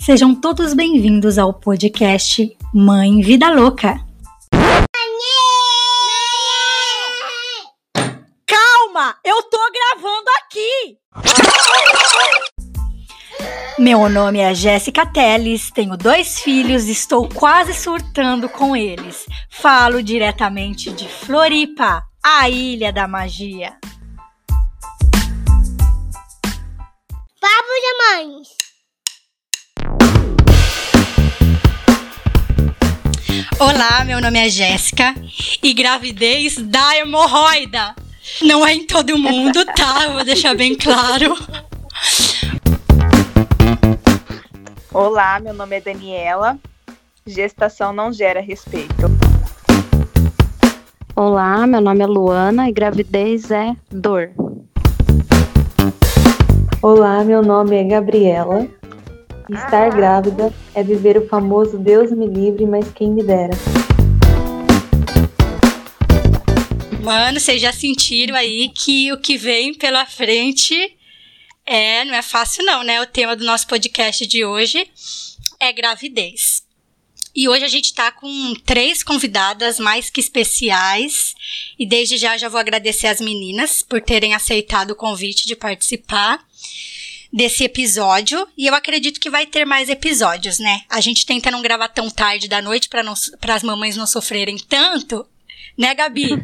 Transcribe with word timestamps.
Sejam 0.00 0.34
todos 0.34 0.72
bem-vindos 0.72 1.36
ao 1.36 1.52
podcast 1.52 2.56
Mãe 2.72 3.20
Vida 3.20 3.50
Louca. 3.50 4.00
Calma, 8.46 9.14
eu 9.22 9.42
tô 9.42 9.58
gravando 9.70 10.30
aqui. 10.38 10.96
Meu 13.78 14.08
nome 14.08 14.38
é 14.38 14.54
Jéssica 14.54 15.04
Teles, 15.04 15.70
tenho 15.70 15.98
dois 15.98 16.40
filhos 16.40 16.84
e 16.84 16.92
estou 16.92 17.28
quase 17.28 17.74
surtando 17.74 18.48
com 18.48 18.74
eles. 18.74 19.26
Falo 19.50 20.02
diretamente 20.02 20.90
de 20.90 21.06
Floripa, 21.06 22.02
a 22.24 22.48
Ilha 22.48 22.90
da 22.90 23.06
Magia. 23.06 23.76
Papo 27.38 27.74
de 27.82 27.98
mães. 27.98 28.59
Olá, 33.58 34.04
meu 34.04 34.20
nome 34.20 34.38
é 34.38 34.48
Jéssica 34.48 35.14
e 35.62 35.72
gravidez 35.72 36.56
da 36.56 36.96
hemorroida. 36.96 37.94
Não 38.42 38.66
é 38.66 38.74
em 38.74 38.86
todo 38.86 39.18
mundo, 39.18 39.64
tá? 39.66 40.04
Eu 40.04 40.14
vou 40.14 40.24
deixar 40.24 40.56
bem 40.56 40.74
claro. 40.74 41.36
Olá, 44.92 45.38
meu 45.38 45.54
nome 45.54 45.76
é 45.76 45.80
Daniela. 45.80 46.58
Gestação 47.26 47.92
não 47.92 48.12
gera 48.12 48.40
respeito. 48.40 49.06
Olá, 51.14 51.66
meu 51.66 51.80
nome 51.80 52.02
é 52.02 52.06
Luana 52.06 52.68
e 52.68 52.72
gravidez 52.72 53.50
é 53.50 53.76
dor. 53.90 54.30
Olá, 56.82 57.22
meu 57.22 57.42
nome 57.42 57.76
é 57.76 57.84
Gabriela. 57.84 58.79
Estar 59.52 59.90
grávida 59.90 60.54
é 60.72 60.80
viver 60.80 61.18
o 61.18 61.26
famoso 61.26 61.76
Deus 61.76 62.12
me 62.12 62.24
livre, 62.24 62.64
mas 62.66 62.88
quem 62.92 63.10
me 63.10 63.20
dera. 63.20 63.50
Mano, 67.02 67.40
vocês 67.40 67.60
já 67.60 67.72
sentiram 67.72 68.36
aí 68.36 68.68
que 68.68 69.12
o 69.12 69.18
que 69.18 69.36
vem 69.36 69.74
pela 69.74 70.06
frente 70.06 70.96
é, 71.66 72.04
não 72.04 72.14
é 72.14 72.22
fácil 72.22 72.64
não, 72.64 72.84
né? 72.84 73.00
O 73.00 73.06
tema 73.06 73.34
do 73.34 73.44
nosso 73.44 73.66
podcast 73.66 74.24
de 74.24 74.44
hoje 74.44 74.88
é 75.58 75.72
gravidez. 75.72 76.62
E 77.34 77.48
hoje 77.48 77.64
a 77.64 77.68
gente 77.68 77.92
tá 77.92 78.12
com 78.12 78.54
três 78.64 79.02
convidadas 79.02 79.80
mais 79.80 80.10
que 80.10 80.20
especiais. 80.20 81.34
E 81.76 81.84
desde 81.84 82.18
já 82.18 82.36
já 82.38 82.48
vou 82.48 82.60
agradecer 82.60 83.08
as 83.08 83.20
meninas 83.20 83.82
por 83.82 84.00
terem 84.00 84.32
aceitado 84.32 84.92
o 84.92 84.96
convite 84.96 85.44
de 85.44 85.56
participar 85.56 86.38
desse 87.32 87.64
episódio. 87.64 88.46
E 88.56 88.66
eu 88.66 88.74
acredito 88.74 89.20
que 89.20 89.30
vai 89.30 89.46
ter 89.46 89.64
mais 89.64 89.88
episódios, 89.88 90.58
né? 90.58 90.82
A 90.88 91.00
gente 91.00 91.26
tenta 91.26 91.50
não 91.50 91.62
gravar 91.62 91.88
tão 91.88 92.10
tarde 92.10 92.48
da 92.48 92.60
noite 92.60 92.88
para 92.88 93.54
as 93.54 93.62
mamães 93.62 93.96
não 93.96 94.06
sofrerem 94.06 94.58
tanto. 94.58 95.26
Né, 95.78 95.94
Gabi? 95.94 96.30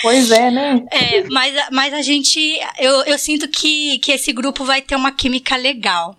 Pois 0.00 0.30
é, 0.30 0.48
né? 0.48 0.84
É, 0.92 1.24
mas, 1.28 1.54
mas 1.72 1.92
a 1.92 2.02
gente. 2.02 2.56
Eu, 2.78 3.02
eu 3.02 3.18
sinto 3.18 3.48
que, 3.48 3.98
que 3.98 4.12
esse 4.12 4.32
grupo 4.32 4.64
vai 4.64 4.80
ter 4.80 4.94
uma 4.94 5.10
química 5.10 5.56
legal. 5.56 6.16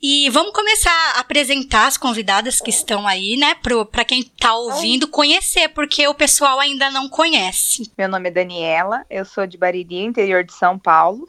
E 0.00 0.28
vamos 0.30 0.52
começar 0.52 0.90
a 1.14 1.20
apresentar 1.20 1.86
as 1.86 1.96
convidadas 1.96 2.60
que 2.60 2.70
estão 2.70 3.06
aí, 3.06 3.36
né? 3.36 3.54
Para 3.90 4.04
quem 4.04 4.24
tá 4.24 4.52
ouvindo 4.54 5.06
conhecer, 5.06 5.68
porque 5.68 6.06
o 6.08 6.14
pessoal 6.14 6.58
ainda 6.58 6.90
não 6.90 7.08
conhece. 7.08 7.90
Meu 7.96 8.08
nome 8.08 8.28
é 8.28 8.32
Daniela, 8.32 9.04
eu 9.08 9.24
sou 9.24 9.46
de 9.46 9.56
Bariri, 9.56 9.98
interior 9.98 10.42
de 10.42 10.52
São 10.52 10.76
Paulo. 10.76 11.28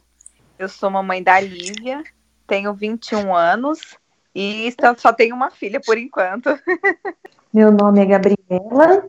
Eu 0.58 0.68
sou 0.68 0.88
mamãe 0.88 1.22
da 1.22 1.40
Lívia, 1.40 2.02
tenho 2.46 2.72
21 2.72 3.34
anos 3.34 3.80
e 4.34 4.72
só, 4.80 4.94
só 4.96 5.12
tenho 5.12 5.34
uma 5.34 5.50
filha 5.50 5.80
por 5.80 5.98
enquanto. 5.98 6.48
Meu 7.52 7.72
nome 7.72 8.00
é 8.00 8.06
Gabriela. 8.06 9.06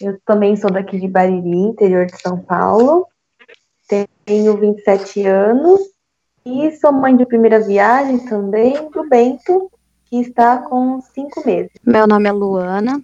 Eu 0.00 0.18
também 0.26 0.56
sou 0.56 0.70
daqui 0.70 0.98
de 0.98 1.06
Bariri, 1.06 1.56
interior 1.56 2.06
de 2.06 2.20
São 2.20 2.38
Paulo. 2.38 3.06
Tenho 4.24 4.56
27 4.56 5.24
anos 5.26 5.80
e 6.44 6.72
sou 6.72 6.92
mãe 6.92 7.16
de 7.16 7.24
primeira 7.24 7.60
viagem 7.60 8.18
também 8.26 8.90
do 8.90 9.08
Bento, 9.08 9.70
que 10.06 10.16
está 10.16 10.58
com 10.58 11.00
cinco 11.00 11.44
meses. 11.46 11.72
Meu 11.84 12.06
nome 12.06 12.28
é 12.28 12.32
Luana. 12.32 13.00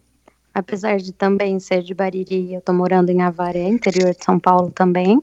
Apesar 0.53 0.97
de 0.97 1.13
também 1.13 1.61
ser 1.61 1.83
de 1.83 1.95
Bariri, 1.95 2.55
eu 2.55 2.61
tô 2.61 2.73
morando 2.73 3.11
em 3.11 3.23
Avaré, 3.23 3.69
interior 3.69 4.13
de 4.13 4.25
São 4.25 4.39
Paulo 4.39 4.71
também. 4.73 5.21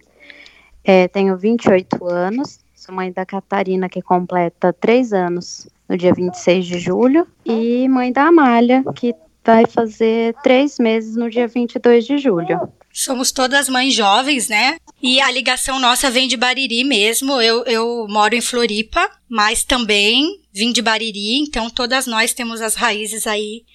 É, 0.90 1.06
tenho 1.09 1.36
28 1.36 2.08
anos, 2.08 2.59
sou 2.74 2.96
mãe 2.96 3.12
da 3.12 3.25
Catarina, 3.25 3.90
que 3.90 4.02
completa 4.02 4.72
3 4.72 5.12
anos 5.12 5.68
no 5.90 5.98
dia 5.98 6.14
26 6.14 6.66
de 6.66 6.80
julho, 6.80 7.28
e 7.46 7.90
mãe 7.90 8.09
da 8.09 8.28
Amália, 8.28 8.86
que 8.96 9.14
vai 9.44 9.66
fazer 9.66 10.34
3 10.42 10.80
meses 10.80 11.18
no 11.18 11.30
dia 11.30 11.46
22 11.46 12.06
de 12.06 12.18
julho. 12.18 12.72
Somos 12.90 13.34
todas 13.34 13.68
mães 13.68 13.94
jovens, 13.94 14.48
né? 14.48 14.78
E 15.03 15.20
a 15.20 15.30
ligação 15.30 15.78
nossa 15.78 16.09
vem 16.09 16.25
de 16.25 16.38
Bariri 16.38 16.86
mesmo. 16.86 17.42
Eu, 17.42 17.66
eu 17.66 18.08
moro 18.09 18.34
em 18.34 18.42
Floripa, 18.42 19.12
mas 19.30 19.66
também 19.66 20.40
vim 20.54 20.72
de 20.72 20.81
Bariri, 20.81 21.38
então 21.40 21.69
todas 21.69 22.08
nós 22.08 22.34
temos 22.34 22.62
as 22.62 22.75
raízes 22.75 23.28
aí 23.28 23.66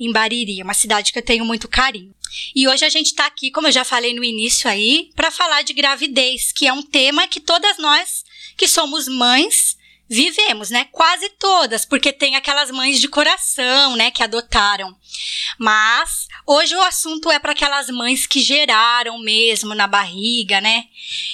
em 0.00 0.10
Bariri, 0.10 0.62
uma 0.62 0.72
cidade 0.72 1.12
que 1.12 1.18
eu 1.18 1.24
tenho 1.24 1.44
muito 1.44 1.68
carinho. 1.68 2.14
E 2.54 2.66
hoje 2.66 2.84
a 2.84 2.88
gente 2.88 3.08
está 3.08 3.26
aqui, 3.26 3.50
como 3.50 3.66
eu 3.66 3.72
já 3.72 3.84
falei 3.84 4.14
no 4.14 4.24
início 4.24 4.70
aí, 4.70 5.10
para 5.14 5.30
falar 5.30 5.62
de 5.62 5.74
gravidez, 5.74 6.52
que 6.52 6.66
é 6.66 6.72
um 6.72 6.82
tema 6.82 7.28
que 7.28 7.40
todas 7.40 7.76
nós 7.76 8.24
que 8.56 8.66
somos 8.66 9.06
mães 9.06 9.78
vivemos, 10.08 10.70
né? 10.70 10.86
Quase 10.90 11.28
todas, 11.38 11.84
porque 11.84 12.12
tem 12.12 12.34
aquelas 12.34 12.70
mães 12.72 13.00
de 13.00 13.06
coração, 13.06 13.94
né, 13.94 14.10
que 14.10 14.24
adotaram. 14.24 14.96
Mas 15.56 16.26
hoje 16.44 16.74
o 16.74 16.82
assunto 16.82 17.30
é 17.30 17.38
para 17.38 17.52
aquelas 17.52 17.88
mães 17.90 18.26
que 18.26 18.40
geraram 18.40 19.18
mesmo 19.18 19.72
na 19.72 19.86
barriga, 19.86 20.60
né? 20.60 20.86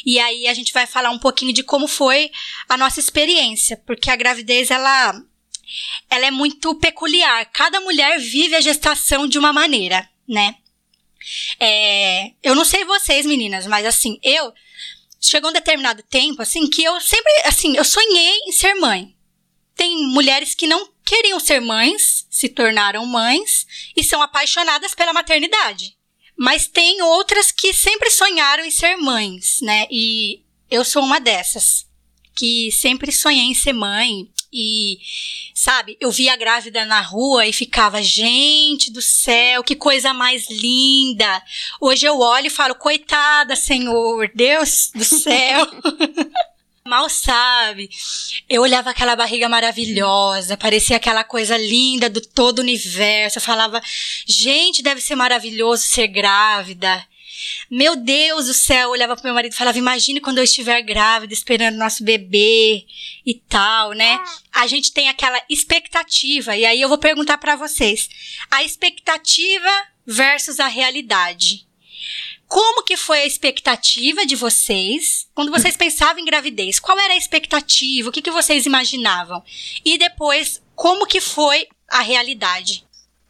E 0.04 0.18
aí 0.18 0.46
a 0.46 0.52
gente 0.52 0.74
vai 0.74 0.86
falar 0.86 1.08
um 1.08 1.18
pouquinho 1.18 1.54
de 1.54 1.62
como 1.62 1.88
foi 1.88 2.30
a 2.68 2.76
nossa 2.76 3.00
experiência, 3.00 3.80
porque 3.86 4.10
a 4.10 4.16
gravidez 4.16 4.70
ela 4.70 5.22
ela 6.10 6.26
é 6.26 6.30
muito 6.30 6.74
peculiar. 6.76 7.46
Cada 7.52 7.80
mulher 7.80 8.18
vive 8.18 8.54
a 8.54 8.60
gestação 8.60 9.26
de 9.26 9.38
uma 9.38 9.52
maneira, 9.52 10.08
né? 10.28 10.56
É, 11.58 12.32
eu 12.42 12.54
não 12.54 12.64
sei 12.64 12.84
vocês, 12.84 13.26
meninas, 13.26 13.66
mas 13.66 13.84
assim, 13.84 14.18
eu 14.22 14.52
chegou 15.20 15.50
um 15.50 15.52
determinado 15.52 16.02
tempo 16.02 16.42
assim 16.42 16.68
que 16.68 16.84
eu 16.84 17.00
sempre, 17.00 17.32
assim, 17.44 17.76
eu 17.76 17.84
sonhei 17.84 18.38
em 18.46 18.52
ser 18.52 18.74
mãe. 18.74 19.14
Tem 19.74 20.06
mulheres 20.08 20.54
que 20.54 20.66
não 20.66 20.88
queriam 21.04 21.38
ser 21.38 21.60
mães, 21.60 22.26
se 22.30 22.48
tornaram 22.48 23.04
mães 23.04 23.66
e 23.96 24.02
são 24.02 24.22
apaixonadas 24.22 24.94
pela 24.94 25.12
maternidade. 25.12 25.96
Mas 26.36 26.66
tem 26.66 27.00
outras 27.02 27.50
que 27.50 27.72
sempre 27.72 28.10
sonharam 28.10 28.64
em 28.64 28.70
ser 28.70 28.96
mães, 28.96 29.58
né? 29.62 29.86
E 29.90 30.42
eu 30.70 30.84
sou 30.84 31.02
uma 31.02 31.18
dessas 31.18 31.86
que 32.34 32.70
sempre 32.70 33.10
sonhei 33.10 33.44
em 33.44 33.54
ser 33.54 33.72
mãe. 33.72 34.30
E, 34.58 34.98
sabe, 35.52 35.98
eu 36.00 36.10
via 36.10 36.34
grávida 36.34 36.86
na 36.86 37.02
rua 37.02 37.46
e 37.46 37.52
ficava, 37.52 38.02
gente 38.02 38.90
do 38.90 39.02
céu, 39.02 39.62
que 39.62 39.76
coisa 39.76 40.14
mais 40.14 40.48
linda. 40.48 41.42
Hoje 41.78 42.06
eu 42.06 42.18
olho 42.18 42.46
e 42.46 42.50
falo, 42.50 42.74
coitada, 42.74 43.54
Senhor, 43.54 44.30
Deus 44.34 44.90
do 44.94 45.04
céu. 45.04 45.66
Mal 46.86 47.10
sabe. 47.10 47.90
Eu 48.48 48.62
olhava 48.62 48.90
aquela 48.90 49.14
barriga 49.14 49.46
maravilhosa, 49.46 50.56
parecia 50.56 50.96
aquela 50.96 51.22
coisa 51.22 51.58
linda 51.58 52.08
do 52.08 52.22
todo 52.22 52.60
o 52.60 52.62
universo. 52.62 53.36
Eu 53.36 53.42
falava, 53.42 53.82
gente, 54.26 54.82
deve 54.82 55.02
ser 55.02 55.16
maravilhoso 55.16 55.82
ser 55.82 56.06
grávida. 56.06 57.04
Meu 57.70 57.96
Deus 57.96 58.46
do 58.46 58.54
céu, 58.54 58.82
eu 58.82 58.90
olhava 58.90 59.14
pro 59.16 59.24
meu 59.24 59.34
marido 59.34 59.52
e 59.52 59.56
falava: 59.56 59.78
Imagine 59.78 60.20
quando 60.20 60.38
eu 60.38 60.44
estiver 60.44 60.80
grávida, 60.82 61.32
esperando 61.32 61.76
nosso 61.76 62.04
bebê 62.04 62.84
e 63.24 63.34
tal, 63.48 63.92
né? 63.92 64.20
A 64.52 64.66
gente 64.66 64.92
tem 64.92 65.08
aquela 65.08 65.40
expectativa, 65.48 66.56
e 66.56 66.64
aí 66.64 66.80
eu 66.80 66.88
vou 66.88 66.98
perguntar 66.98 67.38
para 67.38 67.56
vocês: 67.56 68.08
a 68.50 68.62
expectativa 68.62 69.70
versus 70.06 70.60
a 70.60 70.68
realidade. 70.68 71.66
Como 72.48 72.84
que 72.84 72.96
foi 72.96 73.22
a 73.22 73.26
expectativa 73.26 74.24
de 74.24 74.36
vocês 74.36 75.28
quando 75.34 75.50
vocês 75.50 75.74
pensavam 75.76 76.22
em 76.22 76.24
gravidez? 76.24 76.78
Qual 76.78 76.98
era 76.98 77.14
a 77.14 77.16
expectativa? 77.16 78.08
O 78.08 78.12
que, 78.12 78.22
que 78.22 78.30
vocês 78.30 78.66
imaginavam? 78.66 79.42
E 79.84 79.98
depois, 79.98 80.62
como 80.74 81.06
que 81.06 81.20
foi 81.20 81.66
a 81.88 82.00
realidade? 82.00 82.85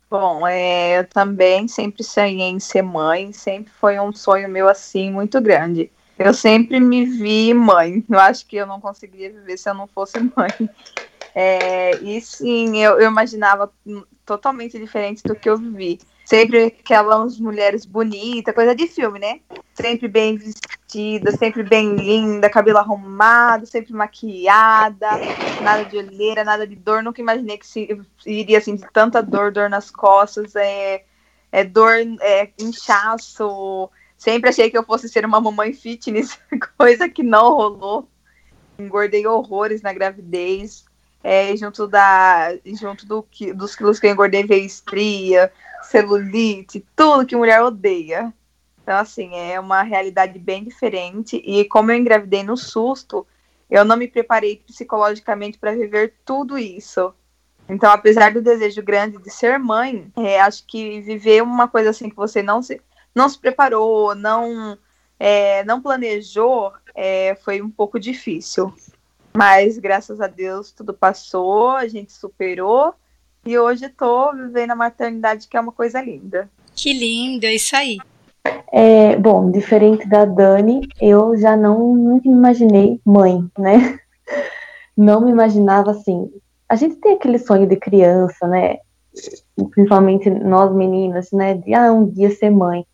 Bom, 0.08 0.46
é, 0.46 1.00
eu 1.00 1.08
também 1.08 1.66
sempre 1.66 2.04
sonhei 2.04 2.48
em 2.48 2.60
ser 2.60 2.82
mãe, 2.82 3.32
sempre 3.32 3.72
foi 3.72 3.98
um 3.98 4.12
sonho 4.12 4.48
meu 4.48 4.68
assim 4.68 5.10
muito 5.10 5.40
grande. 5.40 5.90
Eu 6.18 6.32
sempre 6.32 6.80
me 6.80 7.04
vi 7.04 7.52
mãe. 7.52 8.04
Eu 8.08 8.18
acho 8.18 8.46
que 8.46 8.56
eu 8.56 8.66
não 8.66 8.80
conseguiria 8.80 9.30
viver 9.30 9.56
se 9.58 9.68
eu 9.68 9.74
não 9.74 9.86
fosse 9.86 10.18
mãe. 10.36 10.70
É, 11.34 11.96
e 11.96 12.20
sim, 12.20 12.78
eu, 12.78 12.98
eu, 12.98 13.10
imaginava 13.10 13.70
totalmente 14.24 14.78
diferente 14.78 15.22
do 15.24 15.34
que 15.34 15.50
eu 15.50 15.58
vivi. 15.58 15.98
Sempre 16.26 16.64
aquelas 16.64 17.40
mulheres 17.40 17.86
bonitas, 17.86 18.54
coisa 18.54 18.74
de 18.74 18.86
filme, 18.86 19.18
né? 19.18 19.40
sempre 19.76 20.08
bem 20.08 20.36
vestida, 20.38 21.30
sempre 21.32 21.62
bem 21.62 21.94
linda, 21.94 22.48
cabelo 22.48 22.78
arrumado, 22.78 23.66
sempre 23.66 23.92
maquiada, 23.92 25.06
nada 25.62 25.84
de 25.84 25.98
olheira, 25.98 26.44
nada 26.44 26.66
de 26.66 26.74
dor. 26.74 27.02
Nunca 27.02 27.20
imaginei 27.20 27.58
que 27.58 27.66
se, 27.66 28.02
iria 28.24 28.60
sentir 28.60 28.88
tanta 28.92 29.22
dor, 29.22 29.52
dor 29.52 29.68
nas 29.68 29.90
costas, 29.90 30.56
é, 30.56 31.04
é 31.52 31.62
dor, 31.62 31.94
é, 32.22 32.50
inchaço. 32.58 33.90
Sempre 34.16 34.48
achei 34.48 34.70
que 34.70 34.78
eu 34.78 34.82
fosse 34.82 35.10
ser 35.10 35.26
uma 35.26 35.40
mamãe 35.40 35.74
fitness, 35.74 36.38
coisa 36.78 37.06
que 37.06 37.22
não 37.22 37.54
rolou. 37.54 38.08
Engordei 38.78 39.26
horrores 39.26 39.82
na 39.82 39.92
gravidez. 39.92 40.85
É, 41.28 41.56
junto 41.56 41.88
da 41.88 42.56
junto 42.66 43.04
do, 43.04 43.26
dos 43.52 43.74
quilos 43.74 43.98
que 43.98 44.06
eu 44.06 44.12
engordei 44.12 44.44
veio 44.44 44.64
estria, 44.64 45.52
celulite, 45.82 46.86
tudo 46.94 47.26
que 47.26 47.34
mulher 47.34 47.60
odeia. 47.62 48.32
Então, 48.80 48.96
assim, 48.96 49.34
é 49.34 49.58
uma 49.58 49.82
realidade 49.82 50.38
bem 50.38 50.62
diferente. 50.62 51.42
E 51.44 51.64
como 51.64 51.90
eu 51.90 51.96
engravidei 51.96 52.44
no 52.44 52.56
susto, 52.56 53.26
eu 53.68 53.84
não 53.84 53.96
me 53.96 54.06
preparei 54.06 54.62
psicologicamente 54.64 55.58
para 55.58 55.74
viver 55.74 56.14
tudo 56.24 56.56
isso. 56.56 57.12
Então, 57.68 57.90
apesar 57.90 58.32
do 58.32 58.40
desejo 58.40 58.80
grande 58.80 59.18
de 59.18 59.28
ser 59.28 59.58
mãe, 59.58 60.08
é, 60.16 60.40
acho 60.40 60.64
que 60.64 61.00
viver 61.00 61.42
uma 61.42 61.66
coisa 61.66 61.90
assim 61.90 62.08
que 62.08 62.14
você 62.14 62.40
não 62.40 62.62
se, 62.62 62.80
não 63.12 63.28
se 63.28 63.36
preparou, 63.36 64.14
não, 64.14 64.78
é, 65.18 65.64
não 65.64 65.82
planejou, 65.82 66.72
é, 66.94 67.34
foi 67.44 67.60
um 67.60 67.68
pouco 67.68 67.98
difícil. 67.98 68.72
Mas, 69.36 69.78
graças 69.78 70.20
a 70.20 70.26
Deus, 70.26 70.72
tudo 70.72 70.94
passou, 70.94 71.70
a 71.70 71.86
gente 71.86 72.12
superou. 72.12 72.94
E 73.44 73.58
hoje 73.58 73.86
estou 73.86 74.34
vivendo 74.34 74.70
a 74.70 74.76
maternidade, 74.76 75.46
que 75.46 75.56
é 75.56 75.60
uma 75.60 75.72
coisa 75.72 76.00
linda. 76.00 76.50
Que 76.74 76.92
lindo, 76.92 77.44
é 77.44 77.54
isso 77.54 77.76
aí. 77.76 77.98
É, 78.72 79.16
bom, 79.16 79.50
diferente 79.50 80.08
da 80.08 80.24
Dani, 80.24 80.88
eu 81.00 81.36
já 81.36 81.56
não 81.56 81.94
nunca 81.94 82.28
me 82.28 82.34
imaginei 82.34 83.00
mãe, 83.04 83.46
né? 83.58 83.98
Não 84.96 85.20
me 85.20 85.30
imaginava 85.30 85.90
assim. 85.90 86.30
A 86.66 86.74
gente 86.74 86.96
tem 86.96 87.12
aquele 87.12 87.38
sonho 87.38 87.66
de 87.66 87.76
criança, 87.76 88.48
né? 88.48 88.78
Principalmente 89.72 90.30
nós 90.30 90.74
meninas, 90.74 91.30
né? 91.32 91.52
De 91.52 91.74
ah, 91.74 91.92
um 91.92 92.08
dia 92.08 92.30
ser 92.30 92.48
mãe. 92.48 92.86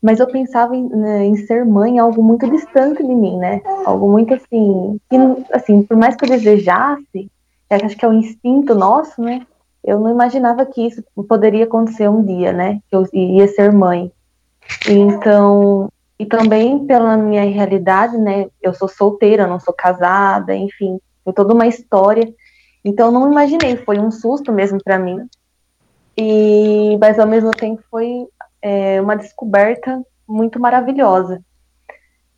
Mas 0.00 0.20
eu 0.20 0.26
pensava 0.28 0.76
em, 0.76 0.88
né, 0.88 1.24
em 1.24 1.36
ser 1.36 1.64
mãe 1.64 1.98
algo 1.98 2.22
muito 2.22 2.48
distante 2.48 3.02
de 3.02 3.14
mim, 3.14 3.36
né? 3.36 3.60
Algo 3.84 4.10
muito 4.10 4.32
assim, 4.34 4.98
que, 5.10 5.16
assim, 5.52 5.82
por 5.82 5.96
mais 5.96 6.14
que 6.14 6.24
eu 6.24 6.28
desejasse, 6.28 7.30
acho 7.68 7.96
que 7.96 8.04
é 8.04 8.08
o 8.08 8.12
instinto 8.12 8.74
nosso, 8.74 9.20
né? 9.20 9.44
Eu 9.84 9.98
não 9.98 10.10
imaginava 10.10 10.64
que 10.66 10.86
isso 10.86 11.02
poderia 11.28 11.64
acontecer 11.64 12.08
um 12.08 12.24
dia, 12.24 12.52
né? 12.52 12.80
Que 12.88 12.96
eu 12.96 13.06
ia 13.12 13.48
ser 13.48 13.72
mãe. 13.72 14.12
Então, 14.88 15.88
e 16.18 16.26
também 16.26 16.84
pela 16.86 17.16
minha 17.16 17.44
realidade, 17.44 18.16
né? 18.18 18.46
Eu 18.62 18.74
sou 18.74 18.88
solteira, 18.88 19.46
não 19.46 19.58
sou 19.58 19.74
casada, 19.74 20.54
enfim, 20.54 20.98
foi 21.24 21.32
toda 21.32 21.54
uma 21.54 21.66
história. 21.66 22.32
Então, 22.84 23.10
não 23.10 23.30
imaginei, 23.30 23.76
foi 23.76 23.98
um 23.98 24.10
susto 24.10 24.52
mesmo 24.52 24.78
para 24.82 24.98
mim. 24.98 25.26
E, 26.16 26.98
mas 27.00 27.18
ao 27.18 27.26
mesmo 27.26 27.50
tempo 27.50 27.82
foi 27.90 28.26
é, 28.62 29.00
uma 29.00 29.16
descoberta 29.16 30.02
muito 30.26 30.60
maravilhosa. 30.60 31.42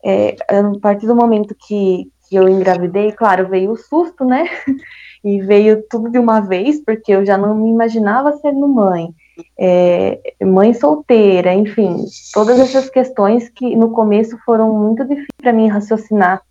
É, 0.03 0.35
a 0.49 0.79
partir 0.79 1.05
do 1.05 1.15
momento 1.15 1.55
que, 1.55 2.11
que 2.27 2.35
eu 2.35 2.49
engravidei, 2.49 3.11
claro, 3.11 3.47
veio 3.47 3.71
o 3.71 3.77
susto, 3.77 4.25
né? 4.25 4.45
E 5.23 5.39
veio 5.39 5.83
tudo 5.87 6.09
de 6.09 6.17
uma 6.17 6.39
vez, 6.39 6.83
porque 6.83 7.11
eu 7.11 7.23
já 7.23 7.37
não 7.37 7.53
me 7.53 7.69
imaginava 7.69 8.33
sendo 8.39 8.67
mãe 8.67 9.13
é, 9.57 10.19
mãe 10.43 10.73
solteira, 10.73 11.53
enfim, 11.53 12.05
todas 12.33 12.59
essas 12.59 12.89
questões 12.89 13.49
que 13.49 13.75
no 13.75 13.91
começo 13.91 14.37
foram 14.45 14.73
muito 14.73 15.03
difíceis 15.03 15.27
para 15.37 15.53
mim 15.53 15.67
raciocinar, 15.67 16.41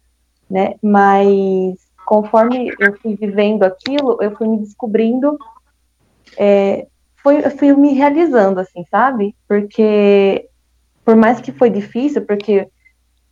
né? 0.49 0.75
Mas 0.83 1.79
conforme 2.07 2.73
eu 2.79 2.97
fui 3.01 3.17
vivendo 3.17 3.63
aquilo, 3.65 4.19
eu 4.21 4.35
fui 4.37 4.49
me 4.49 4.59
descobrindo, 4.59 5.39
é, 6.37 6.87
foi, 7.23 7.45
eu 7.45 7.51
fui 7.51 7.73
me 7.75 7.95
realizando, 7.95 8.61
assim, 8.61 8.85
sabe? 8.91 9.35
Porque 9.49 10.49
por 11.05 11.17
mais 11.17 11.41
que 11.41 11.53
foi 11.53 11.71
difícil, 11.71 12.25
porque 12.27 12.69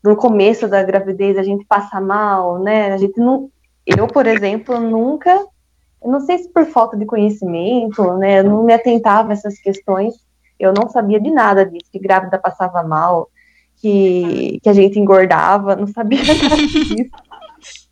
no 0.02 0.16
começo 0.16 0.68
da 0.68 0.82
gravidez 0.82 1.36
a 1.36 1.42
gente 1.42 1.64
passa 1.66 2.00
mal, 2.00 2.58
né? 2.58 2.92
A 2.92 2.96
gente 2.96 3.18
não, 3.18 3.50
eu, 3.86 4.06
por 4.06 4.26
exemplo, 4.26 4.80
nunca 4.80 5.46
eu 6.02 6.10
não 6.10 6.20
sei 6.20 6.38
se 6.38 6.48
por 6.48 6.64
falta 6.66 6.96
de 6.96 7.04
conhecimento, 7.04 8.14
né, 8.14 8.40
eu 8.40 8.44
não 8.44 8.62
me 8.62 8.72
atentava 8.72 9.30
a 9.30 9.32
essas 9.32 9.58
questões, 9.58 10.14
eu 10.58 10.72
não 10.72 10.88
sabia 10.88 11.20
de 11.20 11.30
nada 11.30 11.66
disso, 11.66 11.90
que 11.90 11.98
grávida 11.98 12.38
passava 12.38 12.82
mal, 12.82 13.28
que, 13.76 14.58
que 14.62 14.68
a 14.68 14.72
gente 14.72 14.98
engordava, 14.98 15.76
não 15.76 15.86
sabia 15.86 16.20
nada 16.24 16.56
disso. 16.56 17.10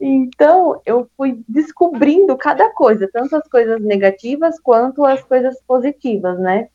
Então, 0.06 0.80
eu 0.86 1.08
fui 1.16 1.42
descobrindo 1.48 2.36
cada 2.36 2.70
coisa, 2.70 3.08
tanto 3.12 3.36
as 3.36 3.48
coisas 3.48 3.80
negativas 3.80 4.60
quanto 4.60 5.04
as 5.04 5.22
coisas 5.22 5.60
positivas, 5.66 6.38
né? 6.38 6.68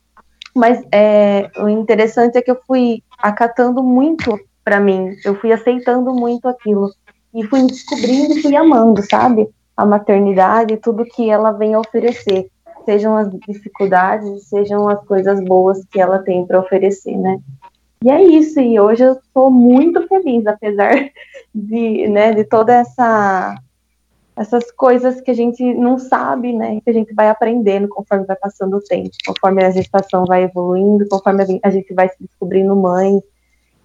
Mas 0.56 0.84
é, 0.92 1.50
o 1.58 1.70
interessante 1.70 2.38
é 2.38 2.42
que 2.42 2.52
eu 2.52 2.60
fui 2.68 3.02
acatando 3.18 3.82
muito 3.82 4.38
para 4.64 4.80
mim, 4.80 5.16
eu 5.24 5.36
fui 5.36 5.52
aceitando 5.52 6.14
muito 6.14 6.48
aquilo 6.48 6.92
e 7.34 7.44
fui 7.46 7.66
descobrindo 7.66 8.38
e 8.38 8.42
fui 8.42 8.56
amando, 8.56 9.02
sabe? 9.10 9.50
a 9.82 9.86
maternidade 9.86 10.78
tudo 10.78 11.06
que 11.06 11.30
ela 11.30 11.52
vem 11.52 11.74
a 11.74 11.80
oferecer, 11.80 12.48
sejam 12.86 13.18
as 13.18 13.30
dificuldades, 13.48 14.48
sejam 14.48 14.88
as 14.88 15.04
coisas 15.06 15.44
boas 15.44 15.84
que 15.86 16.00
ela 16.00 16.20
tem 16.20 16.46
para 16.46 16.60
oferecer, 16.60 17.18
né? 17.18 17.40
E 18.04 18.10
é 18.10 18.22
isso, 18.24 18.60
e 18.60 18.80
hoje 18.80 19.04
eu 19.04 19.14
estou 19.14 19.50
muito 19.52 20.08
feliz, 20.08 20.46
apesar 20.46 20.96
de, 21.54 22.08
né, 22.08 22.34
de 22.34 22.44
toda 22.44 22.74
essa 22.74 23.56
essas 24.34 24.72
coisas 24.72 25.20
que 25.20 25.30
a 25.30 25.34
gente 25.34 25.62
não 25.76 26.00
sabe, 26.00 26.54
né, 26.54 26.80
que 26.82 26.90
a 26.90 26.94
gente 26.94 27.14
vai 27.14 27.30
aprendendo 27.30 27.88
conforme 27.90 28.26
vai 28.26 28.36
passando 28.36 28.78
o 28.78 28.82
tempo, 28.82 29.10
conforme 29.28 29.64
a 29.64 29.70
gestação 29.70 30.26
vai 30.26 30.44
evoluindo, 30.44 31.08
conforme 31.10 31.44
a 31.62 31.70
gente 31.70 31.94
vai 31.94 32.10
se 32.10 32.16
descobrindo 32.20 32.76
mãe, 32.76 33.22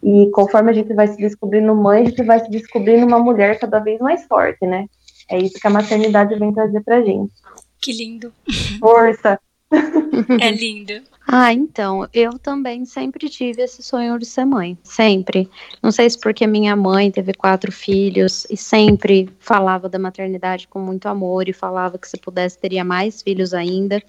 e 0.03 0.31
conforme 0.31 0.71
a 0.71 0.75
gente 0.75 0.95
vai 0.95 1.09
se 1.09 1.17
descobrindo 1.17 1.75
mãe, 1.75 2.03
a 2.03 2.05
gente 2.05 2.23
vai 2.23 2.39
se 2.39 2.49
descobrindo 2.49 3.05
uma 3.05 3.19
mulher 3.19 3.59
cada 3.59 3.81
vez 3.81 3.99
mais 4.01 4.25
forte, 4.25 4.65
né? 4.65 4.87
É 5.29 5.37
isso 5.37 5.59
que 5.59 5.67
a 5.67 5.71
maternidade 5.71 6.39
vem 6.39 6.53
trazer 6.53 6.81
pra 6.83 7.03
gente. 7.03 7.33
Que 7.81 7.93
lindo. 7.93 8.33
Força. 8.79 9.39
É 10.41 10.51
lindo. 10.51 11.03
Ah, 11.29 11.53
então, 11.53 12.09
eu 12.15 12.39
também 12.39 12.85
sempre 12.85 13.29
tive 13.29 13.63
esse 13.63 13.83
sonho 13.83 14.19
de 14.19 14.25
ser 14.25 14.45
mãe, 14.45 14.79
sempre. 14.83 15.51
Não 15.83 15.91
sei 15.91 16.09
se 16.09 16.19
porque 16.19 16.47
minha 16.47 16.77
mãe 16.77 17.11
teve 17.11 17.35
quatro 17.35 17.73
filhos 17.73 18.46
e 18.49 18.56
sempre 18.56 19.29
falava 19.41 19.89
da 19.89 19.99
maternidade 19.99 20.69
com 20.69 20.79
muito 20.79 21.06
amor 21.06 21.49
e 21.49 21.53
falava 21.53 21.99
que 21.99 22.08
se 22.08 22.17
pudesse 22.17 22.58
teria 22.58 22.85
mais 22.85 23.23
filhos 23.23 23.53
ainda. 23.53 24.01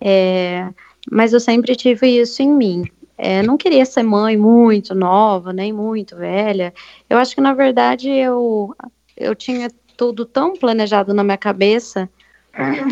É, 0.00 0.68
mas 1.10 1.32
eu 1.32 1.40
sempre 1.40 1.76
tive 1.76 2.20
isso 2.20 2.42
em 2.42 2.50
mim. 2.50 2.84
É, 3.16 3.42
não 3.42 3.56
queria 3.56 3.84
ser 3.84 4.02
mãe 4.02 4.36
muito 4.36 4.94
nova, 4.94 5.52
nem 5.52 5.72
muito 5.72 6.16
velha. 6.16 6.74
Eu 7.08 7.18
acho 7.18 7.34
que, 7.34 7.40
na 7.40 7.54
verdade, 7.54 8.10
eu, 8.10 8.74
eu 9.16 9.34
tinha 9.34 9.70
tudo 9.96 10.24
tão 10.24 10.54
planejado 10.54 11.14
na 11.14 11.24
minha 11.24 11.36
cabeça 11.36 12.08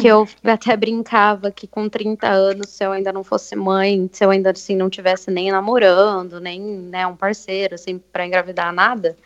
que 0.00 0.06
eu 0.06 0.28
até 0.44 0.76
brincava 0.76 1.50
que 1.50 1.66
com 1.66 1.88
30 1.88 2.28
anos, 2.28 2.70
se 2.70 2.84
eu 2.84 2.92
ainda 2.92 3.12
não 3.12 3.24
fosse 3.24 3.56
mãe, 3.56 4.08
se 4.12 4.24
eu 4.24 4.30
ainda 4.30 4.50
assim 4.50 4.76
não 4.76 4.88
tivesse 4.88 5.30
nem 5.30 5.50
namorando, 5.50 6.40
nem 6.40 6.60
né, 6.60 7.06
um 7.06 7.16
parceiro 7.16 7.74
assim 7.74 7.98
para 7.98 8.26
engravidar 8.26 8.72
nada, 8.72 9.16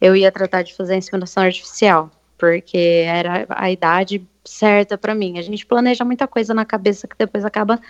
eu 0.00 0.16
ia 0.16 0.32
tratar 0.32 0.62
de 0.62 0.74
fazer 0.74 0.96
inseminação 0.96 1.42
artificial, 1.42 2.10
porque 2.36 3.04
era 3.06 3.46
a 3.48 3.70
idade 3.70 4.26
certa 4.44 4.98
para 4.98 5.14
mim. 5.14 5.38
A 5.38 5.42
gente 5.42 5.64
planeja 5.64 6.04
muita 6.04 6.26
coisa 6.26 6.52
na 6.52 6.64
cabeça 6.64 7.06
que 7.06 7.16
depois 7.16 7.44
acaba 7.44 7.80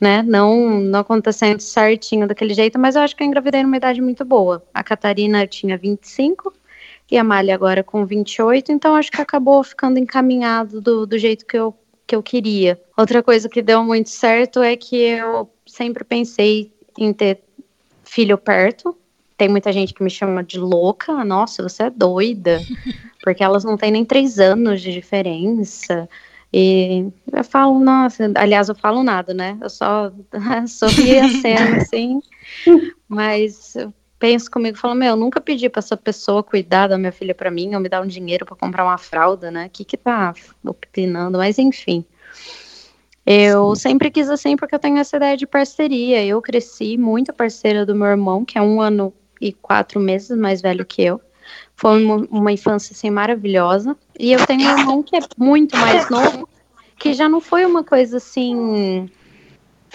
né, 0.00 0.22
não, 0.22 0.80
não 0.80 1.00
acontecendo 1.00 1.60
certinho 1.60 2.26
daquele 2.26 2.54
jeito, 2.54 2.76
mas 2.78 2.96
eu 2.96 3.02
acho 3.02 3.14
que 3.14 3.22
eu 3.22 3.26
engravidei 3.26 3.62
numa 3.62 3.76
idade 3.76 4.00
muito 4.00 4.24
boa. 4.24 4.60
A 4.74 4.82
Catarina 4.82 5.46
tinha 5.46 5.78
25 5.78 6.52
e 7.10 7.18
a 7.18 7.24
Malha 7.24 7.54
agora 7.54 7.82
com 7.82 8.06
28, 8.06 8.72
então 8.72 8.94
acho 8.94 9.10
que 9.10 9.20
acabou 9.20 9.62
ficando 9.62 9.98
encaminhado 9.98 10.80
do, 10.80 11.06
do 11.06 11.18
jeito 11.18 11.44
que 11.44 11.56
eu, 11.56 11.74
que 12.06 12.16
eu 12.16 12.22
queria. 12.22 12.80
Outra 12.96 13.22
coisa 13.22 13.48
que 13.48 13.60
deu 13.60 13.84
muito 13.84 14.08
certo 14.08 14.62
é 14.62 14.76
que 14.76 14.96
eu 14.96 15.50
sempre 15.66 16.04
pensei 16.04 16.72
em 16.98 17.12
ter 17.12 17.42
filho 18.04 18.38
perto. 18.38 18.96
Tem 19.36 19.48
muita 19.48 19.72
gente 19.72 19.92
que 19.92 20.02
me 20.02 20.10
chama 20.10 20.42
de 20.42 20.58
louca, 20.58 21.24
nossa, 21.24 21.62
você 21.62 21.84
é 21.84 21.90
doida, 21.90 22.60
porque 23.22 23.42
elas 23.42 23.64
não 23.64 23.76
têm 23.76 23.90
nem 23.90 24.04
três 24.04 24.38
anos 24.38 24.80
de 24.80 24.92
diferença. 24.92 26.08
E 26.52 27.08
eu 27.32 27.42
falo, 27.42 27.80
nossa, 27.80 28.30
aliás, 28.34 28.68
eu 28.68 28.74
falo 28.74 29.02
nada, 29.02 29.32
né? 29.32 29.56
Eu 29.60 29.70
só 29.70 30.12
sorri 30.68 31.18
a 31.18 31.28
cena 31.28 31.76
assim, 31.80 32.20
mas 33.08 33.74
penso 34.22 34.48
comigo, 34.48 34.78
falo, 34.78 34.94
meu, 34.94 35.08
eu 35.08 35.16
nunca 35.16 35.40
pedi 35.40 35.68
para 35.68 35.80
essa 35.80 35.96
pessoa 35.96 36.44
cuidar 36.44 36.86
da 36.86 36.96
minha 36.96 37.10
filha 37.10 37.34
para 37.34 37.50
mim, 37.50 37.74
ou 37.74 37.80
me 37.80 37.88
dar 37.88 38.00
um 38.00 38.06
dinheiro 38.06 38.46
para 38.46 38.54
comprar 38.54 38.84
uma 38.84 38.96
fralda, 38.96 39.50
né? 39.50 39.66
O 39.66 39.70
que 39.70 39.84
que 39.84 39.96
tá 39.96 40.32
opinando? 40.64 41.38
Mas 41.38 41.58
enfim. 41.58 42.04
Eu 43.26 43.74
sempre 43.74 44.12
quis 44.12 44.30
assim 44.30 44.56
porque 44.56 44.76
eu 44.76 44.78
tenho 44.78 44.98
essa 44.98 45.16
ideia 45.16 45.36
de 45.36 45.44
parceria. 45.44 46.24
Eu 46.24 46.40
cresci 46.40 46.96
muito 46.96 47.32
parceira 47.32 47.84
do 47.84 47.96
meu 47.96 48.06
irmão, 48.06 48.44
que 48.44 48.56
é 48.56 48.62
um 48.62 48.80
ano 48.80 49.12
e 49.40 49.52
quatro 49.52 49.98
meses 49.98 50.38
mais 50.38 50.62
velho 50.62 50.86
que 50.86 51.02
eu. 51.02 51.20
Foi 51.74 52.04
uma, 52.04 52.24
uma 52.30 52.52
infância 52.52 52.94
assim 52.94 53.10
maravilhosa. 53.10 53.96
E 54.16 54.30
eu 54.30 54.46
tenho 54.46 54.62
um 54.62 54.78
irmão 54.78 55.02
que 55.02 55.16
é 55.16 55.20
muito 55.36 55.76
mais 55.76 56.08
novo, 56.08 56.48
que 56.96 57.12
já 57.12 57.28
não 57.28 57.40
foi 57.40 57.66
uma 57.66 57.82
coisa 57.82 58.18
assim, 58.18 59.10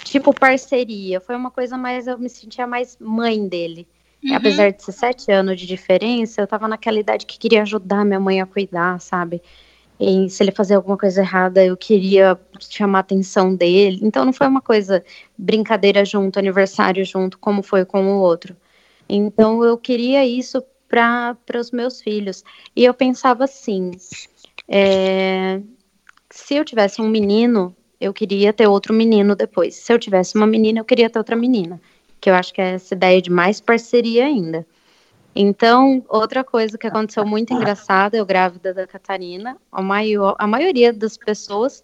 tipo 0.04 0.34
parceria. 0.34 1.22
Foi 1.22 1.38
uma 1.38 1.50
coisa 1.50 1.78
mais, 1.78 2.08
eu 2.08 2.18
me 2.18 2.28
sentia 2.28 2.68
mais 2.68 2.98
mãe 3.00 3.48
dele. 3.48 3.88
Uhum. 4.24 4.36
Apesar 4.36 4.72
de 4.72 4.84
ser 4.84 4.92
sete 4.92 5.32
anos 5.32 5.60
de 5.60 5.68
diferença, 5.68 6.42
eu 6.42 6.48
tava 6.48 6.68
naquela 6.68 7.00
idade 7.00 7.26
que 7.26 7.38
queria 7.38 7.62
ajudar 7.62 8.04
minha 8.04 8.20
mãe 8.20 8.42
a 8.42 8.46
cuidar, 8.46 9.00
sabe? 9.00 9.42
E 10.00 10.30
se 10.30 10.44
ele 10.44 10.52
fazer 10.52 10.76
alguma 10.76 10.98
coisa 10.98 11.22
errada, 11.22 11.64
eu 11.64 11.76
queria 11.76 12.40
chamar 12.60 13.00
a 13.00 13.02
atenção 13.02 13.56
dele. 13.56 14.00
Então 14.02 14.24
não 14.24 14.34
foi 14.34 14.48
uma 14.48 14.62
coisa 14.62 15.04
brincadeira 15.38 16.06
junto, 16.06 16.38
aniversário 16.38 17.04
junto, 17.04 17.38
como 17.40 17.64
foi 17.64 17.84
com 17.84 18.06
o 18.06 18.20
outro. 18.20 18.56
Então 19.10 19.64
eu 19.64 19.78
queria 19.78 20.26
isso 20.26 20.64
para 20.88 21.36
os 21.56 21.72
meus 21.72 22.02
filhos. 22.02 22.44
E 22.76 22.86
eu 22.86 22.94
pensava 22.94 23.46
assim: 23.46 23.92
é, 24.68 25.62
se 26.30 26.56
eu 26.56 26.64
tivesse 26.66 27.02
um 27.02 27.10
menino, 27.10 27.76
eu 28.00 28.14
queria 28.14 28.54
ter 28.54 28.68
outro 28.68 28.94
menino 28.94 29.36
depois. 29.36 29.76
Se 29.76 29.92
eu 29.92 29.98
tivesse 29.98 30.36
uma 30.36 30.46
menina, 30.46 30.80
eu 30.80 30.86
queria 30.86 31.10
ter 31.10 31.18
outra 31.18 31.36
menina. 31.36 31.82
Que 32.28 32.32
eu 32.32 32.36
acho 32.36 32.54
que 32.54 32.60
é 32.60 32.74
essa 32.74 32.94
ideia 32.94 33.22
de 33.22 33.32
mais 33.32 33.62
parceria 33.62 34.26
ainda. 34.26 34.68
Então, 35.34 36.04
outra 36.10 36.44
coisa 36.44 36.78
que 36.78 36.86
aconteceu 36.86 37.26
muito 37.26 37.54
engraçada, 37.54 38.18
eu 38.18 38.26
grávida 38.26 38.74
da 38.74 38.86
Catarina, 38.86 39.56
a, 39.72 39.82
maior, 39.82 40.36
a 40.38 40.46
maioria 40.46 40.92
das 40.92 41.16
pessoas 41.16 41.82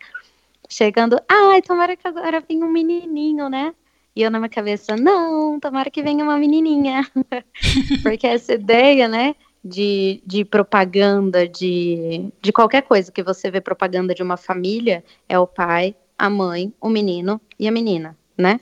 chegando, 0.68 1.18
ai, 1.30 1.62
tomara 1.62 1.96
que 1.96 2.06
agora 2.06 2.44
venha 2.46 2.66
um 2.66 2.70
menininho, 2.70 3.48
né? 3.48 3.74
E 4.14 4.22
eu 4.22 4.30
na 4.30 4.38
minha 4.38 4.50
cabeça, 4.50 4.98
não, 4.98 5.62
tomara 5.62 5.90
que 5.90 6.04
venha 6.04 6.26
uma 6.26 6.38
menininha. 6.38 7.10
Porque 8.04 8.28
essa 8.28 8.56
ideia, 8.56 9.08
né, 9.08 9.36
de, 9.64 10.22
de 10.26 10.44
propaganda, 10.44 11.48
de, 11.48 12.34
de 12.42 12.52
qualquer 12.52 12.82
coisa 12.82 13.10
que 13.10 13.24
você 13.24 13.50
vê 13.50 13.62
propaganda 13.62 14.14
de 14.14 14.22
uma 14.22 14.36
família, 14.36 15.06
é 15.30 15.40
o 15.40 15.48
pai, 15.48 15.96
a 16.18 16.30
mãe, 16.30 16.74
o 16.82 16.90
menino 16.90 17.40
e 17.58 17.66
a 17.66 17.72
menina, 17.72 18.18
né? 18.38 18.60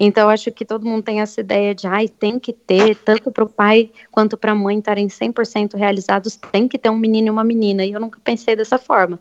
Então, 0.00 0.28
acho 0.28 0.52
que 0.52 0.64
todo 0.64 0.86
mundo 0.86 1.02
tem 1.02 1.20
essa 1.20 1.40
ideia 1.40 1.74
de, 1.74 1.86
ai, 1.86 2.06
tem 2.08 2.38
que 2.38 2.52
ter, 2.52 2.94
tanto 2.96 3.32
para 3.32 3.42
o 3.42 3.48
pai 3.48 3.90
quanto 4.12 4.36
para 4.36 4.52
a 4.52 4.54
mãe 4.54 4.78
estarem 4.78 5.08
100% 5.08 5.76
realizados, 5.76 6.36
tem 6.52 6.68
que 6.68 6.78
ter 6.78 6.88
um 6.88 6.96
menino 6.96 7.26
e 7.26 7.30
uma 7.30 7.42
menina. 7.42 7.84
E 7.84 7.92
eu 7.92 8.00
nunca 8.00 8.20
pensei 8.22 8.54
dessa 8.54 8.78
forma. 8.78 9.18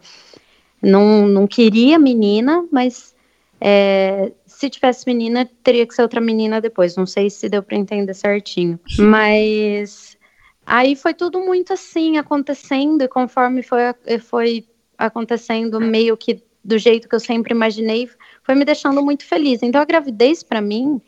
Não, 0.80 1.28
não 1.28 1.48
queria 1.48 1.98
menina, 1.98 2.64
mas 2.72 3.16
é, 3.60 4.32
se 4.46 4.70
tivesse 4.70 5.06
menina, 5.08 5.50
teria 5.64 5.86
que 5.88 5.96
ser 5.96 6.04
outra 6.04 6.22
menina 6.22 6.62
depois. 6.62 6.96
Não 6.96 7.08
sei 7.08 7.30
se 7.30 7.50
deu 7.50 7.64
para 7.64 7.76
entender 7.76 8.14
certinho. 8.14 8.80
Mas 9.00 10.16
aí 10.64 10.96
foi 10.96 11.16
tudo 11.16 11.40
muito 11.40 11.74
assim, 11.74 12.18
acontecendo, 12.18 13.02
e 13.02 13.08
conforme 13.08 13.64
foi, 13.64 13.82
foi 14.20 14.68
acontecendo, 14.96 15.80
meio 15.80 16.16
que 16.16 16.44
do 16.68 16.78
jeito 16.78 17.08
que 17.08 17.16
eu 17.16 17.20
sempre 17.20 17.54
imaginei, 17.54 18.10
foi 18.44 18.54
me 18.54 18.66
deixando 18.66 19.02
muito 19.02 19.26
feliz. 19.26 19.64
Então 19.64 19.82
a 19.82 19.86
gravidez 19.86 20.44
para 20.44 20.60
mim 20.60 21.02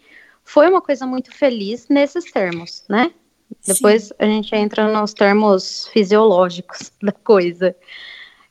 foi 0.43 0.69
uma 0.69 0.81
coisa 0.81 1.05
muito 1.05 1.35
feliz 1.35 1.87
nesses 1.89 2.31
termos, 2.31 2.85
né? 2.89 3.11
Sim. 3.59 3.73
Depois 3.73 4.13
a 4.17 4.25
gente 4.25 4.55
entra 4.55 4.87
nos 4.87 5.13
termos 5.13 5.87
fisiológicos 5.89 6.93
da 7.03 7.11
coisa. 7.11 7.75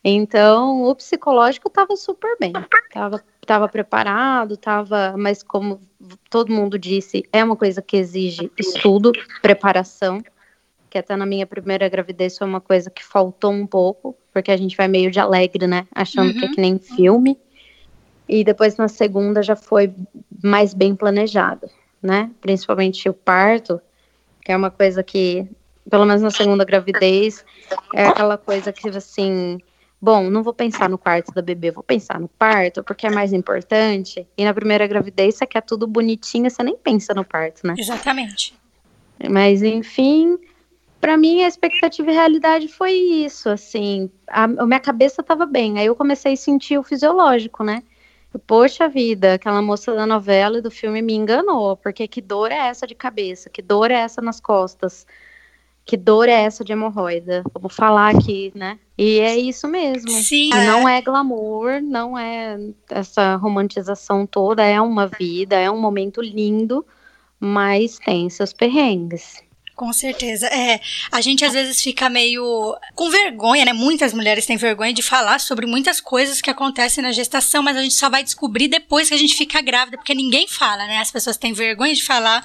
Então, 0.05 0.85
o 0.85 0.95
psicológico 0.95 1.69
estava 1.69 1.97
super 1.97 2.37
bem, 2.39 2.53
estava 2.87 3.23
tava 3.45 3.67
preparado, 3.67 4.59
tava, 4.59 5.15
mas 5.17 5.43
como 5.43 5.81
todo 6.29 6.53
mundo 6.53 6.79
disse, 6.79 7.25
é 7.33 7.43
uma 7.43 7.57
coisa 7.57 7.81
que 7.81 7.97
exige 7.97 8.53
estudo, 8.59 9.11
preparação, 9.41 10.23
que 10.89 10.99
até 10.99 11.17
na 11.17 11.27
minha 11.27 11.47
primeira 11.47 11.89
gravidez 11.89 12.39
foi 12.39 12.47
uma 12.47 12.61
coisa 12.61 12.91
que 12.91 13.05
faltou 13.05 13.53
um 13.53 13.67
pouco, 13.67 14.17
porque 14.33 14.51
a 14.51 14.57
gente 14.57 14.77
vai 14.77 14.89
meio 14.89 15.11
de 15.11 15.21
alegre, 15.21 15.67
né, 15.67 15.87
achando 15.95 16.33
uhum. 16.33 16.39
que 16.39 16.45
é 16.45 16.49
que 16.49 16.61
nem 16.61 16.79
filme. 16.79 17.39
E 18.29 18.45
depois 18.45 18.77
na 18.77 18.89
segunda 18.89 19.43
já 19.43 19.57
foi 19.57 19.93
mais 20.43 20.75
bem 20.75 20.95
planejado, 20.95 21.69
né? 22.03 22.31
Principalmente 22.41 23.09
o 23.09 23.15
parto, 23.15 23.81
que 24.45 24.53
é 24.53 24.57
uma 24.57 24.71
coisa 24.71 25.03
que, 25.03 25.47
pelo 25.89 26.05
menos 26.05 26.21
na 26.21 26.31
segunda 26.31 26.65
gravidez, 26.65 27.43
é 27.95 28.07
aquela 28.07 28.37
coisa 28.37 28.71
que 28.71 28.87
assim, 28.91 29.59
bom, 30.01 30.29
não 30.29 30.43
vou 30.43 30.53
pensar 30.53 30.91
no 30.91 30.99
quarto 30.99 31.33
da 31.33 31.41
bebê, 31.41 31.71
vou 31.71 31.83
pensar 31.83 32.21
no 32.21 32.29
parto, 32.29 32.85
porque 32.85 33.07
é 33.07 33.11
mais 33.11 33.33
importante. 33.33 34.27
E 34.37 34.45
na 34.45 34.53
primeira 34.53 34.87
gravidez 34.87 35.37
você 35.37 35.47
quer 35.47 35.63
tudo 35.63 35.87
bonitinho, 35.87 36.51
você 36.51 36.63
nem 36.63 36.77
pensa 36.77 37.15
no 37.15 37.25
parto, 37.25 37.67
né? 37.67 37.75
Exatamente. 37.79 38.55
Mas 39.31 39.63
enfim, 39.63 40.39
para 41.01 41.17
mim 41.17 41.43
a 41.43 41.49
expectativa 41.49 42.11
e 42.11 42.15
realidade 42.15 42.69
foi 42.69 42.93
isso, 42.93 43.49
assim, 43.49 44.11
a, 44.29 44.45
a 44.45 44.67
minha 44.67 44.81
cabeça 44.81 45.21
estava 45.21 45.47
bem, 45.47 45.79
aí 45.79 45.87
eu 45.87 45.97
comecei 45.97 46.33
a 46.33 46.37
sentir 46.37 46.79
o 46.79 46.83
fisiológico, 46.83 47.63
né? 47.63 47.83
Poxa 48.47 48.89
vida, 48.89 49.35
aquela 49.35 49.63
moça 49.63 49.95
da 49.95 50.07
novela 50.07 50.59
e 50.59 50.63
do 50.63 50.71
filme 50.71 51.01
me 51.01 51.15
enganou, 51.15 51.77
porque 51.77 52.07
que 52.07 52.21
dor 52.21 52.53
é 52.53 52.69
essa 52.69 52.87
de 52.87 52.95
cabeça? 52.95 53.49
Que 53.49 53.63
dor 53.63 53.91
é 53.91 53.95
essa 53.95 54.21
nas 54.21 54.39
costas? 54.39 55.07
Que 55.85 55.97
dor 55.97 56.29
é 56.29 56.43
essa 56.43 56.63
de 56.63 56.71
hemorroida? 56.71 57.43
Vamos 57.55 57.75
falar 57.75 58.15
aqui, 58.15 58.53
né? 58.55 58.79
E 58.99 59.21
é 59.21 59.39
isso 59.39 59.67
mesmo. 59.67 60.11
Sim. 60.11 60.51
E 60.53 60.67
não 60.67 60.87
é 60.87 61.01
glamour, 61.01 61.81
não 61.81 62.19
é 62.19 62.59
essa 62.91 63.37
romantização 63.37 64.27
toda, 64.27 64.63
é 64.63 64.79
uma 64.79 65.07
vida, 65.07 65.57
é 65.57 65.71
um 65.71 65.81
momento 65.81 66.21
lindo, 66.21 66.85
mas 67.41 67.99
tem 67.99 68.29
seus 68.29 68.53
perrengues. 68.53 69.43
Com 69.79 69.93
certeza. 69.93 70.49
É, 70.49 70.81
a 71.09 71.21
gente 71.21 71.45
às 71.45 71.53
vezes 71.53 71.81
fica 71.81 72.09
meio 72.09 72.77
com 72.97 73.09
vergonha, 73.09 73.65
né? 73.65 73.73
Muitas 73.73 74.13
mulheres 74.13 74.45
têm 74.45 74.57
vergonha 74.57 74.93
de 74.93 75.03
falar 75.03 75.39
sobre 75.39 75.67
muitas 75.67 76.01
coisas 76.01 76.41
que 76.41 76.51
acontecem 76.51 77.01
na 77.01 77.13
gestação, 77.13 77.63
mas 77.63 77.77
a 77.77 77.83
gente 77.83 77.95
só 77.95 78.11
vai 78.11 78.25
descobrir 78.25 78.67
depois 78.67 79.09
que 79.09 79.15
a 79.15 79.17
gente 79.17 79.37
fica 79.37 79.61
grávida, 79.61 79.97
porque 79.97 80.17
ninguém 80.17 80.49
fala, 80.49 80.85
né? 80.89 80.99
As 80.99 81.13
pessoas 81.13 81.37
têm 81.37 81.53
vergonha 81.53 81.95
de 81.95 82.03
falar 82.03 82.45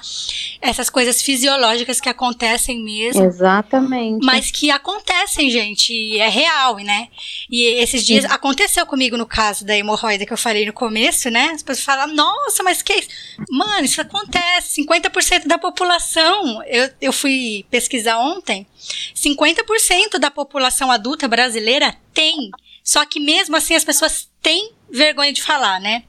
essas 0.61 0.91
coisas 0.91 1.23
fisiológicas 1.23 1.99
que 1.99 2.07
acontecem 2.07 2.83
mesmo. 2.83 3.23
Exatamente. 3.23 4.23
Mas 4.23 4.51
que 4.51 4.69
acontecem, 4.69 5.49
gente, 5.49 5.91
e 5.91 6.19
é 6.19 6.29
real, 6.29 6.75
né? 6.75 7.07
E 7.49 7.63
esses 7.81 8.05
dias 8.05 8.25
Sim. 8.25 8.29
aconteceu 8.29 8.85
comigo 8.85 9.17
no 9.17 9.25
caso 9.25 9.65
da 9.65 9.75
hemorroida 9.75 10.23
que 10.23 10.33
eu 10.33 10.37
falei 10.37 10.67
no 10.67 10.73
começo, 10.73 11.31
né? 11.31 11.49
As 11.55 11.63
pessoas 11.63 11.83
falam: 11.83 12.13
"Nossa, 12.13 12.61
mas 12.61 12.83
que 12.83 12.93
é 12.93 12.99
isso? 12.99 13.09
Mano, 13.49 13.85
isso 13.85 13.99
acontece. 13.99 14.83
50% 14.83 15.47
da 15.47 15.57
população. 15.57 16.61
Eu, 16.67 16.89
eu 17.01 17.11
fui 17.23 17.65
pesquisar 17.71 18.17
ontem, 18.17 18.67
50% 19.15 20.19
da 20.19 20.29
população 20.29 20.91
adulta 20.91 21.25
brasileira 21.25 21.95
tem. 22.13 22.51
Só 22.83 23.05
que 23.05 23.17
mesmo 23.17 23.55
assim 23.55 23.75
as 23.75 23.85
pessoas 23.85 24.29
têm 24.41 24.73
vergonha 24.91 25.31
de 25.31 25.41
falar, 25.41 25.79
né? 25.79 26.03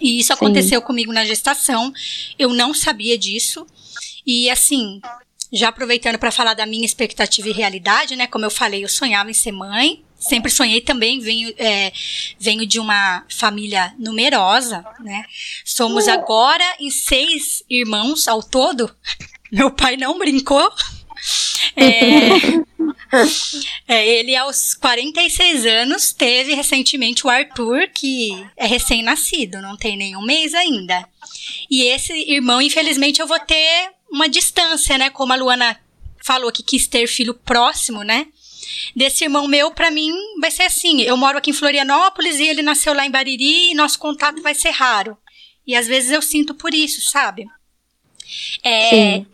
E 0.00 0.20
isso 0.20 0.28
Sim. 0.28 0.34
aconteceu 0.34 0.80
comigo 0.80 1.12
na 1.12 1.24
gestação. 1.24 1.92
Eu 2.38 2.50
não 2.50 2.72
sabia 2.72 3.18
disso. 3.18 3.66
E 4.24 4.48
assim, 4.48 5.00
já 5.52 5.70
aproveitando 5.70 6.18
para 6.18 6.30
falar 6.30 6.54
da 6.54 6.66
minha 6.66 6.86
expectativa 6.86 7.48
e 7.48 7.52
realidade, 7.52 8.14
né? 8.14 8.28
Como 8.28 8.44
eu 8.44 8.50
falei, 8.50 8.84
eu 8.84 8.88
sonhava 8.88 9.30
em 9.30 9.34
ser 9.34 9.50
mãe. 9.50 10.04
Sempre 10.16 10.52
sonhei 10.52 10.80
também, 10.80 11.18
venho, 11.18 11.52
é, 11.58 11.92
venho 12.38 12.64
de 12.64 12.78
uma 12.78 13.26
família 13.28 13.92
numerosa, 13.98 14.84
né? 15.00 15.24
Somos 15.64 16.06
agora 16.06 16.64
em 16.78 16.90
seis 16.90 17.64
irmãos 17.68 18.28
ao 18.28 18.40
todo. 18.40 18.88
Meu 19.54 19.70
pai 19.70 19.96
não 19.96 20.18
brincou. 20.18 20.68
É, 21.76 22.28
é, 23.86 24.08
ele, 24.08 24.34
aos 24.34 24.74
46 24.74 25.64
anos, 25.64 26.12
teve 26.12 26.54
recentemente 26.54 27.24
o 27.24 27.30
Arthur, 27.30 27.88
que 27.94 28.44
é 28.56 28.66
recém-nascido, 28.66 29.62
não 29.62 29.76
tem 29.76 29.96
nenhum 29.96 30.22
mês 30.22 30.54
ainda. 30.54 31.08
E 31.70 31.84
esse 31.84 32.12
irmão, 32.12 32.60
infelizmente, 32.60 33.20
eu 33.20 33.28
vou 33.28 33.38
ter 33.38 33.92
uma 34.10 34.28
distância, 34.28 34.98
né? 34.98 35.08
Como 35.08 35.32
a 35.32 35.36
Luana 35.36 35.78
falou 36.24 36.50
que 36.50 36.62
quis 36.64 36.88
ter 36.88 37.06
filho 37.06 37.34
próximo, 37.34 38.02
né? 38.02 38.26
Desse 38.96 39.22
irmão 39.22 39.46
meu, 39.46 39.70
para 39.70 39.90
mim, 39.90 40.12
vai 40.40 40.50
ser 40.50 40.64
assim. 40.64 41.00
Eu 41.02 41.16
moro 41.16 41.38
aqui 41.38 41.50
em 41.50 41.54
Florianópolis 41.54 42.40
e 42.40 42.48
ele 42.48 42.62
nasceu 42.62 42.92
lá 42.92 43.06
em 43.06 43.10
Bariri 43.10 43.70
e 43.70 43.74
nosso 43.74 44.00
contato 44.00 44.42
vai 44.42 44.54
ser 44.54 44.70
raro. 44.70 45.16
E 45.64 45.76
às 45.76 45.86
vezes 45.86 46.10
eu 46.10 46.20
sinto 46.20 46.54
por 46.54 46.74
isso, 46.74 47.08
sabe? 47.08 47.46
É, 48.62 49.24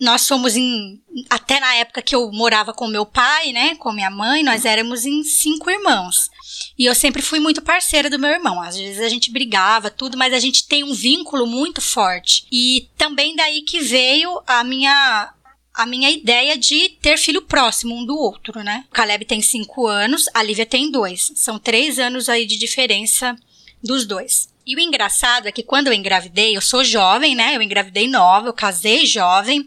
nós 0.00 0.22
somos 0.22 0.56
em. 0.56 1.00
Até 1.28 1.60
na 1.60 1.74
época 1.74 2.00
que 2.00 2.14
eu 2.14 2.30
morava 2.32 2.72
com 2.72 2.86
meu 2.86 3.04
pai, 3.04 3.52
né? 3.52 3.74
Com 3.76 3.92
minha 3.92 4.10
mãe, 4.10 4.42
nós 4.42 4.64
éramos 4.64 5.04
em 5.04 5.22
cinco 5.22 5.70
irmãos. 5.70 6.30
E 6.78 6.86
eu 6.86 6.94
sempre 6.94 7.20
fui 7.20 7.38
muito 7.38 7.60
parceira 7.62 8.08
do 8.08 8.18
meu 8.18 8.30
irmão. 8.30 8.60
Às 8.62 8.76
vezes 8.76 9.02
a 9.02 9.08
gente 9.08 9.30
brigava, 9.30 9.90
tudo, 9.90 10.16
mas 10.16 10.32
a 10.32 10.38
gente 10.38 10.66
tem 10.66 10.82
um 10.82 10.94
vínculo 10.94 11.46
muito 11.46 11.80
forte. 11.80 12.46
E 12.50 12.88
também 12.96 13.36
daí 13.36 13.62
que 13.62 13.80
veio 13.80 14.40
a 14.46 14.64
minha 14.64 15.34
a 15.72 15.86
minha 15.86 16.10
ideia 16.10 16.58
de 16.58 16.90
ter 17.00 17.16
filho 17.16 17.42
próximo 17.42 17.94
um 17.94 18.04
do 18.04 18.16
outro, 18.16 18.62
né? 18.62 18.84
O 18.88 18.92
Caleb 18.92 19.24
tem 19.24 19.40
cinco 19.40 19.86
anos, 19.86 20.28
a 20.34 20.42
Lívia 20.42 20.66
tem 20.66 20.90
dois. 20.90 21.32
São 21.36 21.58
três 21.58 21.98
anos 21.98 22.28
aí 22.28 22.44
de 22.44 22.58
diferença 22.58 23.36
dos 23.82 24.04
dois. 24.04 24.48
E 24.70 24.76
o 24.76 24.78
engraçado 24.78 25.48
é 25.48 25.52
que 25.52 25.64
quando 25.64 25.88
eu 25.88 25.92
engravidei, 25.92 26.56
eu 26.56 26.60
sou 26.60 26.84
jovem, 26.84 27.34
né? 27.34 27.56
Eu 27.56 27.62
engravidei 27.62 28.06
nova, 28.06 28.46
eu 28.46 28.52
casei 28.52 29.04
jovem. 29.04 29.66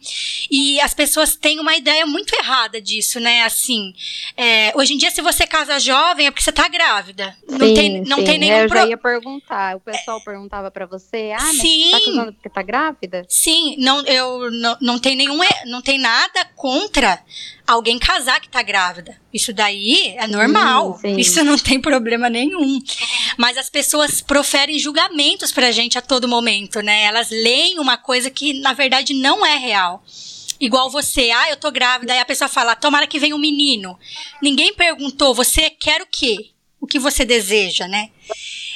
E 0.50 0.80
as 0.80 0.94
pessoas 0.94 1.36
têm 1.36 1.60
uma 1.60 1.76
ideia 1.76 2.06
muito 2.06 2.34
errada 2.34 2.80
disso, 2.80 3.20
né? 3.20 3.44
Assim, 3.44 3.94
é, 4.38 4.72
hoje 4.78 4.94
em 4.94 4.98
dia, 4.98 5.12
se 5.12 5.22
você 5.22 5.46
casa 5.46 5.78
jovem, 5.78 6.28
é 6.28 6.32
porque 6.32 6.42
você 6.42 6.54
tá 6.54 6.70
grávida. 6.70 7.36
Não 7.50 7.68
sim, 7.68 7.74
tem, 7.74 8.02
não 8.06 8.20
sim. 8.20 8.24
tem 8.24 8.38
nenhum 8.38 8.60
Eu 8.60 8.70
já 8.70 8.86
ia 8.88 8.98
perguntar. 8.98 9.76
O 9.76 9.82
pessoal 9.82 10.24
perguntava 10.24 10.72
pra 10.72 10.86
você, 10.86 11.34
ah, 11.38 11.44
mas 11.44 11.58
Sim. 11.58 11.92
tá 11.92 12.00
casando 12.00 12.34
porque 12.34 12.50
tá 12.50 12.62
grávida? 12.62 13.26
Sim, 13.28 13.76
não, 13.80 14.06
eu 14.06 14.50
não, 14.52 14.78
não 14.80 15.00
tem 15.00 15.18
nenhum, 15.18 15.38
não 15.66 15.82
tem 15.82 16.00
nada 16.00 16.46
contra 16.56 17.22
alguém 17.66 17.98
casar 17.98 18.40
que 18.40 18.50
tá 18.50 18.62
grávida. 18.62 19.20
Isso 19.34 19.54
daí 19.54 20.16
é 20.18 20.28
normal. 20.28 20.98
sim. 21.00 21.18
Isso 21.18 21.44
não 21.44 21.58
tem 21.58 21.80
problema 21.80 22.30
nenhum. 22.30 22.80
Mas 23.38 23.58
as 23.58 23.70
pessoas 23.70 24.22
proferem 24.22 24.78
julgamentos 24.78 25.52
pra 25.52 25.72
gente 25.72 25.98
a 25.98 26.02
todo 26.02 26.28
momento, 26.28 26.82
né? 26.82 27.04
Elas 27.04 27.30
leem 27.30 27.80
uma 27.80 27.98
coisa 27.98 28.30
que 28.30 28.54
na 28.60 28.74
verdade 28.74 29.14
não 29.14 29.46
é 29.46 29.58
real. 29.58 30.04
Igual 30.60 30.90
você, 30.90 31.32
ah, 31.32 31.50
eu 31.50 31.58
tô 31.58 31.72
grávida, 31.72 32.14
aí 32.14 32.20
a 32.20 32.26
pessoa 32.26 32.48
fala, 32.48 32.76
tomara 32.76 33.08
que 33.08 33.20
venha 33.20 33.36
um 33.36 33.40
menino. 33.40 33.98
Ninguém 34.42 34.74
perguntou, 34.74 35.34
você 35.34 35.70
quer 35.70 36.02
o 36.02 36.06
quê? 36.06 36.52
O 36.80 36.88
que 36.88 37.00
você 37.00 37.26
deseja, 37.26 37.88
né? 37.88 38.10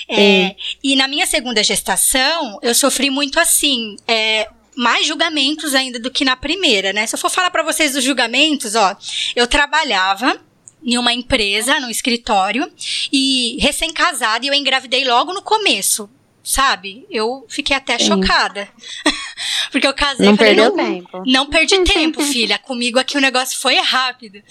É, 0.09 0.55
e 0.81 0.95
na 0.95 1.07
minha 1.07 1.25
segunda 1.25 1.63
gestação, 1.63 2.59
eu 2.61 2.73
sofri 2.73 3.09
muito 3.09 3.39
assim, 3.39 3.97
é, 4.07 4.49
mais 4.77 5.05
julgamentos 5.07 5.73
ainda 5.73 5.99
do 5.99 6.11
que 6.11 6.23
na 6.23 6.35
primeira, 6.35 6.93
né? 6.93 7.07
Se 7.07 7.15
eu 7.15 7.19
for 7.19 7.29
falar 7.31 7.49
pra 7.49 7.63
vocês 7.63 7.93
dos 7.93 8.03
julgamentos, 8.03 8.75
ó, 8.75 8.95
eu 9.35 9.47
trabalhava 9.47 10.39
em 10.83 10.97
uma 10.97 11.11
empresa, 11.11 11.79
num 11.79 11.89
escritório, 11.89 12.71
e 13.11 13.57
recém-casada, 13.59 14.45
e 14.45 14.49
eu 14.49 14.53
engravidei 14.53 15.03
logo 15.03 15.33
no 15.33 15.41
começo, 15.41 16.09
sabe? 16.43 17.05
Eu 17.09 17.45
fiquei 17.49 17.75
até 17.75 17.97
Sim. 17.97 18.05
chocada. 18.07 18.69
Porque 19.71 19.85
eu 19.87 19.93
casei 19.93 20.27
Não 20.27 20.37
falei, 20.37 20.55
perdeu 20.55 20.75
não, 20.75 20.85
tempo. 20.85 21.23
não 21.25 21.45
perdi 21.49 21.79
tempo, 21.83 22.21
filha. 22.21 22.57
Comigo 22.59 22.99
aqui 22.99 23.17
o 23.17 23.21
negócio 23.21 23.59
foi 23.59 23.75
rápido. 23.77 24.41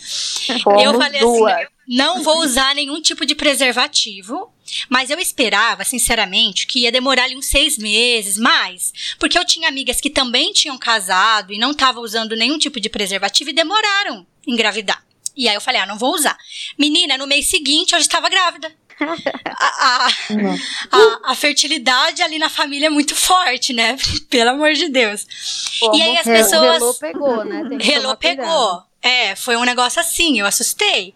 Fomos 0.62 0.82
eu 0.82 0.94
falei 0.94 1.20
duas. 1.20 1.52
assim, 1.54 1.66
não 1.88 2.22
vou 2.22 2.40
usar 2.40 2.74
nenhum 2.74 3.00
tipo 3.00 3.24
de 3.24 3.34
preservativo, 3.34 4.52
mas 4.88 5.10
eu 5.10 5.18
esperava, 5.18 5.84
sinceramente, 5.84 6.66
que 6.66 6.80
ia 6.80 6.92
demorar 6.92 7.24
ali 7.24 7.36
uns 7.36 7.46
seis 7.46 7.76
meses, 7.78 8.36
mais. 8.36 8.92
Porque 9.18 9.38
eu 9.38 9.44
tinha 9.44 9.68
amigas 9.68 10.00
que 10.00 10.10
também 10.10 10.52
tinham 10.52 10.78
casado 10.78 11.52
e 11.52 11.58
não 11.58 11.70
estavam 11.72 12.02
usando 12.02 12.36
nenhum 12.36 12.58
tipo 12.58 12.80
de 12.80 12.88
preservativo 12.88 13.50
e 13.50 13.52
demoraram 13.54 14.26
em 14.46 14.52
engravidar. 14.52 15.02
E 15.36 15.48
aí 15.48 15.54
eu 15.54 15.60
falei, 15.60 15.80
ah, 15.80 15.86
não 15.86 15.98
vou 15.98 16.14
usar. 16.14 16.36
Menina, 16.78 17.18
no 17.18 17.26
mês 17.26 17.46
seguinte 17.50 17.92
eu 17.92 17.98
já 17.98 18.02
estava 18.06 18.28
grávida. 18.28 18.72
A, 18.98 20.06
a- 20.06 20.08
a- 20.92 21.20
a 21.32 21.34
fertilidade 21.34 22.22
ali 22.22 22.38
na 22.38 22.48
família 22.48 22.86
é 22.86 22.90
muito 22.90 23.14
forte, 23.14 23.72
né? 23.74 23.96
Pelo 24.30 24.50
amor 24.50 24.72
de 24.72 24.88
Deus. 24.88 25.26
E 25.92 26.02
aí 26.02 26.16
as 26.16 26.24
pessoas. 26.24 26.78
Relou, 26.78 26.94
pegou, 26.94 27.44
né? 27.44 27.62
Cuidado. 28.16 28.16
pegou. 28.16 28.82
É, 29.06 29.36
foi 29.36 29.56
um 29.56 29.62
negócio 29.62 30.00
assim, 30.00 30.40
eu 30.40 30.46
assustei. 30.46 31.14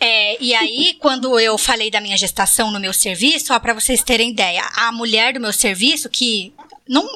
É, 0.00 0.42
e 0.42 0.54
aí, 0.54 0.94
quando 0.98 1.38
eu 1.38 1.58
falei 1.58 1.90
da 1.90 2.00
minha 2.00 2.16
gestação 2.16 2.70
no 2.70 2.80
meu 2.80 2.94
serviço, 2.94 3.52
ó, 3.52 3.58
pra 3.58 3.74
vocês 3.74 4.02
terem 4.02 4.30
ideia, 4.30 4.62
a 4.74 4.90
mulher 4.90 5.34
do 5.34 5.40
meu 5.40 5.52
serviço, 5.52 6.08
que 6.08 6.54
não, 6.88 7.06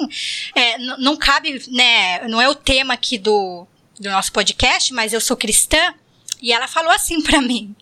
é, 0.55 0.77
não 0.99 1.17
cabe, 1.17 1.63
né, 1.69 2.29
não 2.29 2.39
é 2.39 2.47
o 2.47 2.55
tema 2.55 2.93
aqui 2.93 3.17
do, 3.17 3.67
do 3.99 4.11
nosso 4.11 4.31
podcast, 4.31 4.93
mas 4.93 5.15
eu 5.15 5.23
sou 5.23 5.39
cristã, 5.39 5.95
e 6.43 6.53
ela 6.53 6.69
falou 6.69 6.91
assim 6.91 7.23
pra 7.23 7.41
mim: 7.41 7.75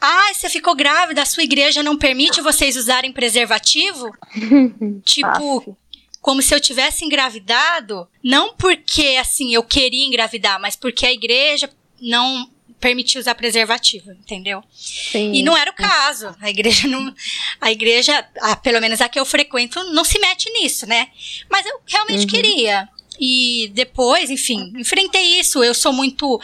Ah, 0.00 0.32
você 0.32 0.48
ficou 0.48 0.74
grávida, 0.74 1.20
a 1.20 1.26
sua 1.26 1.42
igreja 1.42 1.82
não 1.82 1.98
permite 1.98 2.40
vocês 2.40 2.74
usarem 2.74 3.12
preservativo? 3.12 4.10
tipo, 5.04 5.76
como 6.20 6.42
se 6.42 6.54
eu 6.54 6.60
tivesse 6.60 7.04
engravidado, 7.04 8.08
não 8.22 8.54
porque 8.54 9.16
assim 9.20 9.54
eu 9.54 9.62
queria 9.62 10.06
engravidar, 10.06 10.60
mas 10.60 10.76
porque 10.76 11.06
a 11.06 11.12
igreja 11.12 11.70
não 12.00 12.50
permitia 12.80 13.20
usar 13.20 13.34
preservativo, 13.34 14.12
entendeu? 14.12 14.62
Sim. 14.72 15.32
E 15.32 15.42
não 15.42 15.56
era 15.56 15.70
o 15.70 15.74
caso. 15.74 16.34
A 16.40 16.48
igreja 16.48 16.86
não, 16.86 17.12
a 17.60 17.72
igreja, 17.72 18.26
ah, 18.40 18.56
pelo 18.56 18.80
menos 18.80 19.00
a 19.00 19.08
que 19.08 19.18
eu 19.18 19.24
frequento, 19.24 19.82
não 19.92 20.04
se 20.04 20.18
mete 20.18 20.50
nisso, 20.50 20.86
né? 20.86 21.08
Mas 21.50 21.66
eu 21.66 21.80
realmente 21.86 22.26
queria. 22.26 22.88
E 23.18 23.70
depois, 23.74 24.30
enfim, 24.30 24.72
enfrentei 24.76 25.38
isso. 25.40 25.62
Eu 25.64 25.74
sou 25.74 25.92
muito 25.92 26.40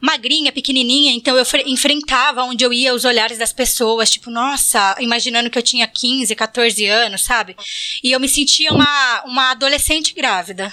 magrinha, 0.00 0.52
pequenininha, 0.52 1.12
então 1.12 1.36
eu 1.36 1.44
fre- 1.44 1.64
enfrentava 1.66 2.44
onde 2.44 2.64
eu 2.64 2.72
ia 2.72 2.94
os 2.94 3.04
olhares 3.04 3.38
das 3.38 3.52
pessoas, 3.52 4.10
tipo, 4.10 4.30
nossa, 4.30 4.96
imaginando 5.00 5.50
que 5.50 5.58
eu 5.58 5.62
tinha 5.62 5.86
15, 5.86 6.34
14 6.34 6.86
anos, 6.86 7.22
sabe? 7.22 7.56
E 8.02 8.12
eu 8.12 8.20
me 8.20 8.28
sentia 8.28 8.72
uma, 8.72 9.22
uma 9.26 9.50
adolescente 9.50 10.14
grávida. 10.14 10.72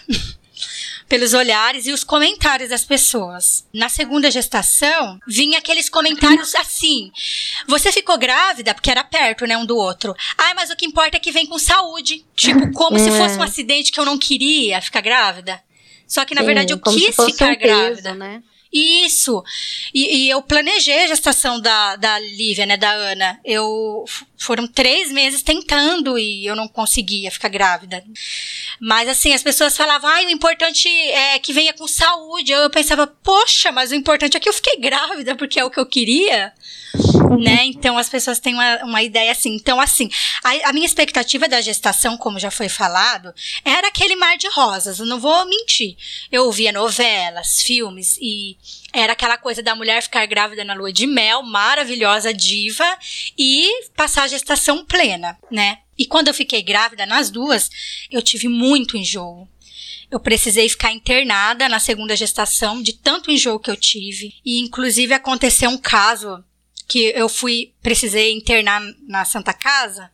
Pelos 1.09 1.33
olhares 1.33 1.87
e 1.87 1.91
os 1.91 2.03
comentários 2.03 2.69
das 2.69 2.85
pessoas. 2.85 3.65
Na 3.73 3.89
segunda 3.89 4.29
gestação, 4.29 5.19
vinha 5.27 5.57
aqueles 5.57 5.89
comentários 5.89 6.53
assim: 6.55 7.11
você 7.67 7.91
ficou 7.91 8.17
grávida, 8.17 8.75
porque 8.75 8.91
era 8.91 9.03
perto, 9.03 9.45
né, 9.47 9.57
um 9.57 9.65
do 9.65 9.75
outro. 9.75 10.15
Ah, 10.37 10.53
mas 10.55 10.69
o 10.69 10.75
que 10.75 10.85
importa 10.85 11.17
é 11.17 11.19
que 11.19 11.31
vem 11.31 11.47
com 11.47 11.57
saúde. 11.57 12.23
Tipo, 12.35 12.71
como 12.77 12.99
se 12.99 13.09
fosse 13.09 13.37
um 13.39 13.43
acidente 13.43 13.91
que 13.91 13.99
eu 13.99 14.05
não 14.05 14.19
queria 14.19 14.79
ficar 14.81 15.01
grávida. 15.01 15.59
Só 16.07 16.23
que, 16.25 16.33
na 16.35 16.41
Sim, 16.41 16.47
verdade, 16.47 16.73
eu 16.73 16.79
quis 16.79 17.15
ficar 17.15 17.51
um 17.53 17.55
peso, 17.55 17.57
grávida. 17.59 18.15
né? 18.15 18.43
Isso. 18.71 19.43
E, 19.93 20.25
e 20.25 20.29
eu 20.29 20.41
planejei 20.43 21.03
a 21.03 21.07
gestação 21.07 21.59
da, 21.59 21.95
da 21.95 22.19
Lívia, 22.19 22.65
né, 22.67 22.77
da 22.77 22.91
Ana. 22.91 23.39
Eu 23.43 24.05
foram 24.37 24.67
três 24.67 25.11
meses 25.11 25.41
tentando 25.41 26.17
e 26.17 26.45
eu 26.45 26.55
não 26.55 26.67
conseguia 26.67 27.31
ficar 27.31 27.49
grávida. 27.49 28.03
Mas 28.79 29.09
assim, 29.09 29.33
as 29.33 29.41
pessoas 29.41 29.75
falavam, 29.75 30.09
ai, 30.09 30.25
o 30.25 30.29
importante 30.29 30.87
é 30.87 31.39
que 31.39 31.51
venha 31.51 31.73
com 31.73 31.87
saúde. 31.87 32.51
Eu 32.51 32.69
pensava, 32.69 33.07
poxa, 33.07 33.71
mas 33.71 33.91
o 33.91 33.95
importante 33.95 34.37
é 34.37 34.39
que 34.39 34.47
eu 34.47 34.53
fiquei 34.53 34.79
grávida, 34.79 35.35
porque 35.35 35.59
é 35.59 35.65
o 35.65 35.71
que 35.71 35.79
eu 35.79 35.85
queria. 35.85 36.53
Né? 37.39 37.65
Então 37.65 37.97
as 37.97 38.09
pessoas 38.09 38.39
têm 38.39 38.53
uma, 38.53 38.83
uma 38.83 39.03
ideia 39.03 39.31
assim. 39.31 39.53
Então, 39.55 39.79
assim, 39.79 40.09
a, 40.43 40.69
a 40.69 40.73
minha 40.73 40.85
expectativa 40.85 41.47
da 41.47 41.61
gestação, 41.61 42.17
como 42.17 42.39
já 42.39 42.51
foi 42.51 42.67
falado, 42.67 43.33
era 43.63 43.87
aquele 43.87 44.15
mar 44.15 44.37
de 44.37 44.47
rosas. 44.49 44.99
Eu 44.99 45.05
não 45.05 45.19
vou 45.19 45.45
mentir. 45.45 45.95
Eu 46.31 46.45
ouvia 46.45 46.71
novelas, 46.71 47.61
filmes 47.61 48.17
e 48.21 48.57
era 48.91 49.13
aquela 49.13 49.37
coisa 49.37 49.61
da 49.61 49.75
mulher 49.75 50.01
ficar 50.01 50.25
grávida 50.25 50.63
na 50.63 50.73
lua 50.73 50.91
de 50.91 51.05
mel, 51.05 51.43
maravilhosa 51.43 52.33
diva, 52.33 52.97
e 53.37 53.69
passar 53.95 54.23
a 54.23 54.27
gestação 54.27 54.83
plena, 54.83 55.37
né? 55.51 55.79
E 55.97 56.05
quando 56.05 56.29
eu 56.29 56.33
fiquei 56.33 56.61
grávida 56.61 57.05
nas 57.05 57.29
duas, 57.29 57.69
eu 58.09 58.21
tive 58.21 58.47
muito 58.47 58.97
enjoo. 58.97 59.47
Eu 60.09 60.19
precisei 60.19 60.67
ficar 60.67 60.91
internada 60.91 61.69
na 61.69 61.79
segunda 61.79 62.15
gestação 62.15 62.81
de 62.81 62.93
tanto 62.93 63.29
enjoo 63.29 63.59
que 63.59 63.69
eu 63.69 63.77
tive. 63.77 64.33
E 64.43 64.59
inclusive 64.59 65.13
aconteceu 65.13 65.69
um 65.69 65.77
caso 65.77 66.43
que 66.89 67.13
eu 67.15 67.29
fui, 67.29 67.71
precisei 67.83 68.33
internar 68.33 68.81
na 69.07 69.23
Santa 69.23 69.53
Casa, 69.53 70.09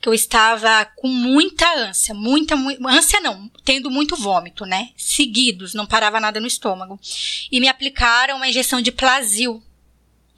que 0.00 0.08
eu 0.08 0.14
estava 0.14 0.84
com 0.96 1.08
muita 1.08 1.68
ânsia, 1.76 2.14
muita, 2.14 2.54
mu 2.54 2.70
ânsia 2.88 3.20
não, 3.20 3.50
tendo 3.64 3.90
muito 3.90 4.16
vômito, 4.16 4.64
né? 4.64 4.90
Seguidos, 4.96 5.74
não 5.74 5.86
parava 5.86 6.20
nada 6.20 6.38
no 6.38 6.46
estômago. 6.46 6.98
E 7.50 7.58
me 7.58 7.66
aplicaram 7.66 8.36
uma 8.36 8.48
injeção 8.48 8.80
de 8.80 8.92
Plasil. 8.92 9.60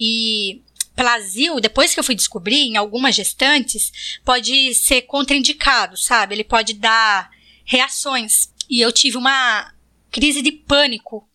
E 0.01 0.63
Plasil, 0.97 1.61
depois 1.61 1.93
que 1.93 2.01
eu 2.01 2.05
fui 2.05 2.15
descobrir, 2.15 2.63
em 2.63 2.77
algumas 2.79 3.15
gestantes, 3.15 4.19
pode 4.25 4.75
ser 4.75 5.03
contraindicado, 5.03 5.97
sabe? 5.97 6.35
Ele 6.35 6.45
pode 6.45 6.73
dar 6.73 7.31
reações. 7.67 8.51
E 8.69 8.81
eu 8.81 8.91
tive 8.91 9.19
uma 9.19 9.73
crise 10.11 10.41
de 10.41 10.53
pânico 10.53 11.29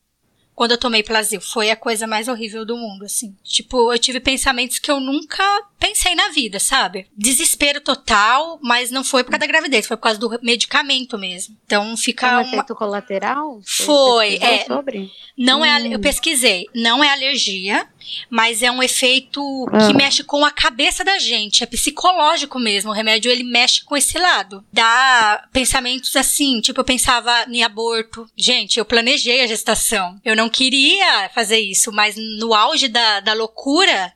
quando 0.57 0.71
eu 0.71 0.77
tomei 0.79 1.03
Plasil. 1.03 1.39
Foi 1.39 1.69
a 1.69 1.75
coisa 1.75 2.07
mais 2.07 2.27
horrível 2.27 2.65
do 2.65 2.75
mundo, 2.75 3.05
assim. 3.05 3.35
Tipo, 3.43 3.93
eu 3.93 3.99
tive 3.99 4.19
pensamentos 4.19 4.79
que 4.79 4.89
eu 4.89 4.99
nunca 4.99 5.43
pensei 5.79 6.15
na 6.15 6.29
vida, 6.29 6.59
sabe? 6.59 7.05
Desespero 7.15 7.79
total, 7.79 8.57
mas 8.63 8.89
não 8.89 9.03
foi 9.03 9.23
por 9.23 9.29
causa 9.29 9.41
da 9.41 9.45
gravidez, 9.45 9.85
foi 9.85 9.95
por 9.95 10.01
causa 10.01 10.17
do 10.19 10.39
medicamento 10.41 11.15
mesmo. 11.15 11.55
Então 11.67 11.95
Foi 11.95 11.97
fica 12.05 12.27
um 12.27 12.31
uma... 12.31 12.41
efeito 12.41 12.73
colateral? 12.73 13.61
Você 13.63 13.83
Foi, 13.83 14.35
é. 14.37 14.65
sobre? 14.65 15.11
Não 15.37 15.63
é, 15.63 15.77
Hum. 15.79 15.91
eu 15.91 15.99
pesquisei, 15.99 16.65
não 16.73 17.03
é 17.03 17.11
alergia, 17.11 17.87
mas 18.27 18.63
é 18.63 18.71
um 18.71 18.81
efeito 18.81 19.39
Ah. 19.71 19.85
que 19.85 19.93
mexe 19.93 20.23
com 20.23 20.43
a 20.43 20.49
cabeça 20.49 21.03
da 21.03 21.19
gente, 21.19 21.63
é 21.63 21.67
psicológico 21.67 22.57
mesmo. 22.57 22.89
O 22.89 22.93
remédio 22.93 23.31
ele 23.31 23.43
mexe 23.43 23.83
com 23.83 23.95
esse 23.95 24.17
lado. 24.17 24.65
Dá 24.73 25.47
pensamentos 25.53 26.15
assim, 26.15 26.59
tipo 26.61 26.79
eu 26.79 26.85
pensava 26.85 27.45
em 27.47 27.61
aborto. 27.63 28.27
Gente, 28.35 28.79
eu 28.79 28.85
planejei 28.85 29.41
a 29.41 29.47
gestação. 29.47 30.19
Eu 30.25 30.35
não 30.35 30.46
queria 30.49 31.29
fazer 31.29 31.59
isso, 31.59 31.91
mas 31.91 32.15
no 32.15 32.53
auge 32.53 32.87
da, 32.87 33.19
da 33.19 33.33
loucura, 33.33 34.13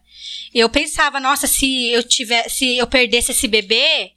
eu 0.53 0.69
pensava, 0.69 1.19
nossa, 1.19 1.47
se 1.47 1.89
eu 1.89 2.03
tiver, 2.03 2.49
se 2.49 2.77
eu 2.77 2.87
perdesse 2.87 3.31
esse 3.31 3.47
bebê, 3.47 4.11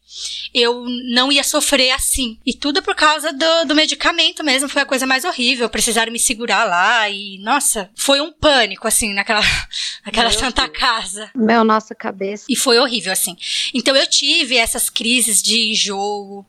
eu 0.52 0.84
não 1.12 1.32
ia 1.32 1.42
sofrer 1.42 1.90
assim. 1.90 2.38
E 2.44 2.54
tudo 2.54 2.82
por 2.82 2.94
causa 2.94 3.32
do, 3.32 3.64
do 3.66 3.74
medicamento 3.74 4.44
mesmo, 4.44 4.68
foi 4.68 4.82
a 4.82 4.86
coisa 4.86 5.06
mais 5.06 5.24
horrível. 5.24 5.68
Precisaram 5.68 6.12
me 6.12 6.18
segurar 6.18 6.64
lá 6.64 7.08
e, 7.10 7.38
nossa, 7.38 7.90
foi 7.94 8.20
um 8.20 8.32
pânico, 8.32 8.86
assim, 8.86 9.12
naquela, 9.12 9.40
naquela 10.04 10.30
Meu 10.30 10.38
santa 10.38 10.66
Deus. 10.66 10.78
casa. 10.78 11.30
Meu, 11.34 11.64
nossa 11.64 11.94
cabeça. 11.94 12.44
E 12.48 12.56
foi 12.56 12.78
horrível, 12.78 13.12
assim. 13.12 13.36
Então 13.72 13.96
eu 13.96 14.06
tive 14.06 14.56
essas 14.56 14.88
crises 14.88 15.42
de 15.42 15.70
enjoo. 15.70 16.46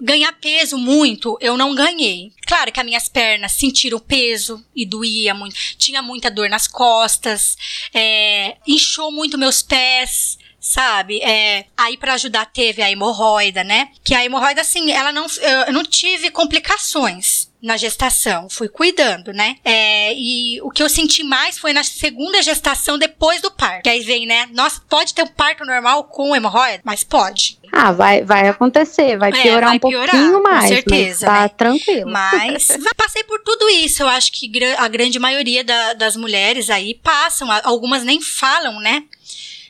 Ganhar 0.00 0.32
peso 0.34 0.78
muito, 0.78 1.36
eu 1.40 1.56
não 1.56 1.74
ganhei. 1.74 2.32
Claro 2.46 2.70
que 2.72 2.80
as 2.80 2.86
minhas 2.86 3.08
pernas 3.08 3.52
sentiram 3.52 3.98
peso 3.98 4.64
e 4.74 4.86
doía 4.86 5.34
muito. 5.34 5.56
Tinha 5.76 6.00
muita 6.02 6.30
dor 6.30 6.48
nas 6.48 6.66
costas, 6.66 7.56
é, 7.92 8.56
inchou 8.66 9.10
muito 9.10 9.36
meus 9.36 9.62
pés 9.62 10.38
sabe? 10.60 11.20
É, 11.22 11.66
aí 11.76 11.96
para 11.96 12.14
ajudar 12.14 12.46
teve 12.46 12.82
a 12.82 12.90
hemorroida, 12.90 13.62
né? 13.62 13.88
Que 14.04 14.14
a 14.14 14.24
hemorroida, 14.24 14.60
assim, 14.60 14.90
ela 14.90 15.12
não, 15.12 15.26
eu 15.66 15.72
não 15.72 15.84
tive 15.84 16.30
complicações 16.30 17.48
na 17.60 17.76
gestação, 17.76 18.48
fui 18.48 18.68
cuidando, 18.68 19.32
né? 19.32 19.56
É, 19.64 20.14
e 20.14 20.60
o 20.62 20.70
que 20.70 20.82
eu 20.82 20.88
senti 20.88 21.24
mais 21.24 21.58
foi 21.58 21.72
na 21.72 21.82
segunda 21.82 22.40
gestação 22.40 22.96
depois 22.96 23.40
do 23.40 23.50
parto. 23.50 23.82
Que 23.82 23.88
aí 23.88 24.00
vem, 24.00 24.26
né? 24.26 24.48
Nossa, 24.52 24.80
pode 24.88 25.12
ter 25.12 25.22
um 25.22 25.26
parto 25.26 25.64
normal 25.64 26.04
com 26.04 26.36
hemorroida? 26.36 26.80
Mas 26.84 27.02
pode. 27.02 27.58
Ah, 27.72 27.92
vai, 27.92 28.22
vai 28.22 28.48
acontecer, 28.48 29.18
vai 29.18 29.30
é, 29.30 29.42
piorar 29.42 29.68
vai 29.70 29.76
um 29.76 29.80
piorar, 29.80 30.10
pouquinho 30.10 30.42
mais. 30.42 30.62
Com 30.62 30.68
certeza. 30.68 31.26
Mas 31.26 31.36
tá 31.36 31.42
né? 31.42 31.48
tranquilo. 31.48 32.10
Mas 32.10 32.68
passei 32.96 33.24
por 33.24 33.40
tudo 33.40 33.68
isso. 33.70 34.02
Eu 34.02 34.08
acho 34.08 34.32
que 34.32 34.50
a 34.76 34.88
grande 34.88 35.18
maioria 35.18 35.64
da, 35.64 35.94
das 35.94 36.16
mulheres 36.16 36.70
aí 36.70 36.94
passam, 36.94 37.48
algumas 37.64 38.04
nem 38.04 38.20
falam, 38.20 38.80
né? 38.80 39.04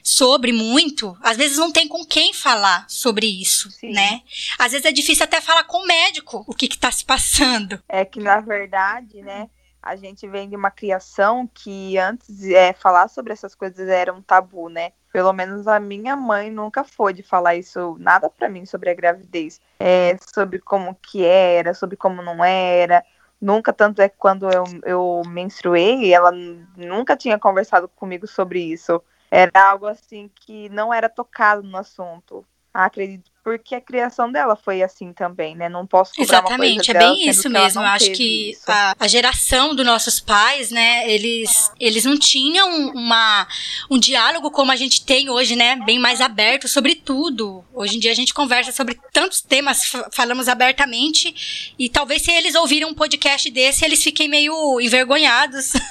Sobre 0.09 0.53
muito, 0.53 1.15
às 1.21 1.37
vezes 1.37 1.59
não 1.59 1.71
tem 1.71 1.87
com 1.87 2.03
quem 2.03 2.33
falar 2.33 2.87
sobre 2.89 3.27
isso, 3.27 3.71
Sim. 3.71 3.93
né? 3.93 4.23
Às 4.59 4.73
vezes 4.73 4.87
é 4.87 4.91
difícil 4.91 5.23
até 5.23 5.39
falar 5.39 5.65
com 5.65 5.83
o 5.83 5.87
médico 5.87 6.45
o 6.47 6.55
que 6.55 6.65
está 6.65 6.91
se 6.91 7.05
passando. 7.05 7.79
É 7.87 8.07
que, 8.07 8.19
na 8.19 8.41
verdade, 8.41 9.21
né, 9.21 9.51
a 9.83 9.97
gente 9.97 10.27
vem 10.27 10.49
de 10.49 10.57
uma 10.57 10.71
criação 10.71 11.47
que 11.53 11.99
antes 11.99 12.43
é, 12.45 12.73
falar 12.73 13.09
sobre 13.09 13.35
essas 13.35 13.55
coisas 13.55 13.87
era 13.87 14.11
um 14.11 14.23
tabu, 14.23 14.71
né? 14.71 14.93
Pelo 15.13 15.33
menos 15.35 15.69
a 15.69 15.79
minha 15.79 16.17
mãe 16.17 16.51
nunca 16.51 16.85
foi 16.85 17.13
de 17.13 17.23
falar 17.23 17.57
isso, 17.57 17.95
nada 18.01 18.31
para 18.31 18.49
mim 18.49 18.65
sobre 18.65 18.89
a 18.89 18.95
gravidez. 18.95 19.61
É, 19.79 20.17
sobre 20.35 20.59
como 20.59 20.95
que 20.95 21.23
era, 21.23 21.75
sobre 21.75 21.99
como 21.99 22.23
não 22.23 22.43
era. 22.43 23.05
Nunca, 23.39 23.75
tanto 23.75 24.01
é 24.01 24.09
que 24.09 24.17
quando 24.17 24.51
eu, 24.51 24.65
eu 24.85 25.23
menstruei, 25.27 26.15
ela 26.15 26.33
nunca 26.77 27.15
tinha 27.15 27.39
conversado 27.39 27.89
comigo 27.89 28.27
sobre 28.27 28.61
isso. 28.61 29.03
Era 29.31 29.71
algo 29.71 29.87
assim 29.87 30.29
que 30.29 30.69
não 30.71 30.93
era 30.93 31.09
tocado 31.09 31.63
no 31.63 31.77
assunto. 31.79 32.47
Acredito, 32.73 33.31
porque 33.49 33.75
a 33.75 33.81
criação 33.81 34.31
dela 34.31 34.55
foi 34.55 34.83
assim 34.83 35.11
também, 35.13 35.57
né? 35.57 35.71
Não 35.71 35.87
posso 35.87 36.13
cobrar 36.13 36.39
Exatamente, 36.39 36.91
é 36.91 36.95
bem 36.95 37.27
isso 37.27 37.49
mesmo. 37.49 37.81
Eu 37.81 37.87
acho 37.87 38.11
que 38.13 38.57
a, 38.67 38.95
a, 39.01 39.09
geração 39.09 39.75
dos 39.75 39.87
nossos 39.87 40.21
pais, 40.21 40.71
né? 40.71 41.11
Eles, 41.11 41.73
eles 41.81 42.05
não 42.05 42.19
tinham 42.19 42.91
uma, 42.91 43.49
um 43.91 43.99
diálogo 43.99 44.51
como 44.51 44.71
a 44.71 44.77
gente 44.77 45.03
tem 45.05 45.31
hoje, 45.31 45.57
né? 45.57 45.77
Bem 45.77 45.99
mais 45.99 46.21
aberto 46.21 46.69
sobre 46.69 46.95
tudo. 46.95 47.65
Hoje 47.73 47.97
em 47.97 47.99
dia 47.99 48.13
a 48.13 48.15
gente 48.15 48.35
conversa 48.35 48.71
sobre 48.71 48.99
tantos 49.13 49.41
temas, 49.41 49.91
falamos 50.13 50.47
abertamente. 50.47 51.73
E 51.79 51.89
talvez 51.89 52.23
se 52.23 52.31
eles 52.31 52.55
ouvirem 52.55 52.87
um 52.87 52.95
podcast 52.95 53.51
desse, 53.51 53.83
eles 53.83 54.03
fiquem 54.03 54.29
meio 54.29 54.79
envergonhados. 54.79 55.73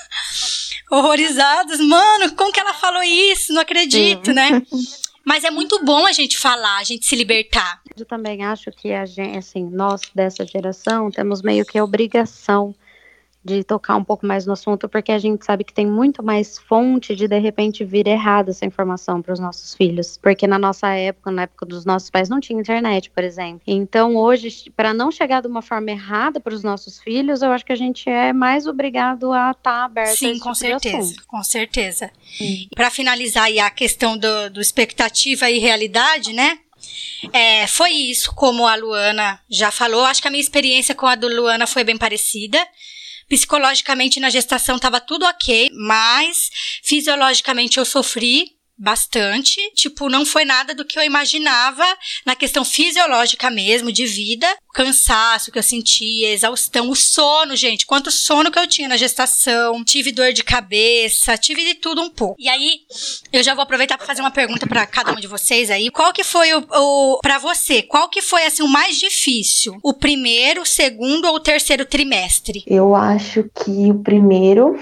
horrorizados. 0.89 1.80
Mano, 1.80 2.34
como 2.36 2.52
que 2.52 2.60
ela 2.60 2.74
falou 2.74 3.04
isso? 3.04 3.52
Não 3.52 3.62
acredito, 3.62 4.32
né? 4.32 4.62
Mas 5.28 5.44
é 5.44 5.52
muito 5.52 5.84
bom 5.84 6.06
a 6.06 6.13
gente 6.13 6.38
falar, 6.38 6.78
a 6.78 6.86
gente 6.86 7.06
se 7.06 7.13
libertar. 7.13 7.82
Eu 7.98 8.06
também 8.06 8.46
acho 8.46 8.72
que 8.72 8.94
a 8.94 9.06
gente, 9.06 9.38
assim, 9.38 9.70
nós 9.70 10.00
dessa 10.16 10.46
geração 10.46 11.12
temos 11.12 11.42
meio 11.42 11.66
que 11.66 11.78
a 11.78 11.84
obrigação 11.84 12.74
de 13.47 13.63
tocar 13.63 13.95
um 13.95 14.03
pouco 14.03 14.25
mais 14.25 14.45
no 14.45 14.53
assunto, 14.53 14.89
porque 14.89 15.12
a 15.12 15.17
gente 15.17 15.45
sabe 15.45 15.63
que 15.63 15.73
tem 15.73 15.86
muito 15.86 16.21
mais 16.21 16.57
fonte 16.60 17.15
de 17.15 17.27
de 17.27 17.39
repente 17.39 17.86
vir 17.86 18.05
errada 18.05 18.51
essa 18.51 18.65
informação 18.65 19.21
para 19.21 19.33
os 19.33 19.39
nossos 19.39 19.73
filhos, 19.73 20.19
porque 20.21 20.45
na 20.45 20.60
nossa 20.60 20.89
época, 20.89 21.31
na 21.31 21.43
época 21.43 21.65
dos 21.65 21.86
nossos 21.86 22.10
pais, 22.10 22.27
não 22.27 22.41
tinha 22.41 22.60
internet, 22.60 23.10
por 23.10 23.23
exemplo. 23.23 23.62
Então, 23.65 24.15
hoje, 24.17 24.69
para 24.75 24.93
não 24.93 25.10
chegar 25.10 25.41
de 25.41 25.47
uma 25.47 25.62
forma 25.62 25.91
errada 25.91 26.39
para 26.39 26.53
os 26.53 26.63
nossos 26.63 26.99
filhos, 26.99 27.41
eu 27.41 27.51
acho 27.51 27.65
que 27.65 27.71
a 27.71 27.77
gente 27.77 28.10
é 28.10 28.33
mais 28.33 28.67
obrigado 28.67 29.31
a 29.31 29.51
estar 29.51 29.62
tá 29.62 29.86
aberto 29.86 30.17
Sim, 30.17 30.27
a 30.27 30.31
esse 30.31 30.39
com 30.41 30.51
tipo 30.51 30.55
certeza, 30.55 31.15
com 31.25 31.43
certeza. 31.43 32.12
Para 32.75 32.89
finalizar 32.89 33.45
aí 33.45 33.60
a 33.60 33.69
questão 33.69 34.17
do, 34.17 34.49
do 34.49 34.60
expectativa 34.60 35.49
e 35.49 35.57
realidade, 35.57 36.33
né? 36.33 36.60
É, 37.33 37.65
foi 37.67 37.91
isso, 37.91 38.33
como 38.36 38.67
a 38.67 38.75
Luana 38.75 39.39
já 39.49 39.71
falou. 39.71 40.05
Acho 40.05 40.21
que 40.21 40.27
a 40.27 40.31
minha 40.31 40.43
experiência 40.43 40.93
com 40.93 41.07
a 41.07 41.15
do 41.15 41.27
Luana 41.27 41.65
foi 41.65 41.83
bem 41.83 41.97
parecida. 41.97 42.60
Psicologicamente 43.28 44.20
na 44.20 44.30
gestação 44.30 44.78
estava 44.78 45.00
tudo 45.02 45.26
ok, 45.26 45.70
mas 45.74 46.50
fisiologicamente 46.84 47.78
eu 47.78 47.86
sofri 47.86 48.57
bastante. 48.78 49.60
Tipo, 49.74 50.10
não 50.10 50.26
foi 50.26 50.46
nada 50.46 50.74
do 50.74 50.86
que 50.86 50.98
eu 50.98 51.04
imaginava 51.04 51.86
na 52.26 52.36
questão 52.36 52.63
fisiológica 52.63 53.50
mesmo, 53.50 53.92
de 53.92 54.06
vida. 54.06 54.48
cansaço 54.74 55.52
que 55.52 55.58
eu 55.58 55.63
sentia, 55.63 56.32
exaustão, 56.32 56.90
o 56.90 56.96
sono, 56.96 57.56
gente. 57.56 57.86
Quanto 57.86 58.12
sono 58.12 58.52
que 58.52 58.60
eu 58.60 58.68
tinha 58.68 58.88
na 58.88 58.98
gestação. 58.98 59.84
Tive 59.84 60.12
dor 60.12 60.34
de 60.34 60.44
cabeça, 60.44 61.38
tive 61.38 61.63
de 61.63 61.74
tudo 61.76 62.02
um 62.02 62.10
pouco. 62.10 62.36
E 62.38 62.48
aí, 62.48 62.82
eu 63.34 63.42
já 63.42 63.56
vou 63.56 63.63
aproveitar 63.63 63.98
para 63.98 64.06
fazer 64.06 64.22
uma 64.22 64.32
pergunta 64.32 64.68
para 64.68 64.86
cada 64.86 65.13
um 65.13 65.16
de 65.16 65.28
vocês 65.28 65.72
aí. 65.72 65.90
Qual 65.90 66.13
que 66.13 66.24
foi 66.24 66.54
o, 66.54 66.63
o 66.72 67.20
para 67.22 67.40
você? 67.40 67.82
Qual 67.82 68.10
que 68.10 68.22
foi 68.22 68.46
assim 68.46 68.62
o 68.62 68.68
mais 68.68 69.00
difícil? 69.00 69.78
O 69.82 69.94
primeiro, 69.94 70.62
o 70.62 70.66
segundo 70.66 71.26
ou 71.26 71.36
o 71.36 71.40
terceiro 71.40 71.86
trimestre? 71.86 72.63
Eu 72.68 72.96
acho 72.96 73.50
que 73.56 73.90
o 73.90 74.00
primeiro 74.04 74.78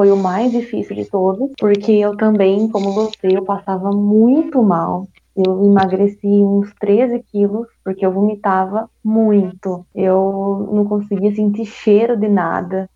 foi 0.00 0.10
o 0.10 0.16
mais 0.16 0.50
difícil 0.50 0.96
de 0.96 1.04
todos, 1.04 1.50
porque 1.58 1.92
eu 1.92 2.16
também, 2.16 2.66
como 2.70 2.90
você, 2.94 3.36
eu 3.36 3.44
passava 3.44 3.90
muito 3.90 4.62
mal. 4.62 5.06
Eu 5.36 5.62
emagreci 5.62 6.26
uns 6.26 6.72
13 6.80 7.22
quilos 7.30 7.68
porque 7.84 8.06
eu 8.06 8.10
vomitava 8.10 8.88
muito. 9.04 9.84
Eu 9.94 10.70
não 10.72 10.86
conseguia 10.86 11.34
sentir 11.34 11.66
cheiro 11.66 12.16
de 12.16 12.28
nada. 12.28 12.88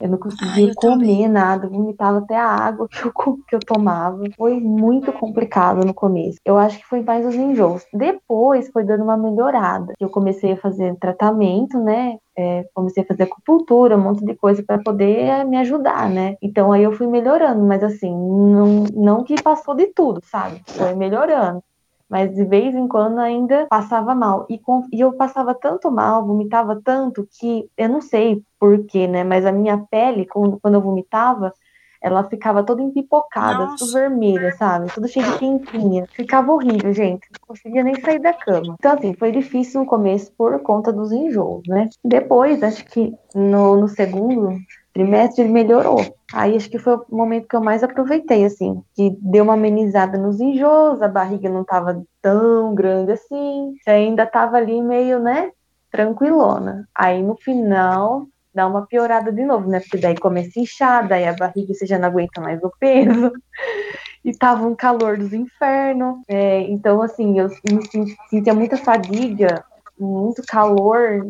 Eu 0.00 0.08
não 0.08 0.18
conseguia 0.18 0.68
eu 0.68 0.74
comer 0.74 0.98
também. 0.98 1.28
nada, 1.28 1.68
vomitava 1.68 2.18
até 2.18 2.36
a 2.36 2.46
água 2.46 2.88
que 2.88 3.06
eu, 3.06 3.12
que 3.48 3.56
eu 3.56 3.60
tomava. 3.60 4.18
Foi 4.36 4.60
muito 4.60 5.12
complicado 5.12 5.84
no 5.84 5.92
começo. 5.92 6.38
Eu 6.44 6.56
acho 6.56 6.78
que 6.78 6.86
foi 6.86 7.02
mais 7.02 7.26
os 7.26 7.34
enjoos. 7.34 7.84
Depois 7.92 8.70
foi 8.70 8.84
dando 8.84 9.04
uma 9.04 9.16
melhorada. 9.16 9.94
Eu 9.98 10.08
comecei 10.08 10.52
a 10.52 10.56
fazer 10.56 10.96
tratamento, 10.96 11.78
né? 11.78 12.18
É, 12.36 12.64
comecei 12.72 13.02
a 13.02 13.06
fazer 13.06 13.24
acupuntura, 13.24 13.96
um 13.96 14.00
monte 14.00 14.24
de 14.24 14.34
coisa 14.36 14.62
para 14.62 14.78
poder 14.78 15.44
me 15.44 15.56
ajudar, 15.56 16.08
né? 16.08 16.36
Então 16.40 16.70
aí 16.70 16.84
eu 16.84 16.92
fui 16.92 17.08
melhorando, 17.08 17.64
mas 17.64 17.82
assim, 17.82 18.14
não, 18.14 18.84
não 18.94 19.24
que 19.24 19.42
passou 19.42 19.74
de 19.74 19.88
tudo, 19.88 20.20
sabe? 20.24 20.62
Foi 20.66 20.94
melhorando 20.94 21.62
mas 22.08 22.34
de 22.34 22.44
vez 22.44 22.74
em 22.74 22.88
quando 22.88 23.18
ainda 23.18 23.66
passava 23.68 24.14
mal. 24.14 24.46
E, 24.48 24.58
com, 24.58 24.86
e 24.92 25.00
eu 25.00 25.12
passava 25.12 25.54
tanto 25.54 25.90
mal, 25.90 26.24
vomitava 26.24 26.80
tanto, 26.82 27.28
que 27.38 27.68
eu 27.76 27.88
não 27.88 28.00
sei 28.00 28.42
porquê, 28.58 29.06
né? 29.06 29.22
Mas 29.24 29.44
a 29.44 29.52
minha 29.52 29.78
pele, 29.90 30.26
quando, 30.26 30.58
quando 30.60 30.74
eu 30.74 30.80
vomitava, 30.80 31.52
ela 32.00 32.24
ficava 32.24 32.62
toda 32.62 32.80
empipocada, 32.80 33.66
Nossa. 33.66 33.84
tudo 33.84 33.92
vermelha, 33.92 34.52
sabe? 34.52 34.92
Tudo 34.92 35.08
cheio 35.08 35.26
de 35.32 35.38
quentinha. 35.38 36.06
Ficava 36.12 36.52
horrível, 36.52 36.92
gente. 36.92 37.26
Não 37.32 37.48
conseguia 37.48 37.82
nem 37.82 38.00
sair 38.00 38.20
da 38.20 38.32
cama. 38.32 38.76
Então, 38.78 38.92
assim, 38.92 39.14
foi 39.14 39.32
difícil 39.32 39.80
no 39.80 39.86
começo 39.86 40.32
por 40.36 40.60
conta 40.60 40.92
dos 40.92 41.10
enjoos, 41.10 41.62
né? 41.66 41.88
Depois, 42.04 42.62
acho 42.62 42.84
que 42.84 43.12
no, 43.34 43.76
no 43.76 43.88
segundo 43.88 44.56
trimestre 44.98 45.44
ele 45.44 45.52
melhorou. 45.52 46.04
Aí 46.32 46.56
acho 46.56 46.68
que 46.68 46.78
foi 46.78 46.96
o 46.96 47.04
momento 47.08 47.46
que 47.46 47.54
eu 47.54 47.62
mais 47.62 47.84
aproveitei, 47.84 48.44
assim, 48.44 48.82
que 48.96 49.16
deu 49.22 49.44
uma 49.44 49.54
amenizada 49.54 50.18
nos 50.18 50.40
enjoos, 50.40 51.00
a 51.00 51.06
barriga 51.06 51.48
não 51.48 51.62
tava 51.62 52.02
tão 52.20 52.74
grande 52.74 53.12
assim, 53.12 53.74
ainda 53.86 54.26
tava 54.26 54.56
ali 54.56 54.82
meio, 54.82 55.20
né, 55.20 55.52
tranquilona. 55.90 56.88
Aí 56.92 57.22
no 57.22 57.36
final 57.36 58.26
dá 58.52 58.66
uma 58.66 58.86
piorada 58.86 59.30
de 59.30 59.44
novo, 59.44 59.68
né, 59.68 59.78
porque 59.78 59.98
daí 59.98 60.18
começa 60.18 60.58
a 60.58 60.62
inchar, 60.62 61.06
daí 61.06 61.26
a 61.28 61.32
barriga 61.32 61.72
você 61.72 61.86
já 61.86 61.96
não 61.96 62.08
aguenta 62.08 62.40
mais 62.40 62.60
o 62.62 62.72
peso. 62.80 63.32
E 64.24 64.36
tava 64.36 64.66
um 64.66 64.74
calor 64.74 65.16
dos 65.16 65.32
infernos. 65.32 66.18
É, 66.28 66.62
então, 66.62 67.00
assim, 67.00 67.38
eu 67.38 67.48
me 67.70 68.14
sentia 68.28 68.52
muita 68.52 68.76
fadiga, 68.76 69.64
muito 69.98 70.42
calor, 70.46 71.24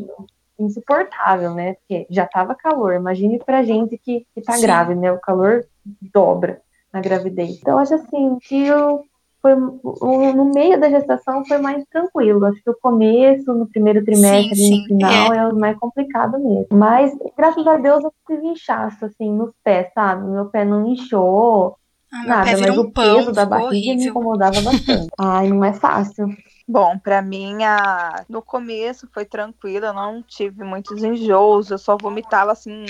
insuportável, 0.58 1.54
né? 1.54 1.74
Porque 1.74 2.06
já 2.10 2.26
tava 2.26 2.54
calor. 2.54 2.94
Imagine 2.94 3.38
pra 3.38 3.62
gente 3.62 3.96
que, 3.98 4.26
que 4.34 4.40
tá 4.42 4.54
Sim. 4.54 4.62
grávida, 4.62 5.00
né? 5.00 5.12
O 5.12 5.20
calor 5.20 5.64
dobra 6.12 6.60
na 6.92 7.00
gravidez. 7.00 7.58
Então, 7.58 7.78
acho 7.78 7.94
assim, 7.94 8.38
que 8.40 8.66
eu 8.66 9.02
foi 9.40 9.54
no 9.54 10.52
meio 10.52 10.80
da 10.80 10.90
gestação 10.90 11.44
foi 11.44 11.58
mais 11.58 11.84
tranquilo. 11.90 12.44
Acho 12.44 12.62
que 12.62 12.70
o 12.70 12.78
começo, 12.80 13.52
no 13.54 13.68
primeiro 13.68 14.04
trimestre 14.04 14.56
sim, 14.56 14.64
sim, 14.64 14.80
no 14.80 14.86
final, 14.86 15.32
é. 15.32 15.38
é. 15.38 15.46
o 15.46 15.56
mais 15.56 15.78
complicado 15.78 16.38
mesmo. 16.38 16.66
Mas, 16.72 17.12
graças 17.36 17.66
a 17.66 17.76
Deus, 17.76 18.02
eu 18.02 18.12
tive 18.26 18.48
inchaço, 18.48 19.04
assim, 19.04 19.32
nos 19.32 19.52
pés, 19.62 19.88
sabe? 19.94 20.26
Meu 20.26 20.46
pé 20.46 20.64
não 20.64 20.86
inchou, 20.88 21.76
ah, 22.12 22.24
nada, 22.26 22.58
mas 22.58 22.78
um 22.78 22.80
o 22.80 22.90
peso 22.90 23.32
da 23.32 23.44
barriga 23.44 23.66
horrível. 23.66 23.96
me 23.96 24.06
incomodava 24.06 24.60
bastante. 24.60 25.08
Ai, 25.18 25.48
não 25.48 25.64
é 25.64 25.72
fácil. 25.72 26.28
Bom, 26.70 26.98
para 26.98 27.22
mim, 27.22 27.64
a... 27.64 28.26
no 28.28 28.42
começo 28.42 29.08
foi 29.12 29.24
tranquilo, 29.24 29.86
eu 29.86 29.94
não 29.94 30.22
tive 30.22 30.62
muitos 30.62 31.02
enjoos, 31.02 31.70
eu 31.70 31.78
só 31.78 31.96
vomitava 31.96 32.52
assim, 32.52 32.84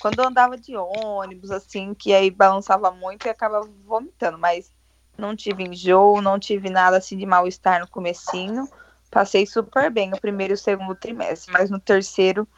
quando 0.00 0.20
eu 0.20 0.26
andava 0.26 0.56
de 0.56 0.74
ônibus, 0.76 1.50
assim, 1.50 1.92
que 1.92 2.14
aí 2.14 2.30
balançava 2.30 2.90
muito 2.90 3.26
e 3.26 3.28
acabava 3.28 3.68
vomitando, 3.84 4.38
mas 4.38 4.72
não 5.18 5.36
tive 5.36 5.62
enjoo, 5.62 6.22
não 6.22 6.38
tive 6.38 6.70
nada 6.70 6.96
assim 6.96 7.18
de 7.18 7.26
mal-estar 7.26 7.80
no 7.80 7.88
comecinho. 7.88 8.66
Passei 9.10 9.46
super 9.46 9.90
bem 9.90 10.08
no 10.10 10.18
primeiro 10.18 10.54
e 10.54 10.56
segundo 10.56 10.94
trimestre, 10.94 11.52
mas 11.52 11.68
no 11.70 11.78
terceiro 11.78 12.48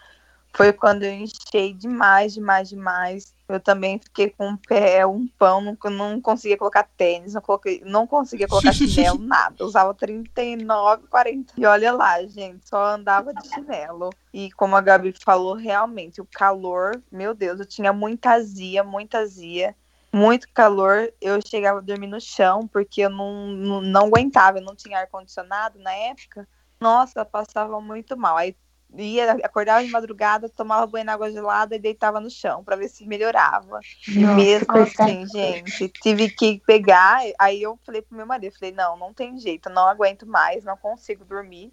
foi 0.55 0.73
quando 0.73 1.03
eu 1.03 1.13
enchei 1.13 1.73
demais, 1.73 2.33
demais, 2.33 2.69
demais. 2.69 3.35
Eu 3.49 3.61
também 3.61 3.99
fiquei 3.99 4.31
com 4.31 4.51
um 4.51 4.57
pé, 4.57 5.05
um 5.05 5.27
pão, 5.39 5.61
não, 5.61 5.77
não 5.91 6.21
conseguia 6.21 6.57
colocar 6.57 6.89
tênis, 6.97 7.35
não, 7.35 7.43
coloquei, 7.43 7.83
não 7.85 8.07
conseguia 8.07 8.49
colocar 8.49 8.73
chinelo, 8.73 9.19
nada. 9.19 9.57
Eu 9.59 9.67
usava 9.67 9.93
39, 9.93 11.09
40. 11.09 11.55
E 11.57 11.67
olha 11.67 11.93
lá, 11.93 12.23
gente, 12.23 12.69
só 12.69 12.95
andava 12.95 13.35
de 13.35 13.49
chinelo. 13.49 14.11
E 14.33 14.51
como 14.53 14.77
a 14.77 14.81
Gabi 14.81 15.13
falou, 15.25 15.55
realmente, 15.55 16.21
o 16.21 16.29
calor, 16.33 17.03
meu 17.11 17.35
Deus, 17.35 17.59
eu 17.59 17.67
tinha 17.67 17.93
muita 17.93 18.31
azia, 18.31 18.83
muita 18.83 19.19
azia 19.19 19.75
muito 20.13 20.47
calor, 20.55 21.13
eu 21.21 21.41
chegava 21.45 21.81
a 21.81 21.83
dormir 21.83 22.07
no 22.07 22.21
chão, 22.21 22.69
porque 22.69 23.01
eu 23.01 23.11
não, 23.11 23.49
não, 23.49 23.81
não 23.81 24.07
aguentava, 24.07 24.59
eu 24.59 24.63
não 24.63 24.77
tinha 24.77 25.01
ar-condicionado 25.01 25.81
na 25.81 25.93
época. 25.93 26.47
Nossa, 26.81 27.25
passava 27.25 27.81
muito 27.81 28.17
mal. 28.17 28.37
Aí 28.37 28.55
ia, 28.97 29.33
acordava 29.43 29.85
de 29.85 29.91
madrugada, 29.91 30.49
tomava 30.49 30.87
banho 30.87 31.05
na 31.05 31.15
água 31.15 31.31
gelada 31.31 31.75
e 31.75 31.79
deitava 31.79 32.21
no 32.21 32.31
chão 32.31 32.63
para 32.63 32.77
ver 32.77 32.89
se 32.89 33.07
melhorava. 33.07 33.81
Nossa, 34.07 34.11
e 34.11 34.27
mesmo 34.27 34.77
assim, 34.77 35.27
gente, 35.27 35.89
tive 35.89 36.31
que 36.31 36.61
pegar. 36.67 37.21
Aí 37.39 37.63
eu 37.63 37.79
falei 37.85 38.03
pro 38.03 38.17
meu 38.17 38.27
marido, 38.27 38.57
falei, 38.59 38.75
não, 38.75 38.97
não 38.97 39.13
tem 39.13 39.39
jeito, 39.39 39.71
não 39.71 39.87
aguento 39.87 40.27
mais, 40.27 40.65
não 40.65 40.77
consigo 40.77 41.25
dormir. 41.25 41.73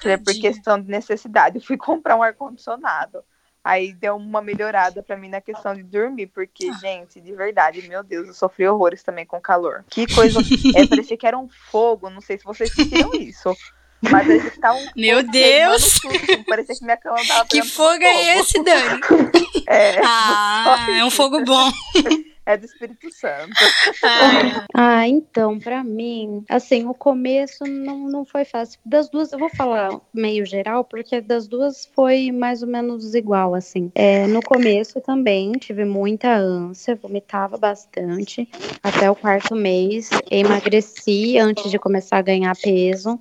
Falei, 0.00 0.16
por 0.16 0.32
questão 0.34 0.80
de 0.80 0.88
necessidade. 0.88 1.56
Eu 1.56 1.62
fui 1.62 1.76
comprar 1.78 2.16
um 2.16 2.22
ar-condicionado. 2.22 3.22
Aí 3.62 3.92
deu 3.92 4.16
uma 4.16 4.40
melhorada 4.40 5.02
para 5.02 5.18
mim 5.18 5.28
na 5.28 5.40
questão 5.40 5.74
de 5.74 5.82
dormir, 5.82 6.28
porque, 6.28 6.70
ah. 6.70 6.78
gente, 6.78 7.20
de 7.20 7.34
verdade, 7.34 7.86
meu 7.86 8.02
Deus, 8.02 8.28
eu 8.28 8.34
sofri 8.34 8.66
horrores 8.66 9.02
também 9.02 9.26
com 9.26 9.38
calor. 9.38 9.84
Que 9.90 10.06
coisa. 10.14 10.40
é, 10.74 10.86
parecia 10.88 11.16
que 11.16 11.26
era 11.26 11.38
um 11.38 11.46
fogo, 11.46 12.08
não 12.08 12.22
sei 12.22 12.38
se 12.38 12.44
vocês 12.44 12.72
sentiram 12.72 13.12
isso. 13.12 13.54
Mas 14.02 14.26
um 14.28 14.86
Meu 14.96 15.22
Deus! 15.22 16.00
Tudo, 16.00 16.44
parecia 16.46 16.74
que 16.74 16.84
minha 16.84 16.96
cama 16.96 17.18
tava 17.26 17.48
Que 17.48 17.62
fogo 17.62 18.02
é 18.02 18.38
esse, 18.38 18.62
Dani? 18.62 19.00
é, 19.68 20.00
ah, 20.02 20.86
é 20.96 21.04
um 21.04 21.10
fogo 21.10 21.44
bom. 21.44 21.70
é 22.46 22.56
do 22.56 22.64
Espírito 22.64 23.12
Santo. 23.12 23.52
Ah, 24.02 24.66
ah 24.74 25.08
então, 25.08 25.58
para 25.58 25.84
mim, 25.84 26.42
assim, 26.48 26.86
o 26.86 26.94
começo 26.94 27.64
não, 27.64 28.08
não 28.08 28.24
foi 28.24 28.44
fácil. 28.44 28.78
Das 28.84 29.08
duas, 29.08 29.32
eu 29.32 29.38
vou 29.38 29.50
falar 29.50 30.00
meio 30.12 30.44
geral, 30.46 30.84
porque 30.84 31.20
das 31.20 31.46
duas 31.46 31.88
foi 31.94 32.32
mais 32.32 32.62
ou 32.62 32.68
menos 32.68 33.14
igual, 33.14 33.54
assim. 33.54 33.90
É, 33.94 34.26
no 34.26 34.40
começo 34.42 35.00
também 35.00 35.52
tive 35.52 35.84
muita 35.84 36.34
ânsia, 36.34 36.96
vomitava 36.96 37.56
bastante. 37.56 38.48
Até 38.82 39.10
o 39.10 39.16
quarto 39.16 39.54
mês, 39.54 40.10
emagreci 40.30 41.38
antes 41.38 41.70
de 41.70 41.78
começar 41.78 42.18
a 42.18 42.22
ganhar 42.22 42.56
peso. 42.56 43.18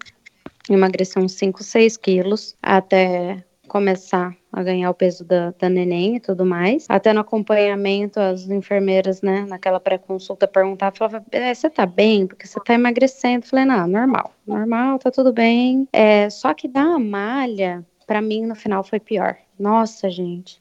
Emagreci 0.70 1.18
uns 1.18 1.34
5, 1.34 1.64
6 1.64 1.98
quilos 1.98 2.56
até 2.62 3.44
começar 3.70 4.36
a 4.52 4.64
ganhar 4.64 4.90
o 4.90 4.94
peso 4.94 5.24
da, 5.24 5.54
da 5.58 5.70
neném 5.70 6.16
e 6.16 6.20
tudo 6.20 6.46
mais. 6.46 6.86
Até 6.90 7.14
no 7.14 7.22
acompanhamento, 7.22 8.20
as 8.20 8.50
enfermeiras, 8.50 9.22
né, 9.22 9.46
naquela 9.48 9.80
pré-consulta 9.80 10.48
perguntavam, 10.48 10.98
falavam, 10.98 11.26
é, 11.32 11.54
você 11.54 11.70
tá 11.70 11.86
bem? 11.86 12.28
Porque 12.28 12.48
você 12.48 12.60
tá 12.60 12.74
emagrecendo. 12.74 13.46
Falei, 13.46 13.66
não, 13.66 13.88
normal, 13.88 14.34
normal, 14.46 15.00
tá 15.00 15.12
tudo 15.12 15.32
bem. 15.32 15.88
É, 15.94 16.30
só 16.30 16.54
que 16.54 16.68
da 16.68 16.98
malha, 16.98 17.86
para 18.06 18.22
mim, 18.22 18.46
no 18.46 18.56
final 18.56 18.84
foi 18.84 19.00
pior. 19.00 19.38
Nossa, 19.58 20.10
gente. 20.10 20.60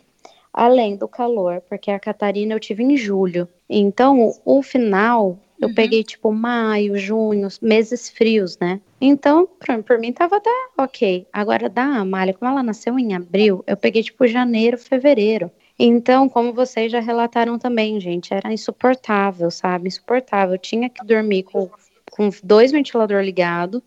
Além 0.53 0.97
do 0.97 1.09
calor, 1.09 1.62
porque 1.68 1.90
a 1.90 1.99
Catarina 2.01 2.55
eu 2.55 2.61
tive 2.61 2.83
em 2.83 2.97
julho. 2.97 3.49
Então, 3.68 4.35
o 4.44 4.62
final 4.62 5.38
eu 5.61 5.68
uhum. 5.68 5.75
peguei, 5.75 6.05
tipo, 6.05 6.33
maio, 6.33 6.97
junho, 6.97 7.49
meses 7.61 8.09
frios, 8.09 8.57
né? 8.59 8.81
Então, 9.01 9.47
por, 9.47 9.83
por, 9.83 9.99
mim, 9.99 10.12
tava 10.12 10.37
até 10.37 10.51
ok. 10.77 11.27
Agora, 11.33 11.68
da 11.68 11.85
Amália, 11.85 12.33
como 12.33 12.51
ela 12.51 12.62
nasceu 12.62 12.99
em 12.99 13.14
abril, 13.14 13.64
eu 13.66 13.77
peguei, 13.77 14.03
tipo, 14.03 14.27
janeiro, 14.27 14.79
fevereiro. 14.79 15.51
Então, 15.79 16.29
como 16.29 16.53
vocês 16.53 16.90
já 16.90 17.01
relataram 17.01 17.59
também, 17.59 18.01
gente, 18.01 18.33
era 18.33 18.53
insuportável, 18.53 19.51
sabe? 19.51 19.88
Insuportável. 19.88 20.55
Eu 20.55 20.59
tinha 20.59 20.88
que 20.88 21.05
dormir 21.05 21.44
com, 21.44 21.68
com 22.11 22.31
dois 22.42 22.71
ventiladores 22.71 23.25
ligados 23.25 23.83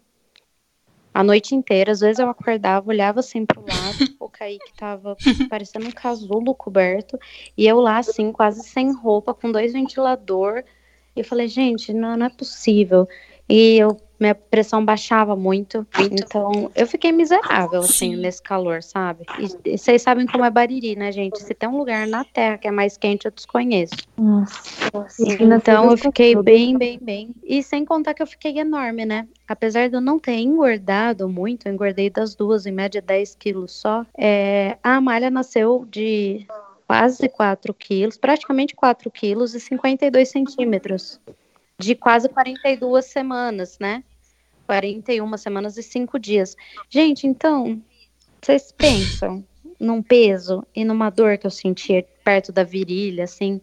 a 1.13 1.23
noite 1.23 1.55
inteira. 1.55 1.91
Às 1.91 1.99
vezes 1.99 2.19
eu 2.19 2.29
acordava, 2.29 2.89
olhava 2.89 3.19
assim 3.19 3.45
pro 3.45 3.61
lado, 3.61 4.15
o 4.19 4.29
Kaique 4.29 4.73
tava 4.77 5.15
parecendo 5.49 5.87
um 5.87 5.91
casulo 5.91 6.55
coberto, 6.55 7.19
e 7.57 7.67
eu 7.67 7.79
lá, 7.79 7.97
assim, 7.97 8.31
quase 8.31 8.63
sem 8.63 8.93
roupa, 8.93 9.33
com 9.33 9.51
dois 9.51 9.73
ventiladores 9.73 10.63
e 11.15 11.19
eu 11.19 11.25
falei, 11.25 11.47
gente, 11.47 11.93
não, 11.93 12.17
não 12.17 12.25
é 12.25 12.29
possível. 12.29 13.07
E 13.49 13.77
eu, 13.77 13.97
minha 14.17 14.33
pressão 14.33 14.85
baixava 14.85 15.35
muito, 15.35 15.85
então 15.99 16.71
eu 16.73 16.87
fiquei 16.87 17.11
miserável, 17.11 17.81
assim, 17.81 18.15
Sim. 18.15 18.15
nesse 18.15 18.41
calor, 18.41 18.81
sabe? 18.81 19.25
E, 19.37 19.73
e, 19.73 19.77
vocês 19.77 20.01
sabem 20.01 20.25
como 20.25 20.45
é 20.45 20.49
Bariri, 20.49 20.95
né, 20.95 21.11
gente? 21.11 21.41
Se 21.43 21.53
tem 21.53 21.67
um 21.67 21.77
lugar 21.77 22.07
na 22.07 22.23
Terra 22.23 22.57
que 22.57 22.67
é 22.67 22.71
mais 22.71 22.95
quente, 22.95 23.25
eu 23.25 23.31
desconheço. 23.31 23.95
Nossa, 24.17 25.23
então 25.37 25.91
eu 25.91 25.97
fiquei 25.97 26.33
bem, 26.35 26.77
bem, 26.77 26.97
bem. 27.01 27.35
E 27.43 27.61
sem 27.61 27.83
contar 27.83 28.13
que 28.13 28.23
eu 28.23 28.27
fiquei 28.27 28.57
enorme, 28.57 29.05
né? 29.05 29.27
Apesar 29.45 29.89
de 29.89 29.95
eu 29.95 30.01
não 30.01 30.17
ter 30.17 30.37
engordado 30.37 31.27
muito, 31.27 31.67
eu 31.67 31.73
engordei 31.73 32.09
das 32.09 32.35
duas, 32.35 32.65
em 32.65 32.71
média 32.71 33.01
10 33.01 33.35
quilos 33.35 33.73
só. 33.73 34.05
É, 34.17 34.77
a 34.81 34.95
Amália 34.95 35.29
nasceu 35.29 35.85
de 35.91 36.47
quase 36.91 37.29
4 37.29 37.73
quilos, 37.73 38.17
praticamente 38.17 38.75
4 38.75 39.09
quilos 39.09 39.55
e 39.55 39.61
52 39.61 40.27
centímetros, 40.27 41.21
de 41.79 41.95
quase 41.95 42.27
42 42.27 43.05
semanas, 43.05 43.77
né? 43.79 44.03
41 44.67 45.37
semanas 45.37 45.77
e 45.77 45.83
5 45.83 46.19
dias. 46.19 46.57
Gente, 46.89 47.25
então, 47.25 47.81
vocês 48.41 48.73
pensam 48.73 49.41
num 49.79 50.03
peso 50.03 50.67
e 50.75 50.83
numa 50.83 51.09
dor 51.09 51.37
que 51.37 51.47
eu 51.47 51.51
sentia 51.51 52.05
perto 52.25 52.51
da 52.51 52.65
virilha, 52.65 53.23
assim, 53.23 53.61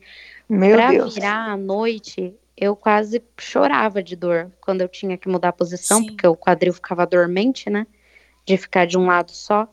Meu 0.49 0.75
pra 0.77 0.91
Deus. 0.91 1.15
virar 1.15 1.53
à 1.53 1.57
noite, 1.57 2.35
eu 2.57 2.75
quase 2.75 3.23
chorava 3.39 4.03
de 4.03 4.17
dor 4.17 4.51
quando 4.59 4.81
eu 4.81 4.89
tinha 4.89 5.19
que 5.19 5.29
mudar 5.29 5.51
a 5.51 5.53
posição, 5.53 6.01
Sim. 6.01 6.07
porque 6.07 6.27
o 6.27 6.35
quadril 6.35 6.73
ficava 6.73 7.07
dormente, 7.07 7.69
né? 7.69 7.87
De 8.47 8.57
ficar 8.57 8.87
de 8.87 8.97
um 8.97 9.05
lado 9.05 9.33
só. 9.33 9.69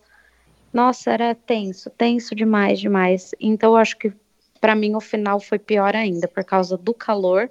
Nossa, 0.75 1.09
era 1.11 1.33
tenso, 1.33 1.89
tenso 1.89 2.35
demais, 2.35 2.81
demais. 2.81 3.31
Então 3.39 3.71
eu 3.71 3.77
acho 3.77 3.97
que 3.97 4.11
para 4.59 4.75
mim 4.75 4.93
o 4.93 4.99
final 4.99 5.39
foi 5.39 5.57
pior 5.57 5.95
ainda 5.95 6.27
por 6.27 6.43
causa 6.43 6.77
do 6.77 6.93
calor. 6.93 7.49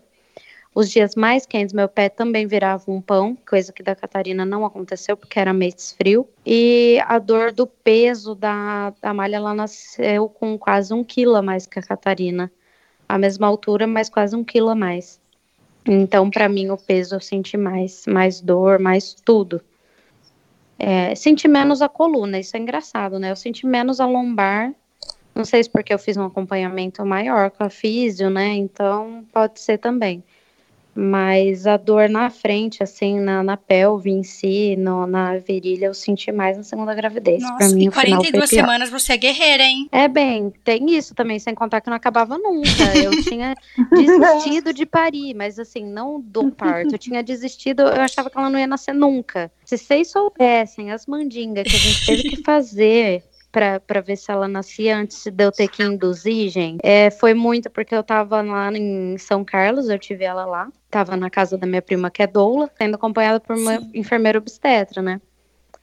Os 0.74 0.90
dias 0.90 1.14
mais 1.14 1.46
quentes, 1.46 1.72
meu 1.72 1.88
pé 1.88 2.10
também 2.10 2.46
virava 2.46 2.84
um 2.86 3.00
pão, 3.00 3.34
coisa 3.48 3.72
que 3.72 3.82
da 3.82 3.94
Catarina 3.96 4.44
não 4.44 4.62
aconteceu 4.62 5.16
porque 5.16 5.40
era 5.40 5.54
mês 5.54 5.92
frio. 5.96 6.28
E 6.44 7.00
a 7.06 7.18
dor 7.18 7.50
do 7.50 7.66
peso 7.66 8.34
da, 8.34 8.92
da 9.00 9.14
malha, 9.14 9.36
ela 9.36 9.54
nasceu 9.54 10.28
com 10.28 10.58
quase 10.58 10.92
um 10.92 11.02
quilo 11.02 11.34
a 11.34 11.40
mais 11.40 11.64
que 11.66 11.78
a 11.78 11.82
Catarina. 11.82 12.52
A 13.08 13.16
mesma 13.16 13.46
altura, 13.46 13.86
mas 13.86 14.10
quase 14.10 14.36
um 14.36 14.44
quilo 14.44 14.68
a 14.68 14.74
mais. 14.74 15.18
Então, 15.86 16.28
para 16.30 16.46
mim, 16.46 16.68
o 16.68 16.76
peso 16.76 17.14
eu 17.14 17.20
senti 17.20 17.56
mais, 17.56 18.04
mais 18.06 18.42
dor, 18.42 18.78
mais 18.78 19.14
tudo. 19.14 19.62
É, 20.78 21.14
senti 21.14 21.46
menos 21.46 21.80
a 21.82 21.88
coluna, 21.88 22.38
isso 22.38 22.56
é 22.56 22.60
engraçado, 22.60 23.18
né? 23.18 23.30
Eu 23.30 23.36
senti 23.36 23.66
menos 23.66 24.00
a 24.00 24.06
lombar. 24.06 24.74
Não 25.34 25.44
sei 25.44 25.62
se 25.62 25.70
porque 25.70 25.92
eu 25.92 25.98
fiz 25.98 26.16
um 26.16 26.24
acompanhamento 26.24 27.04
maior 27.04 27.50
com 27.50 27.64
a 27.64 27.70
físio, 27.70 28.30
né? 28.30 28.48
Então 28.54 29.24
pode 29.32 29.60
ser 29.60 29.78
também. 29.78 30.22
Mas 30.94 31.66
a 31.66 31.76
dor 31.76 32.08
na 32.08 32.30
frente, 32.30 32.82
assim, 32.82 33.18
na, 33.18 33.42
na 33.42 33.56
pelve 33.56 34.10
em 34.10 34.22
si, 34.22 34.76
no, 34.76 35.06
na 35.06 35.38
virilha, 35.38 35.86
eu 35.86 35.94
senti 35.94 36.30
mais 36.30 36.56
na 36.56 36.62
segunda 36.62 36.94
gravidez. 36.94 37.42
Nossa, 37.42 37.56
pra 37.56 37.68
mim, 37.68 37.86
e 37.86 37.90
42 37.90 38.48
semanas 38.48 38.90
você 38.90 39.14
é 39.14 39.16
guerreira, 39.16 39.64
hein? 39.64 39.88
É 39.90 40.06
bem, 40.06 40.52
tem 40.62 40.96
isso 40.96 41.14
também, 41.14 41.38
sem 41.38 41.54
contar 41.54 41.80
que 41.80 41.90
não 41.90 41.96
acabava 41.96 42.38
nunca. 42.38 42.96
Eu 42.96 43.10
tinha 43.24 43.54
desistido 43.90 44.72
de 44.72 44.86
parir, 44.86 45.34
mas 45.34 45.58
assim, 45.58 45.84
não 45.84 46.20
do 46.20 46.50
parto. 46.52 46.94
Eu 46.94 46.98
tinha 46.98 47.22
desistido, 47.22 47.82
eu 47.82 48.00
achava 48.00 48.30
que 48.30 48.38
ela 48.38 48.50
não 48.50 48.58
ia 48.58 48.66
nascer 48.66 48.94
nunca. 48.94 49.50
Se 49.64 49.76
vocês 49.76 50.10
soubessem 50.10 50.92
as 50.92 51.06
mandingas 51.06 51.66
que 51.66 51.76
a 51.76 51.78
gente 51.78 52.06
teve 52.06 52.22
que 52.30 52.42
fazer 52.42 53.24
para 53.54 54.00
ver 54.00 54.16
se 54.16 54.30
ela 54.32 54.48
nascia 54.48 54.96
antes 54.96 55.24
de 55.24 55.44
eu 55.44 55.52
ter 55.52 55.68
que 55.68 55.82
induzir, 55.82 56.48
gente. 56.50 56.80
É, 56.82 57.08
foi 57.10 57.32
muito 57.34 57.70
porque 57.70 57.94
eu 57.94 58.02
tava 58.02 58.42
lá 58.42 58.72
em 58.72 59.16
São 59.16 59.44
Carlos, 59.44 59.88
eu 59.88 59.98
tive 59.98 60.24
ela 60.24 60.44
lá. 60.44 60.68
Tava 60.90 61.16
na 61.16 61.30
casa 61.30 61.56
da 61.56 61.64
minha 61.66 61.80
prima, 61.80 62.10
que 62.10 62.22
é 62.22 62.26
doula, 62.26 62.68
sendo 62.76 62.96
acompanhada 62.96 63.38
por 63.38 63.56
uma 63.56 63.78
Sim. 63.78 63.90
enfermeira 63.94 64.38
obstetra, 64.38 65.00
né? 65.00 65.20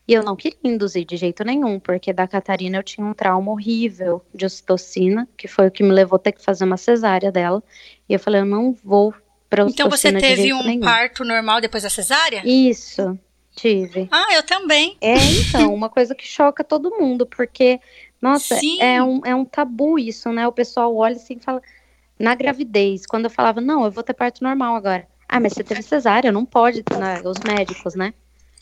E 0.08 0.14
eu 0.14 0.24
não 0.24 0.36
queria 0.36 0.58
induzir 0.64 1.06
de 1.06 1.16
jeito 1.16 1.46
nenhum, 1.46 1.80
porque 1.80 2.12
da 2.12 2.28
Catarina 2.28 2.78
eu 2.78 2.84
tinha 2.84 3.06
um 3.08 3.14
trauma 3.14 3.52
horrível 3.52 4.22
de 4.36 4.46
ocitocina, 4.46 5.28
que 5.38 5.48
foi 5.48 5.68
o 5.68 5.72
que 5.72 5.84
me 5.84 5.92
levou 5.92 6.18
a 6.18 6.20
ter 6.20 6.34
que 6.34 6.44
fazer 6.44 6.66
uma 6.66 6.76
cesárea 6.76 7.32
dela. 7.32 7.64
E 8.10 8.14
eu 8.14 8.20
falei, 8.20 8.42
eu 8.42 8.46
não 8.46 8.76
vou 8.84 9.14
pra 9.50 9.64
Então 9.64 9.90
você 9.90 10.12
teve 10.12 10.54
um 10.54 10.64
nenhum. 10.64 10.82
parto 10.82 11.24
normal 11.24 11.62
depois 11.62 11.84
da 11.84 11.90
cesárea? 11.90 12.42
Isso. 12.46 13.18
Tive. 13.56 14.08
Ah, 14.12 14.34
eu 14.34 14.44
também. 14.44 14.98
É, 15.02 15.16
então, 15.16 15.74
uma 15.74 15.90
coisa 15.90 16.16
que 16.16 16.26
choca 16.26 16.64
todo 16.64 16.98
mundo, 16.98 17.26
porque, 17.26 17.80
nossa, 18.22 18.56
Sim. 18.56 18.82
é 18.82 19.04
um, 19.04 19.22
é 19.26 19.36
um 19.36 19.46
tabu 19.46 20.00
isso, 20.00 20.32
né? 20.32 20.48
O 20.48 20.52
pessoal 20.52 20.96
olha 20.96 21.16
assim 21.16 21.36
e 21.36 21.40
fala. 21.40 21.62
Na 22.18 22.36
gravidez, 22.36 23.08
quando 23.08 23.24
eu 23.24 23.32
falava, 23.32 23.60
não, 23.60 23.84
eu 23.84 23.90
vou 23.90 24.04
ter 24.04 24.14
parto 24.14 24.44
normal 24.44 24.76
agora. 24.76 25.08
Ah, 25.28 25.40
mas 25.40 25.54
você 25.54 25.64
teve 25.64 25.82
cesárea, 25.82 26.32
não 26.32 26.46
pode, 26.46 26.84
né? 27.00 27.20
Os 27.26 27.40
médicos, 27.40 27.96
né? 27.96 28.14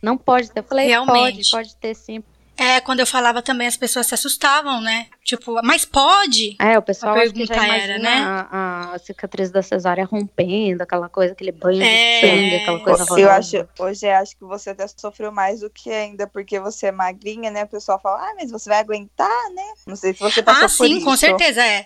Não 0.01 0.17
pode 0.17 0.49
ter. 0.49 0.61
Eu 0.61 0.63
falei, 0.63 0.85
pode, 0.85 1.11
Realmente. 1.11 1.51
pode 1.51 1.75
ter 1.75 1.93
sim. 1.93 2.23
É, 2.59 2.81
quando 2.81 2.99
eu 2.99 3.07
falava 3.07 3.41
também, 3.41 3.67
as 3.67 3.77
pessoas 3.77 4.05
se 4.07 4.13
assustavam, 4.13 4.81
né? 4.81 5.07
Tipo, 5.23 5.59
mas 5.63 5.85
pode? 5.85 6.55
É, 6.59 6.77
o 6.77 6.81
pessoal 6.81 7.15
A 7.15 7.19
acha 7.21 7.31
que 7.31 7.45
já 7.45 7.53
pergunta 7.55 7.65
imagina 7.67 7.93
era, 7.93 7.99
né? 8.03 8.47
a, 8.51 8.91
a 8.95 8.99
cicatriz 8.99 9.49
da 9.49 9.61
cesárea 9.61 10.03
rompendo, 10.05 10.83
aquela 10.83 11.07
coisa, 11.07 11.33
aquele 11.33 11.51
banho 11.51 11.81
É. 11.81 12.19
de 12.21 12.27
sangue, 12.27 12.55
aquela 12.57 12.79
coisa 12.81 13.03
Eu 13.03 13.05
horrorosa. 13.05 13.31
acho, 13.37 13.69
hoje 13.79 14.05
eu 14.05 14.11
acho 14.15 14.37
que 14.37 14.43
você 14.43 14.71
até 14.71 14.85
sofreu 14.87 15.31
mais 15.31 15.61
do 15.61 15.69
que 15.69 15.89
ainda, 15.89 16.27
porque 16.27 16.59
você 16.59 16.87
é 16.87 16.91
magrinha, 16.91 17.49
né? 17.49 17.63
O 17.63 17.67
pessoal 17.67 17.99
fala, 18.01 18.29
ah, 18.29 18.33
mas 18.35 18.51
você 18.51 18.69
vai 18.69 18.79
aguentar, 18.79 19.49
né? 19.55 19.63
Não 19.87 19.95
sei 19.95 20.13
se 20.13 20.19
você 20.19 20.43
passou 20.43 20.65
Ah, 20.65 20.69
por 20.69 20.85
sim, 20.87 20.97
isso. 20.97 21.05
com 21.05 21.15
certeza, 21.15 21.63
é. 21.63 21.85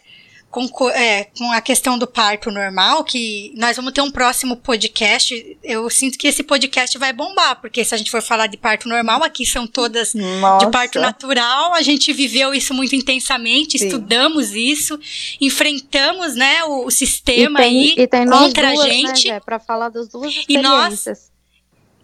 Com, 0.54 0.68
co- 0.70 0.92
é. 0.92 1.24
com 1.36 1.52
a 1.52 1.60
questão 1.62 1.98
do 1.98 2.06
parto 2.06 2.52
normal, 2.52 3.04
que 3.04 3.52
nós 3.58 3.76
vamos 3.76 3.92
ter 3.92 4.02
um 4.02 4.12
próximo 4.12 4.56
podcast. 4.56 5.58
Eu 5.64 5.90
sinto 5.90 6.16
que 6.16 6.28
esse 6.28 6.44
podcast 6.44 6.96
vai 7.00 7.12
bombar, 7.12 7.60
porque 7.60 7.84
se 7.84 7.96
a 7.96 7.98
gente 7.98 8.12
for 8.12 8.22
falar 8.22 8.46
de 8.46 8.56
parto 8.56 8.88
normal, 8.88 9.24
aqui 9.24 9.48
são 9.48 9.66
todas 9.66 10.14
Nossa. 10.14 10.66
de 10.68 10.72
parto 10.72 11.00
natural, 11.00 11.74
a 11.74 11.82
gente 11.82 12.14
viveu 12.14 12.54
isso 12.54 12.72
muito 12.72 12.96
intensamente, 12.96 13.80
Sim. 13.80 13.86
estudamos 13.88 14.52
isso, 14.54 15.00
enfrentamos, 15.42 16.36
né, 16.36 16.64
o, 16.66 16.86
o 16.86 16.90
E 16.90 16.92
sistema 16.92 17.60
tem, 17.60 17.68
aí 17.68 17.96
e 17.98 18.08
tem 18.08 18.24
nós 18.26 18.40
contra 18.42 18.72
duas, 18.74 18.80
a 18.80 18.88
né, 18.88 18.94
gente. 18.94 19.22
Jé, 19.24 19.40
pra 19.40 19.60
falar 19.60 19.90
das 19.90 20.08
duas 20.08 20.34
E 20.48 20.58
nós- 20.60 20.94
experiências. 20.94 21.34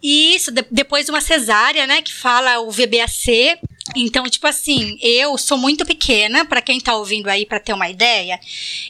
E 0.02 0.34
isso, 0.34 0.50
de- 0.50 0.64
depois 0.70 1.04
de 1.04 1.10
uma 1.12 1.20
cesárea, 1.20 1.86
né, 1.86 2.00
que 2.02 2.12
fala 2.12 2.58
o 2.60 2.70
VBAC. 2.70 3.58
Então, 3.96 4.24
tipo 4.24 4.46
assim, 4.46 4.96
eu 5.00 5.36
sou 5.36 5.58
muito 5.58 5.84
pequena, 5.84 6.44
pra 6.44 6.62
quem 6.62 6.80
tá 6.80 6.94
ouvindo 6.96 7.28
aí 7.28 7.44
pra 7.44 7.60
ter 7.60 7.72
uma 7.72 7.88
ideia, 7.88 8.38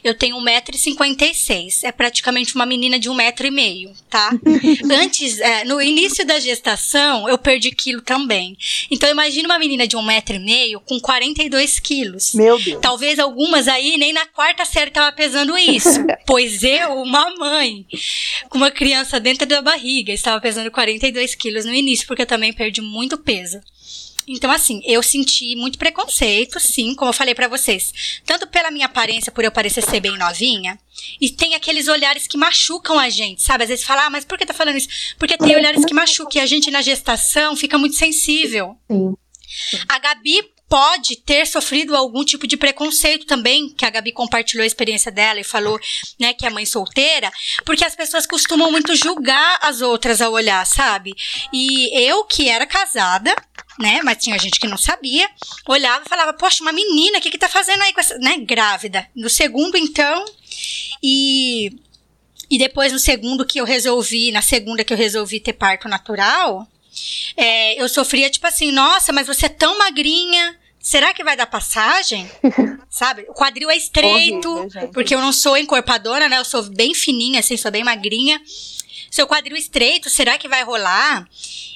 eu 0.03 0.13
tenho 0.13 0.37
1,56m. 0.37 1.83
É 1.83 1.91
praticamente 1.91 2.55
uma 2.55 2.65
menina 2.65 2.99
de 2.99 3.09
1,5m, 3.09 3.91
tá? 4.09 4.31
Antes, 5.01 5.39
é, 5.39 5.63
no 5.63 5.81
início 5.81 6.25
da 6.25 6.39
gestação, 6.39 7.27
eu 7.27 7.37
perdi 7.37 7.71
quilo 7.71 8.01
também. 8.01 8.57
Então, 8.89 9.09
imagina 9.09 9.47
uma 9.47 9.59
menina 9.59 9.87
de 9.87 9.97
1,5m 9.97 10.81
com 10.85 10.99
42 10.99 11.79
quilos. 11.79 12.33
Meu 12.33 12.59
Deus. 12.59 12.79
Talvez 12.81 13.19
algumas 13.19 13.67
aí 13.67 13.97
nem 13.97 14.13
na 14.13 14.25
quarta 14.25 14.65
série 14.65 14.91
tava 14.91 15.11
pesando 15.11 15.57
isso. 15.57 15.99
pois 16.25 16.63
eu, 16.63 17.01
uma 17.01 17.35
mãe, 17.35 17.85
com 18.49 18.57
uma 18.57 18.71
criança 18.71 19.19
dentro 19.19 19.45
da 19.47 19.61
barriga, 19.61 20.11
estava 20.11 20.39
pesando 20.39 20.71
42 20.71 21.35
quilos 21.35 21.65
no 21.65 21.73
início, 21.73 22.07
porque 22.07 22.23
eu 22.23 22.27
também 22.27 22.53
perdi 22.53 22.81
muito 22.81 23.17
peso. 23.17 23.59
Então, 24.27 24.51
assim, 24.51 24.81
eu 24.85 25.01
senti 25.01 25.55
muito 25.55 25.77
preconceito, 25.77 26.59
sim, 26.59 26.93
como 26.95 27.09
eu 27.09 27.13
falei 27.13 27.33
pra 27.33 27.47
vocês. 27.47 28.21
Tanto 28.25 28.47
pela 28.47 28.71
minha 28.71 28.85
aparência, 28.85 29.31
por 29.31 29.43
eu 29.43 29.51
parecer 29.51 29.81
ser 29.81 29.99
bem 29.99 30.17
novinha, 30.17 30.79
e 31.19 31.29
tem 31.29 31.55
aqueles 31.55 31.87
olhares 31.87 32.27
que 32.27 32.37
machucam 32.37 32.99
a 32.99 33.09
gente, 33.09 33.41
sabe? 33.41 33.63
Às 33.63 33.69
vezes 33.69 33.85
fala, 33.85 34.05
ah, 34.05 34.09
mas 34.09 34.23
por 34.23 34.37
que 34.37 34.45
tá 34.45 34.53
falando 34.53 34.77
isso? 34.77 35.15
Porque 35.17 35.37
tem 35.37 35.55
olhares 35.55 35.83
que 35.83 35.93
machucam, 35.93 36.39
e 36.39 36.43
a 36.43 36.45
gente 36.45 36.69
na 36.69 36.81
gestação 36.81 37.55
fica 37.55 37.77
muito 37.77 37.95
sensível. 37.95 38.77
Sim. 38.89 39.15
A 39.89 39.99
Gabi 39.99 40.43
pode 40.71 41.17
ter 41.17 41.45
sofrido 41.45 41.93
algum 41.97 42.23
tipo 42.23 42.47
de 42.47 42.55
preconceito 42.55 43.25
também, 43.25 43.67
que 43.67 43.83
a 43.83 43.89
Gabi 43.89 44.13
compartilhou 44.13 44.63
a 44.63 44.65
experiência 44.65 45.11
dela 45.11 45.37
e 45.37 45.43
falou, 45.43 45.77
né, 46.17 46.33
que 46.33 46.45
é 46.45 46.49
mãe 46.49 46.65
solteira, 46.65 47.29
porque 47.65 47.83
as 47.83 47.93
pessoas 47.93 48.25
costumam 48.25 48.71
muito 48.71 48.95
julgar 48.95 49.59
as 49.61 49.81
outras 49.81 50.21
ao 50.21 50.31
olhar, 50.31 50.65
sabe? 50.65 51.13
E 51.51 51.93
eu 52.07 52.23
que 52.23 52.47
era 52.47 52.65
casada, 52.65 53.35
né, 53.81 54.01
mas 54.03 54.23
tinha 54.23 54.37
gente 54.37 54.59
que 54.59 54.67
não 54.67 54.77
sabia, 54.77 55.29
olhava 55.67 56.05
e 56.05 56.09
falava, 56.09 56.33
poxa, 56.33 56.63
uma 56.63 56.71
menina, 56.71 57.17
o 57.17 57.21
que 57.21 57.31
que 57.31 57.37
tá 57.37 57.49
fazendo 57.49 57.81
aí 57.81 57.93
com 57.93 57.99
essa, 57.99 58.17
né, 58.17 58.37
grávida? 58.37 59.07
No 59.15 59.29
segundo, 59.29 59.77
então, 59.77 60.25
e 61.01 61.71
e 62.49 62.57
depois 62.57 62.91
no 62.91 62.99
segundo 62.99 63.45
que 63.45 63.61
eu 63.61 63.65
resolvi, 63.65 64.29
na 64.29 64.41
segunda 64.41 64.83
que 64.83 64.91
eu 64.91 64.97
resolvi 64.97 65.39
ter 65.39 65.53
parto 65.53 65.87
natural, 65.87 66.67
é, 67.37 67.81
eu 67.81 67.87
sofria 67.87 68.29
tipo 68.29 68.45
assim, 68.45 68.71
nossa, 68.71 69.13
mas 69.13 69.25
você 69.25 69.45
é 69.45 69.49
tão 69.49 69.77
magrinha, 69.77 70.57
será 70.77 71.13
que 71.13 71.23
vai 71.23 71.37
dar 71.37 71.45
passagem? 71.45 72.29
Sabe? 72.89 73.25
O 73.29 73.33
quadril 73.33 73.69
é 73.69 73.77
estreito, 73.77 74.49
Horrível, 74.49 74.89
porque 74.89 75.15
eu 75.15 75.21
não 75.21 75.31
sou 75.31 75.55
encorpadora, 75.55 76.27
né? 76.27 76.39
Eu 76.39 76.45
sou 76.45 76.63
bem 76.63 76.93
fininha, 76.93 77.39
assim, 77.39 77.55
sou 77.55 77.71
bem 77.71 77.85
magrinha. 77.85 78.41
Seu 79.11 79.27
quadril 79.27 79.57
estreito, 79.57 80.09
será 80.09 80.37
que 80.37 80.47
vai 80.47 80.63
rolar? 80.63 81.27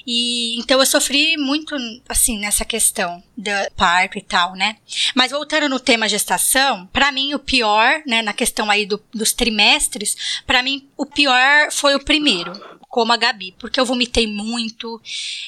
E 0.06 0.58
então 0.58 0.80
eu 0.80 0.86
sofri 0.86 1.36
muito, 1.36 1.76
assim, 2.08 2.38
nessa 2.38 2.64
questão 2.64 3.22
do 3.36 3.50
parto 3.76 4.16
e 4.16 4.22
tal, 4.22 4.54
né? 4.54 4.76
Mas 5.14 5.32
voltando 5.32 5.68
no 5.68 5.78
tema 5.78 6.08
gestação, 6.08 6.86
pra 6.92 7.12
mim 7.12 7.34
o 7.34 7.38
pior, 7.38 8.02
né, 8.06 8.22
na 8.22 8.32
questão 8.32 8.70
aí 8.70 8.86
do- 8.86 9.02
dos 9.12 9.32
trimestres, 9.32 10.40
pra 10.46 10.62
mim 10.62 10.88
o 10.96 11.04
pior 11.04 11.70
foi 11.70 11.94
o 11.94 12.02
primeiro, 12.02 12.52
como 12.88 13.12
a 13.12 13.16
Gabi, 13.18 13.54
porque 13.58 13.78
eu 13.78 13.84
vomitei 13.84 14.26
muito, 14.26 14.98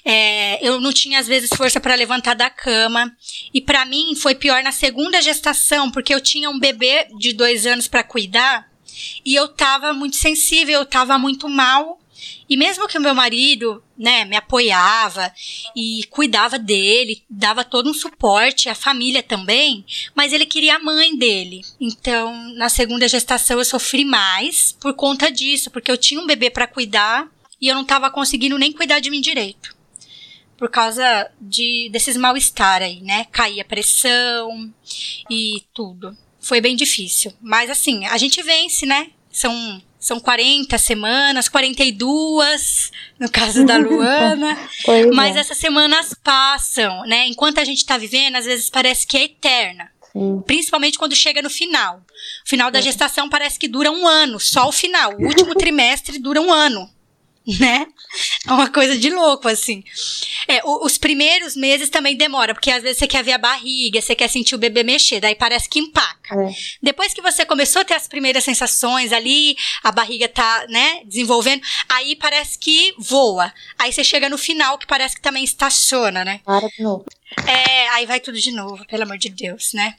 é, 0.05 0.59
eu 0.67 0.81
não 0.81 0.93
tinha 0.93 1.19
às 1.21 1.27
vezes 1.27 1.49
força 1.57 1.81
pra 1.81 1.95
levantar 1.95 2.35
da 2.35 2.51
cama, 2.51 3.11
e 3.55 3.61
pra 3.63 3.87
mim 3.87 4.15
foi 4.15 4.35
pior 4.35 4.63
na 4.63 4.73
segunda 4.73 5.23
gestação, 5.23 5.91
porque 5.91 6.13
eu 6.13 6.21
tinha 6.21 6.51
um 6.51 6.59
bebê 6.59 7.07
de 7.19 7.33
dois 7.33 7.65
anos 7.65 7.89
pra 7.89 8.03
cuidar, 8.05 8.68
e 9.25 9.35
eu 9.35 9.49
tava 9.49 9.93
muito 9.93 10.17
sensível, 10.17 10.81
eu 10.81 10.87
tava 10.87 11.19
muito 11.19 11.49
mal. 11.49 11.99
E 12.49 12.57
mesmo 12.57 12.89
que 12.89 12.99
o 12.99 13.01
meu 13.01 13.15
marido, 13.15 13.83
né, 13.97 14.25
me 14.25 14.37
apoiava 14.37 15.33
e 15.77 16.05
cuidava 16.11 16.59
dele, 16.59 17.23
dava 17.29 17.63
todo 17.63 17.91
um 17.91 17.95
suporte, 17.95 18.69
a 18.69 18.75
família 18.75 19.23
também, 19.23 19.85
mas 20.15 20.33
ele 20.33 20.47
queria 20.47 20.77
a 20.77 20.81
mãe 20.81 21.17
dele. 21.17 21.61
Então, 21.81 22.53
na 22.55 22.69
segunda 22.69 23.07
gestação 23.07 23.59
eu 23.59 23.65
sofri 23.65 24.05
mais 24.05 24.73
por 24.81 24.95
conta 24.95 25.31
disso, 25.31 25.71
porque 25.71 25.91
eu 25.91 25.97
tinha 25.99 26.21
um 26.21 26.27
bebê 26.27 26.51
para 26.51 26.67
cuidar 26.67 27.29
e 27.61 27.69
eu 27.69 27.75
não 27.75 27.85
tava 27.85 28.11
conseguindo 28.11 28.59
nem 28.59 28.73
cuidar 28.73 28.99
de 28.99 29.11
mim 29.11 29.21
direito. 29.21 29.77
Por 30.57 30.69
causa 30.69 31.31
de 31.41 31.89
desses 31.93 32.17
mal-estar 32.17 32.83
aí, 32.83 33.01
né? 33.01 33.27
Caía 33.27 33.65
pressão 33.65 34.73
e 35.31 35.63
tudo. 35.73 36.17
Foi 36.49 36.63
bem 36.63 36.75
difícil. 36.75 37.31
Mas 37.43 37.69
assim, 37.69 38.07
a 38.07 38.17
gente 38.17 38.43
vence, 38.43 38.87
né? 38.87 39.09
São, 39.31 39.83
são 40.01 40.19
40 40.19 40.79
semanas, 40.79 41.47
42, 41.47 42.91
no 43.21 43.31
caso 43.31 43.67
da 43.67 43.77
Luana. 43.79 44.59
Pois 44.83 45.15
mas 45.15 45.37
é. 45.37 45.41
essas 45.41 45.59
semanas 45.59 46.15
passam, 46.25 47.03
né? 47.03 47.27
Enquanto 47.27 47.59
a 47.59 47.65
gente 47.65 47.85
tá 47.85 47.99
vivendo, 47.99 48.37
às 48.37 48.47
vezes 48.47 48.71
parece 48.71 49.07
que 49.07 49.19
é 49.19 49.25
eterna. 49.25 49.91
Sim. 50.11 50.43
Principalmente 50.47 50.99
quando 50.99 51.15
chega 51.15 51.43
no 51.43 51.51
final. 51.51 51.99
O 52.47 52.49
final 52.49 52.71
da 52.71 52.81
gestação 52.81 53.29
parece 53.29 53.59
que 53.59 53.69
dura 53.69 53.93
um 53.93 54.09
ano, 54.09 54.41
só 54.41 54.67
o 54.67 54.73
final. 54.73 55.13
O 55.19 55.27
último 55.27 55.53
trimestre 55.55 56.19
dura 56.19 56.41
um 56.41 56.51
ano. 56.51 56.89
Né? 57.59 57.87
É 58.47 58.53
uma 58.53 58.69
coisa 58.71 58.97
de 58.99 59.09
louco, 59.11 59.49
assim. 59.49 59.83
É, 60.47 60.61
o- 60.65 60.85
os 60.85 60.99
primeiros 60.99 61.57
meses 61.57 61.89
também 61.89 62.15
demora, 62.17 62.53
porque 62.55 62.71
às 62.71 62.83
vezes 62.83 62.99
você 62.99 63.07
quer 63.07 63.25
ver 63.25 63.33
a 63.33 63.39
barriga, 63.39 64.01
você 64.03 64.15
quer 64.15 64.29
sentir 64.29 64.55
o 64.55 64.59
bebê 64.59 64.83
mexer, 64.83 65.19
daí 65.21 65.35
parece 65.35 65.67
que 65.69 65.79
empaca. 65.79 66.35
É. 66.35 66.51
Depois 66.83 67.15
que 67.15 67.23
você 67.23 67.47
começou 67.47 67.81
a 67.81 67.85
ter 67.87 67.95
as 67.95 68.07
primeiras 68.07 68.45
sensações 68.45 69.13
ali, 69.13 69.57
a 69.83 69.91
barriga 69.91 70.29
tá, 70.29 70.67
né, 70.69 71.01
desenvolvendo, 71.07 71.63
aí 71.89 72.15
parece 72.17 72.59
que 72.59 72.93
voa. 72.99 73.53
Aí 73.79 73.93
você 73.93 74.05
chega 74.05 74.29
no 74.29 74.37
final 74.39 74.77
que 74.79 74.87
parece 74.87 75.17
que 75.17 75.23
também 75.23 75.43
estaciona, 75.45 76.25
né? 76.25 76.41
Para 76.45 76.69
de 76.69 76.83
novo. 76.83 77.05
É, 77.47 77.89
aí 77.91 78.07
vai 78.07 78.21
tudo 78.21 78.39
de 78.39 78.51
novo, 78.51 78.87
pelo 78.87 79.03
amor 79.03 79.19
de 79.19 79.29
Deus, 79.29 79.73
né? 79.75 79.97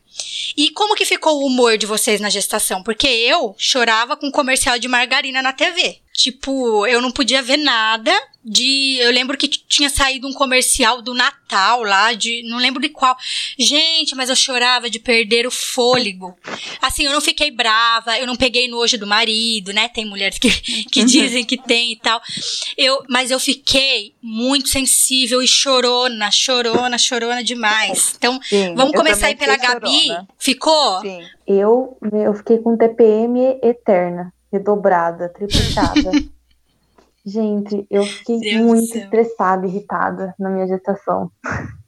E 0.57 0.71
como 0.71 0.95
que 0.95 1.05
ficou 1.05 1.41
o 1.41 1.45
humor 1.45 1.77
de 1.77 1.85
vocês 1.85 2.19
na 2.19 2.29
gestação? 2.29 2.83
Porque 2.83 3.07
eu 3.07 3.55
chorava 3.57 4.17
com 4.17 4.31
comercial 4.31 4.79
de 4.79 4.87
margarina 4.87 5.41
na 5.41 5.53
TV. 5.53 6.01
Tipo, 6.13 6.85
eu 6.85 7.01
não 7.01 7.11
podia 7.11 7.41
ver 7.41 7.55
nada 7.55 8.11
de. 8.43 8.97
Eu 8.99 9.09
lembro 9.09 9.37
que 9.37 9.47
tinha 9.47 9.89
saído 9.89 10.27
um 10.27 10.33
comercial 10.33 11.01
do 11.01 11.13
Natal 11.13 11.81
lá, 11.83 12.13
de. 12.13 12.43
Não 12.43 12.57
lembro 12.57 12.81
de 12.81 12.89
qual. 12.89 13.15
Gente, 13.57 14.15
mas 14.15 14.29
eu 14.29 14.35
chorava 14.35 14.89
de 14.89 14.99
perder 14.99 15.47
o 15.47 15.51
fôlego. 15.51 16.37
Assim, 16.81 17.05
eu 17.05 17.13
não 17.13 17.21
fiquei 17.21 17.51
brava, 17.51 18.19
eu 18.19 18.27
não 18.27 18.35
peguei 18.35 18.67
nojo 18.67 18.97
do 18.97 19.07
marido, 19.07 19.71
né? 19.71 19.87
Tem 19.87 20.03
mulheres 20.03 20.37
que, 20.39 20.49
que 20.91 21.05
dizem 21.05 21.45
que 21.45 21.55
tem 21.55 21.93
e 21.93 21.95
tal. 21.95 22.21
Eu, 22.75 23.01
mas 23.07 23.31
eu 23.31 23.39
fiquei 23.39 24.13
muito 24.21 24.67
sensível 24.67 25.41
e 25.41 25.47
chorona, 25.47 26.29
chorona, 26.31 26.97
chorona 26.97 27.18
demais. 27.43 28.15
Então, 28.17 28.39
Sim, 28.41 28.75
vamos 28.75 28.95
começar 28.95 29.27
aí 29.27 29.35
pela 29.35 29.57
Gabi. 29.57 29.89
chorona. 29.89 30.27
Ficou? 30.37 31.01
Sim. 31.01 31.21
Eu, 31.47 31.97
eu 32.11 32.33
fiquei 32.33 32.59
com 32.59 32.77
TPM 32.77 33.59
eterna, 33.63 34.33
redobrada, 34.51 35.29
triplicada. 35.29 36.11
Gente, 37.25 37.85
eu 37.91 38.03
fiquei 38.03 38.39
Deus 38.39 38.65
muito 38.65 38.97
estressada, 38.97 39.67
irritada 39.67 40.33
na 40.39 40.49
minha 40.49 40.67
gestação. 40.67 41.29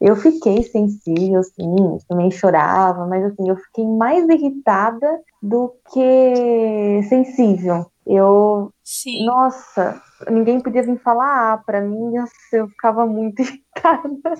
Eu 0.00 0.16
fiquei 0.16 0.62
sensível, 0.62 1.42
sim, 1.42 1.98
também 2.08 2.30
chorava, 2.30 3.06
mas 3.06 3.22
assim, 3.22 3.50
eu 3.50 3.56
fiquei 3.56 3.86
mais 3.86 4.26
irritada 4.30 5.20
do 5.42 5.74
que 5.92 7.02
sensível. 7.06 7.84
Eu, 8.06 8.72
Sim. 8.92 9.24
nossa, 9.24 10.02
ninguém 10.28 10.60
podia 10.60 10.82
vir 10.82 10.98
falar 10.98 11.52
ah, 11.52 11.58
pra 11.58 11.80
mim, 11.80 12.10
nossa, 12.10 12.32
eu 12.52 12.66
ficava 12.66 13.06
muito 13.06 13.38
irritada. 13.40 14.34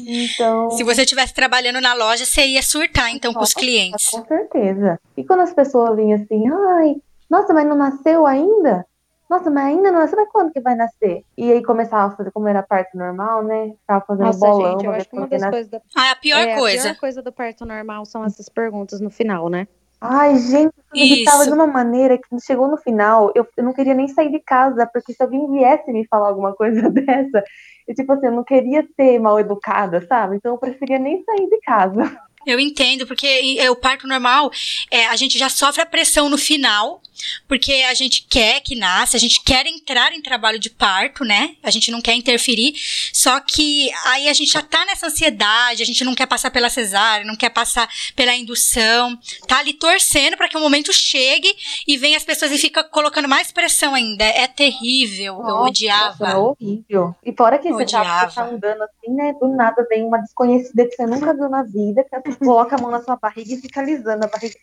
então, 0.00 0.70
Se 0.70 0.84
você 0.84 1.02
estivesse 1.02 1.34
trabalhando 1.34 1.80
na 1.80 1.92
loja, 1.92 2.24
você 2.24 2.46
ia 2.46 2.62
surtar 2.62 3.10
então 3.10 3.34
com 3.34 3.40
os 3.40 3.52
clientes. 3.52 4.10
com 4.10 4.24
certeza. 4.24 5.00
E 5.16 5.24
quando 5.24 5.40
as 5.40 5.52
pessoas 5.52 5.96
vinham 5.96 6.22
assim, 6.22 6.44
ai, 6.48 6.94
nossa, 7.28 7.52
mas 7.52 7.66
não 7.66 7.74
nasceu 7.74 8.24
ainda? 8.26 8.86
Nossa, 9.28 9.50
mas 9.50 9.64
ainda 9.64 9.90
não 9.90 9.98
nasceu, 9.98 10.16
mas 10.16 10.28
quando 10.30 10.52
que 10.52 10.60
vai 10.60 10.76
nascer? 10.76 11.24
E 11.36 11.50
aí 11.50 11.64
começava 11.64 12.12
a 12.12 12.16
fazer, 12.16 12.30
como 12.30 12.46
era 12.46 12.62
parto 12.62 12.96
normal, 12.96 13.42
né? 13.42 13.72
Ficava 13.80 14.04
fazendo 14.06 14.26
Nossa, 14.26 14.38
bolão 14.38 14.70
gente, 14.70 14.86
eu 14.86 14.92
acho 14.92 15.08
que 15.08 15.16
uma 15.16 15.26
das 15.26 15.50
coisas 15.50 15.68
da, 15.68 15.80
Ah, 15.96 16.12
a 16.12 16.16
pior 16.16 16.46
é, 16.46 16.54
coisa. 16.56 16.90
A 16.90 16.92
pior 16.92 17.00
coisa 17.00 17.22
do 17.22 17.32
parto 17.32 17.66
normal 17.66 18.04
são 18.06 18.24
essas 18.24 18.48
perguntas 18.48 19.00
no 19.00 19.10
final, 19.10 19.48
né? 19.48 19.66
Ai, 20.06 20.36
gente, 20.36 20.74
eu 20.94 21.02
Isso. 21.02 21.46
de 21.46 21.52
uma 21.52 21.66
maneira 21.66 22.18
que 22.18 22.38
chegou 22.44 22.68
no 22.68 22.76
final, 22.76 23.32
eu, 23.34 23.46
eu 23.56 23.64
não 23.64 23.72
queria 23.72 23.94
nem 23.94 24.06
sair 24.06 24.30
de 24.30 24.38
casa, 24.38 24.86
porque 24.92 25.14
se 25.14 25.22
alguém 25.22 25.50
viesse 25.50 25.90
me 25.90 26.06
falar 26.06 26.28
alguma 26.28 26.54
coisa 26.54 26.90
dessa, 26.92 27.42
eu, 27.88 27.94
tipo 27.94 28.12
assim, 28.12 28.26
eu 28.26 28.32
não 28.32 28.44
queria 28.44 28.86
ser 28.94 29.18
mal 29.18 29.40
educada, 29.40 30.06
sabe? 30.06 30.36
Então 30.36 30.52
eu 30.52 30.58
preferia 30.58 30.98
nem 30.98 31.24
sair 31.24 31.48
de 31.48 31.58
casa. 31.60 32.02
Eu 32.46 32.60
entendo, 32.60 33.06
porque 33.06 33.56
é, 33.58 33.70
o 33.70 33.76
parto 33.76 34.06
normal, 34.06 34.50
é, 34.90 35.06
a 35.06 35.16
gente 35.16 35.38
já 35.38 35.48
sofre 35.48 35.82
a 35.82 35.86
pressão 35.86 36.28
no 36.28 36.38
final, 36.38 37.00
porque 37.48 37.72
a 37.88 37.94
gente 37.94 38.26
quer 38.28 38.60
que 38.60 38.74
nasça, 38.74 39.16
a 39.16 39.20
gente 39.20 39.42
quer 39.42 39.66
entrar 39.66 40.12
em 40.12 40.20
trabalho 40.20 40.58
de 40.58 40.70
parto, 40.70 41.24
né? 41.24 41.56
A 41.62 41.70
gente 41.70 41.90
não 41.90 42.00
quer 42.00 42.14
interferir, 42.14 42.74
só 43.12 43.40
que 43.40 43.90
aí 44.06 44.28
a 44.28 44.32
gente 44.32 44.50
já 44.50 44.62
tá 44.62 44.84
nessa 44.84 45.06
ansiedade, 45.06 45.82
a 45.82 45.86
gente 45.86 46.04
não 46.04 46.14
quer 46.14 46.26
passar 46.26 46.50
pela 46.50 46.68
cesárea, 46.68 47.26
não 47.26 47.36
quer 47.36 47.50
passar 47.50 47.88
pela 48.16 48.34
indução, 48.34 49.18
tá 49.46 49.58
ali 49.58 49.72
torcendo 49.74 50.36
para 50.36 50.48
que 50.48 50.56
o 50.56 50.60
momento 50.60 50.92
chegue 50.92 51.54
e 51.86 51.96
venha 51.96 52.16
as 52.16 52.24
pessoas 52.24 52.50
e 52.52 52.58
fica 52.58 52.82
colocando 52.84 53.28
mais 53.28 53.52
pressão 53.52 53.94
ainda. 53.94 54.24
É 54.24 54.46
terrível, 54.46 55.34
eu 55.34 55.42
Nossa, 55.42 55.68
odiava. 55.68 56.28
É 56.28 56.36
horrível. 56.36 57.14
E 57.24 57.32
fora 57.32 57.58
que 57.58 57.72
você 57.72 57.86
tá, 57.86 58.00
Odiava. 58.00 58.32
tá 58.32 58.44
andando 58.46 58.82
assim, 58.82 59.14
né? 59.14 59.32
Do 59.40 59.48
nada 59.48 59.86
vem 59.88 60.04
uma 60.04 60.18
desconhecida 60.18 60.86
que 60.86 60.96
você 60.96 61.06
nunca 61.06 61.34
viu 61.34 61.48
na 61.48 61.62
vida, 61.62 62.04
que 62.04 62.14
ela 62.14 62.22
coloca 62.36 62.76
a 62.76 62.80
mão 62.80 62.90
na 62.90 63.02
sua 63.02 63.16
barriga 63.16 63.54
e 63.54 63.60
fica 63.60 63.80
alisando 63.80 64.24
a 64.24 64.28
barriga. 64.28 64.54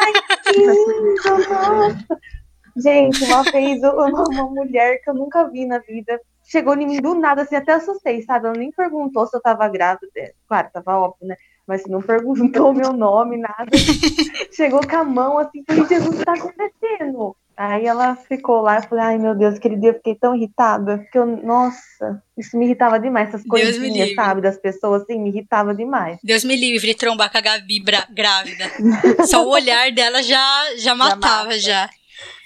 Ai, 0.00 0.12
que 0.44 0.58
lindo, 0.58 1.48
nossa. 1.50 2.20
Gente, 2.76 3.24
uma 3.24 3.42
vez 3.42 3.82
uma, 3.82 4.24
uma 4.28 4.44
mulher 4.50 5.00
que 5.02 5.08
eu 5.08 5.14
nunca 5.14 5.48
vi 5.48 5.64
na 5.64 5.78
vida 5.78 6.20
chegou 6.46 6.74
em 6.74 6.86
mim 6.86 7.00
do 7.00 7.14
nada, 7.14 7.42
assim, 7.42 7.56
até 7.56 7.72
assustei, 7.72 8.22
sabe? 8.22 8.46
Ela 8.46 8.56
nem 8.56 8.70
perguntou 8.70 9.26
se 9.26 9.36
eu 9.36 9.40
tava 9.40 9.68
grávida. 9.68 10.34
Claro, 10.48 10.70
tava 10.72 10.98
óbvio, 10.98 11.28
né? 11.28 11.36
Mas 11.66 11.84
não 11.86 12.00
perguntou 12.00 12.72
meu 12.74 12.92
nome, 12.92 13.36
nada. 13.36 13.70
Chegou 14.52 14.86
com 14.86 14.96
a 14.96 15.04
mão 15.04 15.38
assim, 15.38 15.64
falei, 15.66 15.86
Jesus, 15.86 16.24
tá 16.24 16.34
acontecendo? 16.34 17.36
Aí 17.56 17.86
ela 17.86 18.14
ficou 18.14 18.60
lá, 18.60 18.76
eu 18.76 18.82
falei, 18.82 19.04
ai 19.04 19.18
meu 19.18 19.34
Deus, 19.34 19.54
aquele 19.54 19.76
dia 19.76 19.90
eu 19.90 19.94
fiquei 19.94 20.14
tão 20.14 20.34
irritada, 20.34 20.98
porque 20.98 21.16
eu, 21.16 21.24
nossa, 21.24 22.22
isso 22.36 22.54
me 22.54 22.66
irritava 22.66 23.00
demais, 23.00 23.28
essas 23.28 23.46
coisinhas, 23.46 24.14
sabe, 24.14 24.42
das 24.42 24.58
pessoas, 24.58 25.02
assim, 25.02 25.18
me 25.18 25.30
irritava 25.30 25.74
demais. 25.74 26.18
Deus 26.22 26.44
me 26.44 26.54
livre 26.54 26.88
de 26.88 26.94
trombar 26.94 27.32
com 27.32 27.38
a 27.38 27.40
Gabi 27.40 27.82
grávida. 28.10 28.64
Só 29.26 29.42
o 29.42 29.48
olhar 29.48 29.90
dela 29.90 30.22
já, 30.22 30.76
já 30.76 30.94
matava, 30.94 31.44
mata. 31.44 31.58
já. 31.58 31.88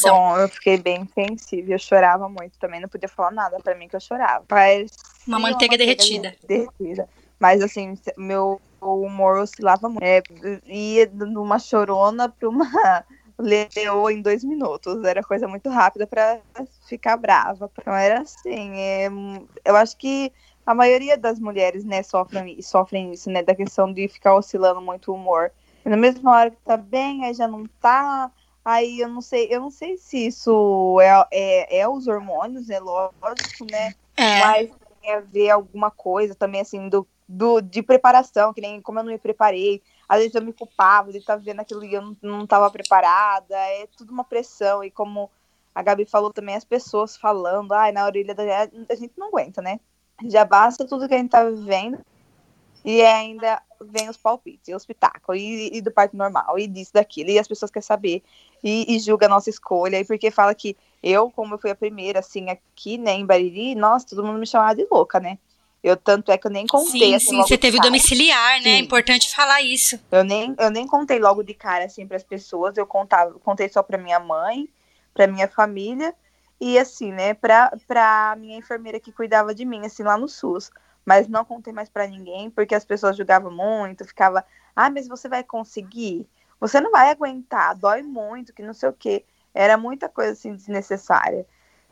Bom, 0.02 0.36
eu 0.38 0.48
fiquei 0.48 0.78
bem 0.78 1.08
sensível, 1.12 1.72
eu 1.74 1.78
chorava 1.78 2.28
muito 2.28 2.56
também, 2.60 2.80
não 2.80 2.88
podia 2.88 3.08
falar 3.08 3.32
nada 3.32 3.58
pra 3.58 3.74
mim 3.74 3.88
que 3.88 3.96
eu 3.96 4.00
chorava. 4.00 4.44
Parecia 4.46 4.96
Uma 5.26 5.40
manteiga 5.40 5.76
derretida. 5.76 6.36
derretida. 6.46 7.08
Mas 7.40 7.60
assim, 7.62 7.98
meu 8.16 8.60
humor 8.80 9.38
oscilava 9.38 9.88
muito. 9.88 10.04
É, 10.04 10.22
ia 10.66 11.06
de 11.06 11.24
uma 11.24 11.58
chorona 11.58 12.28
pra 12.28 12.48
uma 12.48 13.04
leoa 13.40 14.12
em 14.12 14.22
dois 14.22 14.44
minutos. 14.44 15.02
Era 15.04 15.22
coisa 15.22 15.48
muito 15.48 15.68
rápida 15.68 16.06
pra 16.06 16.40
ficar 16.88 17.16
brava. 17.16 17.70
Então 17.78 17.94
era 17.94 18.20
assim. 18.22 18.72
é, 18.78 19.08
eu 19.64 19.76
acho 19.76 19.96
que 19.96 20.32
a 20.64 20.74
maioria 20.74 21.16
das 21.16 21.38
mulheres, 21.40 21.84
né, 21.84 22.02
sofrem, 22.02 22.60
sofrem 22.62 23.12
isso, 23.12 23.30
né? 23.30 23.42
Da 23.42 23.54
questão 23.54 23.92
de 23.92 24.06
ficar 24.08 24.34
oscilando 24.36 24.80
muito 24.80 25.10
o 25.12 25.14
humor. 25.14 25.52
E 25.84 25.88
na 25.88 25.96
mesma 25.96 26.30
hora 26.32 26.50
que 26.50 26.58
tá 26.64 26.76
bem, 26.76 27.24
aí 27.24 27.34
já 27.34 27.48
não 27.48 27.64
tá. 27.80 28.30
Aí 28.64 29.00
eu 29.00 29.08
não 29.08 29.20
sei, 29.20 29.48
eu 29.50 29.60
não 29.60 29.70
sei 29.70 29.96
se 29.96 30.26
isso 30.26 30.98
é, 31.00 31.26
é, 31.32 31.78
é 31.80 31.88
os 31.88 32.06
hormônios, 32.06 32.68
é 32.70 32.78
lógico, 32.78 33.64
né? 33.64 33.94
É, 34.16 34.38
Mas 34.38 34.70
tem 35.00 35.14
a 35.14 35.20
ver 35.20 35.50
alguma 35.50 35.90
coisa 35.90 36.34
também, 36.34 36.60
assim, 36.60 36.88
do, 36.88 37.08
do, 37.26 37.60
de 37.60 37.82
preparação, 37.82 38.52
que 38.52 38.60
nem 38.60 38.80
como 38.82 38.98
eu 38.98 39.04
não 39.04 39.12
me 39.12 39.18
preparei. 39.18 39.82
Às 40.10 40.18
vezes 40.18 40.34
eu 40.34 40.42
me 40.42 40.52
culpava 40.52 41.12
de 41.12 41.18
estar 41.18 41.36
vendo 41.36 41.60
aquilo 41.60 41.84
e 41.84 41.94
eu 41.94 42.02
não, 42.02 42.16
não 42.20 42.44
tava 42.44 42.68
preparada. 42.68 43.54
É 43.54 43.86
tudo 43.96 44.12
uma 44.12 44.24
pressão. 44.24 44.82
E 44.82 44.90
como 44.90 45.30
a 45.72 45.82
Gabi 45.82 46.04
falou 46.04 46.32
também, 46.32 46.56
as 46.56 46.64
pessoas 46.64 47.16
falando, 47.16 47.70
ai, 47.72 47.92
na 47.92 48.04
orelha 48.04 48.34
da 48.34 48.42
a 48.42 48.94
gente 48.96 49.12
não 49.16 49.28
aguenta, 49.28 49.62
né? 49.62 49.78
Já 50.26 50.44
basta 50.44 50.84
tudo 50.84 51.06
que 51.06 51.14
a 51.14 51.16
gente 51.16 51.30
tá 51.30 51.48
vivendo. 51.48 52.04
E 52.84 53.02
ainda 53.02 53.62
vem 53.80 54.08
os 54.08 54.16
palpites, 54.16 54.66
e 54.66 54.74
os 54.74 54.84
pitacos, 54.84 55.36
e, 55.36 55.70
e 55.74 55.80
do 55.80 55.92
parto 55.92 56.16
normal, 56.16 56.58
e 56.58 56.66
disso, 56.66 56.92
daquilo, 56.94 57.30
e 57.30 57.38
as 57.38 57.46
pessoas 57.46 57.70
querem 57.70 57.86
saber, 57.86 58.22
e, 58.64 58.96
e 58.96 58.98
julga 58.98 59.26
a 59.26 59.28
nossa 59.28 59.50
escolha, 59.50 60.00
e 60.00 60.04
porque 60.04 60.30
fala 60.30 60.54
que 60.54 60.74
eu, 61.02 61.30
como 61.30 61.54
eu 61.54 61.58
fui 61.58 61.70
a 61.70 61.74
primeira, 61.74 62.20
assim, 62.20 62.48
aqui, 62.48 62.96
né, 62.96 63.12
em 63.12 63.26
Bariri, 63.26 63.74
nossa, 63.74 64.06
todo 64.08 64.24
mundo 64.24 64.38
me 64.38 64.46
chamava 64.46 64.74
de 64.74 64.86
louca, 64.90 65.20
né? 65.20 65.38
Eu, 65.82 65.96
tanto 65.96 66.30
é 66.30 66.36
que 66.36 66.46
eu 66.46 66.50
nem 66.50 66.66
contei, 66.66 67.00
sim, 67.00 67.14
assim, 67.14 67.30
sim. 67.30 67.36
Você 67.36 67.56
teve 67.56 67.78
o 67.78 67.80
domiciliar, 67.80 68.60
né? 68.60 68.70
É 68.70 68.76
Sim. 68.76 68.84
importante 68.84 69.34
falar 69.34 69.62
isso. 69.62 69.98
Eu 70.10 70.22
nem, 70.22 70.54
eu 70.58 70.70
nem 70.70 70.86
contei 70.86 71.18
logo 71.18 71.42
de 71.42 71.54
cara, 71.54 71.84
assim, 71.84 72.06
pras 72.06 72.22
pessoas, 72.22 72.76
eu 72.76 72.86
contava, 72.86 73.32
contei 73.38 73.68
só 73.68 73.82
pra 73.82 73.96
minha 73.96 74.20
mãe, 74.20 74.68
pra 75.14 75.26
minha 75.26 75.48
família, 75.48 76.14
e 76.60 76.78
assim, 76.78 77.10
né, 77.12 77.32
pra, 77.32 77.72
pra 77.88 78.36
minha 78.38 78.58
enfermeira 78.58 79.00
que 79.00 79.10
cuidava 79.10 79.54
de 79.54 79.64
mim, 79.64 79.86
assim, 79.86 80.02
lá 80.02 80.18
no 80.18 80.28
SUS. 80.28 80.70
Mas 81.04 81.26
não 81.28 81.46
contei 81.46 81.72
mais 81.72 81.88
pra 81.88 82.06
ninguém, 82.06 82.50
porque 82.50 82.74
as 82.74 82.84
pessoas 82.84 83.16
julgavam 83.16 83.50
muito, 83.50 84.04
ficava, 84.04 84.44
ah, 84.76 84.90
mas 84.90 85.08
você 85.08 85.30
vai 85.30 85.42
conseguir? 85.42 86.28
Você 86.60 86.78
não 86.78 86.90
vai 86.90 87.10
aguentar, 87.10 87.74
dói 87.74 88.02
muito, 88.02 88.52
que 88.52 88.62
não 88.62 88.74
sei 88.74 88.90
o 88.90 88.92
quê. 88.92 89.24
Era 89.54 89.78
muita 89.78 90.10
coisa, 90.10 90.32
assim, 90.32 90.54
desnecessária. 90.54 91.46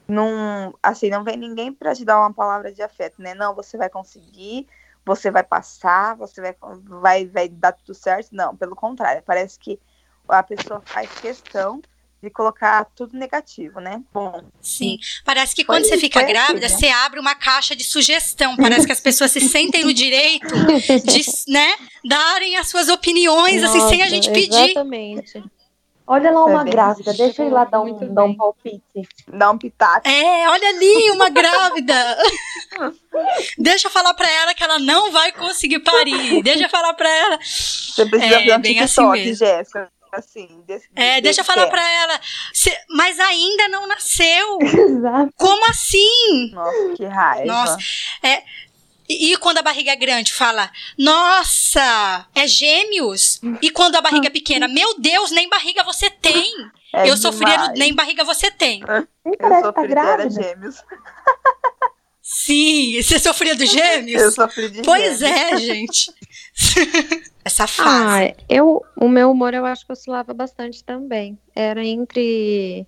Não, 0.09 0.75
assim, 0.83 1.11
não 1.11 1.23
vem 1.23 1.37
ninguém 1.37 1.73
pra 1.73 1.95
te 1.95 2.05
dar 2.05 2.19
uma 2.19 2.33
palavra 2.33 2.73
de 2.73 2.83
afeto, 2.83 3.21
né? 3.21 3.35
Não, 3.35 3.55
você 3.55 3.77
vai 3.77 3.91
conseguir, 3.91 4.67
você 5.05 5.31
vai 5.31 5.43
passar, 5.43 6.17
você 6.17 6.41
vai, 6.41 6.57
vai, 6.83 7.27
vai 7.27 7.49
dar 7.49 7.73
tudo 7.73 7.95
certo. 7.95 8.31
Não, 8.33 8.57
pelo 8.57 8.75
contrário, 8.75 9.23
parece 9.25 9.59
que 9.59 9.79
a 10.27 10.43
pessoa 10.43 10.83
faz 10.85 11.11
questão 11.21 11.83
de 12.23 12.31
colocar 12.31 12.85
tudo 12.97 13.17
negativo, 13.17 13.81
né? 13.81 14.03
Bom, 14.13 14.43
Sim. 14.61 14.99
Parece 15.25 15.55
que 15.55 15.65
quando 15.65 15.85
você 15.85 15.97
fica 15.97 16.21
assim, 16.21 16.29
grávida, 16.29 16.61
né? 16.61 16.69
você 16.69 16.89
abre 16.89 17.21
uma 17.21 17.35
caixa 17.35 17.77
de 17.77 17.85
sugestão. 17.85 18.57
Parece 18.57 18.87
que 18.87 18.93
as 18.93 19.01
pessoas 19.01 19.31
se 19.31 19.41
sentem 19.41 19.85
no 19.85 19.95
direito 19.95 20.55
de, 21.05 21.53
né, 21.53 21.77
darem 22.05 22.57
as 22.57 22.69
suas 22.69 22.89
opiniões, 22.89 23.63
assim, 23.63 23.81
sem 23.89 24.03
a 24.03 24.05
Nossa, 24.07 24.11
gente 24.11 24.33
pedir. 24.33 24.71
Exatamente. 24.71 25.45
Olha 26.11 26.31
lá 26.31 26.41
É 26.41 26.45
uma 26.45 26.65
grávida, 26.65 27.13
deixa 27.13 27.43
eu 27.43 27.49
ir 27.49 27.51
lá 27.51 27.65
dar 27.65 27.83
um, 27.83 28.15
dar 28.15 28.25
um 28.25 28.35
palpite. 28.35 28.83
dá 29.29 29.51
um 29.51 29.59
pitaco. 29.59 30.09
É, 30.09 30.49
olha 30.49 30.69
ali, 30.71 31.11
uma 31.11 31.29
grávida. 31.29 32.17
Deixa 33.59 33.89
eu 33.89 33.91
falar 33.91 34.15
pra 34.15 34.31
ela 34.31 34.55
que 34.55 34.63
ela 34.63 34.79
não 34.79 35.11
vai 35.11 35.33
conseguir 35.33 35.81
parir. 35.81 36.43
Deixa 36.43 36.65
eu 36.65 36.69
falar 36.71 36.95
pra 36.95 37.09
ela. 37.11 37.39
Você 37.43 38.07
precisa 38.07 38.37
É, 38.37 38.43
ver 38.45 38.57
um 38.57 38.61
bem 38.61 38.81
assim 38.81 38.95
TikTok, 39.03 39.19
mesmo. 39.19 39.35
Jéssica. 39.47 39.89
Assim, 40.11 40.65
desse, 40.67 40.89
É, 40.97 41.21
deixa 41.21 41.43
eu 41.43 41.45
falar 41.45 41.67
tema. 41.67 41.71
pra 41.73 41.91
ela. 41.93 42.19
"Cê- 42.55 42.75
mas 42.97 43.21
ainda 43.21 43.69
não 43.69 43.87
nasceu. 43.87 44.59
Exato. 44.63 45.31
Como 45.37 45.69
assim? 45.69 46.51
Nossa, 46.55 46.95
que 46.97 47.05
raiva. 47.05 47.45
Nossa. 47.45 47.77
E, 49.09 49.33
e 49.33 49.37
quando 49.39 49.59
a 49.59 49.63
barriga 49.63 49.91
é 49.93 49.97
grande, 49.97 50.33
fala: 50.33 50.71
Nossa, 50.99 52.27
é 52.35 52.47
gêmeos. 52.47 53.41
E 53.63 53.71
quando 53.71 53.97
a 53.97 54.01
barriga 54.01 54.27
é 54.27 54.31
pequena, 54.31 54.69
meu 54.69 54.99
Deus, 55.01 55.31
nem 55.31 55.49
barriga 55.49 55.83
você 55.85 56.11
tem. 56.11 56.53
É 56.95 57.09
eu 57.09 57.17
sofria 57.17 57.69
no 57.69 57.75
nem 57.75 57.95
barriga 57.95 58.25
você 58.25 58.51
tem. 58.51 58.81
Nem 59.25 59.35
Eu 59.35 59.39
parece 59.39 59.63
que 59.69 59.73
tá 59.73 59.81
sofri 59.83 59.87
de 59.87 59.93
era 59.93 60.17
grávida. 60.17 60.31
gêmeos. 60.43 60.77
Sim, 62.23 63.01
você 63.03 63.19
sofria 63.19 63.55
dos 63.55 63.69
Eu 63.75 63.79
gêmeos? 63.79 64.35
sofri 64.35 64.69
de 64.69 64.83
Pois 64.83 65.19
gêmeos. 65.19 65.23
é, 65.23 65.57
gente. 65.59 66.13
Essa 67.45 67.67
fase. 67.67 68.35
Ah, 68.35 68.45
eu, 68.49 68.83
o 68.97 69.09
meu 69.09 69.31
humor 69.31 69.55
eu 69.55 69.65
acho 69.65 69.87
que 69.87 69.93
oscilava 69.93 70.35
bastante 70.35 70.85
também. 70.85 71.39
Era 71.55 71.83
entre, 71.85 72.87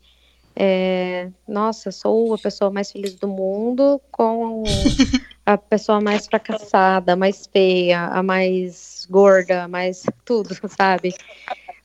é, 0.55 1.29
nossa, 1.47 1.91
sou 1.91 2.35
a 2.35 2.39
pessoa 2.39 2.71
mais 2.71 2.91
feliz 2.91 3.15
do 3.15 3.29
mundo 3.29 4.01
com 4.11 4.65
a 5.47 5.57
pessoa 5.57 6.01
mais 6.01 6.27
fracassada, 6.27 7.17
mais 7.17 7.47
feia, 7.47 8.07
a 8.07 8.23
mais 8.23 9.07
gorda, 9.09 9.69
mais 9.69 10.05
tudo, 10.25 10.55
sabe? 10.69 11.15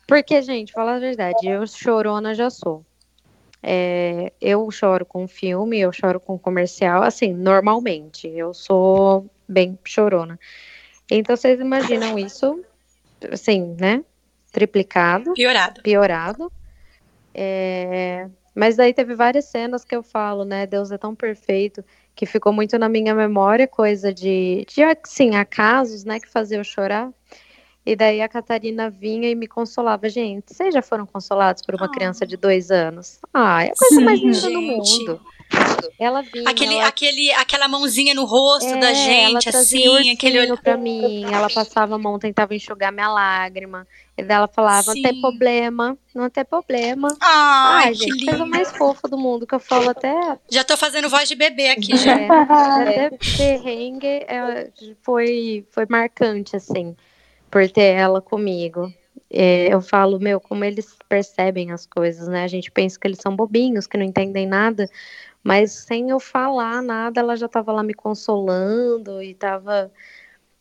Porque, 0.08 0.42
gente, 0.42 0.74
falar 0.74 0.96
a 0.96 1.00
verdade, 1.00 1.48
eu 1.48 1.66
chorona 1.66 2.34
já 2.36 2.50
sou. 2.50 2.86
É, 3.62 4.32
eu 4.40 4.70
choro 4.70 5.06
com 5.06 5.28
filme, 5.28 5.80
eu 5.80 5.92
choro 5.92 6.20
com 6.20 6.38
comercial, 6.38 7.02
assim, 7.02 7.34
normalmente. 7.34 8.28
Eu 8.28 8.54
sou 8.54 9.26
bem 9.48 9.78
chorona. 9.84 10.40
Então 11.10 11.36
vocês 11.36 11.60
imaginam 11.60 12.18
isso, 12.20 12.64
assim, 13.32 13.76
né? 13.80 14.04
Triplicado. 14.52 15.34
Piorado. 15.34 15.82
Piorado. 15.82 16.52
É, 17.34 18.30
mas 18.56 18.78
daí 18.78 18.94
teve 18.94 19.14
várias 19.14 19.46
cenas 19.46 19.84
que 19.84 19.96
eu 19.96 20.02
falo, 20.02 20.46
né? 20.46 20.66
Deus 20.66 20.90
é 20.92 20.98
tão 20.98 21.14
perfeito 21.14 21.84
que 22.16 22.26
ficou 22.26 22.54
muito 22.54 22.80
na 22.80 22.88
minha 22.88 23.14
memória, 23.14 23.68
coisa 23.68 24.14
de, 24.14 24.66
de 24.74 24.82
assim, 24.82 25.36
acasos, 25.36 26.06
né, 26.06 26.20
que 26.20 26.30
fazia 26.30 26.58
eu 26.58 26.64
chorar. 26.64 27.12
E 27.86 27.96
daí 27.96 28.22
a 28.22 28.30
Catarina 28.30 28.90
vinha 28.90 29.30
e 29.30 29.36
me 29.36 29.48
consolava. 29.48 30.10
Gente, 30.10 30.56
vocês 30.56 30.74
já 30.74 30.82
foram 30.82 31.06
consolados 31.06 31.62
por 31.62 31.76
uma 31.76 31.86
oh. 31.86 31.92
criança 31.92 32.26
de 32.26 32.36
dois 32.36 32.72
anos? 32.72 33.20
Ah, 33.32 33.64
é 33.64 33.68
a 33.68 33.76
coisa 33.76 33.96
Sim, 33.96 34.04
mais 34.04 34.20
linda 34.20 34.50
do 34.50 34.62
mundo. 34.62 35.22
Ela 36.00 36.22
vinha. 36.22 36.50
Aquele, 36.50 36.76
ela... 36.76 36.88
aquele, 36.88 37.32
aquela 37.34 37.68
mãozinha 37.68 38.14
no 38.14 38.26
rosto 38.26 38.74
é, 38.74 38.78
da 38.78 38.94
gente, 38.94 39.50
ela 39.50 39.60
assim, 39.60 40.12
aquele 40.12 40.40
olho. 40.40 40.58
pra 40.62 40.78
mim. 40.78 41.24
Ela 41.26 41.50
passava 41.50 41.96
a 41.96 41.98
mão, 41.98 42.20
tentava 42.20 42.56
enxugar 42.56 42.92
minha 42.92 43.10
lágrima. 43.10 43.88
E 44.18 44.24
daí 44.24 44.38
ela 44.38 44.48
falava: 44.48 44.94
Sim. 44.94 45.02
não 45.02 45.12
tem 45.12 45.22
problema, 45.22 45.98
não 46.14 46.30
tem 46.30 46.46
problema. 46.46 47.18
Ai, 47.20 47.88
Ai 47.88 47.94
que 47.94 48.04
gente, 48.04 48.26
coisa 48.26 48.46
mais 48.46 48.72
fofa 48.72 49.08
do 49.08 49.18
mundo, 49.18 49.46
que 49.46 49.56
eu 49.56 49.60
falo 49.60 49.90
até. 49.90 50.38
Já 50.50 50.64
tô 50.64 50.78
fazendo 50.78 51.10
voz 51.10 51.28
de 51.28 51.36
bebê 51.36 51.70
aqui, 51.70 51.98
já. 51.98 52.20
É, 52.20 52.28
até 53.10 53.10
perrengue 53.38 54.08
é, 54.08 54.70
foi, 55.02 55.66
foi 55.72 55.86
marcante, 55.90 56.56
assim, 56.56 56.96
por 57.52 57.70
ter 57.70 57.94
ela 57.96 58.22
comigo. 58.22 58.92
É, 59.30 59.74
eu 59.74 59.82
falo, 59.82 60.20
meu, 60.20 60.40
como 60.40 60.64
eles 60.64 60.96
percebem 61.10 61.72
as 61.72 61.86
coisas, 61.86 62.28
né? 62.28 62.44
A 62.44 62.48
gente 62.48 62.72
pensa 62.72 62.98
que 62.98 63.08
eles 63.08 63.20
são 63.20 63.36
bobinhos, 63.36 63.88
que 63.88 63.98
não 63.98 64.06
entendem 64.06 64.48
nada, 64.48 64.90
mas 65.46 65.72
sem 65.74 66.10
eu 66.10 66.20
falar 66.20 66.82
nada, 66.82 67.20
ela 67.22 67.36
já 67.36 67.46
estava 67.46 67.72
lá 67.72 67.84
me 67.84 67.94
consolando 67.94 69.22
e 69.22 69.30
estava. 69.30 69.92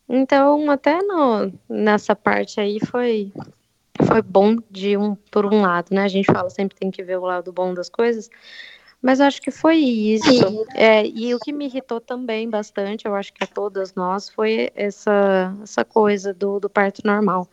Então, 0.07 0.70
até 0.70 1.01
no, 1.03 1.51
nessa 1.66 2.14
parte 2.14 2.61
aí 2.61 2.78
foi 2.85 3.32
foi 4.07 4.20
bom 4.20 4.57
de 4.70 4.95
um 4.95 5.14
por 5.14 5.47
um 5.47 5.62
lado, 5.62 5.95
né? 5.95 6.03
A 6.03 6.09
gente 6.09 6.26
fala 6.26 6.51
sempre 6.51 6.76
tem 6.76 6.91
que 6.91 7.03
ver 7.03 7.16
o 7.16 7.24
lado 7.24 7.51
bom 7.51 7.72
das 7.72 7.89
coisas, 7.89 8.28
mas 9.05 9.20
acho 9.20 9.42
que 9.42 9.50
foi 9.50 9.76
isso. 9.76 10.66
É, 10.74 11.07
e 11.07 11.34
o 11.34 11.38
que 11.38 11.52
me 11.52 11.66
irritou 11.66 12.00
também 12.00 12.48
bastante, 12.48 13.05
eu 13.05 13.14
acho 13.14 13.34
que 13.34 13.44
a 13.44 13.46
todas 13.46 13.94
nós, 13.94 14.30
foi 14.30 14.70
essa, 14.74 15.55
essa 15.62 15.84
coisa 15.84 16.32
do, 16.32 16.59
do 16.59 16.70
parto 16.70 17.02
normal. 17.05 17.46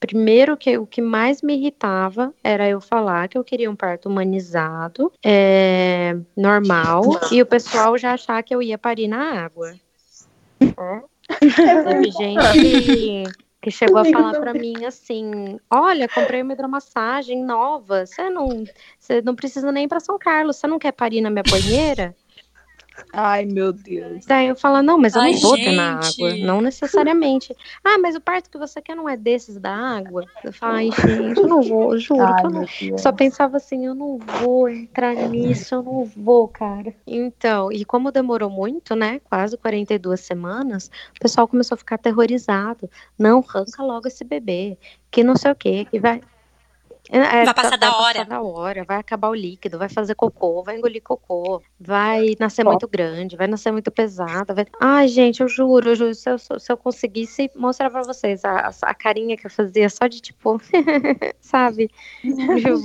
Primeiro, 0.00 0.56
que 0.56 0.76
o 0.76 0.84
que 0.84 1.00
mais 1.00 1.42
me 1.42 1.54
irritava 1.54 2.34
era 2.42 2.68
eu 2.68 2.80
falar 2.80 3.28
que 3.28 3.38
eu 3.38 3.44
queria 3.44 3.70
um 3.70 3.76
parto 3.76 4.08
humanizado, 4.08 5.12
é, 5.24 6.16
normal, 6.36 7.02
e 7.30 7.40
o 7.40 7.46
pessoal 7.46 7.96
já 7.96 8.14
achar 8.14 8.42
que 8.42 8.52
eu 8.52 8.60
ia 8.60 8.76
parir 8.76 9.06
na 9.06 9.44
água. 9.44 9.76
Teve 11.38 12.10
gente 12.10 13.22
que, 13.66 13.70
chegou 13.72 13.98
a 13.98 14.04
falar 14.04 14.38
para 14.38 14.54
mim 14.54 14.84
assim: 14.84 15.58
Olha, 15.68 16.08
comprei 16.08 16.40
uma 16.40 16.52
hidromassagem 16.52 17.44
nova, 17.44 18.06
você 18.06 18.30
não, 18.30 18.48
você 18.98 19.20
não 19.20 19.34
precisa 19.34 19.72
nem 19.72 19.84
ir 19.86 19.88
para 19.88 19.98
São 19.98 20.16
Carlos, 20.16 20.56
você 20.56 20.68
não 20.68 20.78
quer 20.78 20.92
parir 20.92 21.20
na 21.20 21.30
minha 21.30 21.42
banheira? 21.42 22.14
Ai, 23.12 23.44
meu 23.44 23.72
Deus. 23.72 24.24
Daí 24.26 24.48
eu 24.48 24.56
falo, 24.56 24.82
não, 24.82 24.98
mas 24.98 25.14
eu 25.14 25.20
Ai, 25.20 25.32
não 25.32 25.40
vou 25.40 25.56
gente. 25.56 25.64
ter 25.66 25.72
na 25.72 26.00
água. 26.00 26.36
Não 26.36 26.60
necessariamente. 26.60 27.54
Ah, 27.84 27.98
mas 27.98 28.16
o 28.16 28.20
parto 28.20 28.50
que 28.50 28.58
você 28.58 28.82
quer 28.82 28.96
não 28.96 29.08
é 29.08 29.16
desses 29.16 29.58
da 29.58 29.72
água? 29.72 30.24
Eu 30.42 30.52
falo, 30.52 30.74
ai, 30.74 30.90
gente, 30.90 31.38
eu 31.38 31.46
não 31.46 31.62
vou, 31.62 31.96
juro. 31.98 32.22
Ai, 32.22 32.44
eu 32.44 32.50
não... 32.50 32.98
Só 32.98 33.12
pensava 33.12 33.58
assim, 33.58 33.86
eu 33.86 33.94
não 33.94 34.18
vou 34.18 34.68
entrar 34.68 35.14
nisso, 35.14 35.74
eu 35.76 35.82
não 35.82 36.04
vou, 36.04 36.48
cara. 36.48 36.92
Então, 37.06 37.70
e 37.70 37.84
como 37.84 38.10
demorou 38.10 38.50
muito, 38.50 38.96
né? 38.96 39.20
Quase 39.20 39.56
42 39.56 40.20
semanas, 40.20 40.90
o 41.16 41.20
pessoal 41.20 41.46
começou 41.46 41.76
a 41.76 41.78
ficar 41.78 41.94
aterrorizado. 41.94 42.90
Não, 43.18 43.44
arranca 43.46 43.82
logo 43.82 44.08
esse 44.08 44.24
bebê. 44.24 44.76
Que 45.10 45.22
não 45.22 45.36
sei 45.36 45.52
o 45.52 45.56
quê, 45.56 45.86
que 45.90 46.00
vai. 46.00 46.20
É, 47.10 47.18
é, 47.18 47.44
vai 47.44 47.54
passar 47.54 47.76
da 47.76 47.96
hora. 47.96 48.02
Vai 48.02 48.14
passar 48.14 48.28
da 48.28 48.42
hora, 48.42 48.84
vai 48.84 48.96
acabar 48.98 49.28
o 49.28 49.34
líquido, 49.34 49.78
vai 49.78 49.88
fazer 49.88 50.14
cocô, 50.14 50.62
vai 50.62 50.76
engolir 50.76 51.02
cocô, 51.02 51.62
vai 51.78 52.34
nascer 52.38 52.64
muito 52.64 52.88
grande, 52.88 53.36
vai 53.36 53.46
nascer 53.46 53.70
muito 53.70 53.90
pesada. 53.90 54.54
Vai... 54.54 54.66
Ai, 54.80 55.08
gente, 55.08 55.40
eu 55.40 55.48
juro, 55.48 55.90
eu 55.90 55.94
juro, 55.94 56.14
se 56.14 56.28
eu, 56.28 56.38
se 56.38 56.72
eu 56.72 56.76
conseguisse 56.76 57.50
mostrar 57.54 57.90
pra 57.90 58.02
vocês 58.02 58.44
a, 58.44 58.70
a 58.82 58.94
carinha 58.94 59.36
que 59.36 59.46
eu 59.46 59.50
fazia 59.50 59.88
só 59.88 60.06
de 60.06 60.20
tipo, 60.20 60.60
sabe? 61.40 61.90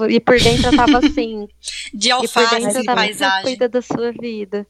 e 0.10 0.20
por 0.20 0.40
dentro 0.40 0.68
eu 0.68 0.76
tava 0.76 1.00
assim. 1.00 1.48
De 1.94 2.12
alface, 2.12 2.40
e 2.40 2.50
por 2.50 2.60
dentro 2.60 2.80
eu 2.80 2.86
tava, 2.86 3.02
paisagem. 3.02 3.44
Cuida 3.44 3.68
da 3.68 3.82
sua 3.82 4.12
vida 4.12 4.68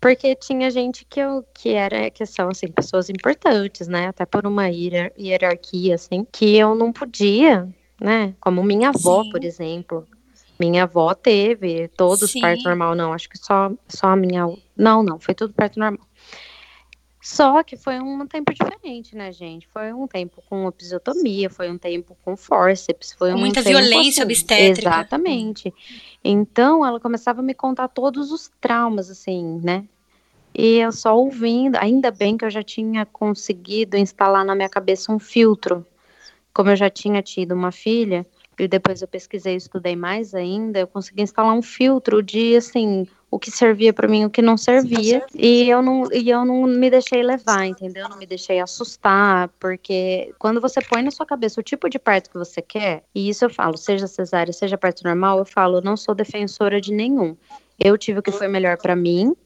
porque 0.00 0.34
tinha 0.36 0.70
gente 0.70 1.04
que 1.06 1.18
eu 1.18 1.44
que 1.54 1.70
era 1.70 2.10
que 2.10 2.24
são 2.26 2.48
assim 2.48 2.68
pessoas 2.68 3.08
importantes, 3.08 3.88
né? 3.88 4.08
Até 4.08 4.24
por 4.26 4.46
uma 4.46 4.68
hierarquia 4.68 5.94
assim, 5.94 6.24
que 6.30 6.56
eu 6.56 6.74
não 6.74 6.92
podia 6.92 7.68
né? 8.00 8.34
Como 8.40 8.62
minha 8.62 8.90
avó, 8.90 9.22
Sim. 9.24 9.30
por 9.30 9.44
exemplo. 9.44 10.06
Minha 10.58 10.84
avó 10.84 11.14
teve 11.14 11.88
todos 11.88 12.30
Sim. 12.30 12.40
parto 12.40 12.62
normal, 12.64 12.94
não. 12.94 13.12
Acho 13.12 13.28
que 13.28 13.38
só, 13.38 13.70
só 13.88 14.08
a 14.08 14.16
minha. 14.16 14.46
Não, 14.76 15.02
não, 15.02 15.18
foi 15.18 15.34
tudo 15.34 15.52
parto 15.52 15.78
normal. 15.78 16.06
Só 17.20 17.60
que 17.64 17.76
foi 17.76 17.98
um 17.98 18.24
tempo 18.24 18.54
diferente, 18.54 19.16
né, 19.16 19.32
gente? 19.32 19.66
Foi 19.66 19.92
um 19.92 20.06
tempo 20.06 20.40
com 20.48 20.68
episiotomia, 20.68 21.50
foi 21.50 21.68
um 21.68 21.76
tempo 21.76 22.16
com 22.24 22.36
forceps, 22.36 23.12
foi 23.12 23.34
um 23.34 23.38
muita 23.38 23.62
violência 23.62 24.22
assim, 24.22 24.32
obstétrica. 24.32 24.88
Exatamente. 24.88 25.74
Então, 26.22 26.86
ela 26.86 27.00
começava 27.00 27.40
a 27.40 27.42
me 27.42 27.52
contar 27.52 27.88
todos 27.88 28.30
os 28.30 28.48
traumas, 28.60 29.10
assim, 29.10 29.60
né? 29.60 29.84
E 30.54 30.78
eu 30.78 30.92
só 30.92 31.18
ouvindo, 31.18 31.74
ainda 31.76 32.12
bem 32.12 32.36
que 32.36 32.44
eu 32.44 32.50
já 32.50 32.62
tinha 32.62 33.04
conseguido 33.04 33.96
instalar 33.96 34.44
na 34.44 34.54
minha 34.54 34.68
cabeça 34.68 35.10
um 35.10 35.18
filtro 35.18 35.84
como 36.56 36.70
eu 36.70 36.76
já 36.76 36.88
tinha 36.88 37.20
tido 37.20 37.52
uma 37.52 37.70
filha, 37.70 38.26
e 38.58 38.66
depois 38.66 39.02
eu 39.02 39.08
pesquisei 39.08 39.52
e 39.52 39.58
estudei 39.58 39.94
mais 39.94 40.34
ainda, 40.34 40.78
eu 40.78 40.86
consegui 40.86 41.20
instalar 41.20 41.52
um 41.52 41.60
filtro 41.60 42.22
de, 42.22 42.56
assim, 42.56 43.06
o 43.30 43.38
que 43.38 43.50
servia 43.50 43.92
para 43.92 44.08
mim, 44.08 44.24
o 44.24 44.30
que 44.30 44.40
não 44.40 44.56
servia, 44.56 45.22
e 45.34 45.68
eu 45.68 45.82
não, 45.82 46.10
e 46.10 46.30
eu 46.30 46.46
não 46.46 46.62
me 46.62 46.88
deixei 46.88 47.22
levar, 47.22 47.66
entendeu? 47.66 48.08
Não 48.08 48.16
me 48.16 48.24
deixei 48.24 48.58
assustar, 48.58 49.50
porque 49.60 50.32
quando 50.38 50.58
você 50.58 50.80
põe 50.80 51.02
na 51.02 51.10
sua 51.10 51.26
cabeça 51.26 51.60
o 51.60 51.62
tipo 51.62 51.90
de 51.90 51.98
parto 51.98 52.30
que 52.30 52.38
você 52.38 52.62
quer, 52.62 53.02
e 53.14 53.28
isso 53.28 53.44
eu 53.44 53.50
falo, 53.50 53.76
seja 53.76 54.06
cesárea, 54.06 54.50
seja 54.50 54.78
parto 54.78 55.04
normal, 55.04 55.36
eu 55.40 55.44
falo, 55.44 55.76
eu 55.76 55.82
não 55.82 55.94
sou 55.94 56.14
defensora 56.14 56.80
de 56.80 56.90
nenhum. 56.90 57.36
Eu 57.78 57.98
tive 57.98 58.20
o 58.20 58.22
que 58.22 58.32
foi 58.32 58.48
melhor 58.48 58.78
para 58.78 58.96
mim, 58.96 59.36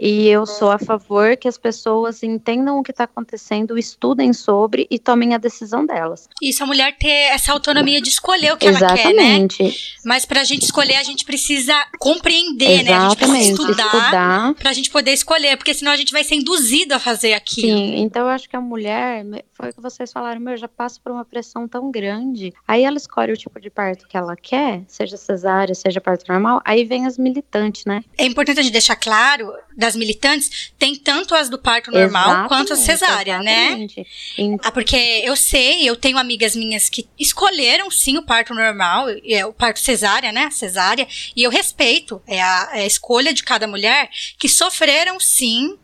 e 0.00 0.26
eu 0.28 0.46
sou 0.46 0.70
a 0.70 0.78
favor 0.78 1.36
que 1.36 1.46
as 1.46 1.58
pessoas 1.58 2.22
entendam 2.22 2.78
o 2.78 2.82
que 2.82 2.90
está 2.90 3.04
acontecendo, 3.04 3.78
estudem 3.78 4.32
sobre 4.32 4.86
e 4.90 4.98
tomem 4.98 5.34
a 5.34 5.38
decisão 5.38 5.84
delas. 5.84 6.28
Isso, 6.42 6.62
a 6.62 6.66
mulher 6.66 6.96
ter 6.96 7.08
essa 7.08 7.52
autonomia 7.52 8.00
de 8.00 8.08
escolher 8.08 8.52
o 8.52 8.56
que 8.56 8.66
Exatamente. 8.66 9.02
ela 9.02 9.48
quer, 9.48 9.64
né? 9.64 9.72
Mas 10.04 10.24
para 10.24 10.40
a 10.40 10.44
gente 10.44 10.64
escolher, 10.64 10.96
a 10.96 11.02
gente 11.02 11.24
precisa 11.24 11.74
compreender, 11.98 12.80
Exatamente. 12.80 12.90
né? 12.90 12.96
A 12.96 13.08
gente 13.08 13.16
precisa 13.18 13.50
estudar, 13.50 13.84
estudar. 13.84 14.54
para 14.54 14.70
a 14.70 14.72
gente 14.72 14.90
poder 14.90 15.12
escolher, 15.12 15.56
porque 15.56 15.74
senão 15.74 15.92
a 15.92 15.96
gente 15.96 16.12
vai 16.12 16.24
ser 16.24 16.36
induzido 16.36 16.94
a 16.94 16.98
fazer 16.98 17.34
aquilo. 17.34 17.78
Sim, 17.78 18.00
então 18.00 18.22
eu 18.22 18.28
acho 18.28 18.48
que 18.48 18.56
a 18.56 18.60
mulher, 18.60 19.24
foi 19.52 19.68
o 19.68 19.74
que 19.74 19.80
vocês 19.80 20.10
falaram, 20.10 20.40
meu, 20.40 20.56
já 20.56 20.68
passa 20.68 20.98
por 21.02 21.12
uma 21.12 21.24
pressão 21.24 21.68
tão 21.68 21.90
grande. 21.90 22.54
Aí 22.66 22.84
ela 22.84 22.96
escolhe 22.96 23.32
o 23.32 23.36
tipo 23.36 23.60
de 23.60 23.68
parto 23.68 24.08
que 24.08 24.16
ela 24.16 24.34
quer, 24.34 24.82
seja 24.88 25.16
cesárea, 25.16 25.74
seja 25.74 26.00
parto 26.00 26.24
normal, 26.28 26.62
aí 26.64 26.84
vem 26.84 27.06
as 27.06 27.18
militantes, 27.18 27.84
né? 27.84 28.02
É 28.16 28.24
importante 28.24 28.60
a 28.60 28.62
gente 28.62 28.72
deixar 28.72 28.96
claro 28.96 29.52
das 29.76 29.89
militantes, 29.96 30.72
tem 30.78 30.96
tanto 30.96 31.34
as 31.34 31.48
do 31.48 31.58
parto 31.58 31.90
normal 31.90 32.24
exatamente, 32.24 32.48
quanto 32.48 32.72
a 32.72 32.76
cesárea, 32.76 33.42
né? 33.42 33.66
exatamente. 33.66 34.06
né? 34.38 34.56
Ah, 34.62 34.70
porque 34.70 34.96
eu 34.96 35.36
sei, 35.36 35.88
eu 35.88 35.96
tenho 35.96 36.18
amigas 36.18 36.54
minhas 36.56 36.88
que 36.88 37.08
escolheram 37.18 37.90
sim 37.90 38.18
o 38.18 38.22
parto 38.22 38.54
normal, 38.54 39.06
é, 39.24 39.44
o 39.44 39.52
parto 39.52 39.80
cesárea, 39.80 40.32
né? 40.32 40.50
Cesárea, 40.50 41.06
e 41.34 41.42
eu 41.42 41.50
respeito 41.50 42.22
é 42.26 42.40
a, 42.40 42.70
é 42.74 42.82
a 42.82 42.86
escolha 42.86 43.32
de 43.32 43.42
cada 43.42 43.66
mulher 43.66 44.08
que 44.38 44.48
sofreram 44.48 45.18
sim 45.18 45.78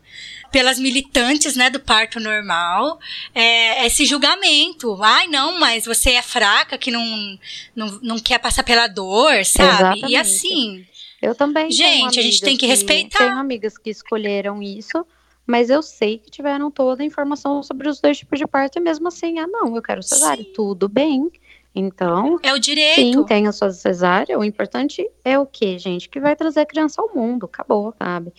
pelas 0.51 0.79
militantes, 0.79 1.55
né, 1.55 1.69
do 1.69 1.79
parto 1.79 2.19
normal, 2.19 2.99
é, 3.33 3.85
esse 3.85 4.05
julgamento. 4.05 5.01
Ai, 5.03 5.27
não, 5.27 5.59
mas 5.59 5.85
você 5.85 6.11
é 6.11 6.21
fraca, 6.21 6.77
que 6.77 6.89
não, 6.89 7.37
não, 7.75 7.99
não 8.01 8.19
quer 8.19 8.39
passar 8.39 8.63
pela 8.63 8.87
dor, 8.87 9.45
sabe? 9.45 9.99
Exatamente. 9.99 10.11
E 10.11 10.15
assim. 10.15 10.85
Eu 11.21 11.33
também. 11.35 11.71
Gente, 11.71 12.19
a 12.19 12.21
gente 12.21 12.41
tem 12.41 12.53
que, 12.55 12.65
que 12.65 12.67
respeitar. 12.67 13.17
Tenho 13.17 13.37
amigas 13.37 13.77
que 13.77 13.89
escolheram 13.89 14.61
isso, 14.61 15.05
mas 15.45 15.69
eu 15.69 15.81
sei 15.81 16.17
que 16.19 16.29
tiveram 16.29 16.69
toda 16.69 17.01
a 17.01 17.05
informação 17.05 17.63
sobre 17.63 17.89
os 17.89 17.99
dois 17.99 18.17
tipos 18.17 18.37
de 18.37 18.45
parto 18.45 18.77
e 18.77 18.81
mesmo 18.81 19.07
assim, 19.07 19.39
ah, 19.39 19.47
não, 19.47 19.75
eu 19.75 19.81
quero 19.81 20.03
cesárea. 20.03 20.43
Sim. 20.43 20.53
Tudo 20.53 20.87
bem. 20.87 21.31
Então. 21.73 22.39
É 22.41 22.53
o 22.53 22.59
direito. 22.59 23.19
Sim, 23.19 23.23
tem 23.25 23.47
a 23.47 23.51
sua 23.51 23.69
cesárea. 23.69 24.37
O 24.37 24.43
importante 24.43 25.07
é 25.23 25.37
o 25.37 25.45
que, 25.45 25.77
gente? 25.77 26.09
Que 26.09 26.19
vai 26.19 26.35
trazer 26.35 26.61
a 26.61 26.65
criança 26.65 27.01
ao 27.01 27.13
mundo. 27.13 27.45
Acabou, 27.45 27.93
sabe? 27.97 28.33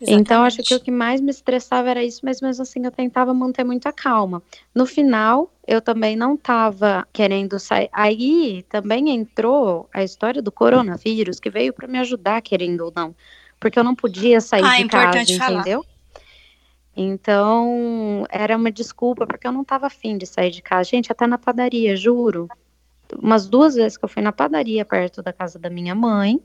Exatamente. 0.00 0.20
Então, 0.20 0.42
acho 0.42 0.62
que 0.62 0.74
o 0.74 0.80
que 0.80 0.90
mais 0.90 1.20
me 1.20 1.30
estressava 1.30 1.90
era 1.90 2.04
isso, 2.04 2.20
mas 2.22 2.40
mesmo 2.40 2.62
assim 2.62 2.84
eu 2.84 2.90
tentava 2.90 3.32
manter 3.32 3.64
muita 3.64 3.92
calma. 3.92 4.42
No 4.74 4.84
final, 4.84 5.50
eu 5.66 5.80
também 5.80 6.14
não 6.14 6.34
estava 6.34 7.06
querendo 7.12 7.58
sair. 7.58 7.88
Aí 7.92 8.64
também 8.68 9.10
entrou 9.10 9.88
a 9.92 10.02
história 10.02 10.42
do 10.42 10.52
coronavírus, 10.52 11.40
que 11.40 11.48
veio 11.48 11.72
para 11.72 11.88
me 11.88 11.98
ajudar, 11.98 12.42
querendo 12.42 12.82
ou 12.82 12.92
não. 12.94 13.14
Porque 13.58 13.78
eu 13.78 13.84
não 13.84 13.94
podia 13.94 14.40
sair 14.40 14.64
ah, 14.64 14.76
de 14.76 14.86
casa, 14.86 15.20
entendeu? 15.20 15.84
Então, 16.94 18.26
era 18.30 18.56
uma 18.56 18.70
desculpa, 18.70 19.26
porque 19.26 19.46
eu 19.46 19.52
não 19.52 19.62
estava 19.62 19.86
afim 19.86 20.16
de 20.16 20.26
sair 20.26 20.50
de 20.50 20.62
casa. 20.62 20.90
Gente, 20.90 21.10
até 21.10 21.26
na 21.26 21.38
padaria, 21.38 21.96
juro. 21.96 22.48
Umas 23.18 23.46
duas 23.46 23.74
vezes 23.74 23.96
que 23.96 24.04
eu 24.04 24.08
fui 24.08 24.22
na 24.22 24.32
padaria 24.32 24.84
perto 24.84 25.22
da 25.22 25.32
casa 25.32 25.58
da 25.58 25.70
minha 25.70 25.94
mãe, 25.94 26.40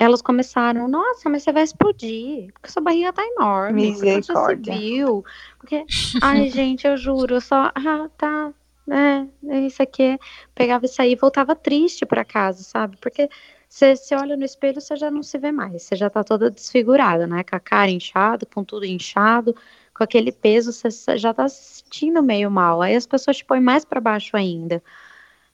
elas 0.00 0.22
começaram, 0.22 0.88
nossa, 0.88 1.28
mas 1.28 1.42
você 1.42 1.52
vai 1.52 1.62
explodir, 1.62 2.50
porque 2.54 2.70
sua 2.70 2.80
barriga 2.80 3.12
tá 3.12 3.22
enorme. 3.22 3.90
Misericórdia. 3.90 4.72
Você 4.72 4.80
viu? 4.80 5.24
Porque, 5.58 5.84
ai, 6.22 6.48
gente, 6.48 6.86
eu 6.86 6.96
juro, 6.96 7.34
eu 7.34 7.40
só, 7.42 7.70
ah, 7.74 8.08
tá, 8.16 8.50
é, 8.88 9.26
é 9.56 9.60
isso 9.60 9.82
aqui. 9.82 10.18
Pegava 10.54 10.86
isso 10.86 11.02
aí 11.02 11.12
e 11.12 11.16
voltava 11.16 11.54
triste 11.54 12.06
para 12.06 12.24
casa, 12.24 12.62
sabe? 12.62 12.96
Porque 12.96 13.28
você, 13.68 13.94
você 13.94 14.14
olha 14.14 14.38
no 14.38 14.44
espelho, 14.44 14.80
você 14.80 14.96
já 14.96 15.10
não 15.10 15.22
se 15.22 15.36
vê 15.36 15.52
mais, 15.52 15.82
você 15.82 15.94
já 15.94 16.08
tá 16.08 16.24
toda 16.24 16.50
desfigurada, 16.50 17.26
né? 17.26 17.44
Com 17.44 17.56
a 17.56 17.60
cara 17.60 17.90
inchada, 17.90 18.46
com 18.46 18.64
tudo 18.64 18.86
inchado, 18.86 19.54
com 19.94 20.02
aquele 20.02 20.32
peso, 20.32 20.72
você 20.72 21.18
já 21.18 21.34
tá 21.34 21.46
se 21.46 21.82
sentindo 21.82 22.22
meio 22.22 22.50
mal. 22.50 22.80
Aí 22.80 22.96
as 22.96 23.06
pessoas 23.06 23.36
te 23.36 23.44
põem 23.44 23.60
mais 23.60 23.84
para 23.84 24.00
baixo 24.00 24.34
ainda. 24.34 24.82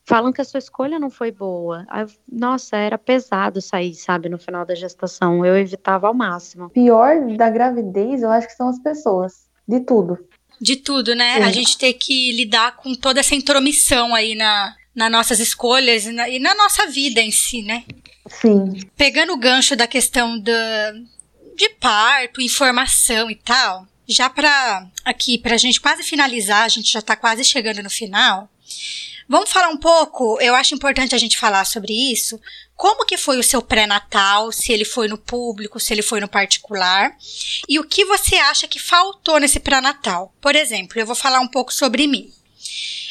Falam 0.07 0.33
que 0.33 0.41
a 0.41 0.45
sua 0.45 0.59
escolha 0.59 1.01
não 1.01 1.11
foi 1.11 1.33
boa. 1.33 1.85
Nossa, 2.31 2.77
era 2.77 2.97
pesado 2.97 3.61
sair, 3.61 3.93
sabe, 3.95 4.29
no 4.29 4.39
final 4.39 4.65
da 4.65 4.73
gestação. 4.73 5.45
Eu 5.45 5.57
evitava 5.57 6.07
ao 6.07 6.15
máximo. 6.15 6.71
Pior 6.71 7.27
da 7.37 7.51
gravidez, 7.51 8.23
eu 8.23 8.31
acho 8.31 8.47
que 8.47 8.55
são 8.55 8.69
as 8.69 8.79
pessoas. 8.79 9.47
De 9.67 9.81
tudo. 9.81 10.17
De 10.61 10.77
tudo, 10.77 11.13
né? 11.17 11.39
A 11.43 11.51
gente 11.51 11.77
ter 11.77 11.93
que 11.95 12.31
lidar 12.33 12.77
com 12.77 12.95
toda 12.95 13.19
essa 13.19 13.35
intromissão 13.35 14.15
aí 14.15 14.37
na, 14.37 14.77
nas 14.95 15.11
nossas 15.11 15.41
escolhas 15.41 16.07
e 16.07 16.13
na, 16.13 16.29
e 16.29 16.39
na 16.39 16.55
nossa 16.55 16.87
vida 16.87 17.21
em 17.21 17.33
si, 17.33 17.63
né? 17.63 17.83
Sim. 18.29 18.79
Pegando 18.97 19.33
o 19.33 19.37
gancho 19.37 19.75
da 19.75 19.89
questão 19.89 20.39
da, 20.39 20.93
de 21.57 21.69
parto, 21.81 22.41
informação 22.41 23.29
e 23.29 23.35
tal, 23.35 23.89
já 24.07 24.31
para 24.31 24.87
aqui, 25.05 25.37
pra 25.37 25.57
gente 25.57 25.81
quase 25.81 26.05
finalizar, 26.05 26.63
a 26.63 26.69
gente 26.69 26.93
já 26.93 27.03
tá 27.03 27.17
quase 27.17 27.43
chegando 27.45 27.83
no 27.83 27.91
final. 27.91 28.49
Vamos 29.29 29.51
falar 29.51 29.69
um 29.69 29.77
pouco, 29.77 30.41
eu 30.41 30.55
acho 30.55 30.75
importante 30.75 31.15
a 31.15 31.19
gente 31.19 31.37
falar 31.37 31.65
sobre 31.65 31.93
isso. 31.93 32.41
Como 32.77 33.05
que 33.05 33.17
foi 33.17 33.39
o 33.39 33.43
seu 33.43 33.61
pré-natal, 33.61 34.53
se 34.53 34.73
ele 34.73 34.85
foi 34.85 35.09
no 35.09 35.19
público, 35.19 35.81
se 35.81 35.93
ele 35.93 36.03
foi 36.03 36.21
no 36.21 36.29
particular, 36.29 37.17
e 37.69 37.79
o 37.79 37.85
que 37.85 38.05
você 38.05 38.37
acha 38.37 38.69
que 38.69 38.79
faltou 38.79 39.41
nesse 39.41 39.59
pré-natal? 39.59 40.33
Por 40.41 40.55
exemplo, 40.55 41.01
eu 41.01 41.07
vou 41.07 41.17
falar 41.17 41.41
um 41.41 41.49
pouco 41.49 41.73
sobre 41.73 42.07
mim. 42.07 42.31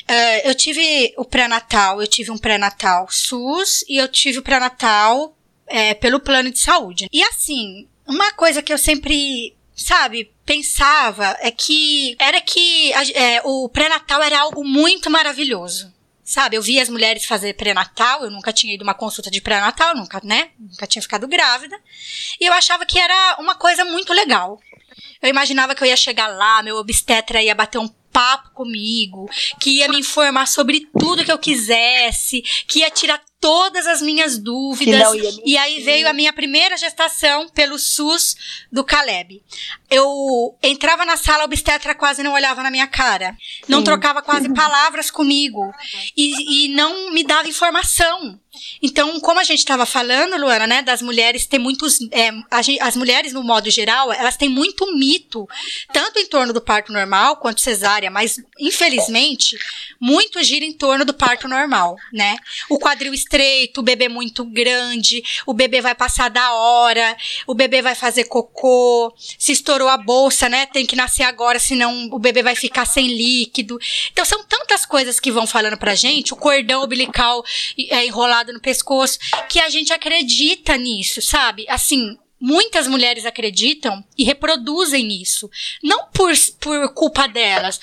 Uh, 0.08 0.48
eu 0.48 0.56
tive 0.56 1.14
o 1.18 1.26
pré-natal, 1.26 2.00
eu 2.00 2.08
tive 2.08 2.30
um 2.30 2.38
pré-natal 2.38 3.08
SUS 3.10 3.84
e 3.90 3.98
eu 3.98 4.08
tive 4.08 4.38
o 4.38 4.44
pré-natal 4.44 5.36
é, 5.68 5.96
pelo 5.96 6.20
plano 6.20 6.52
de 6.52 6.60
saúde. 6.60 7.08
E 7.12 7.24
assim, 7.24 7.88
uma 8.08 8.32
coisa 8.34 8.62
que 8.62 8.72
eu 8.72 8.78
sempre, 8.78 9.56
sabe, 9.76 10.32
pensava 10.46 11.36
é 11.40 11.50
que 11.50 12.16
era 12.20 12.40
que 12.40 12.94
é, 12.94 13.42
o 13.44 13.68
pré-natal 13.68 14.22
era 14.22 14.42
algo 14.42 14.64
muito 14.64 15.10
maravilhoso. 15.10 15.95
Sabe, 16.26 16.58
eu 16.58 16.62
via 16.62 16.82
as 16.82 16.90
mulheres 16.90 17.24
fazer 17.24 17.54
pré-natal, 17.54 18.24
eu 18.24 18.32
nunca 18.32 18.52
tinha 18.52 18.74
ido 18.74 18.82
uma 18.82 18.96
consulta 18.96 19.30
de 19.30 19.40
pré-natal, 19.40 19.96
nunca, 19.96 20.20
né? 20.24 20.50
Nunca 20.60 20.88
tinha 20.88 21.02
ficado 21.02 21.28
grávida. 21.28 21.80
E 22.42 22.46
eu 22.48 22.54
achava 22.54 22.84
que 22.84 22.98
era 22.98 23.38
uma 23.40 23.54
coisa 23.54 23.86
muito 23.86 24.12
legal. 24.12 24.60
Eu 25.22 25.30
imaginava 25.30 25.76
que 25.76 25.84
eu 25.84 25.88
ia 25.88 25.96
chegar 25.96 26.28
lá, 26.28 26.64
meu 26.64 26.78
obstetra 26.78 27.44
ia 27.44 27.54
bater 27.54 27.78
um 27.78 27.88
papo 27.88 28.50
comigo, 28.52 29.30
que 29.60 29.78
ia 29.78 29.88
me 29.88 30.00
informar 30.00 30.48
sobre 30.48 30.88
tudo 30.98 31.24
que 31.24 31.32
eu 31.32 31.38
quisesse, 31.38 32.42
que 32.68 32.80
ia 32.80 32.90
tirar 32.90 33.22
todas 33.46 33.86
as 33.86 34.02
minhas 34.02 34.40
dúvidas. 34.40 35.08
E 35.46 35.56
aí 35.56 35.84
veio 35.84 36.10
a 36.10 36.14
minha 36.14 36.34
primeira 36.34 36.76
gestação 36.76 37.48
pelo 37.50 37.78
SUS 37.78 38.36
do 38.72 38.84
Caleb. 38.84 39.40
Eu 39.88 40.58
entrava 40.64 41.06
na 41.06 41.16
sala, 41.16 41.44
a 41.44 41.46
obstetra 41.46 41.94
quase 41.94 42.24
não 42.24 42.34
olhava 42.34 42.64
na 42.64 42.72
minha 42.72 42.88
cara. 42.88 43.38
Não 43.68 43.84
trocava 43.84 44.24
quase 44.24 44.52
palavras 44.52 45.12
comigo. 45.12 45.72
E, 46.18 46.66
e 46.66 46.70
não 46.70 47.12
me 47.12 47.24
dava 47.24 47.48
informação. 47.48 48.40
Então, 48.82 49.20
como 49.20 49.40
a 49.40 49.44
gente 49.44 49.60
estava 49.60 49.86
falando, 49.86 50.38
Luana, 50.38 50.68
né, 50.68 50.82
das 50.82 51.02
mulheres 51.02 51.46
ter 51.46 51.60
muitos. 51.60 52.00
É, 52.12 52.32
as 52.82 52.96
mulheres, 52.96 53.34
no 53.34 53.44
modo 53.44 53.70
geral, 53.70 54.12
elas 54.12 54.38
têm 54.38 54.50
muito 54.50 54.96
mito, 54.96 55.48
tanto 55.94 56.20
em 56.20 56.26
torno 56.26 56.54
do 56.54 56.62
parto 56.62 56.92
normal 56.92 57.38
quanto 57.38 57.62
cesárea, 57.62 58.10
mas, 58.10 58.38
infelizmente, 58.60 59.58
muito 60.00 60.42
gira 60.44 60.66
em 60.66 60.74
torno 60.74 61.06
do 61.06 61.14
parto 61.14 61.48
normal, 61.48 61.96
né? 62.12 62.38
O 62.70 62.80
quadril 62.80 63.14
estreito, 63.36 63.82
o 63.82 63.84
bebê 63.84 64.08
muito 64.08 64.46
grande, 64.46 65.22
o 65.46 65.54
bebê 65.54 65.82
vai 65.82 65.94
passar 65.94 66.30
da 66.30 66.54
hora, 66.54 67.18
o 67.46 67.54
bebê 67.54 67.82
vai 67.82 67.94
fazer 67.94 68.26
cocô, 68.26 69.14
se 69.18 69.52
estourou 69.52 69.90
a 69.90 69.98
bolsa, 69.98 70.48
né? 70.48 70.66
Tem 70.66 70.86
que 70.86 70.96
nascer 70.96 71.24
agora, 71.24 71.60
senão 71.60 72.10
o 72.12 72.20
bebê 72.20 72.42
vai 72.42 72.56
ficar 72.56 72.86
sem 72.86 73.08
líquido. 73.08 73.78
Então, 74.12 74.24
são 74.24 74.44
tantas 74.46 74.86
coisas 74.86 75.20
que 75.20 75.32
vão 75.32 75.46
falando 75.46 75.78
pra 75.78 75.96
gente, 75.96 76.34
o 76.34 76.38
cordão 76.38 76.84
umbilical 76.84 77.44
é 77.78 78.06
enrolado 78.06 78.54
no 78.54 78.62
pescoço, 78.62 79.20
que 79.50 79.60
a 79.60 79.70
gente 79.70 79.92
acredita 79.92 80.78
nisso, 80.78 81.22
sabe? 81.22 81.66
Assim, 81.68 82.18
muitas 82.40 82.88
mulheres 82.88 83.26
acreditam 83.26 84.04
e 84.18 84.24
reproduzem 84.24 85.22
isso. 85.22 85.50
Não 85.84 86.05
por, 86.16 86.32
por 86.62 86.94
culpa 86.94 87.28
delas, 87.28 87.80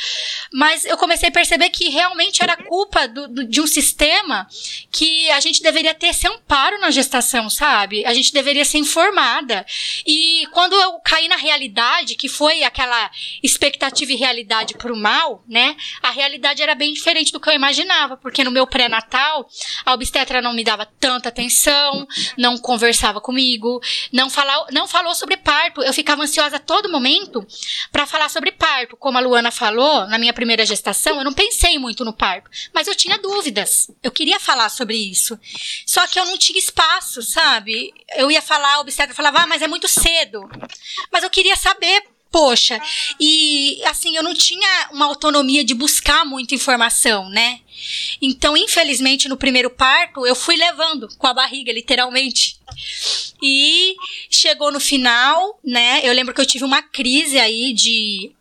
mas 0.52 0.86
eu 0.86 0.96
comecei 0.96 1.28
a 1.28 1.32
perceber 1.32 1.68
que 1.68 1.90
realmente 1.90 2.42
era 2.42 2.56
culpa 2.56 3.06
do, 3.06 3.28
do, 3.28 3.44
de 3.44 3.60
um 3.60 3.66
sistema 3.66 4.48
que 4.90 5.30
a 5.30 5.38
gente 5.38 5.62
deveria 5.62 5.94
ter 5.94 6.06
esse 6.08 6.26
amparo 6.26 6.80
na 6.80 6.90
gestação, 6.90 7.50
sabe? 7.50 8.04
A 8.06 8.14
gente 8.14 8.32
deveria 8.32 8.64
ser 8.64 8.78
informada. 8.78 9.66
E 10.06 10.46
quando 10.52 10.72
eu 10.74 10.98
caí 11.00 11.28
na 11.28 11.36
realidade, 11.36 12.16
que 12.16 12.28
foi 12.28 12.64
aquela 12.64 13.10
expectativa 13.42 14.12
e 14.12 14.16
realidade 14.16 14.74
pro 14.74 14.96
mal, 14.96 15.44
né? 15.46 15.76
A 16.02 16.10
realidade 16.10 16.62
era 16.62 16.74
bem 16.74 16.94
diferente 16.94 17.32
do 17.32 17.40
que 17.40 17.50
eu 17.50 17.54
imaginava, 17.54 18.16
porque 18.16 18.42
no 18.42 18.50
meu 18.50 18.66
pré-natal, 18.66 19.46
a 19.84 19.92
obstetra 19.92 20.40
não 20.40 20.54
me 20.54 20.64
dava 20.64 20.86
tanta 20.86 21.28
atenção, 21.28 22.08
não 22.38 22.56
conversava 22.56 23.20
comigo, 23.20 23.78
não 24.10 24.30
falar, 24.30 24.66
não 24.70 24.88
falou 24.88 25.14
sobre 25.14 25.36
parto. 25.36 25.82
Eu 25.82 25.92
ficava 25.92 26.22
ansiosa 26.22 26.56
a 26.56 26.60
todo 26.60 26.90
momento 26.90 27.46
para 27.90 28.06
falar 28.06 28.21
sobre 28.28 28.52
parto. 28.52 28.96
Como 28.96 29.18
a 29.18 29.20
Luana 29.20 29.50
falou, 29.50 30.06
na 30.06 30.18
minha 30.18 30.32
primeira 30.32 30.64
gestação, 30.64 31.18
eu 31.18 31.24
não 31.24 31.32
pensei 31.32 31.78
muito 31.78 32.04
no 32.04 32.12
parto, 32.12 32.50
mas 32.72 32.86
eu 32.86 32.94
tinha 32.94 33.18
dúvidas. 33.18 33.90
Eu 34.02 34.10
queria 34.10 34.38
falar 34.38 34.68
sobre 34.68 34.96
isso. 34.96 35.38
Só 35.86 36.06
que 36.06 36.18
eu 36.18 36.24
não 36.24 36.38
tinha 36.38 36.58
espaço, 36.58 37.22
sabe? 37.22 37.92
Eu 38.16 38.30
ia 38.30 38.42
falar, 38.42 38.80
obstetra 38.80 39.14
falava, 39.14 39.40
ah, 39.40 39.46
mas 39.46 39.62
é 39.62 39.68
muito 39.68 39.88
cedo. 39.88 40.48
Mas 41.10 41.22
eu 41.22 41.30
queria 41.30 41.56
saber 41.56 42.02
poxa, 42.32 42.80
e 43.20 43.82
assim, 43.84 44.16
eu 44.16 44.22
não 44.22 44.32
tinha 44.32 44.88
uma 44.90 45.04
autonomia 45.04 45.62
de 45.62 45.74
buscar 45.74 46.24
muita 46.24 46.54
informação, 46.54 47.28
né? 47.28 47.60
Então, 48.20 48.56
infelizmente, 48.56 49.28
no 49.28 49.36
primeiro 49.36 49.70
parto, 49.70 50.26
eu 50.26 50.34
fui 50.34 50.56
levando 50.56 51.08
com 51.18 51.26
a 51.26 51.34
barriga, 51.34 51.72
literalmente. 51.72 52.58
E 53.42 53.94
chegou 54.30 54.70
no 54.70 54.80
final, 54.80 55.58
né? 55.64 56.00
Eu 56.04 56.12
lembro 56.12 56.34
que 56.34 56.40
eu 56.40 56.46
tive 56.46 56.64
uma 56.64 56.82
crise 56.82 57.38
aí 57.38 57.72
de 57.72 58.32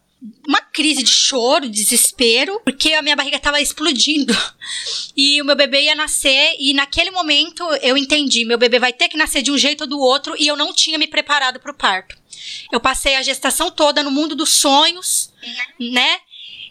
uma 0.48 0.62
crise 0.62 1.02
de 1.02 1.12
choro, 1.12 1.68
desespero, 1.68 2.62
porque 2.64 2.94
a 2.94 3.02
minha 3.02 3.16
barriga 3.16 3.38
estava 3.38 3.60
explodindo. 3.60 4.36
E 5.18 5.42
o 5.42 5.46
meu 5.46 5.56
bebê 5.56 5.86
ia 5.86 5.96
nascer, 5.96 6.56
e 6.60 6.74
naquele 6.74 7.10
momento 7.10 7.64
eu 7.82 7.98
entendi: 7.98 8.46
meu 8.46 8.58
bebê 8.58 8.80
vai 8.80 8.94
ter 8.94 9.10
que 9.10 9.18
nascer 9.18 9.42
de 9.42 9.52
um 9.52 9.58
jeito 9.58 9.82
ou 9.82 9.88
do 9.88 10.00
outro, 10.00 10.36
e 10.38 10.48
eu 10.48 10.56
não 10.56 10.74
tinha 10.74 10.98
me 10.98 11.08
preparado 11.08 11.60
para 11.60 11.72
o 11.72 11.76
parto. 11.76 12.16
Eu 12.72 12.80
passei 12.80 13.16
a 13.16 13.24
gestação 13.24 13.72
toda 13.72 14.04
no 14.04 14.12
mundo 14.12 14.36
dos 14.36 14.50
sonhos, 14.50 15.32
né? 15.80 16.20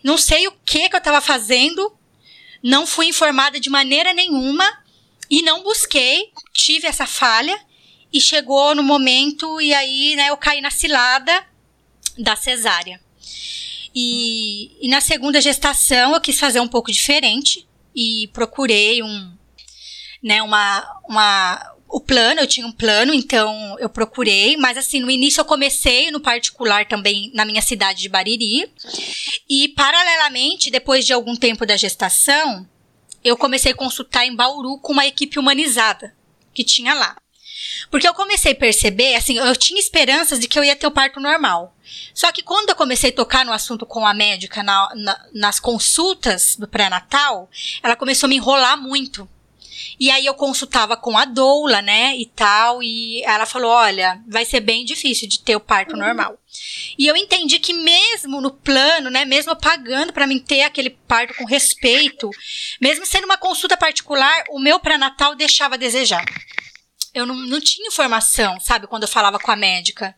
Não 0.03 0.17
sei 0.17 0.47
o 0.49 0.53
que, 0.65 0.89
que 0.89 0.95
eu 0.95 0.99
estava 0.99 1.21
fazendo, 1.21 1.93
não 2.63 2.87
fui 2.87 3.07
informada 3.07 3.59
de 3.59 3.71
maneira 3.71 4.13
nenhuma 4.13 4.65
e 5.31 5.43
não 5.43 5.63
busquei, 5.63 6.33
tive 6.53 6.87
essa 6.87 7.07
falha 7.07 7.59
e 8.13 8.21
chegou 8.21 8.75
no 8.75 8.83
momento 8.83 9.61
e 9.61 9.73
aí, 9.73 10.17
né, 10.17 10.29
eu 10.31 10.37
caí 10.37 10.61
na 10.61 10.71
cilada 10.71 11.47
da 12.19 12.35
cesárea. 12.37 13.01
E, 13.95 14.85
e 14.85 14.89
na 14.89 15.01
segunda 15.01 15.41
gestação 15.41 16.15
eu 16.15 16.21
quis 16.21 16.39
fazer 16.39 16.61
um 16.61 16.69
pouco 16.69 16.93
diferente 16.93 17.67
e 17.95 18.29
procurei 18.33 19.03
um, 19.03 19.33
né, 20.23 20.43
uma, 20.43 21.01
uma, 21.09 21.75
o 21.93 22.01
plano, 22.01 22.41
eu 22.41 22.47
tinha 22.47 22.67
um 22.67 22.73
plano, 22.73 23.13
então 23.13 23.77
eu 23.81 23.89
procurei, 23.89 24.57
mas 24.57 24.79
assim, 24.79 25.01
no 25.01 25.11
início 25.11 25.41
eu 25.41 25.45
comecei 25.45 26.11
no 26.11 26.21
particular 26.21 26.87
também 26.87 27.31
na 27.35 27.45
minha 27.45 27.61
cidade 27.61 28.01
de 28.01 28.09
Bariri. 28.09 28.71
E 29.49 29.69
paralelamente, 29.71 30.71
depois 30.71 31.05
de 31.05 31.13
algum 31.13 31.35
tempo 31.35 31.67
da 31.67 31.77
gestação, 31.77 32.67
eu 33.25 33.37
comecei 33.37 33.73
a 33.73 33.77
consultar 33.77 34.25
em 34.25 34.37
Bauru 34.37 34.79
com 34.79 34.93
uma 34.93 35.07
equipe 35.07 35.39
humanizada 35.39 36.15
que 36.55 36.63
tinha 36.63 36.95
lá. 36.95 37.17
Porque 37.91 38.07
eu 38.07 38.15
comecei 38.15 38.53
a 38.53 38.57
perceber, 38.57 39.17
assim, 39.17 39.39
eu 39.39 39.57
tinha 39.57 39.81
esperanças 39.81 40.39
de 40.39 40.47
que 40.47 40.59
eu 40.59 40.65
ia 40.65 40.77
ter 40.77 40.87
o 40.87 40.93
parto 40.93 41.19
normal. 41.19 41.75
Só 42.15 42.31
que 42.31 42.43
quando 42.43 42.71
eu 42.71 42.77
comecei 42.77 43.11
a 43.11 43.15
tocar 43.15 43.45
no 43.45 43.53
assunto 43.53 43.85
com 43.85 44.07
a 44.07 44.15
médica 44.15 44.63
na, 44.63 44.93
na, 44.95 45.27
nas 45.35 45.59
consultas 45.59 46.57
do 46.57 46.69
pré-natal, 46.69 47.51
ela 47.83 47.97
começou 47.97 48.27
a 48.27 48.31
me 48.31 48.37
enrolar 48.37 48.81
muito. 48.81 49.29
E 50.01 50.11
aí 50.11 50.25
eu 50.25 50.33
consultava 50.33 50.97
com 50.97 51.19
a 51.19 51.27
doula, 51.27 51.83
né, 51.83 52.17
e 52.17 52.25
tal, 52.25 52.83
e 52.83 53.23
ela 53.25 53.45
falou: 53.45 53.71
"Olha, 53.71 54.19
vai 54.27 54.47
ser 54.47 54.61
bem 54.61 54.83
difícil 54.83 55.29
de 55.29 55.41
ter 55.41 55.55
o 55.55 55.61
parto 55.61 55.95
normal". 55.95 56.39
E 56.99 57.07
eu 57.07 57.15
entendi 57.15 57.59
que 57.59 57.75
mesmo 57.75 58.41
no 58.41 58.51
plano, 58.51 59.11
né, 59.11 59.27
mesmo 59.27 59.55
pagando 59.55 60.13
para 60.13 60.27
mim 60.27 60.39
ter 60.39 60.63
aquele 60.63 60.91
parto 60.91 61.35
com 61.35 61.45
respeito, 61.45 62.31
mesmo 62.81 63.05
sendo 63.05 63.27
uma 63.27 63.37
consulta 63.37 63.77
particular, 63.77 64.45
o 64.51 64.59
meu 64.59 64.81
pré-natal 64.81 65.35
deixava 65.35 65.75
a 65.75 65.79
desejar. 65.79 66.25
Eu 67.13 67.27
não, 67.27 67.35
não 67.35 67.61
tinha 67.61 67.89
informação, 67.89 68.59
sabe, 68.59 68.87
quando 68.87 69.03
eu 69.03 69.09
falava 69.09 69.39
com 69.39 69.51
a 69.51 69.57
médica. 69.57 70.15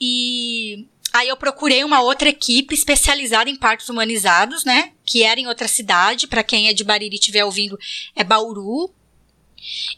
E 0.00 0.86
Aí 1.12 1.28
eu 1.28 1.36
procurei 1.36 1.84
uma 1.84 2.00
outra 2.00 2.30
equipe 2.30 2.74
especializada 2.74 3.50
em 3.50 3.56
partos 3.56 3.90
humanizados, 3.90 4.64
né? 4.64 4.92
Que 5.04 5.22
era 5.22 5.38
em 5.38 5.46
outra 5.46 5.68
cidade. 5.68 6.26
Para 6.26 6.42
quem 6.42 6.68
é 6.68 6.72
de 6.72 6.82
Bariri 6.82 7.16
estiver 7.16 7.44
ouvindo, 7.44 7.78
é 8.16 8.24
Bauru. 8.24 8.90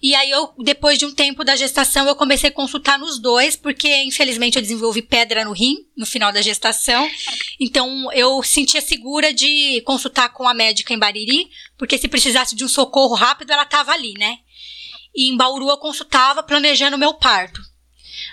E 0.02 0.14
aí 0.14 0.30
eu, 0.30 0.52
depois 0.58 0.98
de 0.98 1.06
um 1.06 1.14
tempo 1.14 1.44
da 1.44 1.56
gestação, 1.56 2.06
eu 2.06 2.14
comecei 2.14 2.50
a 2.50 2.52
consultar 2.52 2.98
nos 2.98 3.18
dois, 3.18 3.56
porque 3.56 4.02
infelizmente 4.02 4.56
eu 4.56 4.62
desenvolvi 4.62 5.02
pedra 5.02 5.44
no 5.44 5.52
rim 5.52 5.86
no 5.96 6.04
final 6.04 6.32
da 6.32 6.42
gestação. 6.42 7.08
Então 7.58 8.12
eu 8.12 8.42
sentia 8.42 8.80
segura 8.80 9.32
de 9.32 9.80
consultar 9.82 10.30
com 10.30 10.46
a 10.46 10.54
médica 10.54 10.92
em 10.92 10.98
Bariri, 10.98 11.48
porque 11.78 11.98
se 11.98 12.08
precisasse 12.08 12.54
de 12.54 12.64
um 12.64 12.68
socorro 12.68 13.14
rápido, 13.14 13.52
ela 13.52 13.62
estava 13.62 13.92
ali, 13.92 14.14
né? 14.14 14.38
E 15.14 15.30
em 15.30 15.36
Bauru 15.36 15.68
eu 15.68 15.78
consultava 15.78 16.42
planejando 16.42 16.96
o 16.96 16.98
meu 16.98 17.14
parto. 17.14 17.60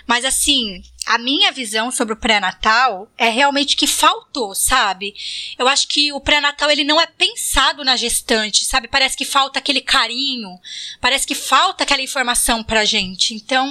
Mas 0.06 0.24
assim, 0.24 0.82
a 1.06 1.18
minha 1.18 1.50
visão 1.50 1.90
sobre 1.90 2.14
o 2.14 2.16
pré-natal 2.16 3.08
é 3.18 3.28
realmente 3.28 3.76
que 3.76 3.86
faltou, 3.86 4.54
sabe? 4.54 5.14
Eu 5.58 5.66
acho 5.66 5.88
que 5.88 6.12
o 6.12 6.20
pré-natal 6.20 6.70
ele 6.70 6.84
não 6.84 7.00
é 7.00 7.06
pensado 7.06 7.84
na 7.84 7.96
gestante, 7.96 8.64
sabe? 8.64 8.88
Parece 8.88 9.16
que 9.16 9.24
falta 9.24 9.58
aquele 9.58 9.80
carinho, 9.80 10.58
parece 11.00 11.26
que 11.26 11.34
falta 11.34 11.84
aquela 11.84 12.02
informação 12.02 12.62
pra 12.62 12.84
gente. 12.84 13.34
Então, 13.34 13.68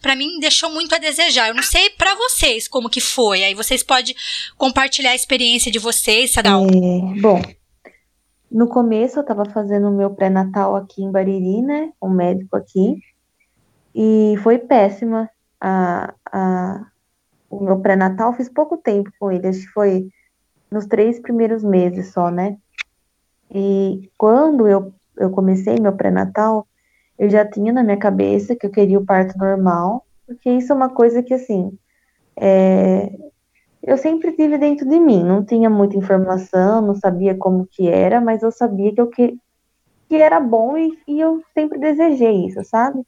para 0.00 0.16
mim 0.16 0.38
deixou 0.40 0.70
muito 0.70 0.94
a 0.94 0.98
desejar. 0.98 1.48
Eu 1.48 1.54
não 1.54 1.62
sei 1.62 1.90
para 1.90 2.14
vocês 2.14 2.66
como 2.66 2.90
que 2.90 3.00
foi. 3.00 3.44
Aí 3.44 3.54
vocês 3.54 3.82
podem 3.82 4.14
compartilhar 4.56 5.10
a 5.10 5.16
experiência 5.16 5.70
de 5.70 5.78
vocês, 5.78 6.32
Sadal. 6.32 6.66
É, 6.66 7.20
bom, 7.20 7.40
no 8.50 8.68
começo 8.68 9.18
eu 9.18 9.24
tava 9.24 9.44
fazendo 9.46 9.88
o 9.88 9.96
meu 9.96 10.10
pré-natal 10.10 10.76
aqui 10.76 11.02
em 11.02 11.10
Bariri, 11.10 11.62
né? 11.62 11.92
Um 12.02 12.10
médico 12.10 12.56
aqui. 12.56 12.96
E 13.94 14.34
foi 14.42 14.58
péssima 14.58 15.30
a, 15.66 16.14
a, 16.32 16.86
o 17.50 17.60
meu 17.60 17.80
pré-natal, 17.80 18.32
fiz 18.34 18.48
pouco 18.48 18.76
tempo 18.76 19.10
com 19.18 19.32
ele, 19.32 19.48
acho 19.48 19.62
que 19.62 19.72
foi 19.72 20.08
nos 20.70 20.86
três 20.86 21.18
primeiros 21.18 21.64
meses 21.64 22.12
só, 22.12 22.30
né? 22.30 22.56
E 23.50 24.08
quando 24.16 24.68
eu, 24.68 24.94
eu 25.16 25.30
comecei 25.30 25.76
meu 25.80 25.92
pré-natal, 25.92 26.68
eu 27.18 27.28
já 27.28 27.44
tinha 27.44 27.72
na 27.72 27.82
minha 27.82 27.96
cabeça 27.96 28.54
que 28.54 28.66
eu 28.66 28.70
queria 28.70 28.98
o 28.98 29.04
parto 29.04 29.36
normal, 29.36 30.06
porque 30.24 30.50
isso 30.50 30.72
é 30.72 30.76
uma 30.76 30.90
coisa 30.90 31.20
que, 31.20 31.34
assim, 31.34 31.76
é, 32.36 33.10
eu 33.82 33.96
sempre 33.96 34.32
tive 34.32 34.58
dentro 34.58 34.88
de 34.88 35.00
mim, 35.00 35.24
não 35.24 35.44
tinha 35.44 35.68
muita 35.68 35.96
informação, 35.96 36.80
não 36.80 36.94
sabia 36.94 37.34
como 37.34 37.66
que 37.66 37.88
era, 37.88 38.20
mas 38.20 38.42
eu 38.42 38.52
sabia 38.52 38.94
que 38.94 39.00
eu 39.00 39.08
que, 39.08 39.36
que 40.08 40.16
era 40.16 40.38
bom 40.38 40.76
e, 40.78 40.96
e 41.08 41.20
eu 41.20 41.42
sempre 41.54 41.78
desejei 41.78 42.46
isso, 42.46 42.62
sabe? 42.64 43.02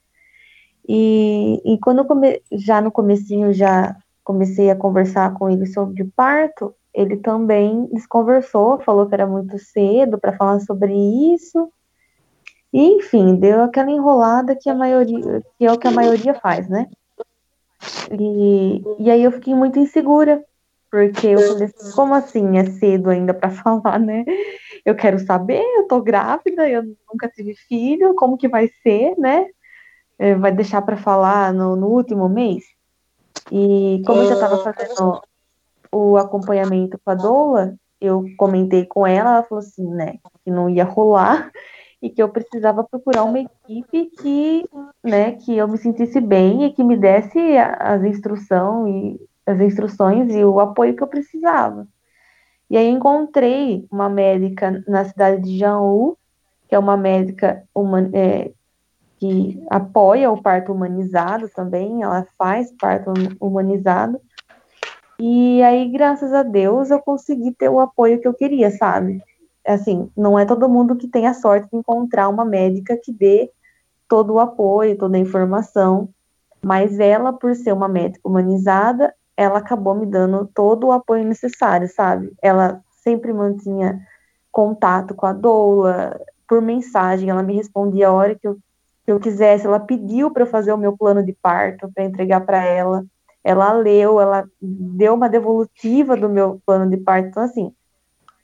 E, 0.91 1.61
e 1.63 1.77
quando 1.77 2.03
come, 2.03 2.41
já 2.51 2.81
no 2.81 2.91
comecinho 2.91 3.53
já 3.53 3.95
comecei 4.23 4.71
a 4.71 4.75
conversar 4.75 5.35
com 5.35 5.47
ele 5.47 5.67
sobre 5.67 6.03
parto, 6.15 6.73
ele 6.91 7.17
também 7.17 7.87
desconversou, 7.93 8.79
falou 8.79 9.05
que 9.05 9.13
era 9.13 9.27
muito 9.27 9.59
cedo 9.59 10.17
para 10.17 10.35
falar 10.35 10.59
sobre 10.61 10.91
isso. 11.35 11.71
E, 12.73 12.95
enfim, 12.95 13.35
deu 13.35 13.61
aquela 13.61 13.91
enrolada 13.91 14.55
que 14.55 14.67
a 14.67 14.73
maioria, 14.73 15.43
que 15.59 15.65
é 15.65 15.71
o 15.71 15.77
que 15.77 15.87
a 15.87 15.91
maioria 15.91 16.33
faz, 16.33 16.67
né? 16.67 16.87
E, 18.11 18.83
e 18.97 19.11
aí 19.11 19.23
eu 19.23 19.31
fiquei 19.31 19.53
muito 19.53 19.77
insegura, 19.77 20.43
porque 20.89 21.27
eu 21.27 21.39
falei 21.39 21.65
assim, 21.65 21.91
como 21.95 22.15
assim 22.15 22.57
é 22.57 22.65
cedo 22.65 23.11
ainda 23.11 23.31
para 23.31 23.51
falar, 23.61 23.99
né? 23.99 24.25
Eu 24.83 24.95
quero 24.95 25.19
saber, 25.19 25.61
eu 25.77 25.87
tô 25.87 26.01
grávida, 26.01 26.67
eu 26.67 26.81
nunca 27.11 27.29
tive 27.29 27.53
filho, 27.53 28.15
como 28.15 28.37
que 28.37 28.47
vai 28.47 28.67
ser, 28.81 29.15
né? 29.19 29.45
É, 30.19 30.35
vai 30.35 30.51
deixar 30.51 30.81
para 30.81 30.97
falar 30.97 31.53
no, 31.53 31.75
no, 31.75 31.87
último 31.87 32.27
mês. 32.27 32.65
E 33.51 34.01
como 34.05 34.21
eu 34.21 34.27
já 34.27 34.33
estava 34.33 34.57
fazendo 34.57 35.21
o 35.91 36.17
acompanhamento 36.17 36.99
com 37.03 37.09
a 37.09 37.15
doula, 37.15 37.75
eu 38.01 38.25
comentei 38.37 38.85
com 38.85 39.07
ela, 39.07 39.35
ela 39.35 39.43
falou 39.43 39.63
assim, 39.63 39.87
né, 39.87 40.17
que 40.43 40.51
não 40.51 40.69
ia 40.69 40.83
rolar 40.83 41.49
e 42.01 42.09
que 42.09 42.21
eu 42.21 42.29
precisava 42.29 42.83
procurar 42.83 43.23
uma 43.23 43.39
equipe 43.39 44.11
que, 44.21 44.65
né, 45.03 45.31
que 45.33 45.57
eu 45.57 45.67
me 45.67 45.77
sentisse 45.77 46.19
bem 46.19 46.65
e 46.65 46.73
que 46.73 46.83
me 46.83 46.97
desse 46.97 47.57
as 47.57 48.03
instruções 48.03 49.15
e 49.15 49.29
as 49.45 49.59
instruções 49.59 50.35
e 50.35 50.43
o 50.43 50.59
apoio 50.59 50.95
que 50.95 51.01
eu 51.01 51.07
precisava. 51.07 51.87
E 52.69 52.77
aí 52.77 52.87
encontrei 52.87 53.87
uma 53.91 54.07
médica 54.07 54.83
na 54.87 55.03
cidade 55.03 55.41
de 55.41 55.57
Jaú, 55.57 56.15
que 56.67 56.75
é 56.75 56.79
uma 56.79 56.95
médica 56.95 57.63
uma, 57.73 58.07
é, 58.13 58.51
que 59.19 59.61
apoia 59.69 60.31
o 60.31 60.41
parto 60.41 60.71
humanizado 60.71 61.49
também, 61.49 62.01
ela 62.01 62.25
faz 62.37 62.71
parto 62.79 63.11
humanizado. 63.39 64.19
E 65.19 65.61
aí, 65.61 65.91
graças 65.91 66.33
a 66.33 66.41
Deus, 66.41 66.89
eu 66.89 66.99
consegui 66.99 67.51
ter 67.51 67.67
o 67.67 67.81
apoio 67.81 68.21
que 68.21 68.27
eu 68.27 68.33
queria, 68.33 68.71
sabe? 68.71 69.21
Assim, 69.67 70.09
não 70.15 70.39
é 70.39 70.45
todo 70.45 70.69
mundo 70.69 70.95
que 70.95 71.07
tem 71.07 71.27
a 71.27 71.33
sorte 71.33 71.69
de 71.69 71.77
encontrar 71.77 72.29
uma 72.29 72.45
médica 72.45 72.97
que 72.97 73.11
dê 73.11 73.51
todo 74.07 74.33
o 74.33 74.39
apoio, 74.39 74.97
toda 74.97 75.17
a 75.17 75.19
informação, 75.19 76.09
mas 76.63 76.97
ela, 76.99 77.33
por 77.33 77.53
ser 77.53 77.73
uma 77.73 77.89
médica 77.89 78.27
humanizada, 78.27 79.13
ela 79.35 79.59
acabou 79.59 79.93
me 79.93 80.05
dando 80.05 80.49
todo 80.53 80.87
o 80.87 80.91
apoio 80.93 81.25
necessário, 81.25 81.89
sabe? 81.89 82.31
Ela 82.41 82.81
sempre 83.03 83.33
mantinha 83.33 83.99
contato 84.51 85.13
com 85.13 85.25
a 85.25 85.33
doula, 85.33 86.19
por 86.47 86.61
mensagem, 86.61 87.29
ela 87.29 87.43
me 87.43 87.55
respondia 87.55 88.07
a 88.07 88.13
hora 88.13 88.35
que 88.35 88.47
eu 88.47 88.57
se 89.09 89.13
eu 89.13 89.19
quisesse, 89.19 89.65
ela 89.65 89.79
pediu 89.79 90.29
para 90.29 90.43
eu 90.43 90.47
fazer 90.47 90.71
o 90.71 90.77
meu 90.77 90.95
plano 90.95 91.25
de 91.25 91.33
parto, 91.33 91.91
para 91.91 92.03
entregar 92.03 92.41
para 92.41 92.63
ela. 92.63 93.03
Ela 93.43 93.73
leu, 93.73 94.21
ela 94.21 94.47
deu 94.61 95.15
uma 95.15 95.27
devolutiva 95.27 96.15
do 96.15 96.29
meu 96.29 96.61
plano 96.63 96.87
de 96.87 96.97
parto. 96.97 97.29
Então, 97.29 97.41
assim, 97.41 97.73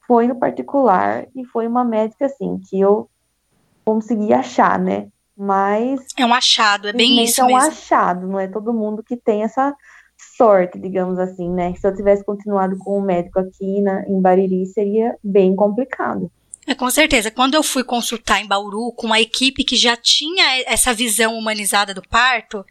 foi 0.08 0.28
no 0.28 0.40
particular 0.40 1.28
e 1.36 1.46
foi 1.46 1.68
uma 1.68 1.84
médica, 1.84 2.26
assim, 2.26 2.60
que 2.68 2.80
eu 2.82 3.08
consegui 3.86 4.34
achar, 4.34 4.80
né? 4.80 5.08
Mas. 5.38 6.04
É 6.18 6.26
um 6.26 6.34
achado, 6.34 6.88
é 6.88 6.94
bem 6.94 7.24
isso. 7.24 7.42
É 7.42 7.44
um 7.44 7.48
mesmo. 7.48 7.62
achado, 7.62 8.26
não 8.26 8.40
é 8.40 8.48
todo 8.48 8.74
mundo 8.74 9.04
que 9.04 9.16
tem 9.16 9.44
essa 9.44 9.72
sorte, 10.36 10.80
digamos 10.80 11.20
assim, 11.20 11.48
né? 11.48 11.76
Se 11.76 11.86
eu 11.86 11.94
tivesse 11.94 12.26
continuado 12.26 12.76
com 12.80 12.98
o 12.98 13.02
médico 13.04 13.40
aqui 13.40 13.82
na, 13.84 14.02
em 14.08 14.20
Bariri, 14.20 14.66
seria 14.66 15.16
bem 15.24 15.56
complicado. 15.56 16.32
É, 16.68 16.74
com 16.74 16.90
certeza. 16.90 17.30
Quando 17.30 17.54
eu 17.54 17.62
fui 17.62 17.84
consultar 17.84 18.42
em 18.42 18.48
Bauru 18.48 18.92
com 18.94 19.06
uma 19.06 19.20
equipe 19.20 19.64
que 19.64 19.76
já 19.76 19.96
tinha 19.96 20.64
essa 20.66 20.94
visão 20.94 21.38
humanizada 21.38 21.94
do 21.94 22.02
parto, 22.02 22.66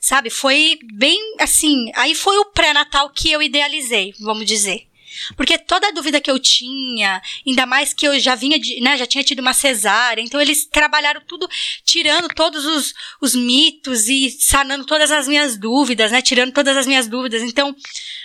sabe, 0.00 0.28
foi 0.28 0.78
bem 0.92 1.18
assim. 1.38 1.90
Aí 1.94 2.14
foi 2.14 2.36
o 2.38 2.46
pré-natal 2.46 3.08
que 3.10 3.30
eu 3.32 3.40
idealizei, 3.40 4.14
vamos 4.20 4.44
dizer. 4.44 4.86
Porque 5.34 5.56
toda 5.56 5.88
a 5.88 5.90
dúvida 5.90 6.20
que 6.20 6.30
eu 6.30 6.38
tinha, 6.38 7.22
ainda 7.46 7.64
mais 7.64 7.94
que 7.94 8.06
eu 8.06 8.20
já 8.20 8.34
vinha 8.34 8.58
de, 8.58 8.80
né, 8.80 8.96
já 8.96 9.06
tinha 9.06 9.24
tido 9.24 9.40
uma 9.40 9.54
cesárea, 9.54 10.22
então 10.22 10.40
eles 10.40 10.66
trabalharam 10.66 11.22
tudo, 11.26 11.48
tirando 11.84 12.28
todos 12.28 12.64
os, 12.66 12.94
os 13.20 13.34
mitos 13.34 14.08
e 14.08 14.30
sanando 14.30 14.84
todas 14.84 15.10
as 15.10 15.26
minhas 15.26 15.56
dúvidas, 15.56 16.12
né, 16.12 16.20
tirando 16.20 16.52
todas 16.52 16.76
as 16.76 16.86
minhas 16.86 17.08
dúvidas. 17.08 17.42
Então, 17.42 17.74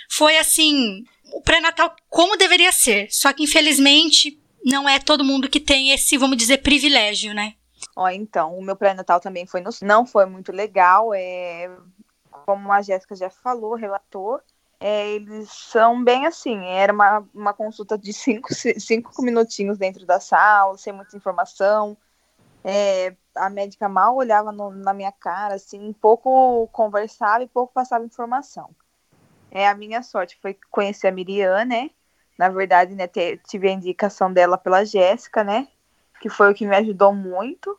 foi 0.08 0.36
assim, 0.36 1.02
o 1.32 1.40
pré-natal 1.40 1.96
como 2.08 2.36
deveria 2.36 2.70
ser. 2.70 3.08
Só 3.10 3.32
que 3.32 3.42
infelizmente 3.42 4.38
não 4.64 4.88
é 4.88 4.98
todo 4.98 5.24
mundo 5.24 5.48
que 5.48 5.60
tem 5.60 5.90
esse, 5.90 6.16
vamos 6.16 6.36
dizer, 6.36 6.58
privilégio, 6.58 7.34
né? 7.34 7.54
Ó, 7.94 8.08
então, 8.08 8.56
o 8.56 8.62
meu 8.62 8.74
pré-natal 8.74 9.20
também 9.20 9.46
foi 9.46 9.60
no, 9.60 9.70
não 9.82 10.06
foi 10.06 10.26
muito 10.26 10.50
legal, 10.50 11.12
é, 11.14 11.70
como 12.30 12.72
a 12.72 12.82
Jéssica 12.82 13.14
já 13.14 13.30
falou, 13.30 13.74
relatou, 13.74 14.40
é, 14.80 15.10
eles 15.12 15.50
são 15.50 16.02
bem 16.02 16.26
assim, 16.26 16.64
era 16.66 16.92
uma, 16.92 17.26
uma 17.32 17.54
consulta 17.54 17.96
de 17.96 18.12
cinco, 18.12 18.48
cinco 18.80 19.22
minutinhos 19.22 19.78
dentro 19.78 20.04
da 20.06 20.18
sala, 20.18 20.76
sem 20.76 20.92
muita 20.92 21.16
informação, 21.16 21.96
é, 22.64 23.14
a 23.36 23.50
médica 23.50 23.88
mal 23.88 24.16
olhava 24.16 24.50
no, 24.50 24.70
na 24.70 24.94
minha 24.94 25.12
cara, 25.12 25.54
assim, 25.54 25.92
pouco 25.92 26.66
conversava 26.72 27.44
e 27.44 27.48
pouco 27.48 27.72
passava 27.72 28.04
informação. 28.04 28.70
É, 29.50 29.68
a 29.68 29.74
minha 29.74 30.02
sorte 30.02 30.38
foi 30.40 30.58
conhecer 30.70 31.08
a 31.08 31.12
Miriam, 31.12 31.64
né, 31.64 31.90
na 32.38 32.48
verdade, 32.48 32.94
né, 32.94 33.08
tive 33.46 33.68
a 33.68 33.72
indicação 33.72 34.32
dela 34.32 34.58
pela 34.58 34.84
Jéssica, 34.84 35.44
né? 35.44 35.68
Que 36.20 36.28
foi 36.28 36.50
o 36.50 36.54
que 36.54 36.66
me 36.66 36.76
ajudou 36.76 37.14
muito, 37.14 37.78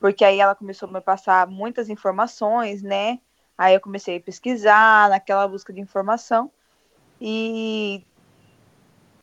porque 0.00 0.24
aí 0.24 0.40
ela 0.40 0.54
começou 0.54 0.88
a 0.88 0.92
me 0.92 1.00
passar 1.00 1.46
muitas 1.46 1.88
informações, 1.88 2.82
né? 2.82 3.18
Aí 3.56 3.74
eu 3.74 3.80
comecei 3.80 4.16
a 4.16 4.20
pesquisar 4.20 5.08
naquela 5.08 5.46
busca 5.48 5.72
de 5.72 5.80
informação. 5.80 6.50
E 7.20 8.04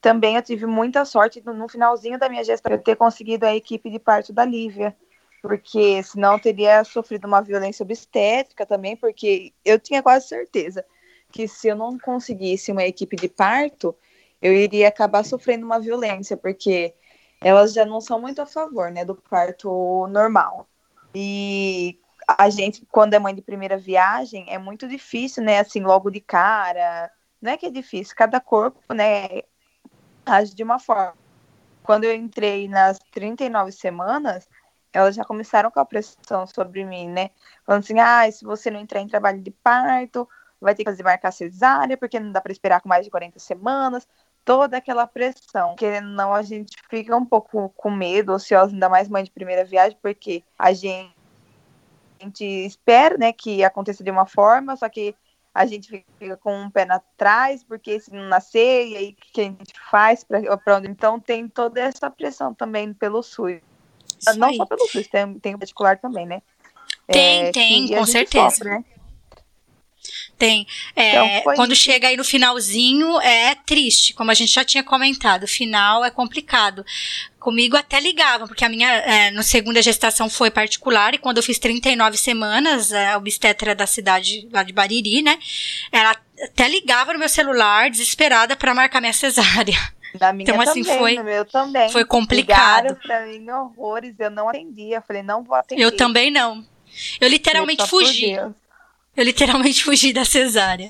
também 0.01 0.35
eu 0.35 0.41
tive 0.41 0.65
muita 0.65 1.05
sorte 1.05 1.41
no, 1.45 1.69
finalzinho 1.69 2.17
da 2.17 2.27
minha 2.27 2.43
gestão 2.43 2.71
eu 2.71 2.79
ter 2.79 2.95
conseguido 2.95 3.45
a 3.45 3.55
equipe 3.55 3.89
de 3.89 3.99
parto 3.99 4.33
da 4.33 4.43
Lívia, 4.43 4.95
porque 5.41 6.01
senão 6.01 6.39
teria 6.39 6.83
sofrido 6.83 7.25
uma 7.25 7.41
violência 7.41 7.83
obstétrica 7.83 8.65
também, 8.65 8.95
porque 8.95 9.53
eu 9.63 9.77
tinha 9.77 10.01
quase 10.01 10.27
certeza 10.27 10.83
que 11.31 11.47
se 11.47 11.67
eu 11.67 11.75
não 11.75 11.97
conseguisse 11.97 12.71
uma 12.71 12.83
equipe 12.83 13.15
de 13.15 13.29
parto, 13.29 13.95
eu 14.41 14.53
iria 14.53 14.87
acabar 14.87 15.23
sofrendo 15.23 15.65
uma 15.65 15.79
violência, 15.79 16.35
porque 16.35 16.93
elas 17.41 17.73
já 17.73 17.85
não 17.85 18.01
são 18.01 18.19
muito 18.19 18.41
a 18.41 18.45
favor, 18.45 18.91
né, 18.91 19.05
do 19.05 19.15
parto 19.15 20.07
normal. 20.07 20.67
E 21.13 21.99
a 22.27 22.49
gente, 22.49 22.85
quando 22.91 23.13
é 23.13 23.19
mãe 23.19 23.35
de 23.35 23.41
primeira 23.41 23.77
viagem, 23.77 24.45
é 24.49 24.57
muito 24.57 24.87
difícil, 24.87 25.43
né, 25.43 25.59
assim, 25.59 25.81
logo 25.81 26.09
de 26.09 26.21
cara. 26.21 27.11
Não 27.41 27.51
é 27.51 27.57
que 27.57 27.65
é 27.65 27.71
difícil, 27.71 28.15
cada 28.15 28.39
corpo, 28.39 28.93
né, 28.93 29.41
age 30.25 30.55
de 30.55 30.63
uma 30.63 30.79
forma. 30.79 31.15
Quando 31.83 32.03
eu 32.03 32.13
entrei 32.13 32.67
nas 32.67 32.99
39 33.11 33.71
semanas, 33.71 34.47
elas 34.93 35.15
já 35.15 35.23
começaram 35.23 35.71
com 35.71 35.79
a 35.79 35.85
pressão 35.85 36.45
sobre 36.45 36.85
mim, 36.85 37.09
né? 37.09 37.31
Falando 37.65 37.83
assim, 37.83 37.99
ah, 37.99 38.31
se 38.31 38.45
você 38.45 38.69
não 38.69 38.79
entrar 38.79 39.01
em 39.01 39.07
trabalho 39.07 39.41
de 39.41 39.51
parto, 39.51 40.27
vai 40.59 40.75
ter 40.75 40.83
que 40.83 40.91
fazer 40.91 41.03
marcar 41.03 41.31
cesárea, 41.31 41.97
porque 41.97 42.19
não 42.19 42.31
dá 42.31 42.39
para 42.39 42.51
esperar 42.51 42.81
com 42.81 42.89
mais 42.89 43.03
de 43.03 43.11
40 43.11 43.39
semanas. 43.39 44.07
Toda 44.43 44.77
aquela 44.77 45.05
pressão. 45.05 45.75
Querendo 45.75 46.09
ou 46.09 46.15
não, 46.15 46.33
a 46.33 46.41
gente 46.41 46.75
fica 46.89 47.15
um 47.15 47.25
pouco 47.25 47.69
com 47.75 47.91
medo, 47.91 48.33
ociosa, 48.33 48.73
ainda 48.73 48.89
mais 48.89 49.07
mãe 49.07 49.23
de 49.23 49.31
primeira 49.31 49.63
viagem, 49.63 49.97
porque 50.01 50.43
a 50.57 50.73
gente 50.73 51.13
a 52.19 52.23
gente 52.23 52.45
espera, 52.45 53.17
né, 53.17 53.33
que 53.33 53.63
aconteça 53.63 54.03
de 54.03 54.11
uma 54.11 54.27
forma, 54.27 54.75
só 54.75 54.87
que 54.87 55.15
a 55.53 55.65
gente 55.65 56.05
fica 56.17 56.37
com 56.37 56.55
um 56.55 56.69
pé 56.69 56.85
atrás, 56.89 57.63
porque 57.63 57.99
se 57.99 58.13
não 58.13 58.25
nascer, 58.29 58.87
e 58.87 58.95
aí 58.95 59.09
o 59.09 59.33
que 59.33 59.41
a 59.41 59.43
gente 59.45 59.73
faz 59.89 60.23
para 60.23 60.77
onde? 60.77 60.87
Então 60.87 61.19
tem 61.19 61.47
toda 61.47 61.81
essa 61.81 62.09
pressão 62.09 62.53
também 62.53 62.93
pelo 62.93 63.21
SUS. 63.21 63.59
Isso 64.19 64.37
não 64.37 64.49
aí. 64.49 64.55
só 64.55 64.65
pelo 64.65 64.87
SUS, 64.87 65.07
tem, 65.07 65.39
tem 65.39 65.55
o 65.55 65.59
particular 65.59 65.97
também, 65.97 66.25
né? 66.25 66.41
Tem, 67.07 67.47
é, 67.47 67.51
tem, 67.51 67.87
com 67.89 68.05
certeza. 68.05 68.49
Sofre, 68.51 68.69
né? 68.69 68.85
Tem. 70.41 70.65
É, 70.95 71.37
então, 71.37 71.53
quando 71.53 71.75
chega 71.75 72.07
aí 72.07 72.17
no 72.17 72.23
finalzinho, 72.23 73.21
é 73.21 73.53
triste, 73.53 74.11
como 74.11 74.31
a 74.31 74.33
gente 74.33 74.51
já 74.51 74.65
tinha 74.65 74.83
comentado. 74.83 75.43
O 75.43 75.47
final 75.47 76.03
é 76.03 76.09
complicado. 76.09 76.83
Comigo 77.39 77.77
até 77.77 77.99
ligavam, 77.99 78.47
porque 78.47 78.65
a 78.65 78.69
minha, 78.69 78.89
é, 78.89 79.29
no 79.29 79.43
segunda 79.43 79.83
gestação 79.83 80.31
foi 80.31 80.49
particular, 80.49 81.13
e 81.13 81.19
quando 81.19 81.37
eu 81.37 81.43
fiz 81.43 81.59
39 81.59 82.17
semanas, 82.17 82.91
é, 82.91 83.11
a 83.11 83.17
obstetra 83.17 83.75
da 83.75 83.85
cidade 83.85 84.49
lá 84.51 84.63
de 84.63 84.73
Bariri, 84.73 85.21
né? 85.21 85.37
Ela 85.91 86.15
até 86.43 86.67
ligava 86.67 87.13
no 87.13 87.19
meu 87.19 87.29
celular, 87.29 87.91
desesperada, 87.91 88.55
para 88.55 88.73
marcar 88.73 88.99
minha 88.99 89.13
cesárea. 89.13 89.77
Na 90.19 90.33
minha 90.33 90.49
então, 90.49 90.59
assim, 90.59 90.81
também, 90.81 90.97
foi, 90.97 91.15
no 91.17 91.23
meu 91.23 91.45
também. 91.45 91.89
Foi 91.91 92.03
complicado. 92.03 92.85
Ligaram 92.85 92.95
pra 92.95 93.27
mim 93.27 93.47
horrores, 93.47 94.15
eu 94.17 94.31
não 94.31 94.49
atendia. 94.49 95.01
Falei, 95.01 95.21
não 95.21 95.43
vou 95.43 95.55
atender. 95.55 95.83
Eu 95.83 95.95
também 95.95 96.31
não. 96.31 96.65
Eu 97.19 97.29
literalmente 97.29 97.85
fugi. 97.87 98.35
Eu 99.15 99.23
literalmente 99.23 99.83
fugi 99.85 100.13
da 100.13 100.23
cesárea. 100.23 100.89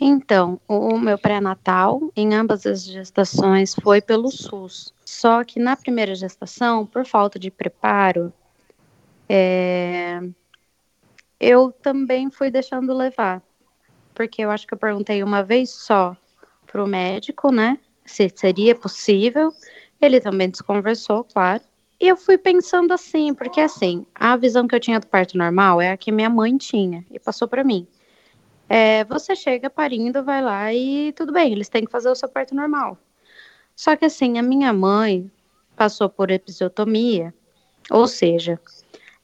Então, 0.00 0.60
o 0.66 0.98
meu 0.98 1.18
pré-natal, 1.18 2.10
em 2.16 2.34
ambas 2.34 2.66
as 2.66 2.84
gestações, 2.84 3.74
foi 3.74 4.00
pelo 4.00 4.30
SUS. 4.30 4.92
Só 5.04 5.44
que 5.44 5.60
na 5.60 5.76
primeira 5.76 6.14
gestação, 6.14 6.86
por 6.86 7.04
falta 7.04 7.38
de 7.38 7.50
preparo, 7.50 8.32
é... 9.28 10.20
eu 11.38 11.70
também 11.70 12.30
fui 12.30 12.50
deixando 12.50 12.94
levar. 12.94 13.42
Porque 14.14 14.42
eu 14.42 14.50
acho 14.50 14.66
que 14.66 14.74
eu 14.74 14.78
perguntei 14.78 15.22
uma 15.22 15.42
vez 15.42 15.70
só 15.70 16.16
para 16.66 16.82
o 16.82 16.86
médico, 16.86 17.50
né? 17.50 17.78
Se 18.04 18.30
seria 18.34 18.74
possível. 18.74 19.52
Ele 20.00 20.20
também 20.20 20.48
desconversou, 20.48 21.24
claro. 21.24 21.62
E 22.00 22.08
eu 22.08 22.16
fui 22.16 22.38
pensando 22.38 22.94
assim, 22.94 23.34
porque 23.34 23.60
assim, 23.60 24.06
a 24.14 24.34
visão 24.34 24.66
que 24.66 24.74
eu 24.74 24.80
tinha 24.80 24.98
do 24.98 25.06
parto 25.06 25.36
normal 25.36 25.82
é 25.82 25.90
a 25.90 25.96
que 25.98 26.10
minha 26.10 26.30
mãe 26.30 26.56
tinha 26.56 27.04
e 27.10 27.20
passou 27.20 27.46
para 27.46 27.62
mim. 27.62 27.86
É, 28.66 29.04
você 29.04 29.36
chega 29.36 29.68
parindo, 29.68 30.24
vai 30.24 30.40
lá 30.40 30.72
e 30.72 31.12
tudo 31.12 31.30
bem, 31.30 31.52
eles 31.52 31.68
têm 31.68 31.84
que 31.84 31.90
fazer 31.90 32.08
o 32.08 32.14
seu 32.14 32.26
parto 32.26 32.54
normal. 32.54 32.96
Só 33.76 33.94
que 33.96 34.06
assim, 34.06 34.38
a 34.38 34.42
minha 34.42 34.72
mãe 34.72 35.30
passou 35.76 36.08
por 36.08 36.30
episiotomia, 36.30 37.34
ou 37.90 38.06
seja, 38.08 38.58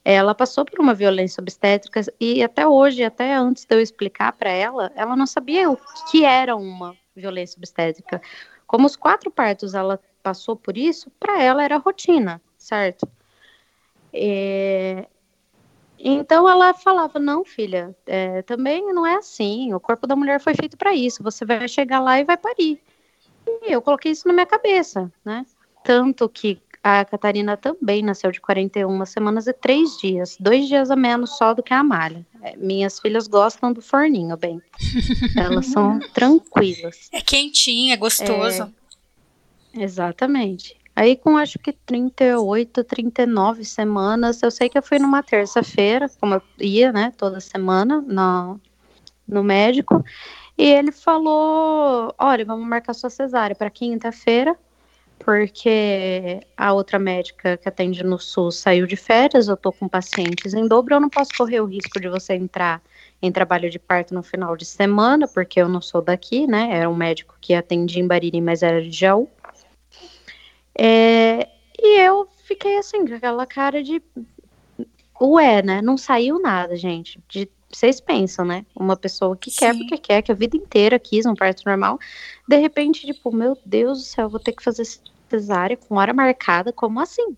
ela 0.04 0.34
passou 0.34 0.62
por 0.62 0.78
uma 0.78 0.92
violência 0.92 1.40
obstétrica 1.40 2.02
e 2.20 2.42
até 2.42 2.66
hoje, 2.66 3.02
até 3.02 3.34
antes 3.34 3.64
de 3.64 3.74
eu 3.74 3.80
explicar 3.80 4.32
para 4.32 4.50
ela, 4.50 4.92
ela 4.94 5.16
não 5.16 5.26
sabia 5.26 5.70
o 5.70 5.78
que 6.10 6.26
era 6.26 6.54
uma 6.54 6.94
violência 7.14 7.56
obstétrica. 7.56 8.20
Como 8.66 8.84
os 8.84 8.96
quatro 8.96 9.30
partos 9.30 9.72
ela 9.72 9.98
passou 10.22 10.54
por 10.56 10.76
isso, 10.76 11.10
para 11.18 11.42
ela 11.42 11.64
era 11.64 11.78
rotina 11.78 12.42
certo? 12.66 13.08
É, 14.12 15.06
então 15.98 16.48
ela 16.48 16.74
falava: 16.74 17.18
não, 17.18 17.44
filha, 17.44 17.96
é, 18.06 18.42
também 18.42 18.92
não 18.92 19.06
é 19.06 19.16
assim. 19.16 19.72
O 19.72 19.80
corpo 19.80 20.06
da 20.06 20.16
mulher 20.16 20.40
foi 20.40 20.54
feito 20.54 20.76
para 20.76 20.94
isso. 20.94 21.22
Você 21.22 21.44
vai 21.44 21.66
chegar 21.68 22.00
lá 22.00 22.18
e 22.18 22.24
vai 22.24 22.36
parir. 22.36 22.80
E 23.62 23.72
eu 23.72 23.80
coloquei 23.80 24.12
isso 24.12 24.26
na 24.26 24.34
minha 24.34 24.46
cabeça, 24.46 25.10
né? 25.24 25.46
Tanto 25.84 26.28
que 26.28 26.60
a 26.82 27.04
Catarina 27.04 27.56
também 27.56 28.02
nasceu 28.02 28.32
de 28.32 28.40
41 28.40 29.06
semanas 29.06 29.46
e 29.46 29.52
três 29.52 29.96
dias, 29.98 30.36
dois 30.38 30.66
dias 30.66 30.90
a 30.90 30.96
menos 30.96 31.36
só 31.36 31.54
do 31.54 31.62
que 31.62 31.72
a 31.72 31.78
Amália. 31.78 32.26
É, 32.42 32.56
minhas 32.56 32.98
filhas 32.98 33.28
gostam 33.28 33.72
do 33.72 33.80
forninho, 33.80 34.36
bem. 34.36 34.60
Elas 35.36 35.66
são 35.66 36.00
tranquilas. 36.12 37.08
É 37.12 37.20
quentinho, 37.20 37.92
é 37.92 37.96
gostoso. 37.96 38.72
É, 39.74 39.82
exatamente. 39.82 40.76
Aí, 40.97 41.14
com 41.14 41.36
acho 41.36 41.59
que 41.59 41.72
38, 41.74 42.82
39 42.82 43.64
semanas, 43.66 44.42
eu 44.42 44.51
sei 44.51 44.70
que 44.70 44.78
eu 44.78 44.82
fui 44.82 44.99
numa 44.99 45.22
terça-feira, 45.22 46.09
como 46.18 46.34
eu 46.36 46.42
ia, 46.59 46.90
né, 46.90 47.12
toda 47.18 47.38
semana 47.38 48.01
no, 48.01 48.59
no 49.28 49.44
médico, 49.44 50.03
e 50.57 50.64
ele 50.64 50.92
falou: 50.92 52.14
olha, 52.18 52.44
vamos 52.47 52.66
marcar 52.66 52.94
sua 52.94 53.11
cesárea 53.11 53.55
para 53.55 53.70
quinta-feira, 53.70 54.57
porque 55.18 56.40
a 56.57 56.72
outra 56.72 56.99
médica 56.99 57.59
que 57.59 57.68
atende 57.68 58.03
no 58.03 58.18
SUS 58.18 58.57
saiu 58.57 58.86
de 58.86 58.97
férias, 58.97 59.49
eu 59.49 59.57
tô 59.57 59.72
com 59.72 59.88
pacientes 59.88 60.55
em 60.55 60.66
dobro, 60.66 60.94
eu 60.94 61.01
não 61.01 61.11
posso 61.11 61.34
correr 61.34 61.61
o 61.61 61.66
risco 61.66 62.01
de 62.01 62.09
você 62.09 62.34
entrar 62.34 62.82
em 63.20 63.32
trabalho 63.32 63.70
de 63.70 63.78
parto 63.78 64.14
no 64.14 64.22
final 64.22 64.57
de 64.57 64.64
semana, 64.64 65.28
porque 65.28 65.61
eu 65.61 65.68
não 65.68 65.80
sou 65.82 66.01
daqui, 66.03 66.47
né? 66.47 66.70
Era 66.72 66.88
um 66.88 66.97
médico 66.97 67.36
que 67.40 67.55
atendia 67.55 68.03
em 68.03 68.07
Bariri, 68.07 68.40
mas 68.40 68.62
era 68.62 68.82
de 68.82 68.90
Jaú. 68.90 69.28
É, 70.78 71.48
e 71.78 72.00
eu 72.00 72.28
fiquei 72.44 72.78
assim, 72.78 73.06
com 73.06 73.14
aquela 73.14 73.46
cara 73.46 73.82
de. 73.82 74.02
Ué, 75.20 75.62
né? 75.62 75.80
Não 75.80 75.96
saiu 75.96 76.38
nada, 76.40 76.76
gente. 76.76 77.18
De, 77.28 77.48
vocês 77.70 78.00
pensam, 78.00 78.44
né? 78.44 78.64
Uma 78.74 78.96
pessoa 78.96 79.36
que 79.36 79.50
Sim. 79.50 79.58
quer 79.58 79.76
porque 79.76 79.98
quer, 79.98 80.22
que 80.22 80.32
a 80.32 80.34
vida 80.34 80.56
inteira 80.56 80.98
quis 80.98 81.26
um 81.26 81.34
parto 81.34 81.62
normal, 81.66 81.98
de 82.48 82.56
repente, 82.56 83.06
tipo, 83.06 83.34
meu 83.34 83.58
Deus 83.64 83.98
do 83.98 84.04
céu, 84.04 84.28
vou 84.28 84.40
ter 84.40 84.52
que 84.52 84.62
fazer 84.62 84.84
cesárea 85.28 85.76
com 85.76 85.96
hora 85.96 86.12
marcada, 86.12 86.72
como 86.72 87.00
assim? 87.00 87.36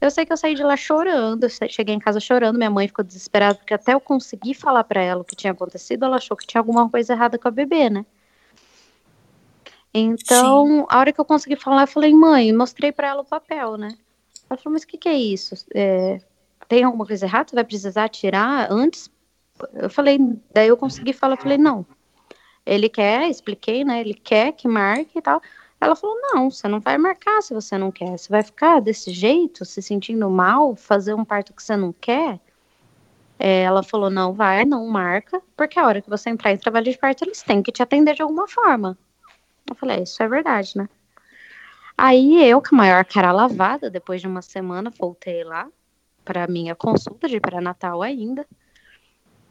Eu 0.00 0.10
sei 0.10 0.24
que 0.24 0.32
eu 0.32 0.36
saí 0.36 0.54
de 0.54 0.62
lá 0.62 0.76
chorando, 0.76 1.44
eu 1.44 1.50
cheguei 1.68 1.94
em 1.94 1.98
casa 1.98 2.18
chorando, 2.18 2.56
minha 2.56 2.70
mãe 2.70 2.88
ficou 2.88 3.04
desesperada, 3.04 3.56
porque 3.56 3.74
até 3.74 3.92
eu 3.92 4.00
consegui 4.00 4.54
falar 4.54 4.82
para 4.82 5.02
ela 5.02 5.20
o 5.20 5.24
que 5.24 5.36
tinha 5.36 5.52
acontecido, 5.52 6.06
ela 6.06 6.16
achou 6.16 6.36
que 6.36 6.46
tinha 6.46 6.60
alguma 6.60 6.88
coisa 6.88 7.12
errada 7.12 7.38
com 7.38 7.48
a 7.48 7.50
bebê, 7.50 7.90
né? 7.90 8.06
Então, 9.92 10.66
Sim. 10.66 10.86
a 10.88 10.98
hora 10.98 11.12
que 11.12 11.20
eu 11.20 11.24
consegui 11.24 11.56
falar, 11.56 11.82
eu 11.82 11.88
falei, 11.88 12.14
mãe, 12.14 12.52
mostrei 12.52 12.92
para 12.92 13.08
ela 13.08 13.22
o 13.22 13.24
papel, 13.24 13.76
né? 13.76 13.88
Ela 14.48 14.56
falou, 14.56 14.74
mas 14.74 14.82
o 14.82 14.86
que, 14.86 14.98
que 14.98 15.08
é 15.08 15.16
isso? 15.16 15.54
É, 15.74 16.20
tem 16.68 16.84
alguma 16.84 17.04
coisa 17.04 17.26
errada? 17.26 17.50
Vai 17.52 17.64
precisar 17.64 18.08
tirar 18.08 18.70
antes? 18.70 19.10
Eu 19.74 19.90
falei, 19.90 20.18
daí 20.52 20.68
eu 20.68 20.76
consegui 20.76 21.12
falar, 21.12 21.34
eu 21.34 21.42
falei, 21.42 21.58
não. 21.58 21.84
Ele 22.64 22.88
quer, 22.88 23.28
expliquei, 23.28 23.84
né? 23.84 24.00
Ele 24.00 24.14
quer 24.14 24.52
que 24.52 24.68
marque 24.68 25.18
e 25.18 25.22
tal. 25.22 25.42
Ela 25.80 25.96
falou, 25.96 26.16
não, 26.20 26.50
você 26.50 26.68
não 26.68 26.78
vai 26.78 26.96
marcar 26.98 27.42
se 27.42 27.52
você 27.54 27.76
não 27.76 27.90
quer. 27.90 28.16
Você 28.16 28.28
vai 28.28 28.42
ficar 28.42 28.80
desse 28.80 29.10
jeito, 29.12 29.64
se 29.64 29.82
sentindo 29.82 30.28
mal, 30.30 30.76
fazer 30.76 31.14
um 31.14 31.24
parto 31.24 31.54
que 31.54 31.62
você 31.62 31.76
não 31.76 31.92
quer? 31.92 32.38
É, 33.38 33.62
ela 33.62 33.82
falou, 33.82 34.10
não 34.10 34.34
vai, 34.34 34.66
não 34.66 34.86
marca, 34.86 35.42
porque 35.56 35.78
a 35.78 35.86
hora 35.86 36.02
que 36.02 36.10
você 36.10 36.28
entrar 36.28 36.52
em 36.52 36.58
trabalho 36.58 36.92
de 36.92 36.98
parto, 36.98 37.24
eles 37.24 37.42
têm 37.42 37.62
que 37.62 37.72
te 37.72 37.82
atender 37.82 38.14
de 38.14 38.22
alguma 38.22 38.46
forma. 38.46 38.98
Eu 39.70 39.76
falei, 39.76 39.98
é, 39.98 40.02
isso 40.02 40.22
é 40.22 40.28
verdade, 40.28 40.76
né? 40.76 40.88
Aí 41.96 42.44
eu, 42.48 42.60
com 42.60 42.74
a 42.74 42.78
maior 42.78 43.04
cara 43.04 43.30
lavada, 43.30 43.90
depois 43.90 44.20
de 44.20 44.26
uma 44.26 44.42
semana, 44.42 44.90
voltei 44.98 45.44
lá 45.44 45.68
para 46.24 46.46
minha 46.46 46.74
consulta 46.74 47.28
de 47.28 47.40
pré-natal 47.40 48.02
ainda. 48.02 48.46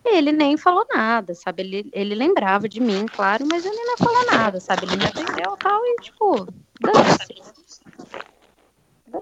Ele 0.04 0.32
nem 0.32 0.58
falou 0.58 0.86
nada, 0.94 1.34
sabe? 1.36 1.64
Ele, 1.64 1.90
ele 1.94 2.16
lembrava 2.16 2.68
de 2.68 2.80
mim, 2.80 3.06
claro, 3.06 3.46
mas 3.50 3.66
ele 3.66 3.84
não 3.84 3.98
falou 3.98 4.26
nada, 4.26 4.60
sabe? 4.60 4.86
Ele 4.86 4.98
me 4.98 5.06
atendeu 5.06 5.58
tal 5.58 5.82
e, 5.86 5.96
tipo, 6.02 6.48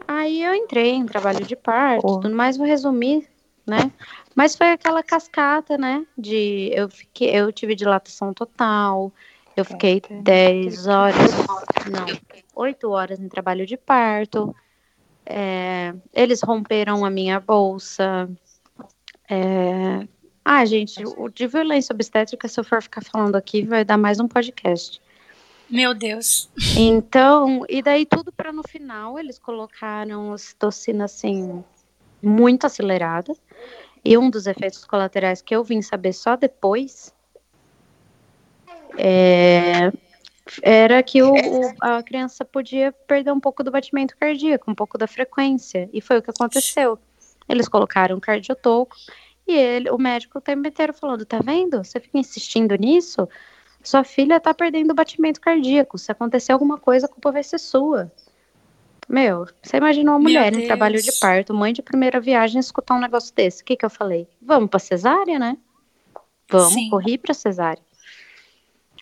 Aí 0.08 0.44
eu 0.44 0.54
entrei 0.54 0.92
em 0.92 1.06
trabalho 1.06 1.46
de 1.46 1.56
parto, 1.56 2.06
oh. 2.06 2.20
tudo 2.20 2.36
mais, 2.36 2.58
vou 2.58 2.66
resumir, 2.66 3.28
né? 3.66 3.92
Mas 4.36 4.56
foi 4.56 4.72
aquela 4.72 5.02
cascata, 5.02 5.78
né? 5.78 6.06
De 6.18 6.72
eu 6.74 6.90
fiquei, 6.90 7.30
eu 7.36 7.52
tive 7.52 7.76
dilatação 7.76 8.34
total, 8.34 9.12
eu 9.60 9.66
fiquei 9.66 10.02
10 10.02 10.88
horas, 10.88 11.32
não, 11.92 12.06
8 12.56 12.90
horas 12.90 13.20
em 13.20 13.28
trabalho 13.28 13.66
de 13.66 13.78
parto. 13.78 14.56
É, 14.56 14.68
É, 15.30 15.94
eles 16.14 16.42
romperam 16.42 17.06
a 17.06 17.10
minha 17.10 17.40
bolsa. 17.40 18.30
É... 19.30 20.08
Ah, 20.44 20.66
gente, 20.66 21.04
o 21.06 21.28
de 21.28 21.46
violência 21.46 21.94
obstétrica, 21.94 22.48
se 22.48 22.58
eu 22.58 22.64
for 22.64 22.82
ficar 22.82 23.04
falando 23.04 23.36
aqui, 23.36 23.64
vai 23.64 23.84
dar 23.84 23.98
mais 23.98 24.20
um 24.20 24.28
podcast. 24.28 25.02
Meu 25.70 25.94
Deus. 25.94 26.50
Então, 26.78 27.66
e 27.68 27.82
daí 27.82 28.06
tudo 28.06 28.32
para 28.32 28.54
no 28.54 28.64
final 28.64 29.20
eles 29.20 29.38
colocaram 29.38 30.32
a 30.32 30.38
citocina 30.38 31.04
assim 31.04 31.62
muito 32.24 32.66
acelerada. 32.66 33.36
E 34.06 34.18
um 34.18 34.30
dos 34.30 34.48
efeitos 34.48 34.86
colaterais 34.86 35.42
que 35.42 35.54
eu 35.54 35.64
vim 35.64 35.82
saber 35.82 36.14
só 36.14 36.38
depois 36.38 37.14
é, 38.98 39.92
era 40.62 41.04
que 41.04 41.22
o, 41.22 41.34
o, 41.34 41.74
a 41.80 42.02
criança 42.02 42.44
podia 42.44 42.92
perder 43.08 43.32
um 43.32 43.40
pouco 43.40 43.64
do 43.64 43.72
batimento 43.72 44.16
cardíaco, 44.18 44.70
um 44.70 44.76
pouco 44.76 44.98
da 44.98 45.08
frequência. 45.08 45.90
E 45.94 46.02
foi 46.02 46.18
o 46.18 46.22
que 46.22 46.32
aconteceu. 46.32 46.98
Eles 47.48 47.68
colocaram 47.68 48.18
um 48.18 48.20
cardiotoco 48.20 48.96
e 49.48 49.56
ele, 49.56 49.90
o 49.90 49.98
médico 49.98 50.38
o 50.38 50.42
tempo 50.42 50.68
inteiro 50.68 50.94
falando: 50.94 51.26
tá 51.26 51.40
vendo? 51.40 51.84
Você 51.84 52.00
fica 52.00 52.18
insistindo 52.18 52.76
nisso? 52.76 53.28
Sua 53.84 54.04
filha 54.04 54.40
tá 54.40 54.54
perdendo 54.54 54.92
o 54.92 54.96
batimento 54.96 55.40
cardíaco. 55.40 55.98
Se 55.98 56.12
acontecer 56.12 56.52
alguma 56.52 56.78
coisa, 56.78 57.06
a 57.06 57.10
culpa 57.10 57.32
vai 57.32 57.44
ser 57.44 57.60
sua. 57.60 58.12
Meu, 59.08 59.48
você 59.64 59.78
imagina 59.78 60.12
uma 60.12 60.20
mulher 60.20 60.54
em 60.54 60.66
trabalho 60.66 61.02
de 61.02 61.14
parto, 61.14 61.54
mãe 61.54 61.72
de 61.72 61.82
primeira 61.82 62.20
viagem, 62.20 62.60
escutar 62.60 62.96
um 62.96 63.00
negócio 63.00 63.34
desse. 63.34 63.62
O 63.62 63.66
que 63.66 63.78
que 63.78 63.86
eu 63.86 63.90
falei? 63.90 64.28
Vamos 64.42 64.70
pra 64.70 64.80
cesárea, 64.80 65.40
né? 65.40 65.58
Vamos, 66.50 66.74
Sim. 66.74 66.90
corri 66.90 67.18
pra 67.18 67.34
cesárea. 67.34 67.82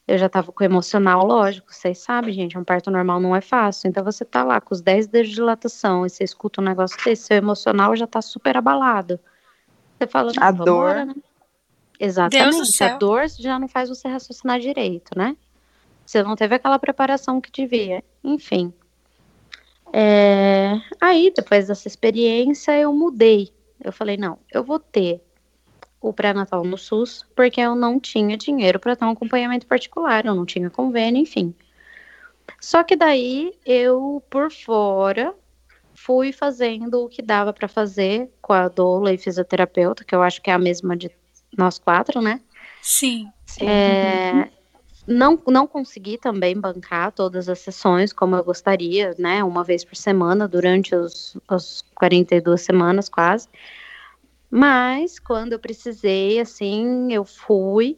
Eu 0.08 0.20
já 0.20 0.30
tava 0.30 0.52
com 0.52 0.64
o 0.64 0.66
emocional, 0.66 1.26
lógico, 1.26 1.74
vocês 1.74 1.98
sabem, 1.98 2.32
gente, 2.32 2.58
um 2.58 2.64
parto 2.64 2.92
normal 2.92 3.20
não 3.20 3.36
é 3.36 3.42
fácil. 3.42 3.88
Então 3.88 4.04
você 4.04 4.24
tá 4.24 4.44
lá 4.44 4.62
com 4.62 4.74
os 4.74 4.82
10 4.82 5.08
dedos 5.08 5.30
de 5.30 5.36
dilatação 5.36 6.06
e 6.06 6.10
você 6.10 6.24
escuta 6.24 6.62
um 6.62 6.64
negócio 6.64 6.96
desse, 7.04 7.24
seu 7.24 7.38
emocional 7.38 7.96
já 7.96 8.06
tá 8.06 8.22
super 8.22 8.56
abalado. 8.56 9.20
Você 9.98 10.08
fala, 10.08 10.32
a 10.38 10.52
dor. 10.52 11.06
né? 11.06 11.16
Exatamente. 12.00 12.84
A 12.84 12.98
dor 12.98 13.28
já 13.30 13.58
não 13.58 13.68
faz 13.68 13.90
você 13.90 14.08
raciocinar 14.08 14.60
direito, 14.60 15.18
né? 15.18 15.36
Você 16.06 16.22
não 16.22 16.36
teve 16.36 16.56
aquela 16.56 16.78
preparação 16.78 17.42
que 17.42 17.52
devia. 17.52 18.04
Enfim. 18.24 18.72
É... 19.92 20.80
Aí, 21.02 21.34
depois 21.36 21.68
dessa 21.68 21.88
experiência, 21.88 22.78
eu 22.78 22.94
mudei. 22.94 23.52
Eu 23.84 23.92
falei, 23.92 24.18
não, 24.18 24.38
eu 24.52 24.64
vou 24.64 24.80
ter 24.80 25.22
o 26.08 26.14
pré-natal 26.14 26.64
no 26.64 26.78
SUS, 26.78 27.26
porque 27.36 27.60
eu 27.60 27.76
não 27.76 28.00
tinha 28.00 28.38
dinheiro 28.38 28.80
para 28.80 28.96
ter 28.96 29.06
um 29.06 29.10
acompanhamento 29.10 29.66
particular, 29.66 30.26
eu 30.26 30.36
não 30.36 30.46
tinha 30.46 30.70
convênio, 30.70 31.22
enfim. 31.22 31.54
Só 32.60 32.84
que 32.84 32.96
daí 32.96 33.54
eu, 33.66 34.22
por 34.30 34.52
fora, 34.52 35.34
fui 35.96 36.32
fazendo 36.32 37.04
o 37.04 37.10
que 37.10 37.22
dava 37.22 37.52
para 37.52 37.68
fazer 37.68 38.30
com 38.42 38.54
a 38.54 38.68
doula 38.68 39.14
e 39.14 39.18
fisioterapeuta, 39.18 40.04
que 40.04 40.14
eu 40.14 40.22
acho 40.22 40.42
que 40.42 40.50
é 40.50 40.54
a 40.54 40.60
mesma 40.60 40.96
de 40.96 41.10
nós 41.58 41.80
quatro, 41.80 42.22
né? 42.22 42.42
Sim. 43.46 43.66
É, 43.68 44.50
não, 45.08 45.42
não 45.48 45.66
consegui 45.66 46.18
também 46.18 46.60
bancar 46.60 47.12
todas 47.12 47.48
as 47.48 47.60
sessões 47.60 48.12
como 48.12 48.36
eu 48.36 48.44
gostaria, 48.44 49.16
né? 49.18 49.44
Uma 49.44 49.64
vez 49.64 49.84
por 49.84 49.96
semana, 49.96 50.48
durante 50.48 50.96
os, 50.96 51.38
os 51.50 51.84
42 51.96 52.62
semanas 52.62 53.10
quase. 53.10 53.48
Mas 54.50 55.20
quando 55.20 55.54
eu 55.54 55.60
precisei, 55.60 56.40
assim, 56.40 57.12
eu 57.12 57.26
fui. 57.26 57.98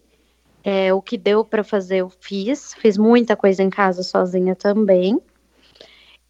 É, 0.64 0.94
o 0.94 1.02
que 1.02 1.18
deu 1.18 1.46
para 1.46 1.64
fazer, 1.64 1.98
eu 1.98 2.10
fiz. 2.10 2.74
Fiz 2.74 2.98
muita 2.98 3.36
coisa 3.36 3.64
em 3.64 3.70
casa 3.70 4.04
sozinha 4.04 4.56
também. 4.56 5.20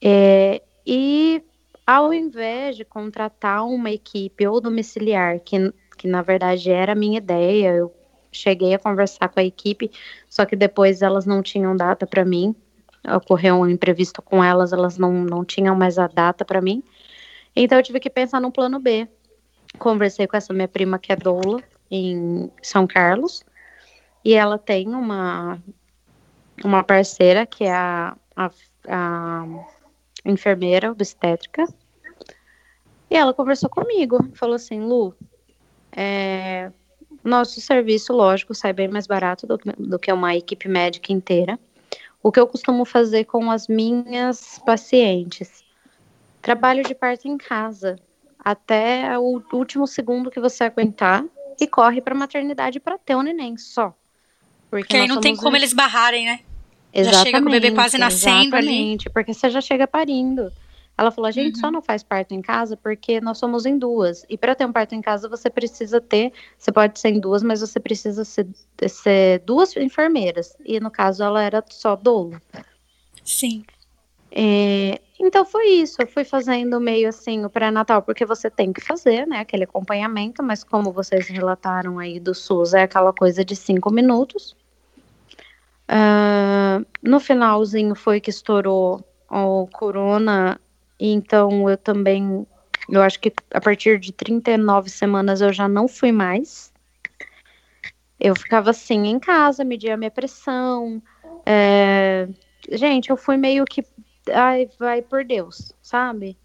É, 0.02 0.62
e 0.86 1.44
ao 1.86 2.14
invés 2.14 2.76
de 2.76 2.86
contratar 2.86 3.66
uma 3.66 3.90
equipe 3.90 4.46
ou 4.46 4.62
domiciliar, 4.62 5.40
que 5.40 5.74
que 5.98 6.08
na 6.08 6.22
verdade 6.22 6.72
era 6.72 6.92
a 6.94 6.96
minha 6.96 7.18
ideia. 7.18 7.74
Eu 7.74 7.94
cheguei 8.32 8.74
a 8.74 8.80
conversar 8.80 9.28
com 9.30 9.40
a 9.40 9.44
equipe, 9.44 9.92
só 10.30 10.46
que 10.46 10.56
depois 10.56 11.02
elas 11.02 11.26
não 11.26 11.42
tinham 11.42 11.76
data 11.76 12.06
para 12.06 12.24
mim. 12.24 12.56
Ocorreu 13.16 13.56
um 13.56 13.68
imprevisto 13.68 14.22
com 14.22 14.44
elas, 14.44 14.72
elas 14.72 14.98
não, 14.98 15.12
não 15.12 15.44
tinham 15.44 15.76
mais 15.76 15.98
a 15.98 16.08
data 16.08 16.46
para 16.46 16.62
mim. 16.62 16.84
Então 17.56 17.78
eu 17.78 17.84
tive 17.84 18.00
que 18.00 18.10
pensar 18.10 18.40
no 18.40 18.52
plano 18.52 18.80
B. 18.80 19.08
Conversei 19.78 20.28
com 20.28 20.38
essa 20.38 20.54
minha 20.54 20.68
prima 20.68 21.00
que 21.00 21.12
é 21.12 21.16
doula 21.16 21.62
em 21.90 22.52
São 22.62 22.86
Carlos, 22.86 23.44
e 24.24 24.34
ela 24.34 24.58
tem 24.58 24.90
uma 24.90 25.62
uma 26.64 26.84
parceira 26.84 27.46
que 27.46 27.64
é 27.64 27.72
a, 27.72 28.16
a, 28.36 28.52
a 28.88 29.46
enfermeira 30.26 30.92
obstétrica. 30.92 31.66
E 33.10 33.16
ela 33.16 33.34
conversou 33.34 33.70
comigo, 33.70 34.18
falou 34.34 34.56
assim, 34.56 34.82
Lu, 34.82 35.16
é, 35.92 36.72
nosso 37.24 37.62
serviço, 37.62 38.12
lógico, 38.14 38.54
sai 38.54 38.74
bem 38.74 38.88
mais 38.88 39.08
barato 39.08 39.48
do, 39.48 39.58
do 39.58 40.00
que 40.00 40.12
uma 40.12 40.36
equipe 40.36 40.68
médica 40.68 41.14
inteira. 41.14 41.58
O 42.22 42.32
que 42.32 42.40
eu 42.40 42.48
costumo 42.48 42.84
fazer 42.84 43.26
com 43.26 43.50
as 43.50 43.68
minhas 43.68 44.60
pacientes? 44.66 45.64
Trabalho 46.42 46.84
de 46.84 46.94
parto 46.94 47.28
em 47.28 47.38
casa, 47.38 47.98
até 48.48 49.20
o 49.20 49.42
último 49.52 49.86
segundo 49.86 50.32
que 50.32 50.40
você 50.40 50.64
aguentar, 50.64 51.26
e 51.60 51.68
corre 51.68 52.00
para 52.00 52.14
a 52.14 52.18
maternidade 52.18 52.80
para 52.80 52.98
ter 52.98 53.16
o 53.16 53.20
um 53.20 53.22
neném 53.22 53.58
só. 53.58 53.94
Porque 54.70 54.96
aí 54.96 55.08
não 55.08 55.20
tem 55.20 55.36
como 55.36 55.56
eles 55.56 55.74
barrarem, 55.74 56.26
né? 56.26 56.40
Exatamente, 56.94 57.18
já 57.18 57.24
chega 57.26 57.42
com 57.42 57.50
o 57.50 57.52
bebê 57.52 57.72
quase 57.72 57.98
nascendo 57.98 58.56
exatamente, 58.56 59.08
ali. 59.08 59.14
porque 59.14 59.34
você 59.34 59.50
já 59.50 59.60
chega 59.60 59.86
parindo. 59.86 60.52
Ela 60.98 61.12
falou: 61.12 61.28
a 61.28 61.32
gente 61.32 61.56
uhum. 61.56 61.62
só 61.62 61.72
não 61.72 61.82
faz 61.82 62.04
parto 62.04 62.34
em 62.34 62.42
casa 62.42 62.78
porque 62.78 63.20
nós 63.20 63.38
somos 63.38 63.66
em 63.66 63.78
duas. 63.78 64.26
E 64.30 64.38
para 64.38 64.56
ter 64.56 64.66
um 64.66 64.72
parto 64.72 64.96
em 64.96 65.02
casa, 65.02 65.28
você 65.28 65.50
precisa 65.50 66.00
ter. 66.00 66.32
Você 66.58 66.72
pode 66.72 67.00
ser 67.00 67.10
em 67.10 67.20
duas, 67.20 67.44
mas 67.44 67.60
você 67.60 67.80
precisa 67.80 68.24
ser, 68.24 68.48
ser 68.88 69.40
duas 69.40 69.76
enfermeiras. 69.76 70.56
E 70.66 70.80
no 70.80 70.90
caso, 70.90 71.22
ela 71.22 71.44
era 71.44 71.64
só 71.70 71.96
dolo. 71.96 72.42
Sim. 73.24 73.66
É, 74.32 75.00
então 75.20 75.46
foi 75.46 75.68
isso. 75.68 76.02
Eu 76.02 76.08
fui 76.08 76.24
fazendo 76.24 76.80
meio 76.80 77.10
assim 77.10 77.46
o 77.46 77.50
pré-natal, 77.50 78.02
porque 78.02 78.26
você 78.26 78.50
tem 78.50 78.72
que 78.74 78.82
fazer, 78.82 79.26
né? 79.26 79.40
Aquele 79.40 79.64
acompanhamento, 79.64 80.44
mas 80.44 80.64
como 80.64 80.92
vocês 80.92 81.28
relataram 81.28 82.00
aí 82.00 82.20
do 82.20 82.34
SUS, 82.34 82.74
é 82.74 82.84
aquela 82.84 83.14
coisa 83.14 83.44
de 83.44 83.56
cinco 83.56 83.92
minutos. 83.92 84.56
Uh, 85.90 86.86
no 87.02 87.20
finalzinho 87.20 87.96
foi 87.96 88.20
que 88.20 88.30
estourou 88.30 89.02
o 89.30 89.68
corona 89.68 90.60
então 91.00 91.70
eu 91.70 91.78
também, 91.78 92.46
eu 92.90 93.02
acho 93.02 93.20
que 93.20 93.32
a 93.54 93.62
partir 93.62 94.00
de 94.00 94.12
39 94.12 94.90
semanas 94.90 95.42
eu 95.42 95.54
já 95.54 95.68
não 95.68 95.88
fui 95.88 96.12
mais. 96.12 96.74
Eu 98.20 98.36
ficava 98.36 98.72
assim 98.72 99.06
em 99.06 99.20
casa, 99.20 99.64
media 99.64 99.94
a 99.94 99.98
minha 99.98 100.10
pressão. 100.10 101.02
É... 101.46 102.28
Gente, 102.72 103.10
eu 103.12 103.18
fui 103.18 103.38
meio 103.38 103.64
que, 103.64 103.86
ai, 104.34 104.70
vai 104.80 105.02
por 105.02 105.24
Deus, 105.24 105.74
sabe? 105.82 106.38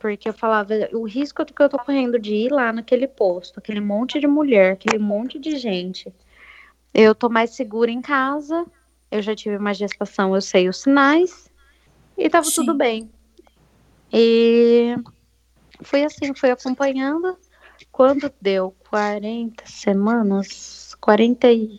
Porque 0.00 0.28
eu 0.28 0.32
falava, 0.32 0.72
o 0.92 1.04
risco 1.04 1.44
que 1.44 1.62
eu 1.62 1.68
tô 1.68 1.78
correndo 1.78 2.18
de 2.18 2.34
ir 2.34 2.52
lá 2.52 2.72
naquele 2.72 3.06
posto, 3.08 3.58
aquele 3.58 3.80
monte 3.80 4.20
de 4.20 4.26
mulher, 4.26 4.72
aquele 4.72 4.98
monte 4.98 5.38
de 5.38 5.56
gente. 5.56 6.12
Eu 6.94 7.14
tô 7.14 7.28
mais 7.28 7.50
segura 7.50 7.90
em 7.90 8.00
casa, 8.00 8.66
eu 9.10 9.20
já 9.20 9.34
tive 9.34 9.56
uma 9.56 9.74
gestação, 9.74 10.34
eu 10.34 10.40
sei 10.40 10.68
os 10.68 10.82
sinais, 10.82 11.50
e 12.16 12.28
tava 12.28 12.46
Sim. 12.46 12.54
tudo 12.54 12.74
bem. 12.74 13.10
E 14.12 14.96
foi 15.82 16.04
assim, 16.04 16.34
fui 16.34 16.50
acompanhando. 16.50 17.36
Quando 17.90 18.32
deu 18.40 18.74
40 18.88 19.64
semanas, 19.66 20.94
40 21.00 21.50
e 21.50 21.78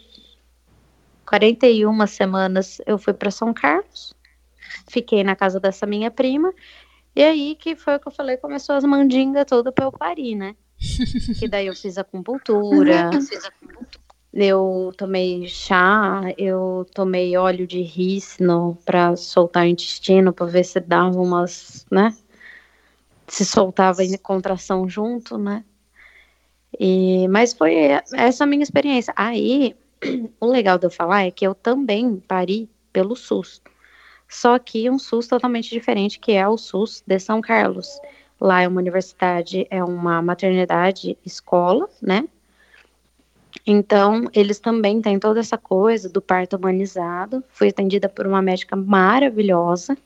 41 1.26 2.08
semanas, 2.08 2.82
eu 2.86 2.98
fui 2.98 3.14
para 3.14 3.32
São 3.32 3.54
Carlos. 3.54 4.14
Fiquei 4.92 5.24
na 5.24 5.36
casa 5.36 5.60
dessa 5.60 5.86
minha 5.86 6.12
prima. 6.12 6.54
E 7.16 7.24
aí 7.24 7.56
que 7.56 7.76
foi 7.76 7.96
o 7.96 8.00
que 8.00 8.08
eu 8.08 8.12
falei, 8.12 8.38
começou 8.38 8.76
as 8.76 8.84
mandingas 8.84 9.46
todas 9.48 9.74
para 9.74 9.86
eu 9.86 9.92
parir, 9.92 10.36
né? 10.36 10.56
que 11.40 11.48
daí 11.50 11.68
eu 11.68 11.76
fiz 11.76 11.98
acupuntura, 11.98 13.10
eu 14.34 14.92
tomei 14.98 15.48
chá, 15.48 16.22
eu 16.38 16.86
tomei 16.94 17.36
óleo 17.38 17.68
de 17.68 17.82
rícino 17.82 18.78
para 18.86 19.16
soltar 19.16 19.64
o 19.64 19.68
intestino, 19.68 20.34
para 20.34 20.46
ver 20.46 20.64
se 20.64 20.80
dava 20.80 21.20
umas, 21.22 21.86
né? 21.92 22.16
Se 23.28 23.46
soltava 23.46 24.04
em 24.04 24.18
contração 24.18 24.90
junto, 24.90 25.38
né? 25.38 25.64
E, 26.80 27.28
mas 27.28 27.54
foi 27.54 27.76
essa 28.14 28.44
a 28.44 28.48
minha 28.48 28.64
experiência. 28.64 29.14
Aí, 29.16 29.76
o 30.40 30.48
legal 30.48 30.78
de 30.78 30.88
eu 30.88 30.92
falar 30.92 31.26
é 31.26 31.32
que 31.32 31.46
eu 31.46 31.54
também 31.54 32.18
pari 32.20 32.70
pelo 32.92 33.16
SUS. 33.16 33.62
Só 34.32 34.58
que 34.58 34.90
um 34.90 34.98
SUS 34.98 35.28
totalmente 35.28 35.70
diferente, 35.70 36.18
que 36.18 36.32
é 36.32 36.48
o 36.48 36.58
SUS 36.58 37.04
de 37.06 37.20
São 37.20 37.42
Carlos. 37.42 38.00
Lá 38.40 38.62
é 38.62 38.68
uma 38.68 38.80
universidade, 38.80 39.68
é 39.70 39.84
uma 39.84 40.22
maternidade 40.22 41.18
escola, 41.26 41.90
né? 42.02 42.24
Então, 43.68 44.24
eles 44.34 44.58
também 44.58 45.02
têm 45.02 45.20
toda 45.20 45.42
essa 45.42 45.58
coisa 45.58 46.08
do 46.08 46.22
parto 46.22 46.56
humanizado. 46.56 47.44
Fui 47.50 47.68
atendida 47.68 48.08
por 48.08 48.26
uma 48.26 48.42
médica 48.42 48.74
maravilhosa. 48.74 49.98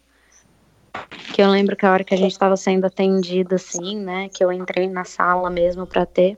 que 1.32 1.41
eu 1.41 1.49
lembro 1.51 1.76
que 1.76 1.86
a 1.86 1.91
hora 1.91 2.03
que 2.03 2.15
a 2.15 2.17
gente 2.17 2.32
estava 2.32 2.57
sendo 2.57 2.86
atendida, 2.86 3.57
assim, 3.57 3.95
né, 3.95 4.28
que 4.30 4.43
eu 4.43 4.51
entrei 4.51 4.89
na 4.89 5.03
sala 5.03 5.51
mesmo 5.51 5.86
para 5.86 6.03
ter, 6.03 6.36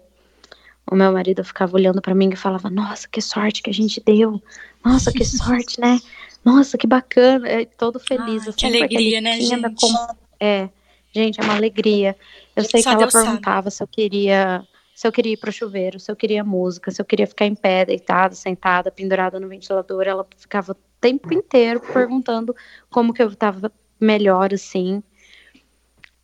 o 0.91 0.95
meu 0.95 1.11
marido 1.13 1.43
ficava 1.43 1.75
olhando 1.75 2.01
para 2.01 2.13
mim 2.13 2.29
e 2.31 2.35
falava: 2.35 2.69
Nossa, 2.69 3.07
que 3.07 3.21
sorte 3.21 3.61
que 3.61 3.69
a 3.69 3.73
gente 3.73 4.01
deu! 4.05 4.41
Nossa, 4.83 5.11
que 5.11 5.23
sorte, 5.23 5.79
né? 5.79 5.99
Nossa, 6.47 6.77
que 6.77 6.87
bacana! 6.87 7.45
É, 7.45 7.65
todo 7.65 7.99
feliz. 7.99 8.43
Ai, 8.43 8.49
assim, 8.49 8.55
que 8.55 8.65
alegria, 8.65 9.19
né, 9.19 9.33
gente? 9.41 9.75
Como... 9.75 9.97
É, 10.39 10.69
gente, 11.11 11.41
é 11.41 11.43
uma 11.43 11.55
alegria. 11.55 12.15
Eu 12.55 12.63
sei 12.63 12.81
Só 12.81 12.89
que 12.89 12.95
ela 12.95 13.03
Deus 13.03 13.11
sabe. 13.11 13.25
perguntava 13.25 13.69
se 13.69 13.83
eu 13.83 13.87
queria. 13.87 14.65
Se 14.95 15.05
eu 15.05 15.11
queria 15.11 15.33
ir 15.33 15.37
pro 15.37 15.51
chuveiro, 15.51 15.99
se 15.99 16.09
eu 16.09 16.15
queria 16.15 16.43
música, 16.45 16.89
se 16.89 17.01
eu 17.01 17.05
queria 17.05 17.27
ficar 17.27 17.45
em 17.45 17.53
pé, 17.53 17.85
deitada, 17.85 18.33
sentada, 18.33 18.89
pendurada 18.89 19.39
no 19.39 19.47
ventilador, 19.49 20.07
ela 20.07 20.25
ficava 20.37 20.71
o 20.71 20.75
tempo 20.99 21.31
inteiro 21.33 21.81
perguntando 21.81 22.55
como 22.89 23.13
que 23.13 23.21
eu 23.21 23.35
tava 23.35 23.71
melhor, 23.99 24.53
assim. 24.53 25.03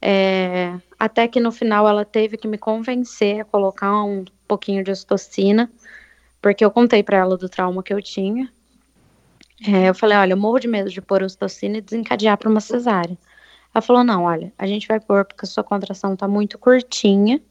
É, 0.01 0.73
até 0.97 1.27
que 1.27 1.39
no 1.39 1.51
final 1.51 1.87
ela 1.87 2.03
teve 2.03 2.35
que 2.37 2.47
me 2.47 2.57
convencer 2.57 3.41
a 3.41 3.45
colocar 3.45 4.03
um 4.03 4.25
pouquinho 4.47 4.83
de 4.83 4.89
ocitocina, 4.89 5.71
porque 6.41 6.65
eu 6.65 6.71
contei 6.71 7.03
para 7.03 7.17
ela 7.17 7.37
do 7.37 7.49
trauma 7.49 7.83
que 7.83 7.93
eu 7.93 8.01
tinha. 8.01 8.51
É, 9.65 9.89
eu 9.89 9.95
falei, 9.95 10.17
olha, 10.17 10.33
eu 10.33 10.37
morro 10.37 10.59
de 10.59 10.67
medo 10.67 10.89
de 10.89 11.01
pôr 11.01 11.23
ocitocina 11.23 11.77
e 11.77 11.81
desencadear 11.81 12.37
para 12.37 12.49
uma 12.49 12.59
cesárea. 12.59 13.17
Ela 13.73 13.81
falou, 13.81 14.03
não, 14.03 14.23
olha, 14.23 14.51
a 14.57 14.67
gente 14.67 14.87
vai 14.87 14.99
pôr 14.99 15.25
porque 15.25 15.45
a 15.45 15.47
sua 15.47 15.63
contração 15.63 16.15
tá 16.15 16.27
muito 16.27 16.57
curtinha 16.59 17.41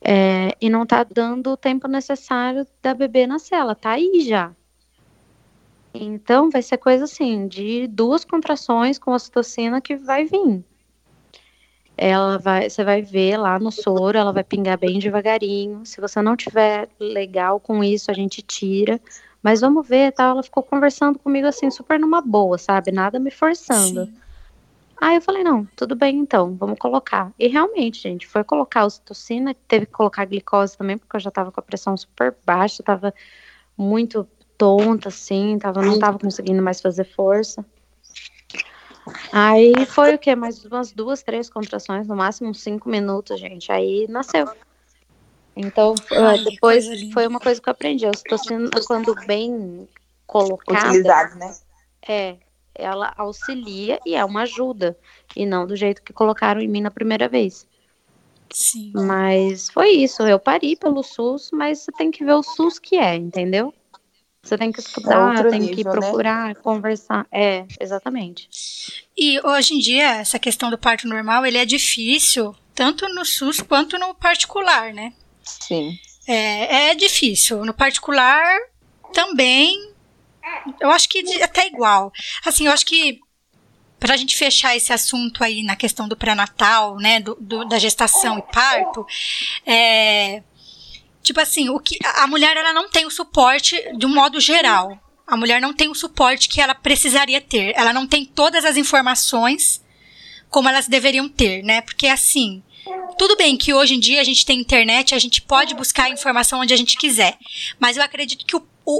é, 0.00 0.54
e 0.60 0.68
não 0.68 0.84
tá 0.84 1.04
dando 1.04 1.50
o 1.50 1.56
tempo 1.56 1.86
necessário 1.86 2.66
da 2.82 2.92
bebê 2.92 3.26
nascer, 3.26 3.54
ela 3.54 3.74
tá 3.74 3.92
aí 3.92 4.20
já. 4.26 4.52
Então 5.94 6.50
vai 6.50 6.62
ser 6.62 6.78
coisa 6.78 7.04
assim, 7.04 7.46
de 7.46 7.86
duas 7.86 8.24
contrações 8.24 8.98
com 8.98 9.12
ocitocina 9.12 9.80
que 9.80 9.94
vai 9.94 10.24
vir. 10.24 10.64
Ela 11.96 12.38
vai, 12.38 12.68
você 12.68 12.82
vai 12.82 13.02
ver 13.02 13.36
lá 13.36 13.58
no 13.58 13.70
soro, 13.70 14.18
ela 14.18 14.32
vai 14.32 14.42
pingar 14.42 14.78
bem 14.78 14.98
devagarinho. 14.98 15.84
Se 15.84 16.00
você 16.00 16.20
não 16.20 16.36
tiver 16.36 16.88
legal 16.98 17.60
com 17.60 17.84
isso, 17.84 18.10
a 18.10 18.14
gente 18.14 18.42
tira. 18.42 19.00
Mas 19.42 19.60
vamos 19.60 19.86
ver, 19.86 20.12
tal. 20.12 20.30
Ela 20.30 20.42
ficou 20.42 20.62
conversando 20.62 21.18
comigo 21.18 21.46
assim, 21.46 21.70
super 21.70 21.98
numa 21.98 22.20
boa, 22.20 22.56
sabe? 22.58 22.92
Nada 22.92 23.18
me 23.18 23.30
forçando. 23.30 24.06
Sim. 24.06 24.14
Aí 25.02 25.16
eu 25.16 25.20
falei, 25.20 25.42
não, 25.42 25.66
tudo 25.74 25.96
bem 25.96 26.16
então, 26.18 26.54
vamos 26.54 26.78
colocar. 26.78 27.32
E 27.36 27.48
realmente, 27.48 28.00
gente, 28.00 28.24
foi 28.24 28.44
colocar 28.44 28.84
ocitocina, 28.84 29.52
teve 29.66 29.84
que 29.86 29.90
colocar 29.92 30.24
glicose 30.24 30.78
também, 30.78 30.96
porque 30.96 31.16
eu 31.16 31.20
já 31.20 31.28
tava 31.28 31.50
com 31.50 31.58
a 31.58 31.62
pressão 31.62 31.96
super 31.96 32.36
baixa, 32.46 32.84
tava 32.84 33.12
muito 33.76 34.24
tonta, 34.56 35.08
assim, 35.08 35.58
tava, 35.58 35.82
não 35.82 35.98
tava 35.98 36.20
conseguindo 36.20 36.62
mais 36.62 36.80
fazer 36.80 37.02
força. 37.02 37.66
Aí 39.32 39.72
foi 39.86 40.14
o 40.14 40.18
quê? 40.20 40.36
Mais 40.36 40.64
umas 40.64 40.92
duas, 40.92 41.20
três 41.20 41.50
contrações, 41.50 42.06
no 42.06 42.14
máximo 42.14 42.54
cinco 42.54 42.88
minutos, 42.88 43.40
gente. 43.40 43.72
Aí 43.72 44.06
nasceu. 44.08 44.46
Então, 45.54 45.94
Ai, 46.10 46.40
uh, 46.40 46.44
depois 46.44 46.86
foi 47.12 47.26
uma 47.26 47.38
coisa 47.38 47.60
que 47.60 47.68
eu 47.68 47.72
aprendi. 47.72 48.06
A 48.06 48.10
ocitocina, 48.10 48.70
quando 48.86 49.14
bem 49.26 49.88
colocada, 50.26 50.88
Utilizado, 50.88 51.38
né? 51.38 51.54
é, 52.08 52.36
ela 52.74 53.12
auxilia 53.16 54.00
e 54.06 54.14
é 54.14 54.24
uma 54.24 54.42
ajuda. 54.42 54.96
E 55.36 55.44
não 55.44 55.66
do 55.66 55.76
jeito 55.76 56.02
que 56.02 56.12
colocaram 56.12 56.60
em 56.60 56.68
mim 56.68 56.80
na 56.80 56.90
primeira 56.90 57.28
vez. 57.28 57.66
Sim. 58.52 58.92
Mas 58.94 59.70
foi 59.70 59.90
isso. 59.90 60.22
Eu 60.22 60.38
parei 60.38 60.76
pelo 60.76 61.02
SUS, 61.02 61.50
mas 61.52 61.80
você 61.80 61.92
tem 61.92 62.10
que 62.10 62.24
ver 62.24 62.34
o 62.34 62.42
SUS 62.42 62.78
que 62.78 62.96
é, 62.96 63.14
entendeu? 63.14 63.72
Você 64.42 64.58
tem 64.58 64.72
que 64.72 64.80
escutar, 64.80 65.28
outro 65.28 65.50
tem 65.50 65.60
que 65.60 65.76
nível, 65.76 65.92
né? 65.92 66.00
procurar, 66.00 66.54
conversar. 66.56 67.26
É, 67.30 67.64
exatamente. 67.80 68.48
E 69.16 69.40
hoje 69.46 69.74
em 69.74 69.78
dia, 69.78 70.16
essa 70.16 70.38
questão 70.38 70.68
do 70.68 70.76
parto 70.76 71.06
normal, 71.06 71.46
ele 71.46 71.58
é 71.58 71.64
difícil, 71.64 72.54
tanto 72.74 73.08
no 73.08 73.24
SUS 73.24 73.60
quanto 73.60 73.96
no 73.98 74.14
particular, 74.14 74.92
né? 74.92 75.12
Sim. 75.42 75.98
É, 76.26 76.90
é 76.90 76.94
difícil. 76.94 77.64
No 77.64 77.74
particular, 77.74 78.44
também, 79.12 79.92
eu 80.80 80.90
acho 80.90 81.08
que 81.08 81.42
até 81.42 81.66
igual. 81.66 82.12
Assim, 82.44 82.66
eu 82.66 82.72
acho 82.72 82.86
que 82.86 83.20
pra 83.98 84.16
gente 84.16 84.36
fechar 84.36 84.76
esse 84.76 84.92
assunto 84.92 85.44
aí 85.44 85.62
na 85.62 85.76
questão 85.76 86.08
do 86.08 86.16
pré-natal, 86.16 86.96
né, 86.96 87.20
do, 87.20 87.36
do- 87.40 87.64
da 87.64 87.78
gestação 87.78 88.38
e 88.38 88.42
parto, 88.42 89.06
é, 89.64 90.42
tipo 91.22 91.40
assim, 91.40 91.68
o 91.68 91.78
que 91.78 91.98
a 92.04 92.24
a 92.24 92.26
mulher 92.26 92.56
ela 92.56 92.72
não 92.72 92.88
tem 92.88 93.06
o 93.06 93.10
suporte 93.10 93.80
de 93.96 94.04
um 94.06 94.12
modo 94.12 94.40
geral. 94.40 94.98
A 95.26 95.36
mulher 95.36 95.60
não 95.60 95.72
tem 95.72 95.88
o 95.88 95.94
suporte 95.94 96.48
que 96.48 96.60
ela 96.60 96.74
precisaria 96.74 97.40
ter. 97.40 97.72
Ela 97.76 97.92
não 97.92 98.06
tem 98.06 98.24
todas 98.24 98.64
as 98.64 98.76
informações 98.76 99.80
como 100.50 100.68
elas 100.68 100.88
deveriam 100.88 101.28
ter, 101.28 101.62
né? 101.62 101.80
Porque 101.80 102.06
assim, 102.08 102.62
tudo 103.18 103.36
bem 103.36 103.56
que 103.56 103.72
hoje 103.72 103.94
em 103.94 104.00
dia 104.00 104.20
a 104.20 104.24
gente 104.24 104.44
tem 104.44 104.58
internet, 104.60 105.14
a 105.14 105.18
gente 105.18 105.40
pode 105.42 105.74
buscar 105.74 106.10
informação 106.10 106.60
onde 106.60 106.74
a 106.74 106.76
gente 106.76 106.96
quiser. 106.96 107.36
Mas 107.78 107.96
eu 107.96 108.02
acredito 108.02 108.44
que 108.44 108.56
o, 108.56 108.62
o, 108.84 108.92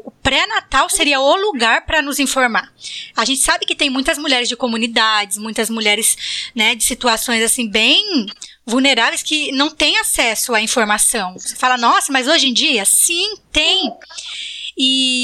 o- 0.00 0.02
o 0.06 0.10
pré-natal 0.22 0.88
seria 0.88 1.20
o 1.20 1.36
lugar 1.36 1.84
para 1.84 2.00
nos 2.02 2.18
informar. 2.18 2.72
A 3.16 3.24
gente 3.24 3.40
sabe 3.40 3.66
que 3.66 3.74
tem 3.74 3.90
muitas 3.90 4.18
mulheres 4.18 4.48
de 4.48 4.56
comunidades, 4.56 5.38
muitas 5.38 5.68
mulheres 5.68 6.16
né, 6.54 6.74
de 6.74 6.84
situações 6.84 7.42
assim 7.42 7.68
bem 7.68 8.26
vulneráveis 8.64 9.22
que 9.22 9.50
não 9.52 9.70
têm 9.70 9.98
acesso 9.98 10.54
à 10.54 10.60
informação. 10.60 11.32
Você 11.38 11.56
fala, 11.56 11.76
nossa, 11.78 12.12
mas 12.12 12.28
hoje 12.28 12.48
em 12.48 12.52
dia, 12.52 12.84
sim, 12.84 13.34
tem. 13.50 13.90
E, 14.80 15.17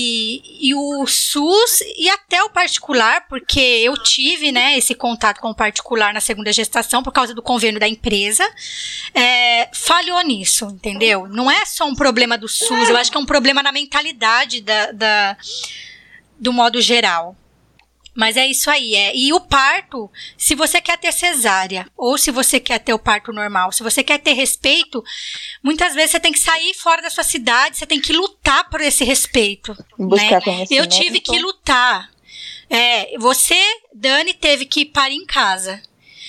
e 0.67 0.75
o 0.75 1.07
SUS 1.07 1.81
e 1.99 2.09
até 2.09 2.43
o 2.43 2.49
particular, 2.49 3.27
porque 3.29 3.61
eu 3.61 3.95
tive 4.03 4.51
né, 4.51 4.79
esse 4.79 4.95
contato 4.95 5.39
com 5.41 5.51
o 5.51 5.55
particular 5.55 6.15
na 6.15 6.21
segunda 6.21 6.51
gestação 6.53 7.03
por 7.03 7.13
causa 7.13 7.35
do 7.35 7.43
convênio 7.43 7.79
da 7.79 7.87
empresa, 7.87 8.49
é, 9.13 9.69
falhou 9.75 10.19
nisso, 10.23 10.65
entendeu? 10.67 11.27
Não 11.29 11.51
é 11.51 11.67
só 11.67 11.85
um 11.85 11.95
problema 11.95 12.39
do 12.39 12.49
SUS, 12.49 12.89
eu 12.89 12.97
acho 12.97 13.11
que 13.11 13.17
é 13.19 13.21
um 13.21 13.27
problema 13.27 13.63
na 13.63 13.73
mentalidade 13.73 14.63
da, 14.63 14.91
da- 14.93 15.37
do 16.39 16.51
modo 16.53 16.81
geral. 16.81 17.37
Mas 18.15 18.37
é 18.37 18.47
isso 18.47 18.71
aí, 18.71 18.95
é. 18.95 19.15
E 19.15 19.33
o 19.33 19.41
parto, 19.41 20.11
se 20.39 20.55
você 20.55 20.81
quer 20.81 20.97
ter 20.97 21.13
cesárea, 21.13 21.87
ou 21.97 22.17
se 22.17 22.31
você 22.31 22.61
quer 22.61 22.79
ter 22.79 22.95
o 22.95 22.99
parto 22.99 23.33
normal, 23.33 23.73
se 23.73 23.83
você 23.83 24.05
quer 24.05 24.19
ter 24.19 24.35
respeito, 24.35 25.03
muitas 25.63 25.95
vezes 25.95 26.13
você 26.13 26.21
tem 26.21 26.33
que 26.33 26.39
sair 26.39 26.75
fora 26.75 27.03
da 27.03 27.11
sua 27.11 27.25
cidade, 27.25 27.77
você 27.77 27.87
tem 27.87 28.01
que 28.01 28.13
lutar 28.13 28.71
por 28.71 28.81
esse 28.81 29.05
respeito. 29.05 29.77
Buscar 29.99 30.37
né? 30.37 30.41
conhecimento. 30.41 30.73
Eu 30.73 30.87
tive 30.87 31.21
que 31.21 31.39
lutar. 31.39 32.11
É, 32.71 33.19
você, 33.19 33.61
Dani, 33.93 34.33
teve 34.33 34.65
que 34.65 34.85
parir 34.85 35.17
em 35.17 35.27
casa 35.27 35.83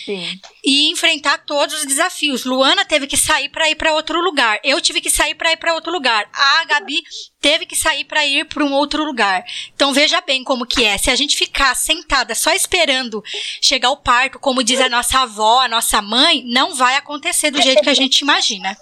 Sim. 0.06 0.40
e 0.64 0.92
enfrentar 0.92 1.40
todos 1.40 1.80
os 1.80 1.86
desafios. 1.86 2.46
Luana 2.46 2.86
teve 2.86 3.08
que 3.08 3.18
sair 3.18 3.50
para 3.50 3.70
ir 3.70 3.76
para 3.76 3.94
outro 3.94 4.22
lugar. 4.22 4.60
Eu 4.64 4.80
tive 4.80 5.02
que 5.02 5.10
sair 5.10 5.34
para 5.34 5.52
ir 5.52 5.58
para 5.58 5.74
outro 5.74 5.92
lugar. 5.92 6.30
A 6.32 6.64
Gabi 6.66 7.02
teve 7.42 7.66
que 7.66 7.76
sair 7.76 8.06
para 8.06 8.26
ir 8.26 8.46
para 8.46 8.64
um 8.64 8.72
outro 8.72 9.04
lugar. 9.04 9.44
Então 9.74 9.94
veja 9.94 10.22
bem 10.22 10.44
como 10.44 10.66
que 10.66 10.86
é. 10.86 10.98
Se 10.98 11.10
a 11.10 11.16
gente 11.16 11.36
ficar 11.36 11.76
sentada 11.76 12.36
só 12.36 12.52
esperando 12.54 13.24
chegar 13.62 13.90
o 13.90 13.98
parto, 13.98 14.38
como 14.40 14.64
diz 14.64 14.80
a 14.80 14.90
nossa 14.90 15.20
avó, 15.22 15.62
a 15.62 15.68
nossa 15.68 16.02
mãe, 16.02 16.44
não 16.46 16.76
vai 16.76 16.96
acontecer 16.96 17.50
do 17.50 17.62
jeito 17.62 17.82
que 17.82 17.90
a 17.90 17.96
gente 17.96 18.20
imagina, 18.20 18.78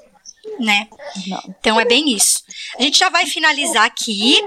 né? 0.60 0.90
Não. 1.26 1.56
Então 1.60 1.80
é 1.80 1.86
bem 1.86 2.14
isso. 2.14 2.44
A 2.78 2.82
gente 2.82 3.00
já 3.00 3.10
vai 3.10 3.26
finalizar 3.26 3.86
aqui. 3.86 4.42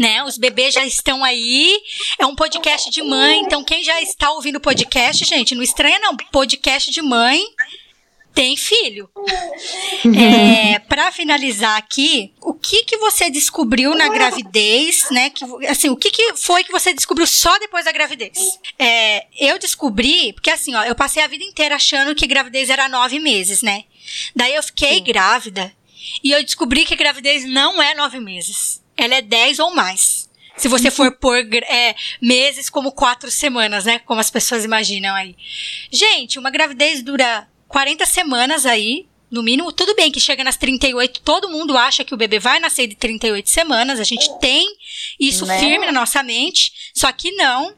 Né, 0.00 0.24
os 0.24 0.38
bebês 0.38 0.72
já 0.72 0.86
estão 0.86 1.22
aí. 1.22 1.78
É 2.18 2.24
um 2.24 2.34
podcast 2.34 2.88
de 2.88 3.02
mãe. 3.02 3.42
Então, 3.42 3.62
quem 3.62 3.84
já 3.84 4.00
está 4.00 4.30
ouvindo 4.30 4.56
o 4.56 4.60
podcast, 4.60 5.22
gente, 5.26 5.54
não 5.54 5.62
estranha, 5.62 5.98
não. 5.98 6.16
Podcast 6.16 6.90
de 6.90 7.02
mãe 7.02 7.44
tem 8.34 8.56
filho. 8.56 9.10
É, 10.18 10.78
para 10.78 11.12
finalizar 11.12 11.76
aqui, 11.76 12.32
o 12.40 12.54
que 12.54 12.84
que 12.84 12.96
você 12.96 13.28
descobriu 13.28 13.94
na 13.94 14.08
gravidez, 14.08 15.06
né? 15.10 15.28
Que, 15.28 15.44
assim, 15.66 15.90
o 15.90 15.96
que, 15.96 16.10
que 16.10 16.34
foi 16.36 16.64
que 16.64 16.72
você 16.72 16.94
descobriu 16.94 17.26
só 17.26 17.58
depois 17.58 17.84
da 17.84 17.92
gravidez? 17.92 18.38
É, 18.78 19.26
eu 19.38 19.58
descobri, 19.58 20.32
porque 20.32 20.50
assim, 20.50 20.74
ó, 20.74 20.84
eu 20.84 20.94
passei 20.94 21.22
a 21.22 21.26
vida 21.26 21.44
inteira 21.44 21.74
achando 21.74 22.14
que 22.14 22.26
gravidez 22.26 22.70
era 22.70 22.88
nove 22.88 23.18
meses, 23.18 23.60
né? 23.60 23.84
Daí 24.34 24.54
eu 24.54 24.62
fiquei 24.62 25.00
grávida 25.00 25.70
e 26.24 26.30
eu 26.30 26.42
descobri 26.42 26.84
que 26.84 26.96
gravidez 26.96 27.44
não 27.44 27.82
é 27.82 27.94
nove 27.94 28.18
meses. 28.18 28.79
Ela 29.02 29.16
é 29.16 29.22
dez 29.22 29.58
ou 29.58 29.74
mais. 29.74 30.28
Se 30.56 30.68
você 30.68 30.90
for 30.90 31.10
por 31.12 31.36
é, 31.38 31.94
meses 32.20 32.68
como 32.68 32.92
quatro 32.92 33.30
semanas, 33.30 33.84
né? 33.86 33.98
Como 34.00 34.20
as 34.20 34.30
pessoas 34.30 34.64
imaginam 34.64 35.14
aí. 35.14 35.34
Gente, 35.90 36.38
uma 36.38 36.50
gravidez 36.50 37.02
dura 37.02 37.48
40 37.66 38.04
semanas 38.04 38.66
aí, 38.66 39.06
no 39.30 39.42
mínimo. 39.42 39.72
Tudo 39.72 39.94
bem 39.94 40.12
que 40.12 40.20
chega 40.20 40.44
nas 40.44 40.56
38, 40.58 41.22
todo 41.22 41.48
mundo 41.48 41.78
acha 41.78 42.04
que 42.04 42.12
o 42.12 42.16
bebê 42.16 42.38
vai 42.38 42.60
nascer 42.60 42.86
de 42.86 42.94
38 42.94 43.48
semanas. 43.48 43.98
A 43.98 44.04
gente 44.04 44.28
tem 44.38 44.66
isso 45.18 45.46
Né? 45.46 45.58
firme 45.58 45.86
na 45.86 45.92
nossa 45.92 46.22
mente, 46.22 46.72
só 46.94 47.10
que 47.10 47.30
não. 47.32 47.74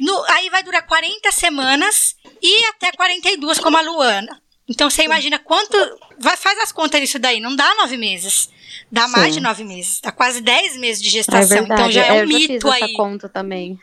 No- 0.00 0.24
aí 0.28 0.50
vai 0.50 0.62
durar 0.62 0.84
40 0.86 1.30
semanas 1.30 2.16
e 2.42 2.64
até 2.66 2.90
42, 2.92 3.58
como 3.60 3.76
a 3.76 3.80
Luana. 3.82 4.42
Então 4.68 4.88
você 4.88 5.02
imagina 5.04 5.38
quanto. 5.38 5.76
Vai, 6.18 6.36
faz 6.36 6.58
as 6.60 6.72
contas 6.72 7.00
nisso 7.00 7.18
daí. 7.18 7.38
Não 7.40 7.54
dá 7.54 7.74
nove 7.76 7.96
meses. 7.96 8.48
Dá 8.90 9.06
mais 9.08 9.26
Sim. 9.34 9.40
de 9.40 9.40
nove 9.40 9.64
meses. 9.64 10.00
Dá 10.00 10.10
quase 10.12 10.40
dez 10.40 10.76
meses 10.76 11.02
de 11.02 11.08
É 11.08 11.12
gestação. 11.12 11.58
verdade. 11.58 11.72
então 11.80 11.90
já 11.90 12.06
é 12.06 12.10
eu 12.20 12.24
um 12.24 12.30
já 12.30 12.38
fiz 12.38 12.48
mito 12.48 12.72
essa 12.72 12.84
aí. 12.86 12.92
conta 12.94 13.28
também. 13.28 13.78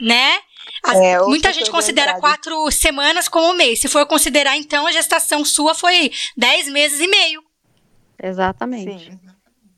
Né? 0.00 0.38
As- 0.84 0.96
É, 0.96 1.18
muita 1.20 1.52
gente 1.52 1.70
considera 1.70 2.12
curiosidade. 2.14 2.20
quatro 2.42 2.70
semanas 2.70 3.28
como 3.28 3.48
um 3.50 3.54
mês. 3.54 3.80
Se 3.80 3.88
for 3.88 4.06
considerar, 4.06 4.56
então, 4.56 4.86
a 4.86 4.92
gestação 4.92 5.44
sua 5.44 5.74
foi 5.74 6.10
dez 6.36 6.68
meses 6.68 7.00
e 7.00 7.08
meio, 7.08 7.42
Exatamente. 8.22 9.10
Sim. 9.10 9.20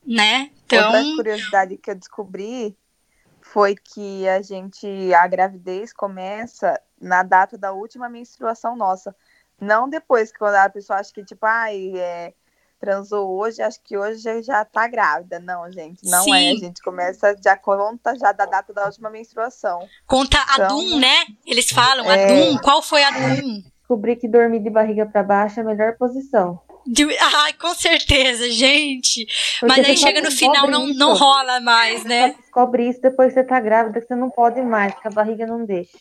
né? 0.06 0.50
Então, 0.66 0.86
Outra 0.92 1.16
curiosidade 1.16 1.76
que 1.76 1.90
eu 1.90 1.94
descobri 1.94 2.76
foi 3.40 3.74
que 3.74 4.28
a 4.28 4.40
gente, 4.42 4.86
a 5.14 5.26
gravidez 5.26 5.92
começa 5.92 6.80
na 7.00 7.22
data 7.22 7.58
da 7.58 7.72
última 7.72 8.08
menstruação 8.08 8.76
nossa. 8.76 9.14
Não 9.60 9.88
depois, 9.88 10.32
que 10.32 10.38
quando 10.38 10.54
a 10.54 10.68
pessoa 10.68 10.98
acha 10.98 11.12
que, 11.12 11.24
tipo, 11.24 11.44
ai, 11.46 11.92
é, 11.96 12.32
transou 12.80 13.28
hoje, 13.38 13.60
acho 13.60 13.78
que 13.82 13.96
hoje 13.96 14.42
já, 14.42 14.64
tá 14.64 14.88
grávida. 14.88 15.38
Não, 15.38 15.70
gente, 15.70 16.00
não 16.08 16.24
Sim. 16.24 16.34
é. 16.34 16.50
A 16.52 16.56
gente 16.56 16.80
começa, 16.82 17.36
já 17.44 17.56
conta 17.56 18.18
já 18.18 18.32
da 18.32 18.46
data 18.46 18.72
da 18.72 18.86
última 18.86 19.10
menstruação. 19.10 19.86
conta 20.06 20.38
a 20.48 20.54
Então, 20.54 20.68
DUM, 20.78 20.98
né? 20.98 21.26
Eles 21.46 21.70
falam, 21.70 22.08
a 22.08 22.16
é. 22.16 22.26
DUM, 22.26 22.58
qual 22.58 22.80
foi 22.82 23.02
a 23.04 23.10
DUM? 23.10 23.62
Descobri 23.80 24.16
que 24.16 24.28
dormir 24.28 24.60
de 24.60 24.70
barriga 24.70 25.04
para 25.04 25.22
baixo 25.22 25.60
é 25.60 25.62
a 25.62 25.66
melhor 25.66 25.96
posição. 25.98 26.60
De- 26.86 27.14
Ai, 27.18 27.52
com 27.52 27.74
certeza, 27.74 28.48
gente. 28.50 29.26
Porque 29.60 29.66
Mas 29.66 29.78
aí 29.86 29.96
você 29.96 30.06
chega 30.06 30.22
no 30.22 30.30
final, 30.30 30.66
não, 30.70 30.88
isso. 30.88 30.98
não 30.98 31.14
rola 31.14 31.60
mais, 31.60 32.04
né? 32.04 32.30
Só 32.32 32.38
descobre 32.40 32.88
isso 32.88 33.00
depois 33.02 33.34
que 33.34 33.40
você 33.40 33.44
tá 33.44 33.60
grávida, 33.60 34.00
que 34.00 34.06
você 34.06 34.14
não 34.16 34.30
pode 34.30 34.62
mais, 34.62 34.94
que 34.94 35.06
a 35.06 35.10
barriga 35.10 35.46
não 35.46 35.64
deixa. 35.66 35.98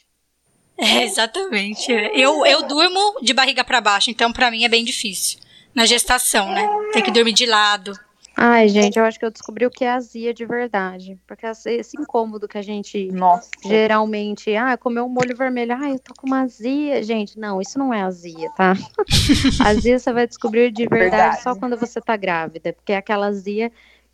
É, 0.79 1.03
exatamente. 1.05 1.91
Eu, 1.91 2.45
eu 2.45 2.63
durmo 2.63 3.19
de 3.21 3.33
barriga 3.33 3.63
pra 3.63 3.81
baixo, 3.81 4.09
então 4.09 4.31
pra 4.31 4.49
mim 4.49 4.63
é 4.63 4.69
bem 4.69 4.83
difícil. 4.83 5.39
Na 5.73 5.85
gestação, 5.85 6.51
né? 6.51 6.67
Tem 6.93 7.03
que 7.03 7.11
dormir 7.11 7.33
de 7.33 7.45
lado. 7.45 7.93
Ai, 8.41 8.69
gente, 8.69 8.97
eu 8.97 9.03
acho 9.03 9.19
que 9.19 9.25
eu 9.25 9.31
descobri 9.31 9.65
o 9.65 9.69
que 9.69 9.83
é 9.83 9.91
azia 9.91 10.33
de 10.33 10.45
verdade. 10.45 11.19
Porque 11.27 11.45
esse 11.45 11.69
esse 11.71 11.99
incômodo 11.99 12.47
que 12.47 12.57
a 12.57 12.61
gente 12.61 13.11
Nossa. 13.11 13.49
geralmente, 13.65 14.55
ah, 14.55 14.77
comeu 14.77 15.05
um 15.05 15.09
molho 15.09 15.35
vermelho, 15.35 15.75
ah, 15.75 15.89
eu 15.89 15.99
tô 15.99 16.13
com 16.13 16.25
uma 16.25 16.43
azia. 16.43 17.03
Gente, 17.03 17.37
não, 17.37 17.59
isso 17.59 17.77
não 17.77 17.93
é 17.93 18.01
azia, 18.01 18.49
tá? 18.55 18.75
azia 19.65 19.99
você 19.99 20.13
vai 20.13 20.25
descobrir 20.25 20.71
de 20.71 20.87
verdade, 20.87 21.11
Verdade. 21.11 21.43
só 21.43 21.53
quando 21.53 21.75
você 21.75 21.99
tá 21.99 22.15
grávida, 22.15 22.71
porque 22.71 22.93
é 22.93 22.97
aquela 22.97 23.27
azia 23.27 23.69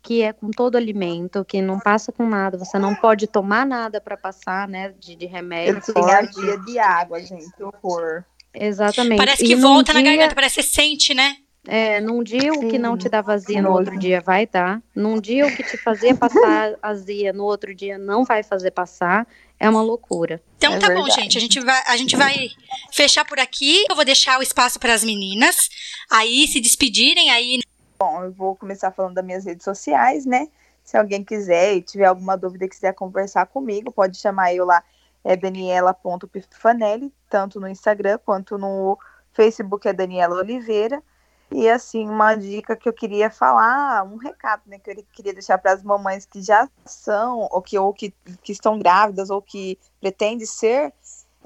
que 0.06 0.22
é 0.22 0.32
com 0.32 0.50
todo 0.52 0.76
alimento, 0.76 1.44
que 1.44 1.60
não 1.60 1.80
passa 1.80 2.12
com 2.12 2.28
nada, 2.28 2.56
você 2.56 2.78
não 2.78 2.94
pode 2.94 3.26
tomar 3.26 3.66
nada 3.66 4.00
pra 4.00 4.16
passar, 4.16 4.68
né, 4.68 4.94
de, 5.00 5.16
de 5.16 5.26
remédio 5.26 5.82
Eu 5.84 5.92
forte. 5.94 6.40
dia 6.40 6.56
de 6.60 6.78
água, 6.78 7.18
gente, 7.20 7.50
que 7.56 7.62
horror. 7.64 8.22
Exatamente. 8.54 9.18
Parece 9.18 9.44
E 9.44 9.48
que 9.48 9.56
num 9.56 9.62
volta 9.74 9.92
na 9.92 10.00
dia- 10.00 10.10
garganta, 10.12 10.34
parece 10.34 10.56
que 10.56 10.62
você 10.62 10.68
sente, 10.68 11.12
né? 11.12 11.36
É, 11.68 12.00
num 12.00 12.22
dia 12.22 12.52
o 12.52 12.68
que 12.70 12.78
não 12.78 12.92
Sim, 12.92 12.98
te 12.98 13.08
dá 13.08 13.20
vazia 13.20 13.60
no 13.60 13.72
outro 13.72 13.98
dia 13.98 14.20
vai 14.20 14.46
dar. 14.46 14.80
Num 14.94 15.20
dia 15.20 15.44
o 15.48 15.54
que 15.56 15.64
te 15.64 15.76
fazia 15.76 16.14
passar 16.14 16.74
azia 16.80 17.32
no 17.32 17.42
outro 17.42 17.74
dia 17.74 17.98
não 17.98 18.24
vai 18.24 18.44
fazer 18.44 18.70
passar. 18.70 19.26
É 19.58 19.68
uma 19.68 19.82
loucura. 19.82 20.40
Então 20.56 20.74
É 20.74 20.78
tá 20.78 20.86
bom, 20.88 21.02
verdade. 21.04 21.22
gente. 21.22 21.36
A 21.36 21.40
gente, 21.40 21.58
vai, 21.58 21.82
a 21.88 21.96
gente 21.96 22.14
vai 22.14 22.50
fechar 22.92 23.24
por 23.24 23.40
aqui. 23.40 23.84
Eu 23.90 23.96
vou 23.96 24.04
deixar 24.04 24.38
o 24.38 24.42
espaço 24.42 24.78
para 24.78 24.94
as 24.94 25.02
meninas 25.02 25.68
aí 26.08 26.46
se 26.46 26.60
despedirem 26.60 27.30
aí. 27.30 27.58
Bom, 27.98 28.24
eu 28.24 28.32
vou 28.32 28.54
começar 28.54 28.90
falando 28.90 29.14
das 29.14 29.24
minhas 29.24 29.44
redes 29.44 29.64
sociais, 29.64 30.26
né? 30.26 30.48
Se 30.84 30.96
alguém 30.96 31.24
quiser 31.24 31.74
e 31.74 31.82
tiver 31.82 32.04
alguma 32.04 32.36
dúvida 32.36 32.66
e 32.66 32.68
quiser 32.68 32.92
conversar 32.92 33.46
comigo, 33.46 33.90
pode 33.90 34.18
chamar 34.18 34.54
eu 34.54 34.66
lá, 34.66 34.84
é 35.24 35.34
daniela.pifanelli, 35.34 37.12
tanto 37.28 37.58
no 37.58 37.66
Instagram 37.66 38.18
quanto 38.24 38.58
no 38.58 38.98
Facebook 39.32 39.88
é 39.88 39.92
Daniela 39.92 40.36
Oliveira. 40.36 41.02
E 41.50 41.68
assim, 41.68 42.08
uma 42.08 42.34
dica 42.34 42.76
que 42.76 42.88
eu 42.88 42.92
queria 42.92 43.30
falar, 43.30 44.04
um 44.04 44.16
recado, 44.16 44.62
né, 44.66 44.78
que 44.78 44.90
eu 44.90 45.04
queria 45.12 45.32
deixar 45.32 45.58
para 45.58 45.72
as 45.72 45.82
mamães 45.82 46.26
que 46.26 46.42
já 46.42 46.68
são, 46.84 47.48
ou 47.50 47.62
que, 47.62 47.78
ou 47.78 47.94
que, 47.94 48.12
que 48.42 48.52
estão 48.52 48.78
grávidas, 48.78 49.30
ou 49.30 49.40
que 49.40 49.78
pretendem 50.00 50.44
ser, 50.44 50.92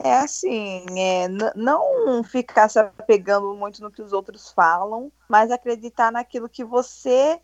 é 0.02 0.18
assim, 0.18 0.84
é, 0.98 1.28
não 1.54 2.24
ficar 2.24 2.68
se 2.68 2.78
apegando 2.78 3.54
muito 3.54 3.82
no 3.82 3.90
que 3.90 4.02
os 4.02 4.12
outros 4.12 4.50
falam, 4.50 5.12
mas 5.28 5.50
acreditar 5.50 6.10
naquilo 6.10 6.48
que 6.48 6.64
você 6.64 7.38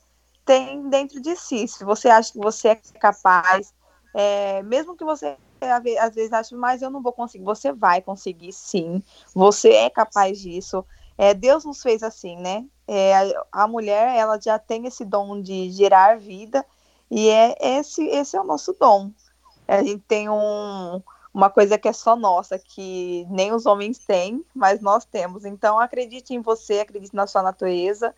tem 0.45 0.89
dentro 0.89 1.21
de 1.21 1.37
si. 1.37 1.69
Se 1.69 1.85
você 1.85 2.09
acha 2.09 2.33
que 2.33 2.39
você 2.39 2.69
é 2.69 2.77
capaz, 2.99 3.75
é, 4.15 4.63
mesmo 4.63 4.97
que 4.97 5.05
você 5.05 5.37
às 6.01 6.15
vezes 6.15 6.33
ache, 6.33 6.55
mas 6.55 6.83
eu 6.83 6.91
não 6.91 7.03
vou 7.03 7.13
conseguir, 7.13 7.45
você 7.45 7.73
vai 7.73 8.01
conseguir 8.03 8.53
sim, 8.53 9.03
você 9.35 9.71
é 9.71 9.91
capaz 9.91 10.39
disso. 10.39 10.85
É, 11.19 11.33
Deus 11.33 11.65
nos 11.65 11.83
fez 11.83 12.03
assim, 12.03 12.37
né? 12.37 12.67
É, 12.87 13.17
a, 13.17 13.65
a 13.65 13.69
mulher, 13.69 14.15
ela 14.17 14.39
já 14.39 14.59
tem 14.59 14.87
esse 14.87 15.05
dom 15.05 15.41
de 15.41 15.71
gerar 15.71 16.19
vida, 16.19 16.65
e 17.11 17.29
é 17.29 17.55
esse, 17.61 18.07
esse 18.07 18.37
é 18.37 18.41
o 18.41 18.45
nosso 18.45 18.75
dom. 18.79 19.11
A 19.67 19.83
gente 19.83 20.03
tem 20.07 20.29
um, 20.29 21.03
uma 21.37 21.51
coisa 21.51 21.77
que 21.77 21.87
é 21.87 21.93
só 21.93 22.17
nossa, 22.17 22.59
que 22.59 23.27
nem 23.29 23.53
os 23.53 23.67
homens 23.67 23.99
têm, 23.99 24.43
mas 24.55 24.81
nós 24.81 25.05
temos. 25.05 25.45
Então 25.45 25.79
acredite 25.79 26.33
em 26.33 26.41
você, 26.41 26.81
acredite 26.81 27.15
na 27.15 27.27
sua 27.27 27.43
natureza 27.43 28.15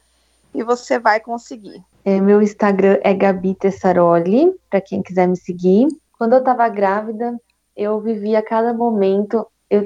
e 0.54 0.62
você 0.62 1.00
vai 1.00 1.18
conseguir. 1.18 1.82
É, 2.04 2.20
meu 2.20 2.40
Instagram 2.40 2.96
é 3.02 3.12
Gabi 3.12 3.56
Tessaroli, 3.56 4.54
para 4.70 4.80
quem 4.80 5.02
quiser 5.02 5.26
me 5.26 5.36
seguir. 5.36 5.88
Quando 6.16 6.34
eu 6.34 6.38
estava 6.38 6.68
grávida, 6.68 7.36
eu 7.76 8.00
vivia 8.00 8.40
cada 8.40 8.72
momento, 8.72 9.44
eu, 9.68 9.82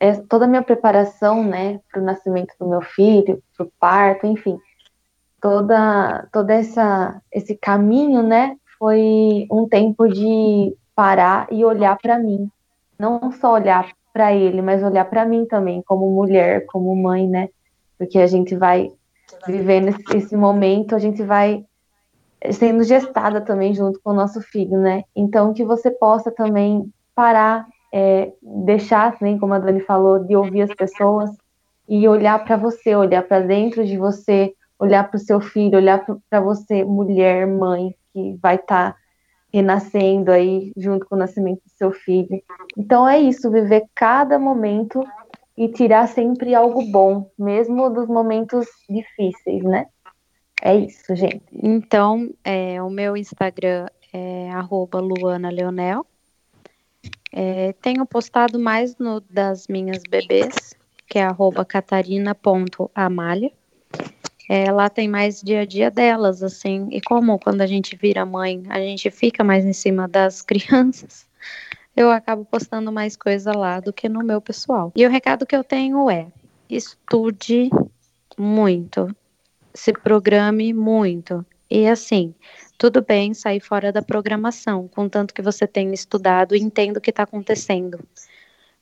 é, 0.00 0.14
toda 0.14 0.46
a 0.46 0.48
minha 0.48 0.62
preparação, 0.62 1.44
né, 1.44 1.78
para 1.88 2.02
o 2.02 2.04
nascimento 2.04 2.52
do 2.58 2.68
meu 2.68 2.82
filho, 2.82 3.40
para 3.56 3.64
o 3.64 3.72
parto, 3.78 4.26
enfim, 4.26 4.58
toda, 5.40 6.28
toda 6.32 6.52
essa, 6.52 7.22
esse 7.30 7.54
caminho, 7.54 8.24
né, 8.24 8.56
foi 8.76 9.46
um 9.52 9.68
tempo 9.68 10.08
de 10.08 10.76
parar 10.96 11.46
e 11.48 11.64
olhar 11.64 11.96
para 11.96 12.18
mim, 12.18 12.50
não 12.98 13.32
só 13.32 13.54
olhar 13.54 13.92
para 14.12 14.34
ele, 14.34 14.60
mas 14.60 14.82
olhar 14.82 15.04
para 15.06 15.24
mim 15.24 15.46
também, 15.46 15.82
como 15.82 16.10
mulher, 16.10 16.66
como 16.66 16.94
mãe, 16.94 17.26
né, 17.26 17.48
porque 17.98 18.18
a 18.18 18.26
gente 18.26 18.54
vai 18.56 18.90
vivendo 19.46 19.88
esse, 19.88 20.16
esse 20.16 20.36
momento, 20.36 20.94
a 20.94 20.98
gente 20.98 21.22
vai 21.22 21.64
sendo 22.50 22.82
gestada 22.82 23.40
também 23.40 23.74
junto 23.74 24.00
com 24.02 24.10
o 24.10 24.14
nosso 24.14 24.40
filho, 24.40 24.78
né? 24.78 25.04
Então 25.14 25.54
que 25.54 25.64
você 25.64 25.90
possa 25.90 26.30
também 26.30 26.92
parar, 27.14 27.66
é, 27.92 28.32
deixar, 28.42 29.12
assim, 29.12 29.38
como 29.38 29.54
a 29.54 29.58
Dani 29.58 29.80
falou, 29.80 30.24
de 30.24 30.34
ouvir 30.34 30.62
as 30.62 30.74
pessoas 30.74 31.30
e 31.88 32.08
olhar 32.08 32.42
para 32.44 32.56
você, 32.56 32.96
olhar 32.96 33.22
para 33.22 33.40
dentro 33.40 33.84
de 33.84 33.96
você, 33.96 34.52
olhar 34.78 35.08
para 35.08 35.16
o 35.16 35.20
seu 35.20 35.40
filho, 35.40 35.76
olhar 35.76 36.04
para 36.28 36.40
você, 36.40 36.84
mulher, 36.84 37.46
mãe, 37.46 37.94
que 38.12 38.36
vai 38.42 38.56
estar 38.56 38.92
tá 38.92 38.98
renascendo 39.52 40.32
aí 40.32 40.72
junto 40.76 41.06
com 41.06 41.14
o 41.14 41.18
nascimento 41.18 41.60
do 41.62 41.70
seu 41.76 41.92
filho. 41.92 42.42
Então 42.76 43.08
é 43.08 43.20
isso, 43.20 43.50
viver 43.50 43.84
cada 43.94 44.38
momento 44.38 45.04
e 45.56 45.68
tirar 45.68 46.08
sempre 46.08 46.54
algo 46.54 46.82
bom, 46.90 47.30
mesmo 47.38 47.90
dos 47.90 48.08
momentos 48.08 48.66
difíceis, 48.88 49.62
né? 49.62 49.86
É 50.62 50.74
isso, 50.76 51.14
gente. 51.14 51.42
Então, 51.52 52.32
é, 52.44 52.80
o 52.82 52.88
meu 52.88 53.16
Instagram 53.16 53.86
é 54.12 54.50
arroba 54.50 55.00
Luana 55.00 55.50
Leonel. 55.50 56.06
É, 57.32 57.72
tenho 57.74 58.06
postado 58.06 58.58
mais 58.58 58.96
no 58.96 59.20
das 59.20 59.66
minhas 59.66 60.02
bebês, 60.08 60.74
que 61.08 61.18
é 61.18 61.26
catarina.amalha. 61.66 63.50
É, 64.54 64.70
lá 64.70 64.90
tem 64.90 65.08
mais 65.08 65.40
dia 65.40 65.62
a 65.62 65.64
dia 65.64 65.90
delas, 65.90 66.42
assim, 66.42 66.86
e 66.90 67.00
como 67.00 67.38
quando 67.38 67.62
a 67.62 67.66
gente 67.66 67.96
vira 67.96 68.26
mãe, 68.26 68.62
a 68.68 68.78
gente 68.80 69.10
fica 69.10 69.42
mais 69.42 69.64
em 69.64 69.72
cima 69.72 70.06
das 70.06 70.42
crianças, 70.44 71.26
eu 71.96 72.10
acabo 72.10 72.44
postando 72.44 72.92
mais 72.92 73.16
coisa 73.16 73.50
lá 73.56 73.80
do 73.80 73.94
que 73.94 74.10
no 74.10 74.22
meu 74.22 74.42
pessoal. 74.42 74.92
E 74.94 75.06
o 75.06 75.08
recado 75.08 75.46
que 75.46 75.56
eu 75.56 75.64
tenho 75.64 76.10
é: 76.10 76.26
estude 76.68 77.70
muito, 78.36 79.08
se 79.72 79.90
programe 79.90 80.74
muito. 80.74 81.46
E 81.70 81.86
assim, 81.86 82.34
tudo 82.76 83.00
bem 83.00 83.32
sair 83.32 83.60
fora 83.60 83.90
da 83.90 84.02
programação, 84.02 84.86
contanto 84.86 85.32
que 85.32 85.40
você 85.40 85.66
tenha 85.66 85.94
estudado 85.94 86.54
e 86.54 86.60
entenda 86.60 86.98
o 86.98 87.02
que 87.02 87.08
está 87.08 87.22
acontecendo. 87.22 87.98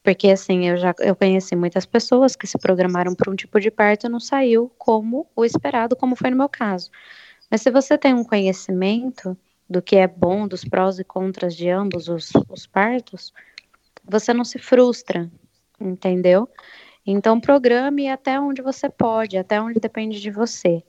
Porque 0.02 0.31
assim, 0.31 0.66
eu 0.66 0.77
já 0.77 0.94
eu 1.01 1.14
conheci 1.14 1.55
muitas 1.55 1.85
pessoas 1.85 2.35
que 2.35 2.47
se 2.47 2.59
programaram 2.59 3.14
para 3.14 3.31
um 3.31 3.36
tipo 3.36 3.60
de 3.60 3.70
parto 3.70 4.06
e 4.06 4.09
não 4.10 4.20
saiu 4.20 4.70
como 4.78 5.27
o 5.36 5.44
esperado, 5.44 5.94
como 5.94 6.16
foi 6.16 6.31
no 6.31 6.36
meu 6.36 6.48
caso. 6.48 6.90
Mas 7.51 7.62
se 7.62 7.70
você 7.70 7.98
tem 7.98 8.14
um 8.14 8.24
conhecimento 8.24 9.36
do 9.68 9.82
que 9.82 9.97
é 9.97 10.06
bom, 10.06 10.48
dos 10.48 10.64
prós 10.64 10.98
e 10.98 11.05
contras 11.05 11.55
de 11.55 11.68
ambos 11.68 12.09
os, 12.09 12.31
os 12.48 12.66
partos, 12.66 13.32
você 14.05 14.32
não 14.32 14.44
se 14.44 14.59
frustra, 14.59 15.31
entendeu? 15.78 16.48
Então 17.06 17.40
programe 17.40 18.09
até 18.09 18.40
onde 18.40 18.62
você 18.62 18.89
pode, 18.89 19.36
até 19.36 19.60
onde 19.60 19.81
depende 19.81 20.20
de 20.20 20.31
você. 20.31 20.82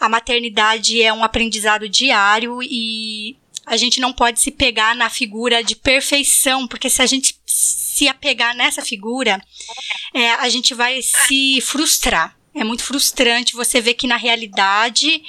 A 0.00 0.08
maternidade 0.08 1.00
é 1.00 1.12
um 1.12 1.22
aprendizado 1.22 1.88
diário 1.88 2.60
e 2.62 3.36
a 3.66 3.76
gente 3.76 4.00
não 4.00 4.12
pode 4.12 4.40
se 4.40 4.52
pegar 4.52 4.94
na 4.94 5.10
figura 5.10 5.62
de 5.62 5.74
perfeição, 5.74 6.68
porque 6.68 6.88
se 6.88 7.02
a 7.02 7.06
gente 7.06 7.36
se 7.44 8.06
apegar 8.06 8.54
nessa 8.54 8.80
figura, 8.80 9.42
é, 10.14 10.30
a 10.30 10.48
gente 10.48 10.72
vai 10.72 11.02
se 11.02 11.60
frustrar. 11.60 12.36
É 12.54 12.64
muito 12.64 12.84
frustrante 12.84 13.52
você 13.52 13.82
ver 13.82 13.94
que 13.94 14.06
na 14.06 14.16
realidade 14.16 15.22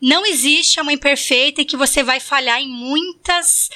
não 0.00 0.24
existe 0.24 0.80
a 0.80 0.84
mãe 0.84 0.96
perfeita 0.96 1.60
e 1.60 1.64
que 1.66 1.76
você 1.76 2.02
vai 2.02 2.18
falhar 2.20 2.58
em 2.58 2.68
muitas 2.68 3.68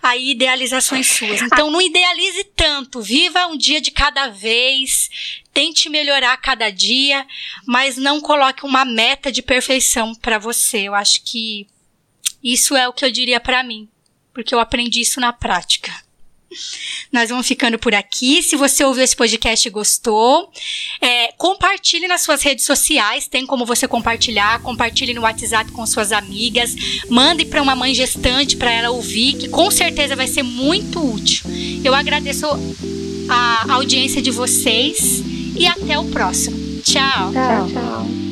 aí 0.00 0.30
idealizações 0.30 1.08
suas. 1.08 1.42
Então 1.42 1.72
não 1.72 1.82
idealize 1.82 2.44
tanto, 2.54 3.02
viva 3.02 3.48
um 3.48 3.56
dia 3.56 3.80
de 3.80 3.90
cada 3.90 4.28
vez, 4.28 5.10
tente 5.52 5.88
melhorar 5.88 6.36
cada 6.36 6.70
dia, 6.70 7.26
mas 7.66 7.96
não 7.96 8.20
coloque 8.20 8.64
uma 8.64 8.84
meta 8.84 9.32
de 9.32 9.42
perfeição 9.42 10.14
para 10.14 10.38
você. 10.38 10.82
Eu 10.82 10.94
acho 10.94 11.24
que 11.24 11.66
isso 12.42 12.76
é 12.76 12.88
o 12.88 12.92
que 12.92 13.04
eu 13.04 13.10
diria 13.10 13.40
para 13.40 13.62
mim, 13.62 13.88
porque 14.32 14.54
eu 14.54 14.60
aprendi 14.60 15.00
isso 15.00 15.20
na 15.20 15.32
prática. 15.32 15.92
Nós 17.10 17.30
vamos 17.30 17.46
ficando 17.46 17.78
por 17.78 17.94
aqui. 17.94 18.42
Se 18.42 18.56
você 18.56 18.84
ouviu 18.84 19.02
esse 19.02 19.16
podcast 19.16 19.66
e 19.66 19.70
gostou, 19.70 20.50
é, 21.00 21.32
compartilhe 21.32 22.06
nas 22.06 22.22
suas 22.22 22.42
redes 22.42 22.64
sociais. 22.64 23.26
Tem 23.26 23.46
como 23.46 23.64
você 23.64 23.88
compartilhar. 23.88 24.60
Compartilhe 24.60 25.14
no 25.14 25.22
WhatsApp 25.22 25.70
com 25.72 25.86
suas 25.86 26.12
amigas. 26.12 26.74
Mande 27.08 27.44
para 27.44 27.62
uma 27.62 27.74
mãe 27.74 27.94
gestante 27.94 28.56
para 28.56 28.70
ela 28.70 28.90
ouvir, 28.90 29.34
que 29.34 29.48
com 29.48 29.70
certeza 29.70 30.16
vai 30.16 30.26
ser 30.26 30.42
muito 30.42 31.00
útil. 31.02 31.44
Eu 31.84 31.94
agradeço 31.94 32.46
a 33.28 33.72
audiência 33.72 34.20
de 34.20 34.30
vocês 34.30 35.22
e 35.56 35.66
até 35.66 35.98
o 35.98 36.04
próximo. 36.06 36.82
Tchau. 36.82 37.32
Tchau, 37.32 37.68
tchau. 37.68 38.31